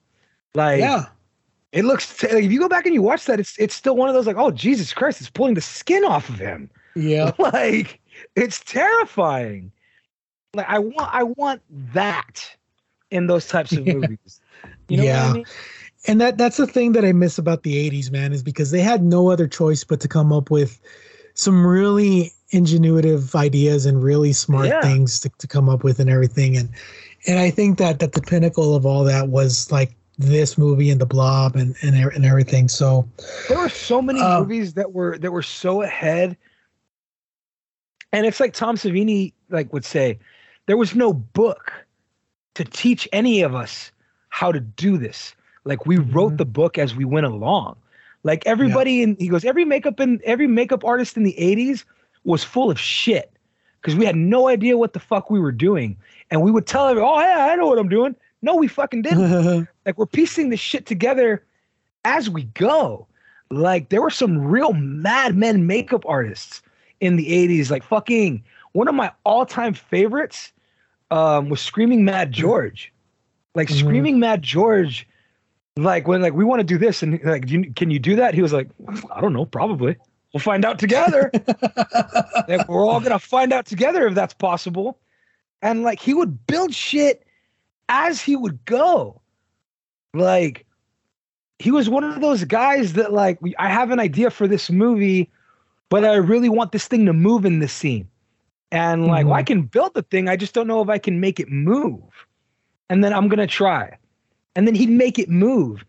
Like, 0.55 0.81
yeah. 0.81 1.07
It 1.73 1.85
looks 1.85 2.23
like 2.23 2.45
if 2.45 2.53
you 2.53 2.59
go 2.59 2.69
back 2.69 2.87
and 2.87 2.95
you 2.95 3.03
watch 3.03 3.27
that, 3.27 3.41
it's 3.41 3.59
it's 3.59 3.75
still 3.75 3.97
one 3.97 4.09
of 4.09 4.15
those 4.15 4.27
like, 4.27 4.37
oh 4.37 4.51
Jesus 4.51 4.93
Christ, 4.93 5.21
it's 5.21 5.31
pulling 5.31 5.55
the 5.55 5.61
skin 5.61 6.05
off 6.05 6.29
of 6.29 6.39
him. 6.39 6.71
Yeah, 6.95 7.33
like 7.39 8.01
it's 8.35 8.61
terrifying. 8.61 9.73
Like 10.55 10.69
I 10.69 10.79
want 10.79 11.15
I 11.15 11.23
want 11.25 11.63
that 11.93 12.51
in 13.11 13.27
those 13.27 13.47
types 13.49 13.73
of 13.73 13.87
movies. 13.87 14.41
You 14.89 14.99
know 14.99 15.05
yeah. 15.05 15.29
I 15.29 15.33
mean? 15.33 15.45
and 16.07 16.21
that 16.21 16.39
that's 16.39 16.57
the 16.57 16.67
thing 16.67 16.93
that 16.93 17.05
I 17.05 17.13
miss 17.13 17.39
about 17.39 17.63
the 17.63 17.91
80s, 17.91 18.11
man, 18.11 18.33
is 18.33 18.43
because 18.43 18.71
they 18.71 18.81
had 18.81 19.03
no 19.03 19.31
other 19.31 19.47
choice 19.47 19.85
but 19.85 20.01
to 20.01 20.09
come 20.09 20.33
up 20.33 20.51
with 20.51 20.81
some 21.35 21.67
really 21.67 22.33
ingenuitive 22.53 23.35
ideas 23.35 23.87
and 23.87 24.03
really 24.03 24.33
smart 24.33 24.69
yeah. 24.69 24.81
things 24.81 25.21
to, 25.21 25.31
to 25.39 25.47
come 25.47 25.69
up 25.69 25.83
with 25.83 25.99
and 25.99 26.09
everything. 26.09 26.57
And 26.57 26.71
and 27.27 27.39
I 27.39 27.51
think 27.51 27.79
that 27.79 27.99
that 27.99 28.13
the 28.13 28.23
pinnacle 28.23 28.75
of 28.75 28.87
all 28.87 29.05
that 29.05 29.29
was 29.29 29.71
like 29.73 29.95
this 30.19 30.57
movie 30.57 30.91
and 30.91 31.01
the 31.01 31.07
blob 31.07 31.57
and 31.57 31.75
and, 31.83 31.97
and 31.97 32.25
everything. 32.25 32.69
So 32.69 33.09
there 33.49 33.59
were 33.59 33.69
so 33.69 34.01
many 34.01 34.21
uh, 34.21 34.41
movies 34.41 34.75
that 34.75 34.93
were 34.93 35.19
that 35.19 35.31
were 35.31 35.43
so 35.43 35.83
ahead. 35.83 36.37
And 38.13 38.25
it's 38.25 38.41
like 38.41 38.55
Tom 38.55 38.77
Savini 38.77 39.33
like 39.51 39.73
would 39.73 39.85
say, 39.85 40.19
there 40.67 40.77
was 40.77 40.95
no 40.95 41.13
book 41.13 41.73
to 42.55 42.65
teach 42.65 43.09
any 43.13 43.43
of 43.43 43.55
us 43.55 43.91
how 44.31 44.53
to 44.53 44.61
do 44.61 44.97
this. 44.99 45.35
Like 45.65 45.87
we 45.87 45.99
wrote 45.99 46.29
mm-hmm. 46.29 46.37
the 46.37 46.45
book 46.47 46.79
as 46.79 46.95
we 46.95 47.05
went 47.05 47.27
along. 47.27 47.77
Like 48.23 48.47
everybody 48.47 48.95
yeah. 48.95 49.05
in 49.05 49.17
he 49.19 49.29
goes, 49.29 49.45
every 49.45 49.65
makeup 49.65 50.01
and 50.01 50.21
every 50.23 50.47
makeup 50.47 50.85
artist 50.85 51.17
in 51.17 51.23
the 51.23 51.35
80s 51.39 51.85
was 52.25 52.43
full 52.43 52.71
of 52.71 52.81
shit 52.81 53.33
because 53.81 53.97
we 53.97 54.05
had 54.05 54.17
no 54.17 54.49
idea 54.49 54.77
what 54.77 54.95
the 54.95 55.01
fuck 55.01 55.31
we 55.31 55.39
were 55.39 55.53
doing. 55.53 55.97
And 56.31 56.43
we 56.43 56.51
would 56.51 56.67
tell 56.67 56.89
everyone, 56.89 57.13
oh, 57.15 57.21
yeah, 57.21 57.49
I 57.53 57.55
know 57.55 57.67
what 57.67 57.79
I'm 57.79 57.89
doing. 57.89 58.17
No, 58.43 58.57
we 58.57 58.67
fucking 58.67 59.03
didn't. 59.03 59.69
like 59.87 59.97
we're 59.97 60.07
piecing 60.07 60.51
this 60.51 60.61
shit 60.61 60.85
together 60.85 61.45
as 62.05 62.29
we 62.29 62.43
go. 62.43 63.07
Like 63.51 63.89
there 63.89 64.03
were 64.03 64.11
some 64.11 64.39
real 64.39 64.73
madmen 64.73 65.67
makeup 65.67 66.03
artists 66.07 66.61
in 67.01 67.17
the 67.17 67.27
80s. 67.27 67.71
Like 67.71 67.85
fucking 67.85 68.43
one 68.73 68.89
of 68.89 68.95
my 68.95 69.13
all-time 69.25 69.73
favorites 69.73 70.53
um, 71.13 71.49
was 71.49 71.61
Screaming 71.61 72.05
Mad 72.05 72.33
George. 72.33 72.93
Like 73.55 73.69
mm-hmm. 73.69 73.87
Screaming 73.87 74.19
Mad 74.19 74.43
George, 74.43 75.09
like 75.77 76.09
when 76.09 76.21
like 76.21 76.35
we 76.35 76.45
want 76.45 76.61
to 76.61 76.65
do 76.65 76.77
this 76.77 77.03
and 77.03 77.21
like 77.25 77.49
you, 77.49 77.73
can 77.75 77.91
you 77.91 78.01
do 78.01 78.17
that? 78.17 78.35
He 78.35 78.43
was 78.43 78.53
like, 78.53 78.69
I 79.13 79.21
don't 79.21 79.33
know, 79.33 79.47
probably. 79.47 79.97
We'll 80.35 80.41
find 80.41 80.65
out 80.65 80.79
together. 80.79 81.31
like, 82.49 82.69
we're 82.69 82.85
all 82.85 83.01
gonna 83.01 83.19
find 83.19 83.53
out 83.53 83.65
together 83.65 84.07
if 84.09 84.15
that's 84.15 84.35
possible. 84.35 84.99
And 85.63 85.83
like 85.83 86.01
he 86.01 86.13
would 86.13 86.47
build 86.47 86.75
shit 86.75 87.25
as 87.89 88.21
he 88.21 88.37
would 88.37 88.63
go. 88.65 89.21
Like 90.17 90.67
he 91.59 91.71
was 91.71 91.89
one 91.89 92.05
of 92.05 92.21
those 92.21 92.45
guys 92.45 92.95
that 92.95 93.13
like 93.13 93.39
I 93.59 93.69
have 93.69 93.91
an 93.91 94.01
idea 94.01 94.31
for 94.31 94.47
this 94.47 94.71
movie, 94.71 95.31
but 95.89 96.05
I 96.05 96.15
really 96.17 96.49
want 96.49 96.73
this 96.73 96.89
thing 96.89 97.07
to 97.07 97.13
move 97.13 97.45
in 97.45 97.61
this 97.61 97.73
scene. 97.73 98.09
And 98.73 99.07
like, 99.07 99.21
mm-hmm. 99.21 99.29
well, 99.29 99.39
I 99.39 99.43
can 99.43 99.63
build 99.63 99.95
the 99.95 100.03
thing, 100.03 100.29
I 100.29 100.37
just 100.37 100.53
don't 100.53 100.67
know 100.67 100.83
if 100.83 100.89
I 100.89 100.99
can 100.99 101.21
make 101.21 101.39
it 101.39 101.49
move. 101.49 102.03
And 102.91 103.03
then 103.03 103.13
I'm 103.13 103.29
gonna 103.29 103.47
try. 103.47 103.97
And 104.55 104.67
then 104.67 104.75
he'd 104.75 104.91
make 104.91 105.19
it 105.19 105.29
move. 105.29 105.85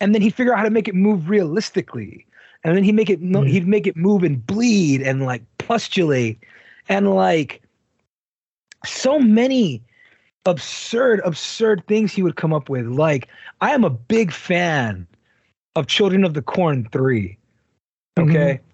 And 0.00 0.14
then 0.14 0.22
he'd 0.22 0.34
figure 0.34 0.52
out 0.52 0.58
how 0.58 0.64
to 0.64 0.70
make 0.70 0.88
it 0.88 0.94
move 0.94 1.28
realistically 1.28 2.26
and 2.66 2.76
then 2.76 2.82
he'd 2.82 2.96
make 2.96 3.08
it 3.08 3.22
mm. 3.22 3.48
he'd 3.48 3.68
make 3.68 3.86
it 3.86 3.96
move 3.96 4.24
and 4.24 4.44
bleed 4.44 5.00
and 5.00 5.24
like 5.24 5.42
pustulate 5.58 6.38
and 6.88 7.14
like 7.14 7.62
so 8.84 9.20
many 9.20 9.80
absurd 10.46 11.20
absurd 11.24 11.84
things 11.86 12.12
he 12.12 12.22
would 12.22 12.36
come 12.36 12.52
up 12.52 12.68
with 12.68 12.86
like 12.86 13.28
i 13.60 13.72
am 13.72 13.84
a 13.84 13.90
big 13.90 14.32
fan 14.32 15.06
of 15.74 15.86
children 15.86 16.24
of 16.24 16.34
the 16.34 16.42
corn 16.42 16.88
3 16.92 17.36
okay 18.18 18.32
mm-hmm. 18.32 18.64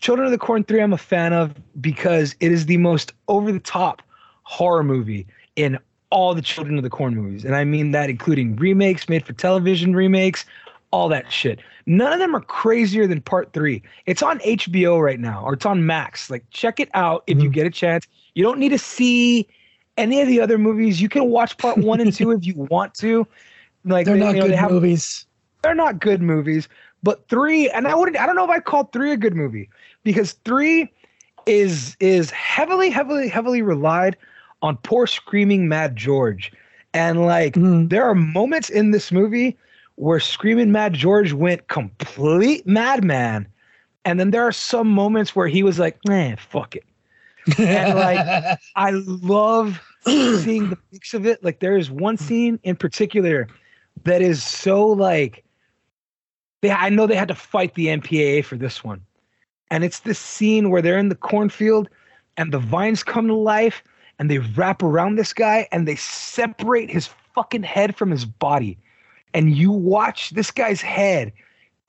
children 0.00 0.26
of 0.26 0.32
the 0.32 0.38
corn 0.38 0.64
3 0.64 0.82
i'm 0.82 0.92
a 0.92 0.98
fan 0.98 1.32
of 1.32 1.54
because 1.80 2.34
it 2.40 2.50
is 2.50 2.66
the 2.66 2.78
most 2.78 3.12
over 3.28 3.52
the 3.52 3.60
top 3.60 4.02
horror 4.42 4.82
movie 4.82 5.26
in 5.56 5.78
all 6.10 6.34
the 6.34 6.42
children 6.42 6.78
of 6.78 6.82
the 6.82 6.90
corn 6.90 7.14
movies 7.14 7.44
and 7.44 7.54
i 7.54 7.62
mean 7.62 7.90
that 7.92 8.08
including 8.08 8.56
remakes 8.56 9.08
made 9.08 9.24
for 9.24 9.34
television 9.34 9.94
remakes 9.94 10.44
all 10.90 11.08
that 11.08 11.30
shit. 11.30 11.60
None 11.86 12.12
of 12.12 12.18
them 12.18 12.34
are 12.34 12.40
crazier 12.40 13.06
than 13.06 13.20
part 13.20 13.52
three. 13.52 13.82
It's 14.06 14.22
on 14.22 14.38
HBO 14.40 15.02
right 15.02 15.20
now, 15.20 15.42
or 15.44 15.54
it's 15.54 15.66
on 15.66 15.86
Max. 15.86 16.30
Like, 16.30 16.44
check 16.50 16.80
it 16.80 16.88
out 16.94 17.24
if 17.26 17.36
mm-hmm. 17.36 17.44
you 17.44 17.50
get 17.50 17.66
a 17.66 17.70
chance. 17.70 18.06
You 18.34 18.42
don't 18.42 18.58
need 18.58 18.70
to 18.70 18.78
see 18.78 19.46
any 19.98 20.20
of 20.20 20.28
the 20.28 20.40
other 20.40 20.56
movies. 20.58 21.00
You 21.00 21.08
can 21.08 21.26
watch 21.26 21.56
part 21.58 21.78
one 21.78 22.00
and 22.00 22.12
two 22.12 22.30
if 22.30 22.46
you 22.46 22.54
want 22.54 22.94
to. 22.94 23.26
Like, 23.84 24.06
they're 24.06 24.14
they, 24.14 24.20
not 24.20 24.34
you 24.34 24.36
know, 24.36 24.42
good 24.42 24.52
they 24.52 24.56
have, 24.56 24.70
movies. 24.70 25.26
They're 25.62 25.74
not 25.74 25.98
good 25.98 26.22
movies, 26.22 26.68
but 27.02 27.28
three, 27.28 27.68
and 27.70 27.86
I 27.86 27.94
wouldn't. 27.94 28.16
I 28.18 28.26
don't 28.26 28.36
know 28.36 28.44
if 28.44 28.50
I'd 28.50 28.64
call 28.64 28.84
three 28.84 29.12
a 29.12 29.16
good 29.16 29.34
movie 29.34 29.68
because 30.04 30.32
three 30.44 30.90
is 31.46 31.96
is 32.00 32.30
heavily, 32.30 32.90
heavily, 32.90 33.28
heavily 33.28 33.60
relied 33.60 34.16
on 34.62 34.76
poor 34.78 35.06
screaming 35.06 35.68
Mad 35.68 35.96
George, 35.96 36.52
and 36.94 37.26
like 37.26 37.54
mm-hmm. 37.54 37.88
there 37.88 38.04
are 38.04 38.14
moments 38.14 38.70
in 38.70 38.92
this 38.92 39.10
movie 39.10 39.56
where 39.98 40.20
Screaming 40.20 40.70
Mad 40.70 40.94
George 40.94 41.32
went 41.32 41.66
complete 41.66 42.64
madman. 42.66 43.48
And 44.04 44.20
then 44.20 44.30
there 44.30 44.44
are 44.44 44.52
some 44.52 44.88
moments 44.88 45.34
where 45.34 45.48
he 45.48 45.64
was 45.64 45.78
like, 45.78 45.98
man, 46.06 46.36
fuck 46.36 46.76
it. 46.76 46.84
And 47.58 47.98
like, 47.98 48.58
I 48.76 48.90
love 48.90 49.80
seeing 50.04 50.70
the 50.70 50.78
mix 50.92 51.14
of 51.14 51.26
it. 51.26 51.42
Like, 51.42 51.60
there 51.60 51.76
is 51.76 51.90
one 51.90 52.16
hmm. 52.16 52.24
scene 52.24 52.60
in 52.62 52.76
particular 52.76 53.48
that 54.04 54.22
is 54.22 54.42
so 54.42 54.86
like, 54.86 55.44
they, 56.62 56.70
I 56.70 56.88
know 56.88 57.06
they 57.06 57.16
had 57.16 57.28
to 57.28 57.34
fight 57.34 57.74
the 57.74 57.86
MPAA 57.86 58.44
for 58.44 58.56
this 58.56 58.82
one. 58.82 59.00
And 59.70 59.84
it's 59.84 60.00
this 60.00 60.18
scene 60.18 60.70
where 60.70 60.80
they're 60.80 60.98
in 60.98 61.10
the 61.10 61.14
cornfield 61.14 61.88
and 62.36 62.52
the 62.52 62.58
vines 62.58 63.02
come 63.02 63.26
to 63.28 63.34
life 63.34 63.82
and 64.18 64.30
they 64.30 64.38
wrap 64.38 64.82
around 64.82 65.16
this 65.16 65.32
guy 65.32 65.68
and 65.72 65.86
they 65.86 65.96
separate 65.96 66.90
his 66.90 67.08
fucking 67.34 67.62
head 67.62 67.94
from 67.96 68.10
his 68.10 68.24
body 68.24 68.78
and 69.34 69.56
you 69.56 69.70
watch 69.70 70.30
this 70.30 70.50
guy's 70.50 70.80
head 70.80 71.32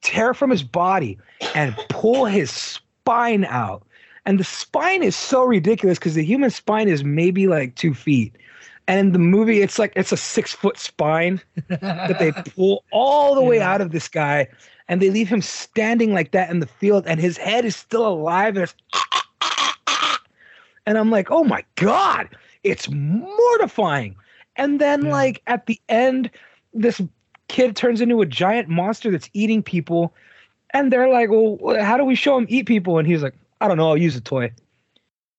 tear 0.02 0.34
from 0.34 0.50
his 0.50 0.64
body 0.64 1.18
and 1.56 1.76
pull 1.90 2.26
his 2.26 2.52
spine 2.52 3.46
out. 3.46 3.84
And 4.26 4.40
the 4.40 4.44
spine 4.44 5.04
is 5.04 5.16
so 5.16 5.44
ridiculous 5.44 5.98
because 5.98 6.16
the 6.16 6.24
human 6.24 6.50
spine 6.50 6.88
is 6.88 7.04
maybe 7.04 7.48
like 7.48 7.76
two 7.76 7.94
feet. 7.94 8.36
And 8.88 9.00
in 9.00 9.12
the 9.12 9.20
movie, 9.20 9.62
it's 9.62 9.78
like 9.78 9.94
it's 9.96 10.12
a 10.12 10.18
six 10.18 10.54
foot 10.54 10.78
spine 10.78 11.40
that 11.68 12.18
they 12.18 12.32
pull 12.56 12.84
all 12.92 13.36
the 13.36 13.42
way 13.44 13.62
out 13.62 13.82
of 13.82 13.92
this 13.92 14.08
guy. 14.08 14.48
And 14.88 15.00
they 15.00 15.12
leave 15.12 15.30
him 15.30 15.44
standing 15.44 16.14
like 16.14 16.32
that 16.32 16.50
in 16.50 16.60
the 16.60 16.66
field, 16.66 17.06
and 17.06 17.20
his 17.20 17.38
head 17.38 17.64
is 17.64 17.76
still 17.76 18.08
alive. 18.08 18.58
And, 18.58 18.74
and 20.88 20.98
I'm 20.98 21.12
like, 21.12 21.30
oh 21.30 21.44
my 21.44 21.64
God, 21.76 22.28
it's 22.64 22.90
mortifying. 22.90 24.16
And 24.56 24.82
then, 24.82 25.06
yeah. 25.06 25.12
like, 25.12 25.44
at 25.46 25.68
the 25.68 25.80
end, 25.90 26.32
this 26.74 27.00
kid 27.48 27.76
turns 27.76 28.02
into 28.02 28.22
a 28.22 28.26
giant 28.26 28.70
monster 28.70 29.12
that's 29.12 29.30
eating 29.34 29.62
people. 29.62 30.16
And 30.72 30.92
they're 30.92 31.10
like, 31.10 31.30
well, 31.30 31.60
how 31.80 31.96
do 31.96 32.04
we 32.04 32.16
show 32.16 32.36
him 32.36 32.48
eat 32.50 32.66
people? 32.66 32.98
And 32.98 33.08
he's 33.08 33.22
like, 33.22 33.36
I 33.62 33.68
don't 33.68 33.78
know. 33.78 33.90
I'll 33.90 33.98
use 33.98 34.16
a 34.16 34.22
toy. 34.22 34.52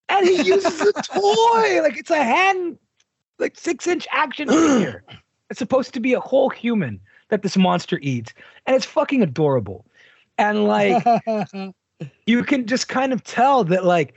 And 0.09 0.27
he 0.27 0.43
uses 0.43 0.81
a 0.81 0.93
toy. 1.03 1.83
Like 1.83 1.97
it's 1.97 2.11
a 2.11 2.23
hand, 2.23 2.79
like 3.39 3.59
six 3.59 3.87
inch 3.87 4.07
action 4.11 4.49
figure. 4.51 5.05
It's 5.49 5.59
supposed 5.59 5.95
to 5.95 6.01
be 6.01 6.13
a 6.13 6.21
whole 6.21 6.49
human 6.49 7.01
that 7.29 7.43
this 7.43 7.57
monster 7.57 7.99
eats. 8.03 8.33
And 8.67 8.77
it's 8.77 8.87
fucking 8.87 9.23
adorable. 9.23 9.87
And 10.39 10.65
like, 10.65 11.05
you 12.27 12.45
can 12.45 12.67
just 12.67 12.89
kind 12.89 13.13
of 13.13 13.23
tell 13.25 13.65
that 13.65 13.85
like 13.85 14.15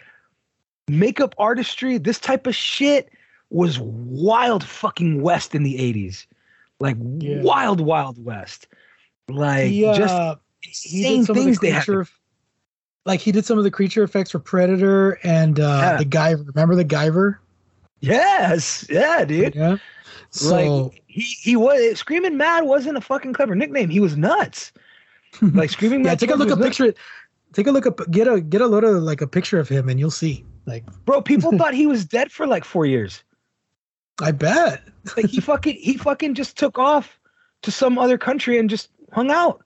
makeup 0.87 1.35
artistry, 1.37 1.97
this 1.97 2.19
type 2.19 2.47
of 2.47 2.55
shit 2.55 3.11
was 3.49 3.79
wild 3.79 4.63
fucking 4.63 5.21
west 5.21 5.53
in 5.53 5.63
the 5.63 5.75
80s 5.75 6.25
like 6.83 6.97
yeah. 7.19 7.41
wild, 7.41 7.79
wild 7.81 8.23
west. 8.23 8.67
Like 9.29 9.67
he, 9.67 9.85
uh, 9.85 9.95
just 9.95 10.39
insane 10.63 11.25
things 11.25 11.59
the 11.59 11.67
they 11.67 11.71
have. 11.71 12.11
Like 13.05 13.19
he 13.19 13.31
did 13.31 13.45
some 13.45 13.57
of 13.57 13.63
the 13.63 13.71
creature 13.71 14.03
effects 14.03 14.31
for 14.31 14.39
Predator 14.39 15.19
and 15.23 15.59
uh, 15.59 15.79
yeah. 15.81 15.97
the 15.97 16.05
Guyver. 16.05 16.47
Remember 16.47 16.75
the 16.75 16.85
Guyver? 16.85 17.37
Yes, 17.99 18.85
yeah, 18.89 19.25
dude. 19.25 19.55
Yeah. 19.55 19.77
So 20.29 20.55
like 20.55 21.03
he 21.07 21.21
he 21.21 21.55
was 21.55 21.99
screaming 21.99 22.37
mad 22.37 22.63
wasn't 22.65 22.97
a 22.97 23.01
fucking 23.01 23.33
clever 23.33 23.55
nickname. 23.55 23.89
He 23.89 23.99
was 23.99 24.17
nuts. 24.17 24.71
Like 25.41 25.71
screaming 25.71 26.01
yeah, 26.01 26.11
mad. 26.11 26.19
Take 26.19 26.29
a 26.29 26.35
look 26.35 26.51
at 26.51 26.59
picture. 26.59 26.93
Take 27.53 27.65
a 27.65 27.71
look 27.71 27.87
at 27.87 28.11
get 28.11 28.27
a 28.27 28.39
get 28.39 28.61
a 28.61 28.67
load 28.67 28.83
of 28.83 29.01
like 29.01 29.19
a 29.19 29.25
picture 29.25 29.59
of 29.59 29.67
him 29.67 29.89
and 29.89 29.99
you'll 29.99 30.11
see. 30.11 30.45
Like 30.67 30.85
bro, 31.05 31.21
people 31.21 31.51
thought 31.57 31.73
he 31.73 31.87
was 31.87 32.05
dead 32.05 32.31
for 32.31 32.45
like 32.45 32.63
four 32.63 32.85
years. 32.85 33.23
I 34.21 34.31
bet. 34.31 34.83
like 35.17 35.25
he 35.25 35.41
fucking 35.41 35.75
he 35.75 35.97
fucking 35.97 36.35
just 36.35 36.55
took 36.55 36.77
off 36.77 37.19
to 37.63 37.71
some 37.71 37.97
other 37.97 38.17
country 38.17 38.59
and 38.59 38.69
just 38.69 38.89
hung 39.11 39.31
out 39.31 39.63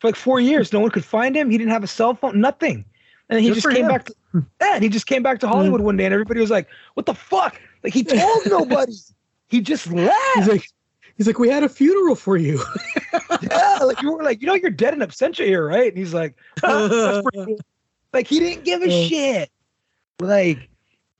for 0.00 0.08
like 0.08 0.16
four 0.16 0.40
years. 0.40 0.72
No 0.72 0.80
one 0.80 0.90
could 0.90 1.04
find 1.04 1.36
him. 1.36 1.50
He 1.50 1.58
didn't 1.58 1.72
have 1.72 1.84
a 1.84 1.88
cell 1.88 2.14
phone, 2.14 2.40
nothing. 2.40 2.84
And 3.28 3.40
he 3.40 3.48
Good 3.48 3.54
just 3.54 3.68
came 3.68 3.84
him. 3.84 3.88
back 3.88 4.04
to 4.06 4.14
yeah, 4.60 4.74
and 4.74 4.82
he 4.82 4.88
just 4.88 5.06
came 5.06 5.22
back 5.22 5.38
to 5.40 5.48
Hollywood 5.48 5.80
mm. 5.80 5.84
one 5.84 5.96
day 5.96 6.04
and 6.04 6.12
everybody 6.12 6.40
was 6.40 6.50
like, 6.50 6.68
What 6.94 7.06
the 7.06 7.14
fuck? 7.14 7.60
Like 7.82 7.94
he 7.94 8.02
told 8.02 8.42
nobody. 8.46 8.92
he 9.48 9.60
just 9.60 9.86
left. 9.90 10.14
He's 10.34 10.48
like, 10.48 10.68
he's 11.16 11.26
like, 11.26 11.38
We 11.38 11.48
had 11.48 11.62
a 11.62 11.68
funeral 11.68 12.16
for 12.16 12.36
you. 12.36 12.62
yeah, 13.42 13.78
like 13.82 14.02
you 14.02 14.12
were 14.12 14.22
like, 14.22 14.40
you 14.40 14.46
know, 14.46 14.54
you're 14.54 14.70
dead 14.70 14.94
in 14.94 15.00
absentia 15.00 15.44
here, 15.44 15.66
right? 15.66 15.88
And 15.88 15.98
he's 15.98 16.14
like, 16.14 16.36
oh, 16.62 17.22
cool. 17.32 17.58
Like 18.12 18.26
he 18.26 18.40
didn't 18.40 18.64
give 18.64 18.82
a 18.82 19.08
shit. 19.08 19.50
Like 20.20 20.68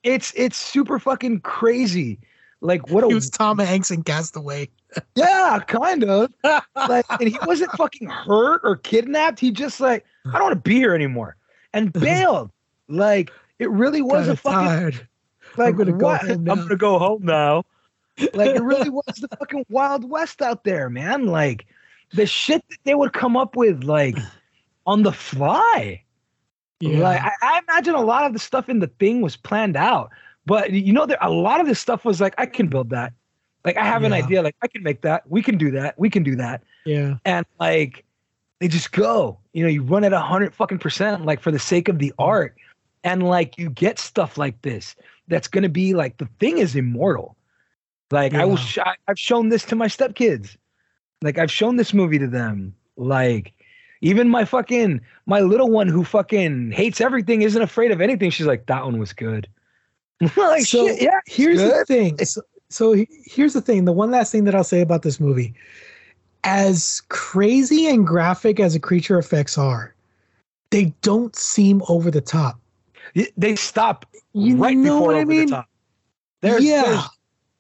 it's 0.02 0.32
it's 0.36 0.56
super 0.56 0.98
fucking 0.98 1.40
crazy 1.40 2.18
Like 2.65 2.89
what? 2.89 3.05
A, 3.05 3.09
he 3.09 3.15
was 3.15 3.31
Tom 3.31 3.59
Hanks 3.59 3.91
in 3.91 4.03
Castaway. 4.03 4.69
yeah, 5.15 5.61
kind 5.69 6.03
of. 6.03 6.32
like, 6.77 7.05
and 7.11 7.28
he 7.28 7.39
wasn't 7.47 7.70
fucking 7.73 8.09
hurt 8.09 8.62
or 8.65 8.77
kidnapped. 8.77 9.39
He 9.39 9.51
just 9.51 9.81
like, 9.81 10.05
I 10.27 10.32
don't 10.32 10.45
want 10.45 10.65
to 10.65 10.69
be 10.69 10.77
here 10.77 10.95
anymore, 10.95 11.36
and 11.73 11.93
bailed. 11.93 12.51
like 12.89 13.31
it 13.59 13.70
really 13.70 14.03
was 14.03 14.27
a 14.28 14.36
fucking. 14.36 14.66
Tired. 14.66 15.09
Like 15.57 15.74
I'm 15.74 15.77
gonna 15.77 15.93
what? 15.93 16.23
Go 16.23 16.27
home 16.27 16.45
now. 16.45 16.53
I'm 16.53 16.59
gonna 16.59 16.77
go 16.77 16.99
home 16.99 17.23
now. 17.24 17.65
Like 18.32 18.57
it 18.57 18.62
really 18.62 18.91
was 18.91 19.15
the 19.20 19.28
fucking 19.39 19.66
Wild 19.69 20.09
West 20.09 20.41
out 20.41 20.65
there, 20.65 20.89
man. 20.89 21.27
Like 21.27 21.66
the 22.12 22.27
shit 22.27 22.65
that 22.70 22.78
they 22.85 22.95
would 22.95 23.12
come 23.12 23.36
up 23.36 23.57
with, 23.57 23.85
like 23.85 24.16
on 24.86 25.03
the 25.03 25.12
fly. 25.12 26.03
Yeah. 26.81 26.99
Like 26.99 27.20
I, 27.23 27.31
I 27.43 27.61
imagine 27.69 27.95
a 27.95 28.01
lot 28.01 28.24
of 28.24 28.32
the 28.32 28.39
stuff 28.39 28.69
in 28.69 28.81
the 28.81 28.86
thing 28.86 29.20
was 29.20 29.36
planned 29.36 29.77
out, 29.77 30.11
but 30.47 30.73
you 30.73 30.93
know, 30.93 31.07
there 31.07 31.19
a 31.21 31.31
lot 31.31 31.61
of 31.61 31.66
this 31.66 31.81
stuff 31.81 32.05
was 32.05 32.21
like, 32.21 32.35
I 32.39 32.47
can 32.47 32.69
build 32.69 32.91
that. 32.91 33.12
Like 33.65 33.77
I 33.77 33.85
have 33.85 34.03
yeah. 34.03 34.09
an 34.09 34.12
idea, 34.12 34.43
like 34.43 34.57
I 34.62 34.69
can 34.69 34.83
make 34.83 35.01
that. 35.03 35.29
We 35.29 35.43
can 35.43 35.57
do 35.57 35.71
that. 35.73 35.99
We 35.99 36.11
can 36.11 36.23
do 36.23 36.37
that. 36.37 36.62
Yeah. 36.85 37.16
And 37.25 37.47
like 37.59 38.05
they 38.61 38.69
just 38.69 38.93
go. 38.93 39.39
You 39.53 39.62
know, 39.65 39.71
you 39.71 39.83
run 39.83 40.05
at 40.05 40.12
a 40.12 40.21
hundred 40.21 40.55
fucking 40.55 40.79
percent, 40.79 41.25
like 41.25 41.41
for 41.41 41.51
the 41.51 41.59
sake 41.59 41.89
of 41.89 41.99
the 41.99 42.11
mm-hmm. 42.11 42.23
art, 42.23 42.57
and 43.03 43.23
like 43.23 43.59
you 43.59 43.71
get 43.71 43.99
stuff 43.99 44.37
like 44.37 44.61
this 44.62 44.97
that's 45.29 45.49
gonna 45.49 45.69
be 45.69 45.95
like 45.95 46.19
the 46.19 46.29
thing 46.39 46.59
is 46.59 46.77
immortal. 46.77 47.37
Like 48.11 48.33
yeah. 48.33 48.43
I 48.43 48.45
will, 48.45 48.57
sh- 48.57 48.79
I've 49.09 49.19
shown 49.19 49.49
this 49.49 49.65
to 49.66 49.77
my 49.77 49.87
stepkids. 49.87 50.57
Like 51.23 51.39
I've 51.39 51.51
shown 51.51 51.77
this 51.77 51.95
movie 51.95 52.19
to 52.19 52.27
them. 52.27 52.75
Like 52.97 53.55
even 54.03 54.29
my 54.29 54.45
fucking 54.45 55.01
my 55.25 55.41
little 55.41 55.71
one 55.71 55.89
who 55.89 56.05
fucking 56.05 56.73
hates 56.73 57.01
everything, 57.01 57.43
isn't 57.43 57.62
afraid 57.62 57.91
of 57.91 58.03
anything. 58.03 58.31
She's 58.31 58.47
like, 58.47 58.66
that 58.66 58.85
one 58.85 58.99
was 58.99 59.15
good. 59.15 59.49
like, 60.36 60.64
so 60.64 60.86
shit, 60.86 61.02
yeah. 61.02 61.20
Here's 61.26 61.59
good. 61.59 61.80
the 61.80 61.84
thing. 61.84 62.18
So, 62.24 62.42
so 62.68 63.05
here's 63.24 63.52
the 63.52 63.60
thing. 63.60 63.84
The 63.84 63.92
one 63.92 64.10
last 64.10 64.32
thing 64.32 64.44
that 64.44 64.55
I'll 64.55 64.64
say 64.64 64.80
about 64.80 65.02
this 65.02 65.20
movie, 65.20 65.55
as 66.44 67.02
crazy 67.09 67.86
and 67.86 68.06
graphic 68.06 68.60
as 68.60 68.74
the 68.74 68.80
creature 68.80 69.18
effects 69.18 69.56
are, 69.56 69.94
they 70.70 70.92
don't 71.02 71.34
seem 71.36 71.82
over 71.88 72.10
the 72.10 72.20
top. 72.20 72.59
They 73.36 73.55
stop 73.56 74.06
you 74.32 74.56
right 74.56 74.76
know 74.76 74.98
before 74.98 75.12
over 75.12 75.20
I 75.20 75.24
mean? 75.24 75.46
the 75.46 75.52
top. 75.52 75.68
There's, 76.40 76.64
yeah. 76.64 76.82
There's, 76.82 77.09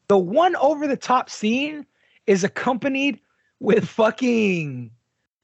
the 0.08 0.18
one 0.18 0.56
over 0.56 0.86
the 0.86 0.96
top 0.96 1.30
scene 1.30 1.86
is 2.26 2.44
accompanied 2.44 3.20
with 3.60 3.88
fucking 3.88 4.90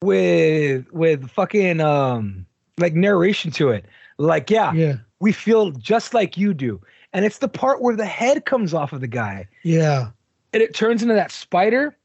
with 0.02 0.90
with 0.92 1.30
fucking 1.30 1.80
um 1.80 2.46
like 2.78 2.94
narration 2.94 3.50
to 3.52 3.70
it. 3.70 3.84
Like, 4.18 4.50
yeah, 4.50 4.72
yeah, 4.72 4.96
we 5.20 5.32
feel 5.32 5.70
just 5.72 6.12
like 6.12 6.36
you 6.36 6.52
do. 6.52 6.80
And 7.12 7.24
it's 7.24 7.38
the 7.38 7.48
part 7.48 7.82
where 7.82 7.96
the 7.96 8.06
head 8.06 8.44
comes 8.44 8.72
off 8.72 8.92
of 8.92 9.00
the 9.00 9.08
guy. 9.08 9.48
Yeah. 9.62 10.10
And 10.52 10.62
it 10.62 10.74
turns 10.74 11.02
into 11.02 11.14
that 11.14 11.32
spider 11.32 11.96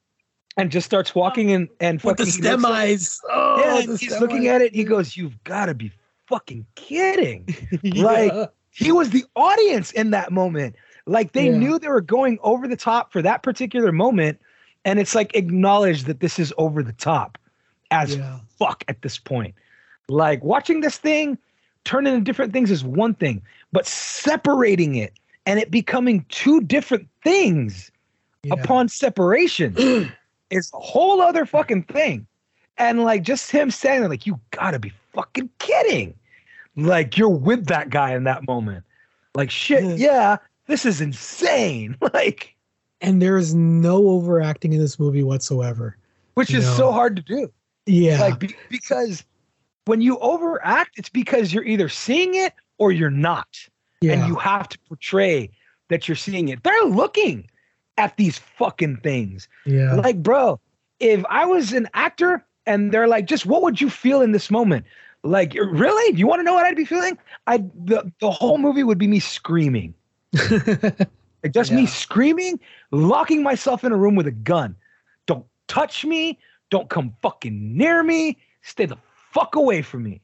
and 0.57 0.71
just 0.71 0.85
starts 0.85 1.13
walking 1.13 1.51
and 1.51 1.67
and 1.79 2.01
fucking 2.01 2.25
with 2.25 2.25
the 2.25 2.31
stem 2.31 2.65
eyes. 2.65 3.19
Oh, 3.29 3.59
yeah, 3.59 3.95
he's 3.97 4.19
looking 4.19 4.47
eyes. 4.47 4.55
at 4.55 4.61
it. 4.61 4.75
He 4.75 4.83
goes, 4.83 5.17
"You've 5.17 5.41
got 5.43 5.65
to 5.67 5.73
be 5.73 5.91
fucking 6.27 6.65
kidding!" 6.75 7.47
yeah. 7.81 8.03
Like 8.03 8.51
he 8.71 8.91
was 8.91 9.09
the 9.09 9.25
audience 9.35 9.91
in 9.91 10.11
that 10.11 10.31
moment. 10.31 10.75
Like 11.05 11.33
they 11.33 11.49
yeah. 11.49 11.57
knew 11.57 11.79
they 11.79 11.87
were 11.87 12.01
going 12.01 12.39
over 12.41 12.67
the 12.67 12.75
top 12.75 13.11
for 13.11 13.21
that 13.21 13.43
particular 13.43 13.91
moment, 13.91 14.39
and 14.85 14.99
it's 14.99 15.15
like 15.15 15.35
acknowledge 15.35 16.03
that 16.03 16.19
this 16.19 16.39
is 16.39 16.53
over 16.57 16.81
the 16.81 16.93
top 16.93 17.37
as 17.91 18.15
yeah. 18.15 18.39
fuck 18.57 18.83
at 18.87 19.01
this 19.01 19.17
point. 19.17 19.55
Like 20.07 20.43
watching 20.43 20.81
this 20.81 20.97
thing 20.97 21.37
turn 21.85 22.05
into 22.07 22.21
different 22.21 22.53
things 22.53 22.71
is 22.71 22.83
one 22.83 23.13
thing, 23.13 23.41
but 23.71 23.85
separating 23.85 24.95
it 24.95 25.13
and 25.45 25.59
it 25.59 25.71
becoming 25.71 26.25
two 26.29 26.61
different 26.61 27.07
things 27.23 27.91
yeah. 28.43 28.53
upon 28.53 28.89
separation 28.89 29.73
is 30.49 30.71
a 30.73 30.79
whole 30.79 31.21
other 31.21 31.45
fucking 31.45 31.83
thing. 31.83 32.27
And 32.77 33.03
like 33.03 33.23
just 33.23 33.51
him 33.51 33.71
saying 33.71 34.07
like, 34.09 34.25
you 34.25 34.39
gotta 34.51 34.79
be 34.79 34.91
fucking 35.13 35.49
kidding. 35.59 36.13
Like 36.75 37.17
you're 37.17 37.29
with 37.29 37.67
that 37.67 37.89
guy 37.89 38.13
in 38.13 38.25
that 38.25 38.45
moment. 38.45 38.83
Like 39.33 39.49
shit, 39.49 39.97
yeah, 39.97 40.37
this 40.67 40.85
is 40.85 40.99
insane. 40.99 41.97
like 42.13 42.55
and 43.01 43.21
there 43.21 43.37
is 43.37 43.53
no 43.53 44.07
overacting 44.09 44.73
in 44.73 44.79
this 44.79 44.99
movie 44.99 45.23
whatsoever 45.23 45.97
which 46.33 46.53
is 46.53 46.65
know? 46.65 46.73
so 46.73 46.91
hard 46.91 47.15
to 47.15 47.21
do 47.21 47.51
yeah 47.85 48.19
like 48.19 48.39
be- 48.39 48.55
because 48.69 49.23
when 49.85 50.01
you 50.01 50.17
overact 50.19 50.97
it's 50.97 51.09
because 51.09 51.53
you're 51.53 51.63
either 51.63 51.89
seeing 51.89 52.35
it 52.35 52.53
or 52.77 52.91
you're 52.91 53.09
not 53.09 53.47
yeah. 54.01 54.13
and 54.13 54.27
you 54.27 54.35
have 54.35 54.67
to 54.69 54.77
portray 54.87 55.49
that 55.89 56.07
you're 56.07 56.15
seeing 56.15 56.49
it 56.49 56.63
they're 56.63 56.85
looking 56.85 57.49
at 57.97 58.15
these 58.17 58.37
fucking 58.37 58.97
things 58.97 59.47
yeah 59.65 59.93
like 59.95 60.21
bro 60.21 60.59
if 60.99 61.23
i 61.29 61.45
was 61.45 61.73
an 61.73 61.87
actor 61.93 62.45
and 62.65 62.91
they're 62.91 63.07
like 63.07 63.25
just 63.25 63.45
what 63.45 63.61
would 63.61 63.79
you 63.79 63.89
feel 63.89 64.21
in 64.21 64.31
this 64.31 64.51
moment 64.51 64.85
like 65.23 65.53
really 65.53 66.11
do 66.11 66.19
you 66.19 66.27
want 66.27 66.39
to 66.39 66.43
know 66.43 66.53
what 66.53 66.65
i'd 66.65 66.75
be 66.75 66.85
feeling 66.85 67.17
i 67.47 67.57
the, 67.57 68.11
the 68.19 68.31
whole 68.31 68.57
movie 68.57 68.83
would 68.83 68.97
be 68.97 69.07
me 69.07 69.19
screaming 69.19 69.93
Like 71.45 71.53
just 71.53 71.69
yeah. 71.69 71.77
me 71.77 71.85
screaming, 71.85 72.59
locking 72.89 73.43
myself 73.43 73.83
in 73.83 73.91
a 73.91 73.95
room 73.95 74.15
with 74.15 74.25
a 74.25 74.31
gun. 74.31 74.75
Don't 75.27 75.45
touch 75.67 76.03
me. 76.03 76.39
Don't 76.71 76.89
come 76.89 77.15
fucking 77.21 77.77
near 77.77 78.01
me. 78.01 78.39
Stay 78.63 78.87
the 78.87 78.97
fuck 79.35 79.55
away 79.55 79.81
from 79.81 80.03
me. 80.03 80.21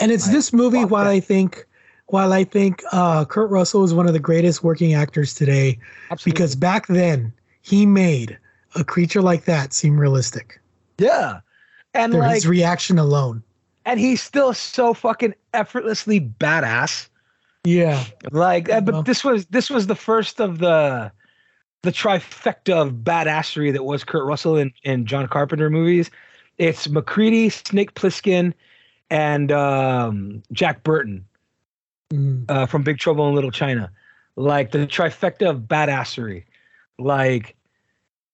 And 0.00 0.10
it's 0.10 0.28
this 0.28 0.52
movie 0.52 0.84
while 0.84 1.04
that. 1.04 1.10
I 1.10 1.20
think 1.20 1.66
while 2.06 2.32
I 2.32 2.44
think 2.44 2.82
uh, 2.92 3.24
Kurt 3.24 3.50
Russell 3.50 3.84
is 3.84 3.94
one 3.94 4.06
of 4.06 4.12
the 4.12 4.20
greatest 4.20 4.64
working 4.64 4.94
actors 4.94 5.32
today 5.32 5.78
Absolutely. 6.10 6.32
because 6.32 6.56
back 6.56 6.88
then 6.88 7.32
he 7.62 7.86
made 7.86 8.36
a 8.74 8.82
creature 8.82 9.22
like 9.22 9.44
that 9.44 9.72
seem 9.72 9.98
realistic. 9.98 10.60
Yeah. 10.98 11.40
And 11.94 12.14
like, 12.14 12.34
his 12.34 12.46
reaction 12.46 12.98
alone. 12.98 13.42
And 13.84 14.00
he's 14.00 14.20
still 14.20 14.52
so 14.52 14.92
fucking 14.92 15.34
effortlessly 15.54 16.20
badass 16.20 17.08
yeah. 17.64 18.04
Like, 18.30 18.70
uh, 18.70 18.80
but 18.80 19.04
this 19.04 19.22
was 19.24 19.46
this 19.46 19.68
was 19.68 19.86
the 19.86 19.94
first 19.94 20.40
of 20.40 20.58
the 20.58 21.12
the 21.82 21.92
trifecta 21.92 22.74
of 22.74 22.92
badassery 22.92 23.72
that 23.72 23.84
was 23.84 24.04
Kurt 24.04 24.24
Russell 24.24 24.56
in, 24.56 24.72
in 24.82 25.06
John 25.06 25.28
Carpenter 25.28 25.70
movies. 25.70 26.10
It's 26.60 26.90
MacReady, 26.90 27.48
Snake 27.48 27.94
Plissken, 27.94 28.52
and 29.08 29.50
um, 29.50 30.42
Jack 30.52 30.84
Burton 30.84 31.24
mm. 32.12 32.44
uh, 32.50 32.66
from 32.66 32.82
Big 32.82 32.98
Trouble 32.98 33.26
in 33.30 33.34
Little 33.34 33.50
China. 33.50 33.90
Like 34.36 34.70
the 34.72 34.86
trifecta 34.86 35.48
of 35.48 35.60
badassery. 35.60 36.44
Like 36.98 37.56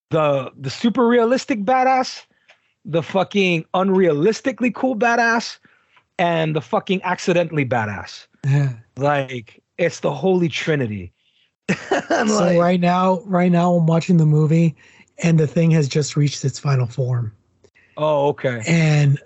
the 0.09 0.51
the 0.57 0.69
super 0.69 1.07
realistic 1.07 1.63
badass, 1.63 2.25
the 2.83 3.01
fucking 3.01 3.63
unrealistically 3.73 4.75
cool 4.75 4.97
badass, 4.97 5.57
and 6.19 6.53
the 6.53 6.61
fucking 6.61 7.01
accidentally 7.03 7.65
badass. 7.65 8.27
Yeah. 8.45 8.73
Like 8.97 9.63
it's 9.77 10.01
the 10.01 10.13
holy 10.13 10.49
trinity. 10.49 11.13
so 11.89 12.25
like, 12.25 12.59
right 12.59 12.81
now, 12.81 13.21
right 13.21 13.53
now 13.53 13.73
I'm 13.73 13.87
watching 13.87 14.17
the 14.17 14.25
movie 14.25 14.75
and 15.23 15.39
the 15.39 15.47
thing 15.47 15.71
has 15.71 15.87
just 15.87 16.17
reached 16.17 16.43
its 16.43 16.59
final 16.59 16.87
form. 16.87 17.31
Oh, 17.97 18.27
okay. 18.29 18.61
And 18.67 19.19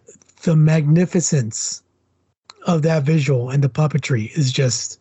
the 0.44 0.56
magnificence 0.56 1.84
of 2.66 2.82
that 2.84 3.04
visual 3.04 3.50
and 3.50 3.64
the 3.64 3.70
puppetry 3.70 4.36
is 4.38 4.52
just 4.52 5.00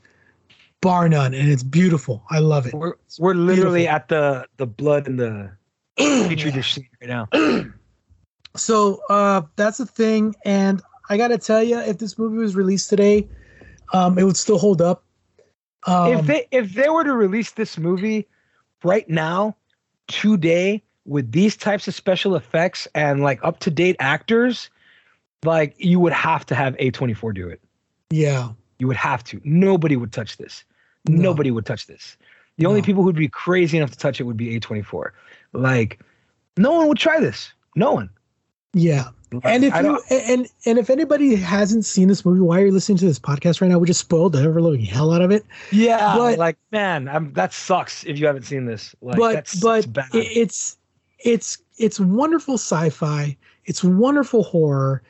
bar 0.80 1.08
none 1.08 1.34
and 1.34 1.48
it's 1.48 1.62
beautiful. 1.62 2.24
I 2.30 2.38
love 2.40 2.66
it. 2.66 2.74
We're 2.74 2.94
we're 3.18 3.34
literally 3.34 3.80
beautiful. 3.80 3.96
at 3.96 4.08
the 4.08 4.46
the 4.56 4.66
blood 4.66 5.06
and 5.06 5.18
the 5.18 5.52
petri 5.96 6.50
dish 6.50 6.74
scene 6.74 6.88
right 7.00 7.28
now. 7.32 7.72
so 8.56 9.00
uh 9.08 9.42
that's 9.56 9.78
the 9.78 9.86
thing 9.86 10.34
and 10.44 10.82
I 11.10 11.16
got 11.16 11.28
to 11.28 11.38
tell 11.38 11.62
you 11.62 11.78
if 11.80 11.98
this 11.98 12.16
movie 12.16 12.38
was 12.38 12.54
released 12.54 12.88
today, 12.88 13.28
um, 13.92 14.16
it 14.16 14.22
would 14.22 14.36
still 14.36 14.58
hold 14.58 14.80
up. 14.80 15.02
Um, 15.86 16.12
if 16.12 16.26
they 16.26 16.46
if 16.52 16.72
they 16.72 16.88
were 16.88 17.02
to 17.02 17.14
release 17.14 17.50
this 17.50 17.76
movie 17.76 18.28
right 18.84 19.08
now, 19.08 19.56
today, 20.06 20.84
with 21.06 21.32
these 21.32 21.56
types 21.56 21.88
of 21.88 21.94
special 21.94 22.36
effects 22.36 22.86
and 22.94 23.22
like 23.22 23.40
up 23.42 23.60
to 23.60 23.70
date 23.70 23.96
actors, 23.98 24.70
like 25.44 25.74
you 25.78 25.98
would 26.00 26.12
have 26.12 26.44
to 26.46 26.54
have 26.54 26.76
A24 26.76 27.34
do 27.34 27.48
it. 27.48 27.60
Yeah. 28.10 28.50
You 28.78 28.86
would 28.86 28.96
have 28.96 29.24
to. 29.24 29.40
Nobody 29.44 29.96
would 29.96 30.12
touch 30.12 30.36
this. 30.36 30.64
No. 31.08 31.20
Nobody 31.22 31.50
would 31.50 31.66
touch 31.66 31.86
this. 31.86 32.16
The 32.56 32.64
no. 32.64 32.70
only 32.70 32.82
people 32.82 33.02
who'd 33.02 33.16
be 33.16 33.28
crazy 33.28 33.76
enough 33.76 33.90
to 33.90 33.98
touch 33.98 34.20
it 34.20 34.24
would 34.24 34.36
be 34.36 34.58
A24. 34.58 35.10
Like, 35.52 36.00
no 36.56 36.72
one 36.72 36.88
would 36.88 36.98
try 36.98 37.20
this. 37.20 37.52
No 37.74 37.92
one. 37.92 38.10
Yeah 38.72 39.08
and 39.44 39.64
if 39.64 39.74
you 39.74 40.00
and 40.10 40.46
and 40.66 40.78
if 40.78 40.90
anybody 40.90 41.36
hasn't 41.36 41.84
seen 41.84 42.08
this 42.08 42.24
movie, 42.24 42.40
why 42.40 42.60
are 42.60 42.66
you 42.66 42.72
listening 42.72 42.98
to 42.98 43.04
this 43.04 43.18
podcast 43.18 43.60
right 43.60 43.68
now? 43.68 43.78
We 43.78 43.86
just 43.86 44.00
spoiled 44.00 44.32
the 44.32 44.42
ever 44.42 44.60
living 44.60 44.84
hell 44.84 45.12
out 45.12 45.22
of 45.22 45.30
it. 45.30 45.44
Yeah, 45.70 46.14
but, 46.16 46.38
like 46.38 46.56
man, 46.72 47.08
I'm, 47.08 47.32
that 47.34 47.52
sucks 47.52 48.04
if 48.04 48.18
you 48.18 48.26
haven't 48.26 48.42
seen 48.42 48.64
this. 48.66 48.94
Like, 49.00 49.16
but 49.18 49.54
but 49.60 49.86
it's 50.12 50.78
it's 51.24 51.58
it's 51.78 52.00
wonderful 52.00 52.54
sci-fi. 52.54 53.36
It's 53.64 53.84
wonderful 53.84 54.42
horror. 54.42 55.02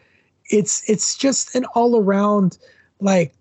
It's 0.50 0.88
it's 0.88 1.16
just 1.16 1.54
an 1.54 1.64
all 1.74 2.00
around 2.00 2.58
like 3.00 3.34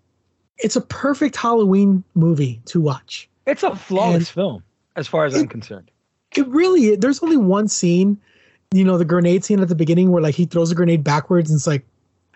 it's 0.58 0.76
a 0.76 0.80
perfect 0.80 1.36
Halloween 1.36 2.04
movie 2.14 2.60
to 2.66 2.80
watch. 2.80 3.28
It's 3.46 3.62
a 3.62 3.74
flawless 3.74 4.16
and, 4.16 4.28
film. 4.28 4.64
as 4.96 5.08
far 5.08 5.24
as 5.24 5.34
it, 5.34 5.40
I'm 5.40 5.48
concerned. 5.48 5.90
It 6.36 6.46
really 6.48 6.96
there's 6.96 7.22
only 7.22 7.36
one 7.36 7.68
scene, 7.68 8.18
you 8.72 8.84
know, 8.84 8.98
the 8.98 9.04
grenade 9.04 9.44
scene 9.44 9.60
at 9.60 9.68
the 9.68 9.74
beginning 9.74 10.10
where 10.10 10.22
like 10.22 10.34
he 10.34 10.44
throws 10.44 10.70
a 10.70 10.74
grenade 10.74 11.02
backwards 11.02 11.50
and 11.50 11.58
it's 11.58 11.66
like 11.66 11.84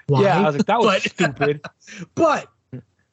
why? 0.06 0.22
Yeah, 0.22 0.40
I 0.40 0.46
was 0.46 0.56
like, 0.56 0.66
that 0.66 0.80
was 0.80 1.02
but, 1.02 1.12
stupid. 1.12 1.60
But 2.14 2.48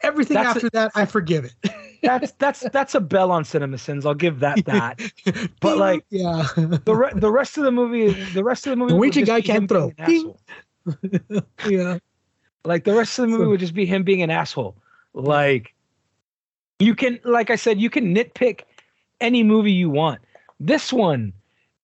everything 0.04 0.36
that's 0.36 0.56
after 0.58 0.68
a, 0.68 0.70
that, 0.72 0.92
I 0.96 1.06
forgive 1.06 1.46
it. 1.46 1.54
that's 2.04 2.32
that's 2.34 2.62
that's 2.72 2.96
a 2.96 3.00
bell 3.00 3.32
on 3.32 3.46
cinema 3.46 3.78
sins. 3.78 4.06
I'll 4.06 4.14
give 4.14 4.40
that 4.40 4.64
that. 4.66 5.00
But 5.60 5.78
like, 5.78 6.06
yeah, 6.10 6.48
the 6.56 6.96
re- 6.96 7.12
the 7.16 7.32
rest 7.32 7.58
of 7.58 7.64
the 7.64 7.72
movie, 7.72 8.14
the 8.34 8.44
rest 8.44 8.66
of 8.66 8.72
the 8.72 8.76
movie, 8.76 8.94
Norwegian 8.94 9.26
guy 9.26 9.42
can't 9.42 9.70
throw. 9.70 9.92
yeah, 11.68 11.98
like 12.66 12.84
the 12.84 12.94
rest 12.94 13.18
of 13.20 13.24
the 13.24 13.28
movie 13.28 13.46
would 13.46 13.60
just 13.60 13.74
be 13.74 13.86
him 13.86 14.04
being 14.04 14.22
an 14.22 14.30
asshole. 14.30 14.76
Like, 15.14 15.74
you 16.80 16.96
can, 16.96 17.20
like 17.24 17.50
I 17.50 17.56
said, 17.56 17.80
you 17.80 17.90
can 17.90 18.16
nitpick 18.16 18.62
any 19.20 19.44
movie 19.44 19.72
you 19.72 19.90
want. 19.90 20.20
This 20.60 20.94
one 20.94 21.34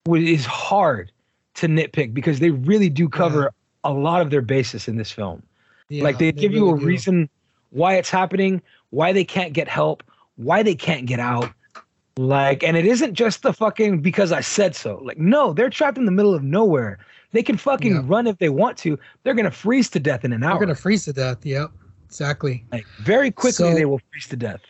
is 0.08 0.46
hard 0.46 1.12
to 1.56 1.68
nitpick 1.68 2.14
because 2.14 2.40
they 2.40 2.52
really 2.52 2.90
do 2.90 3.10
cover 3.10 3.42
yeah. 3.42 3.92
a 3.92 3.94
lot 3.94 4.22
of 4.22 4.30
their 4.30 4.42
basis 4.42 4.88
in 4.88 4.96
this 4.98 5.12
film. 5.12 5.44
Yeah, 5.90 6.04
like 6.04 6.18
they, 6.18 6.32
they 6.32 6.42
give 6.42 6.52
really 6.52 6.66
you 6.66 6.76
a 6.76 6.80
do. 6.80 6.86
reason 6.86 7.30
why 7.72 7.96
it's 7.96 8.10
happening, 8.10 8.62
why 8.90 9.12
they 9.12 9.24
can't 9.24 9.54
get 9.54 9.68
help, 9.68 10.04
why 10.36 10.64
they 10.64 10.76
can't 10.76 11.06
get 11.06 11.20
out. 11.20 11.52
Like, 12.18 12.64
and 12.64 12.76
it 12.76 12.86
isn't 12.86 13.14
just 13.14 13.44
the 13.44 13.54
fucking 13.54 14.02
because 14.02 14.32
I 14.32 14.42
said 14.42 14.76
so. 14.76 15.00
Like, 15.04 15.20
no, 15.20 15.54
they're 15.54 15.70
trapped 15.70 15.98
in 15.98 16.06
the 16.06 16.12
middle 16.12 16.34
of 16.34 16.44
nowhere. 16.44 17.00
They 17.32 17.44
can 17.44 17.58
fucking 17.58 17.94
yeah. 17.94 18.02
run 18.06 18.26
if 18.26 18.38
they 18.40 18.50
want 18.50 18.78
to. 18.80 18.98
They're 19.24 19.36
gonna 19.36 19.52
freeze 19.52 19.90
to 19.92 20.00
death 20.00 20.26
in 20.26 20.34
an 20.34 20.44
hour. 20.44 20.54
They're 20.54 20.68
gonna 20.68 20.76
freeze 20.76 21.06
to 21.06 21.14
death. 21.14 21.46
Yep, 21.46 21.72
exactly. 22.06 22.66
Like 22.72 22.86
very 23.02 23.32
quickly, 23.32 23.70
so, 23.70 23.74
they 23.76 23.86
will 23.86 24.02
freeze 24.12 24.28
to 24.30 24.36
death. 24.36 24.62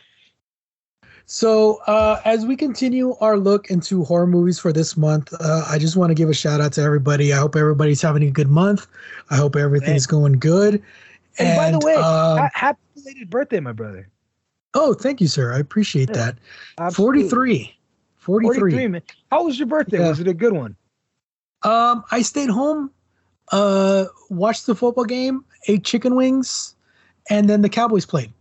So, 1.30 1.80
uh, 1.86 2.20
as 2.24 2.46
we 2.46 2.56
continue 2.56 3.14
our 3.20 3.36
look 3.36 3.70
into 3.70 4.02
horror 4.04 4.26
movies 4.26 4.58
for 4.58 4.72
this 4.72 4.96
month, 4.96 5.32
uh, 5.40 5.64
I 5.68 5.78
just 5.78 5.94
want 5.94 6.10
to 6.10 6.14
give 6.14 6.30
a 6.30 6.34
shout 6.34 6.60
out 6.60 6.72
to 6.72 6.82
everybody. 6.82 7.32
I 7.32 7.36
hope 7.36 7.54
everybody's 7.54 8.00
having 8.00 8.22
a 8.22 8.30
good 8.30 8.48
month. 8.48 8.86
I 9.30 9.36
hope 9.36 9.54
everything's 9.54 10.06
going 10.06 10.38
good. 10.38 10.82
And, 11.38 11.48
and 11.48 11.56
by 11.56 11.70
the 11.70 11.86
way, 11.86 11.94
um, 11.94 12.48
happy 12.52 12.78
belated 12.94 13.30
birthday, 13.30 13.60
my 13.60 13.72
brother. 13.72 14.08
Oh, 14.74 14.94
thank 14.94 15.20
you, 15.20 15.28
sir. 15.28 15.52
I 15.52 15.58
appreciate 15.58 16.10
yeah, 16.10 16.16
that. 16.16 16.38
Absolutely. 16.78 17.28
43. 17.28 17.74
43. 18.16 18.58
43 18.58 18.88
man. 18.88 19.02
How 19.30 19.44
was 19.44 19.58
your 19.58 19.66
birthday? 19.66 19.98
Yeah. 19.98 20.08
Was 20.08 20.20
it 20.20 20.28
a 20.28 20.34
good 20.34 20.52
one? 20.52 20.76
Um, 21.62 22.04
I 22.10 22.22
stayed 22.22 22.50
home, 22.50 22.90
uh, 23.50 24.04
watched 24.30 24.66
the 24.66 24.74
football 24.74 25.04
game, 25.04 25.44
ate 25.66 25.84
chicken 25.84 26.14
wings, 26.14 26.74
and 27.30 27.48
then 27.48 27.62
the 27.62 27.68
Cowboys 27.68 28.06
played. 28.06 28.32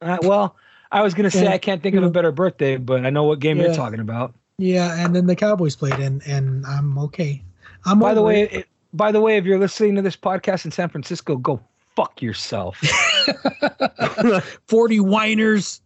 Uh, 0.00 0.18
well, 0.22 0.56
I 0.92 1.02
was 1.02 1.14
gonna 1.14 1.30
say 1.30 1.46
and, 1.46 1.48
I 1.48 1.58
can't 1.58 1.82
think 1.82 1.96
of 1.96 2.04
a 2.04 2.10
better 2.10 2.30
birthday, 2.30 2.76
but 2.76 3.04
I 3.04 3.10
know 3.10 3.24
what 3.24 3.40
game 3.40 3.56
yeah, 3.56 3.64
you're 3.64 3.74
talking 3.74 4.00
about. 4.00 4.34
Yeah, 4.58 5.04
and 5.04 5.16
then 5.16 5.26
the 5.26 5.34
Cowboys 5.34 5.74
played, 5.74 5.94
and 5.94 6.22
and 6.26 6.64
I'm 6.66 6.98
okay. 6.98 7.42
I'm 7.84 7.98
by 7.98 8.14
the 8.14 8.22
way, 8.22 8.42
it, 8.42 8.68
by 8.92 9.10
the 9.10 9.20
way, 9.20 9.36
if 9.36 9.44
you're 9.44 9.58
listening 9.58 9.96
to 9.96 10.02
this 10.02 10.16
podcast 10.16 10.64
in 10.64 10.70
San 10.70 10.88
Francisco, 10.88 11.36
go 11.36 11.60
fuck 11.98 12.22
yourself. 12.22 12.78
40 14.68 15.00
whiners. 15.00 15.82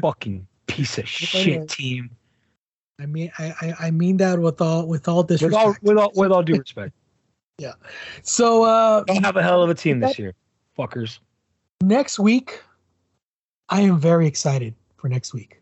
Fucking 0.00 0.46
piece 0.66 0.96
of 0.98 1.08
shit 1.08 1.68
team. 1.68 2.10
I 3.00 3.06
mean, 3.06 3.32
I, 3.38 3.74
I 3.80 3.90
mean 3.90 4.18
that 4.18 4.38
with 4.38 4.60
all 4.60 4.86
with 4.86 5.08
all 5.08 5.24
disrespect. 5.24 5.82
With 5.82 5.98
all 5.98 6.06
with 6.06 6.16
all, 6.16 6.22
with 6.22 6.30
all 6.30 6.42
due 6.44 6.54
respect. 6.54 6.92
yeah. 7.58 7.72
So 8.22 8.62
uh 8.62 9.02
don't 9.04 9.24
have 9.24 9.36
a 9.36 9.42
hell 9.42 9.62
of 9.62 9.70
a 9.70 9.74
team 9.74 9.98
this 9.98 10.16
year, 10.18 10.34
fuckers. 10.78 11.18
Next 11.82 12.20
week, 12.20 12.62
I 13.68 13.80
am 13.80 13.98
very 13.98 14.28
excited 14.28 14.74
for 14.96 15.08
next 15.08 15.34
week. 15.34 15.60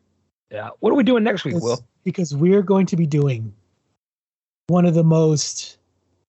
Yeah. 0.50 0.68
What 0.80 0.90
are 0.90 0.96
we 0.96 1.04
doing 1.04 1.24
next 1.24 1.46
week, 1.46 1.54
because, 1.54 1.62
Will? 1.62 1.86
Because 2.04 2.36
we're 2.36 2.62
going 2.62 2.84
to 2.84 2.96
be 2.96 3.06
doing 3.06 3.54
one 4.66 4.84
of 4.84 4.92
the 4.92 5.04
most 5.04 5.78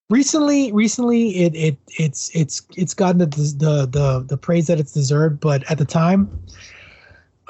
recently 0.09 0.71
recently 0.71 1.30
it 1.38 1.55
it 1.55 1.77
it's 1.97 2.30
it's 2.35 2.61
it's 2.75 2.93
gotten 2.93 3.19
the 3.19 3.25
the 3.25 3.88
the, 3.89 4.25
the 4.27 4.38
praise 4.38 4.67
that 4.67 4.80
it's 4.80 4.91
deserved 4.91 5.39
but 5.39 5.69
at 5.71 5.77
the 5.77 5.85
time 5.85 6.30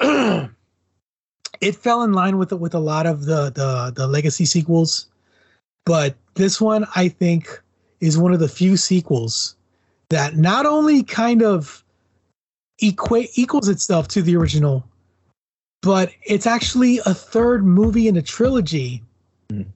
it 1.60 1.76
fell 1.76 2.02
in 2.02 2.12
line 2.12 2.38
with 2.38 2.52
with 2.52 2.74
a 2.74 2.78
lot 2.78 3.06
of 3.06 3.26
the 3.26 3.50
the 3.50 3.92
the 3.94 4.06
legacy 4.06 4.44
sequels. 4.44 5.06
But 5.86 6.16
this 6.34 6.60
one 6.60 6.86
i 6.96 7.08
think 7.08 7.62
is 8.00 8.18
one 8.18 8.32
of 8.32 8.40
the 8.40 8.48
few 8.48 8.76
sequels 8.76 9.56
that 10.10 10.36
not 10.36 10.66
only 10.66 11.02
kind 11.02 11.42
of 11.42 11.84
equate 12.80 13.30
equals 13.34 13.68
itself 13.68 14.08
to 14.08 14.22
the 14.22 14.36
original 14.36 14.84
but 15.80 16.10
it's 16.24 16.46
actually 16.46 16.98
a 17.06 17.14
third 17.14 17.64
movie 17.64 18.08
in 18.08 18.16
a 18.16 18.22
trilogy 18.22 19.02
mm 19.50 19.66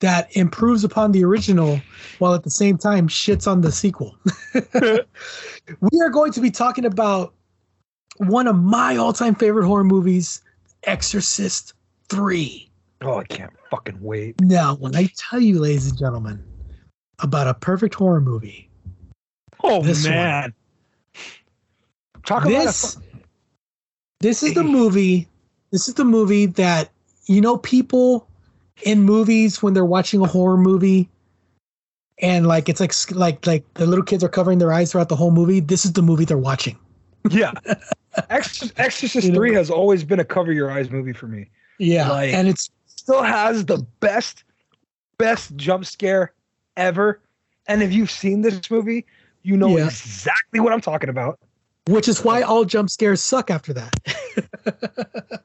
that 0.00 0.34
improves 0.36 0.82
upon 0.84 1.12
the 1.12 1.24
original 1.24 1.80
while 2.18 2.34
at 2.34 2.42
the 2.42 2.50
same 2.50 2.76
time 2.76 3.08
shits 3.08 3.46
on 3.46 3.60
the 3.60 3.70
sequel. 3.72 4.16
we 4.54 6.00
are 6.00 6.10
going 6.10 6.32
to 6.32 6.40
be 6.40 6.50
talking 6.50 6.84
about 6.84 7.34
one 8.16 8.46
of 8.46 8.56
my 8.56 8.96
all-time 8.96 9.34
favorite 9.34 9.66
horror 9.66 9.84
movies, 9.84 10.42
Exorcist 10.84 11.74
3. 12.08 12.70
Oh, 13.02 13.18
I 13.18 13.24
can't 13.24 13.52
fucking 13.70 14.00
wait. 14.00 14.40
Now, 14.40 14.74
when 14.74 14.94
I 14.96 15.08
tell 15.16 15.40
you, 15.40 15.60
ladies 15.60 15.88
and 15.88 15.98
gentlemen, 15.98 16.42
about 17.20 17.46
a 17.46 17.54
perfect 17.54 17.94
horror 17.94 18.20
movie. 18.20 18.68
Oh 19.62 19.82
man. 19.82 20.42
One, 20.42 20.54
Talk 22.24 22.44
about 22.44 22.64
this. 22.64 22.98
this 24.20 24.42
is 24.42 24.54
the 24.54 24.64
movie. 24.64 25.28
This 25.70 25.88
is 25.88 25.94
the 25.94 26.04
movie 26.04 26.46
that 26.46 26.90
you 27.26 27.40
know 27.40 27.56
people 27.58 28.26
in 28.82 29.02
movies 29.02 29.62
when 29.62 29.74
they're 29.74 29.84
watching 29.84 30.20
a 30.20 30.26
horror 30.26 30.56
movie 30.56 31.08
and 32.18 32.46
like 32.46 32.68
it's 32.68 32.80
like 32.80 32.92
like 33.12 33.46
like 33.46 33.74
the 33.74 33.86
little 33.86 34.04
kids 34.04 34.22
are 34.22 34.28
covering 34.28 34.58
their 34.58 34.72
eyes 34.72 34.92
throughout 34.92 35.08
the 35.08 35.16
whole 35.16 35.30
movie 35.30 35.60
this 35.60 35.84
is 35.84 35.92
the 35.92 36.02
movie 36.02 36.24
they're 36.24 36.38
watching. 36.38 36.76
Yeah. 37.30 37.52
Exorcist, 38.28 38.78
exorcist 38.78 39.26
you 39.26 39.32
know? 39.32 39.38
3 39.38 39.54
has 39.54 39.70
always 39.70 40.02
been 40.02 40.18
a 40.18 40.24
cover 40.24 40.52
your 40.52 40.70
eyes 40.70 40.90
movie 40.90 41.12
for 41.12 41.28
me. 41.28 41.48
Yeah 41.78 42.10
like, 42.10 42.34
and 42.34 42.48
it's 42.48 42.70
still 42.86 43.22
has 43.22 43.64
the 43.64 43.86
best 44.00 44.44
best 45.16 45.54
jump 45.56 45.84
scare 45.84 46.32
ever. 46.76 47.20
And 47.68 47.82
if 47.82 47.92
you've 47.92 48.10
seen 48.10 48.42
this 48.42 48.70
movie 48.70 49.06
you 49.42 49.56
know 49.56 49.76
yeah. 49.76 49.86
exactly 49.86 50.60
what 50.60 50.72
i'm 50.72 50.80
talking 50.80 51.08
about 51.08 51.38
which 51.88 52.08
is 52.08 52.24
why 52.24 52.42
all 52.42 52.64
jump 52.64 52.90
scares 52.90 53.22
suck 53.22 53.50
after 53.50 53.72
that 53.72 55.42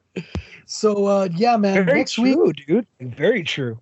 So 0.66 1.06
uh, 1.06 1.28
yeah, 1.34 1.56
man. 1.56 1.84
Very 1.84 1.98
next 1.98 2.12
true, 2.12 2.46
week, 2.46 2.66
dude. 2.66 2.86
Very 3.00 3.44
true. 3.44 3.78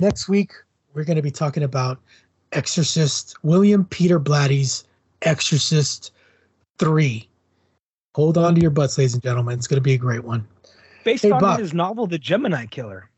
Next 0.00 0.28
week 0.28 0.52
we're 0.92 1.04
going 1.04 1.16
to 1.16 1.22
be 1.22 1.30
talking 1.30 1.62
about 1.62 2.00
Exorcist 2.52 3.36
William 3.44 3.84
Peter 3.84 4.18
Blatty's 4.18 4.84
Exorcist 5.22 6.12
Three. 6.78 7.28
Hold 8.16 8.36
on 8.36 8.56
to 8.56 8.60
your 8.60 8.70
butts, 8.70 8.98
ladies 8.98 9.14
and 9.14 9.22
gentlemen. 9.22 9.56
It's 9.56 9.68
going 9.68 9.76
to 9.76 9.82
be 9.82 9.94
a 9.94 9.98
great 9.98 10.24
one. 10.24 10.46
Based 11.04 11.22
hey, 11.22 11.30
on 11.30 11.40
Bob. 11.40 11.60
his 11.60 11.72
novel, 11.72 12.06
The 12.06 12.18
Gemini 12.18 12.66
Killer. 12.66 13.08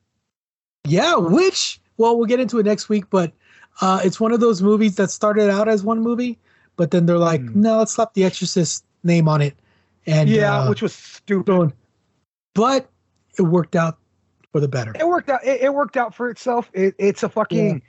Yeah, 0.87 1.17
which 1.17 1.81
well, 1.97 2.17
we'll 2.17 2.27
get 2.27 2.41
into 2.41 2.59
it 2.59 2.67
next 2.67 2.91
week, 2.91 3.05
but 3.09 3.33
uh, 3.81 4.01
it's 4.05 4.21
one 4.21 4.33
of 4.33 4.41
those 4.41 4.61
movies 4.61 4.97
that 4.97 5.11
started 5.11 5.49
out 5.49 5.67
as 5.67 5.83
one 5.83 6.01
movie, 6.01 6.39
but 6.77 6.91
then 6.91 7.07
they're 7.07 7.19
like, 7.19 7.41
mm. 7.41 7.55
no, 7.55 7.79
let's 7.79 7.93
slap 7.93 8.15
the 8.15 8.25
Exorcist 8.25 8.85
name 9.03 9.29
on 9.29 9.41
it. 9.41 9.57
And 10.07 10.29
yeah, 10.29 10.61
uh, 10.61 10.69
which 10.69 10.83
was 10.83 10.95
stupid 10.95 11.73
but 12.57 12.89
it 13.39 13.43
worked 13.43 13.77
out 13.77 13.99
for 14.51 14.61
the 14.61 14.67
better. 14.67 14.93
It 14.99 15.07
worked 15.07 15.29
out. 15.29 15.45
It, 15.45 15.61
it 15.61 15.75
worked 15.75 15.97
out 15.97 16.15
for 16.15 16.29
itself. 16.29 16.71
It, 16.73 16.95
it's 16.99 17.23
a 17.23 17.29
fucking. 17.29 17.83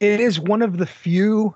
Yeah. 0.00 0.14
It 0.14 0.20
is 0.20 0.38
one 0.38 0.62
of 0.62 0.78
the 0.78 0.86
few, 0.86 1.54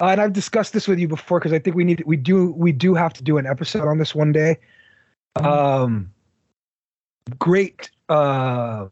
uh, 0.00 0.06
and 0.06 0.20
I've 0.20 0.32
discussed 0.32 0.72
this 0.72 0.88
with 0.88 0.98
you 0.98 1.06
before 1.06 1.38
because 1.38 1.52
I 1.52 1.60
think 1.60 1.76
we 1.76 1.84
need 1.84 2.02
we 2.04 2.16
do 2.16 2.50
we 2.52 2.72
do 2.72 2.94
have 2.94 3.12
to 3.14 3.22
do 3.22 3.38
an 3.38 3.46
episode 3.46 3.86
on 3.86 3.98
this 3.98 4.16
one 4.16 4.32
day. 4.32 4.58
Mm-hmm. 5.38 5.46
Um, 5.46 6.12
great, 7.38 7.88
uh, 8.08 8.86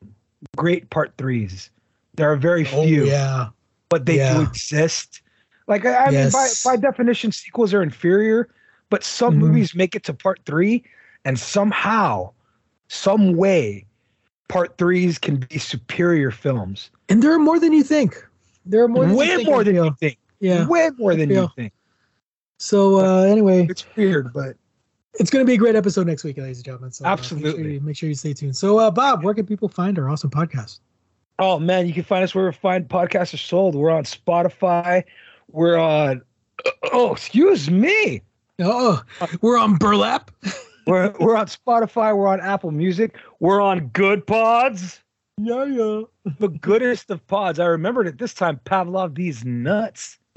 great 0.56 0.88
part 0.90 1.12
threes. 1.18 1.70
There 2.14 2.30
are 2.30 2.36
very 2.36 2.64
oh, 2.72 2.84
few. 2.84 3.06
Yeah, 3.06 3.48
but 3.88 4.06
they 4.06 4.18
yeah. 4.18 4.34
do 4.34 4.42
exist. 4.42 5.20
Like 5.68 5.84
I, 5.84 6.06
I 6.06 6.10
yes. 6.10 6.34
mean, 6.34 6.42
by 6.64 6.76
by 6.76 6.80
definition, 6.80 7.30
sequels 7.30 7.72
are 7.72 7.82
inferior, 7.82 8.48
but 8.90 9.04
some 9.04 9.34
mm-hmm. 9.34 9.42
movies 9.42 9.74
make 9.74 9.94
it 9.94 10.02
to 10.04 10.14
part 10.14 10.40
three, 10.46 10.82
and 11.24 11.38
somehow 11.38 12.32
some 12.88 13.36
way 13.36 13.84
part 14.48 14.78
threes 14.78 15.18
can 15.18 15.36
be 15.36 15.58
superior 15.58 16.30
films. 16.30 16.90
And 17.10 17.22
there 17.22 17.32
are 17.32 17.38
more 17.38 17.60
than 17.60 17.72
you 17.72 17.82
think. 17.82 18.26
There 18.64 18.82
are 18.82 18.88
more 18.88 19.06
than 19.06 19.14
way 19.14 19.44
more 19.44 19.62
than 19.62 19.76
you 19.76 19.94
think. 20.00 20.18
Yeah. 20.40 20.66
Way 20.66 20.90
more 20.98 21.14
than 21.14 21.30
you 21.30 21.48
think. 21.54 21.72
So 22.58 22.98
uh, 22.98 23.22
anyway, 23.22 23.66
it's 23.68 23.84
weird, 23.94 24.32
but 24.32 24.56
it's 25.14 25.30
going 25.30 25.44
to 25.44 25.46
be 25.46 25.54
a 25.54 25.58
great 25.58 25.76
episode 25.76 26.06
next 26.06 26.24
week, 26.24 26.38
ladies 26.38 26.58
and 26.58 26.64
gentlemen. 26.64 26.90
So, 26.90 27.04
Absolutely. 27.04 27.50
Uh, 27.50 27.52
make, 27.52 27.56
sure 27.56 27.70
you, 27.70 27.80
make, 27.80 27.96
sure 27.96 28.08
you, 28.08 28.14
stay 28.14 28.32
tuned. 28.32 28.56
So, 28.56 28.78
uh, 28.78 28.90
Bob, 28.90 29.22
where 29.22 29.34
can 29.34 29.46
people 29.46 29.68
find 29.68 29.98
our 29.98 30.08
awesome 30.08 30.30
podcast? 30.30 30.80
Oh 31.38 31.58
man, 31.58 31.86
you 31.86 31.94
can 31.94 32.02
find 32.02 32.24
us 32.24 32.34
wherever 32.34 32.52
fine 32.52 32.84
podcasts 32.84 33.32
are 33.32 33.38
sold. 33.38 33.74
We're 33.76 33.90
on 33.90 34.04
Spotify. 34.04 35.04
We're 35.50 35.78
on. 35.78 36.22
Oh, 36.92 37.12
excuse 37.12 37.70
me. 37.70 38.22
Oh, 38.60 39.02
we're 39.40 39.58
on 39.58 39.76
Burlap. 39.76 40.30
we're 40.86 41.14
we're 41.20 41.36
on 41.36 41.46
Spotify. 41.46 42.16
We're 42.16 42.28
on 42.28 42.40
Apple 42.40 42.70
Music. 42.70 43.16
We're 43.40 43.60
on 43.60 43.88
Good 43.88 44.26
Pods. 44.26 45.00
Yeah, 45.40 45.64
yeah. 45.64 46.02
The 46.38 46.48
goodest 46.48 47.10
of 47.10 47.24
pods. 47.28 47.60
I 47.60 47.66
remembered 47.66 48.08
it 48.08 48.18
this 48.18 48.34
time. 48.34 48.60
Pavlov 48.64 49.14
these 49.14 49.44
nuts. 49.44 50.18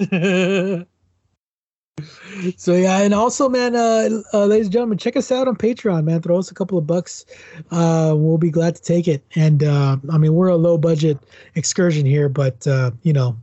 so 2.56 2.72
yeah, 2.72 2.98
and 2.98 3.12
also, 3.12 3.48
man, 3.48 3.74
uh, 3.74 4.22
uh, 4.32 4.46
ladies 4.46 4.66
and 4.66 4.72
gentlemen, 4.72 4.98
check 4.98 5.16
us 5.16 5.32
out 5.32 5.48
on 5.48 5.56
Patreon, 5.56 6.04
man. 6.04 6.22
Throw 6.22 6.38
us 6.38 6.52
a 6.52 6.54
couple 6.54 6.78
of 6.78 6.86
bucks. 6.86 7.26
Uh, 7.72 8.14
we'll 8.16 8.38
be 8.38 8.50
glad 8.50 8.76
to 8.76 8.82
take 8.82 9.08
it. 9.08 9.24
And 9.34 9.64
uh, 9.64 9.96
I 10.12 10.18
mean, 10.18 10.34
we're 10.34 10.48
a 10.48 10.56
low 10.56 10.78
budget 10.78 11.18
excursion 11.56 12.06
here, 12.06 12.28
but 12.28 12.64
uh, 12.66 12.92
you 13.02 13.12
know, 13.12 13.36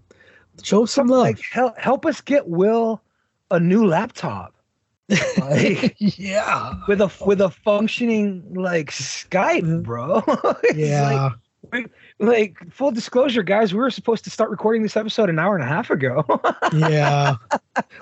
show 0.64 0.86
some 0.86 1.08
love. 1.08 1.22
Like, 1.22 1.42
help, 1.52 1.78
help 1.78 2.06
us 2.06 2.22
get 2.22 2.48
Will 2.48 3.02
a 3.52 3.60
new 3.60 3.86
laptop. 3.86 4.54
Like, 5.40 5.96
yeah, 6.00 6.74
with 6.88 7.02
a 7.02 7.12
with 7.26 7.42
a 7.42 7.50
functioning 7.50 8.44
like 8.54 8.92
Skype, 8.92 9.84
bro. 9.84 10.22
yeah. 10.76 11.30
Like, 11.72 11.92
like 12.20 12.58
full 12.72 12.92
disclosure, 12.92 13.44
guys, 13.44 13.74
we 13.74 13.80
were 13.80 13.90
supposed 13.90 14.24
to 14.26 14.30
start 14.30 14.50
recording 14.50 14.84
this 14.84 14.96
episode 14.96 15.30
an 15.30 15.40
hour 15.40 15.56
and 15.56 15.64
a 15.64 15.68
half 15.68 15.90
ago. 15.90 16.24
yeah, 16.74 17.36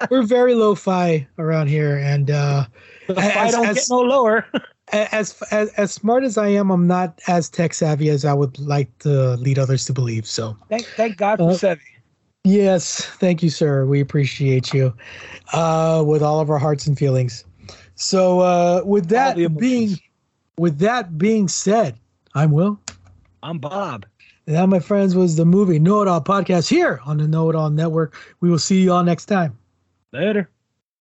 we're 0.10 0.24
very 0.24 0.54
low-fi 0.54 1.28
around 1.38 1.68
here, 1.68 1.98
and 1.98 2.30
uh, 2.30 2.66
as, 3.10 3.52
don't 3.52 3.66
as, 3.66 3.76
get 3.76 3.86
no 3.90 4.02
lower. 4.02 4.46
as, 4.92 5.42
as 5.52 5.70
as 5.70 5.92
smart 5.94 6.24
as 6.24 6.38
I 6.38 6.50
am, 6.50 6.70
I'm 6.70 6.88
not 6.88 7.20
as 7.28 7.50
tech 7.50 7.74
savvy 7.74 8.10
as 8.10 8.26
I 8.26 8.34
would 8.34 8.60
like 8.60 8.96
to 9.00 9.36
lead 9.36 9.60
others 9.60 9.86
to 9.86 9.94
believe. 9.94 10.28
So 10.28 10.58
thank 10.70 10.86
thank 10.86 11.18
God 11.18 11.40
for 11.40 11.52
uh, 11.52 11.54
savvy. 11.54 11.82
Yes, 12.48 13.06
thank 13.06 13.44
you, 13.44 13.50
sir. 13.50 13.86
We 13.86 14.00
appreciate 14.00 14.74
you 14.74 14.94
uh, 15.52 16.02
with 16.08 16.24
all 16.24 16.40
of 16.40 16.50
our 16.50 16.58
hearts 16.58 16.88
and 16.88 16.98
feelings. 16.98 17.44
So, 17.96 18.40
uh, 18.40 18.84
with 18.86 19.10
that 19.10 19.36
being 19.58 19.98
with 20.58 20.80
that 20.80 21.18
being 21.18 21.50
said, 21.50 22.00
I'm 22.36 22.52
Will. 22.52 22.80
I'm 23.44 23.60
Bob. 23.60 24.06
And 24.46 24.56
that, 24.56 24.70
my 24.70 24.80
friends, 24.80 25.14
was 25.14 25.36
the 25.36 25.44
movie 25.44 25.78
Know 25.78 26.02
It 26.02 26.08
All 26.08 26.22
podcast 26.22 26.70
here 26.70 27.02
on 27.06 27.18
the 27.18 27.28
Know 27.28 27.50
It 27.50 27.56
All 27.58 27.70
Network. 27.70 28.16
We 28.40 28.50
will 28.50 28.60
see 28.60 28.82
you 28.82 28.94
all 28.94 29.04
next 29.04 29.26
time. 29.26 29.58
Later. 30.14 30.50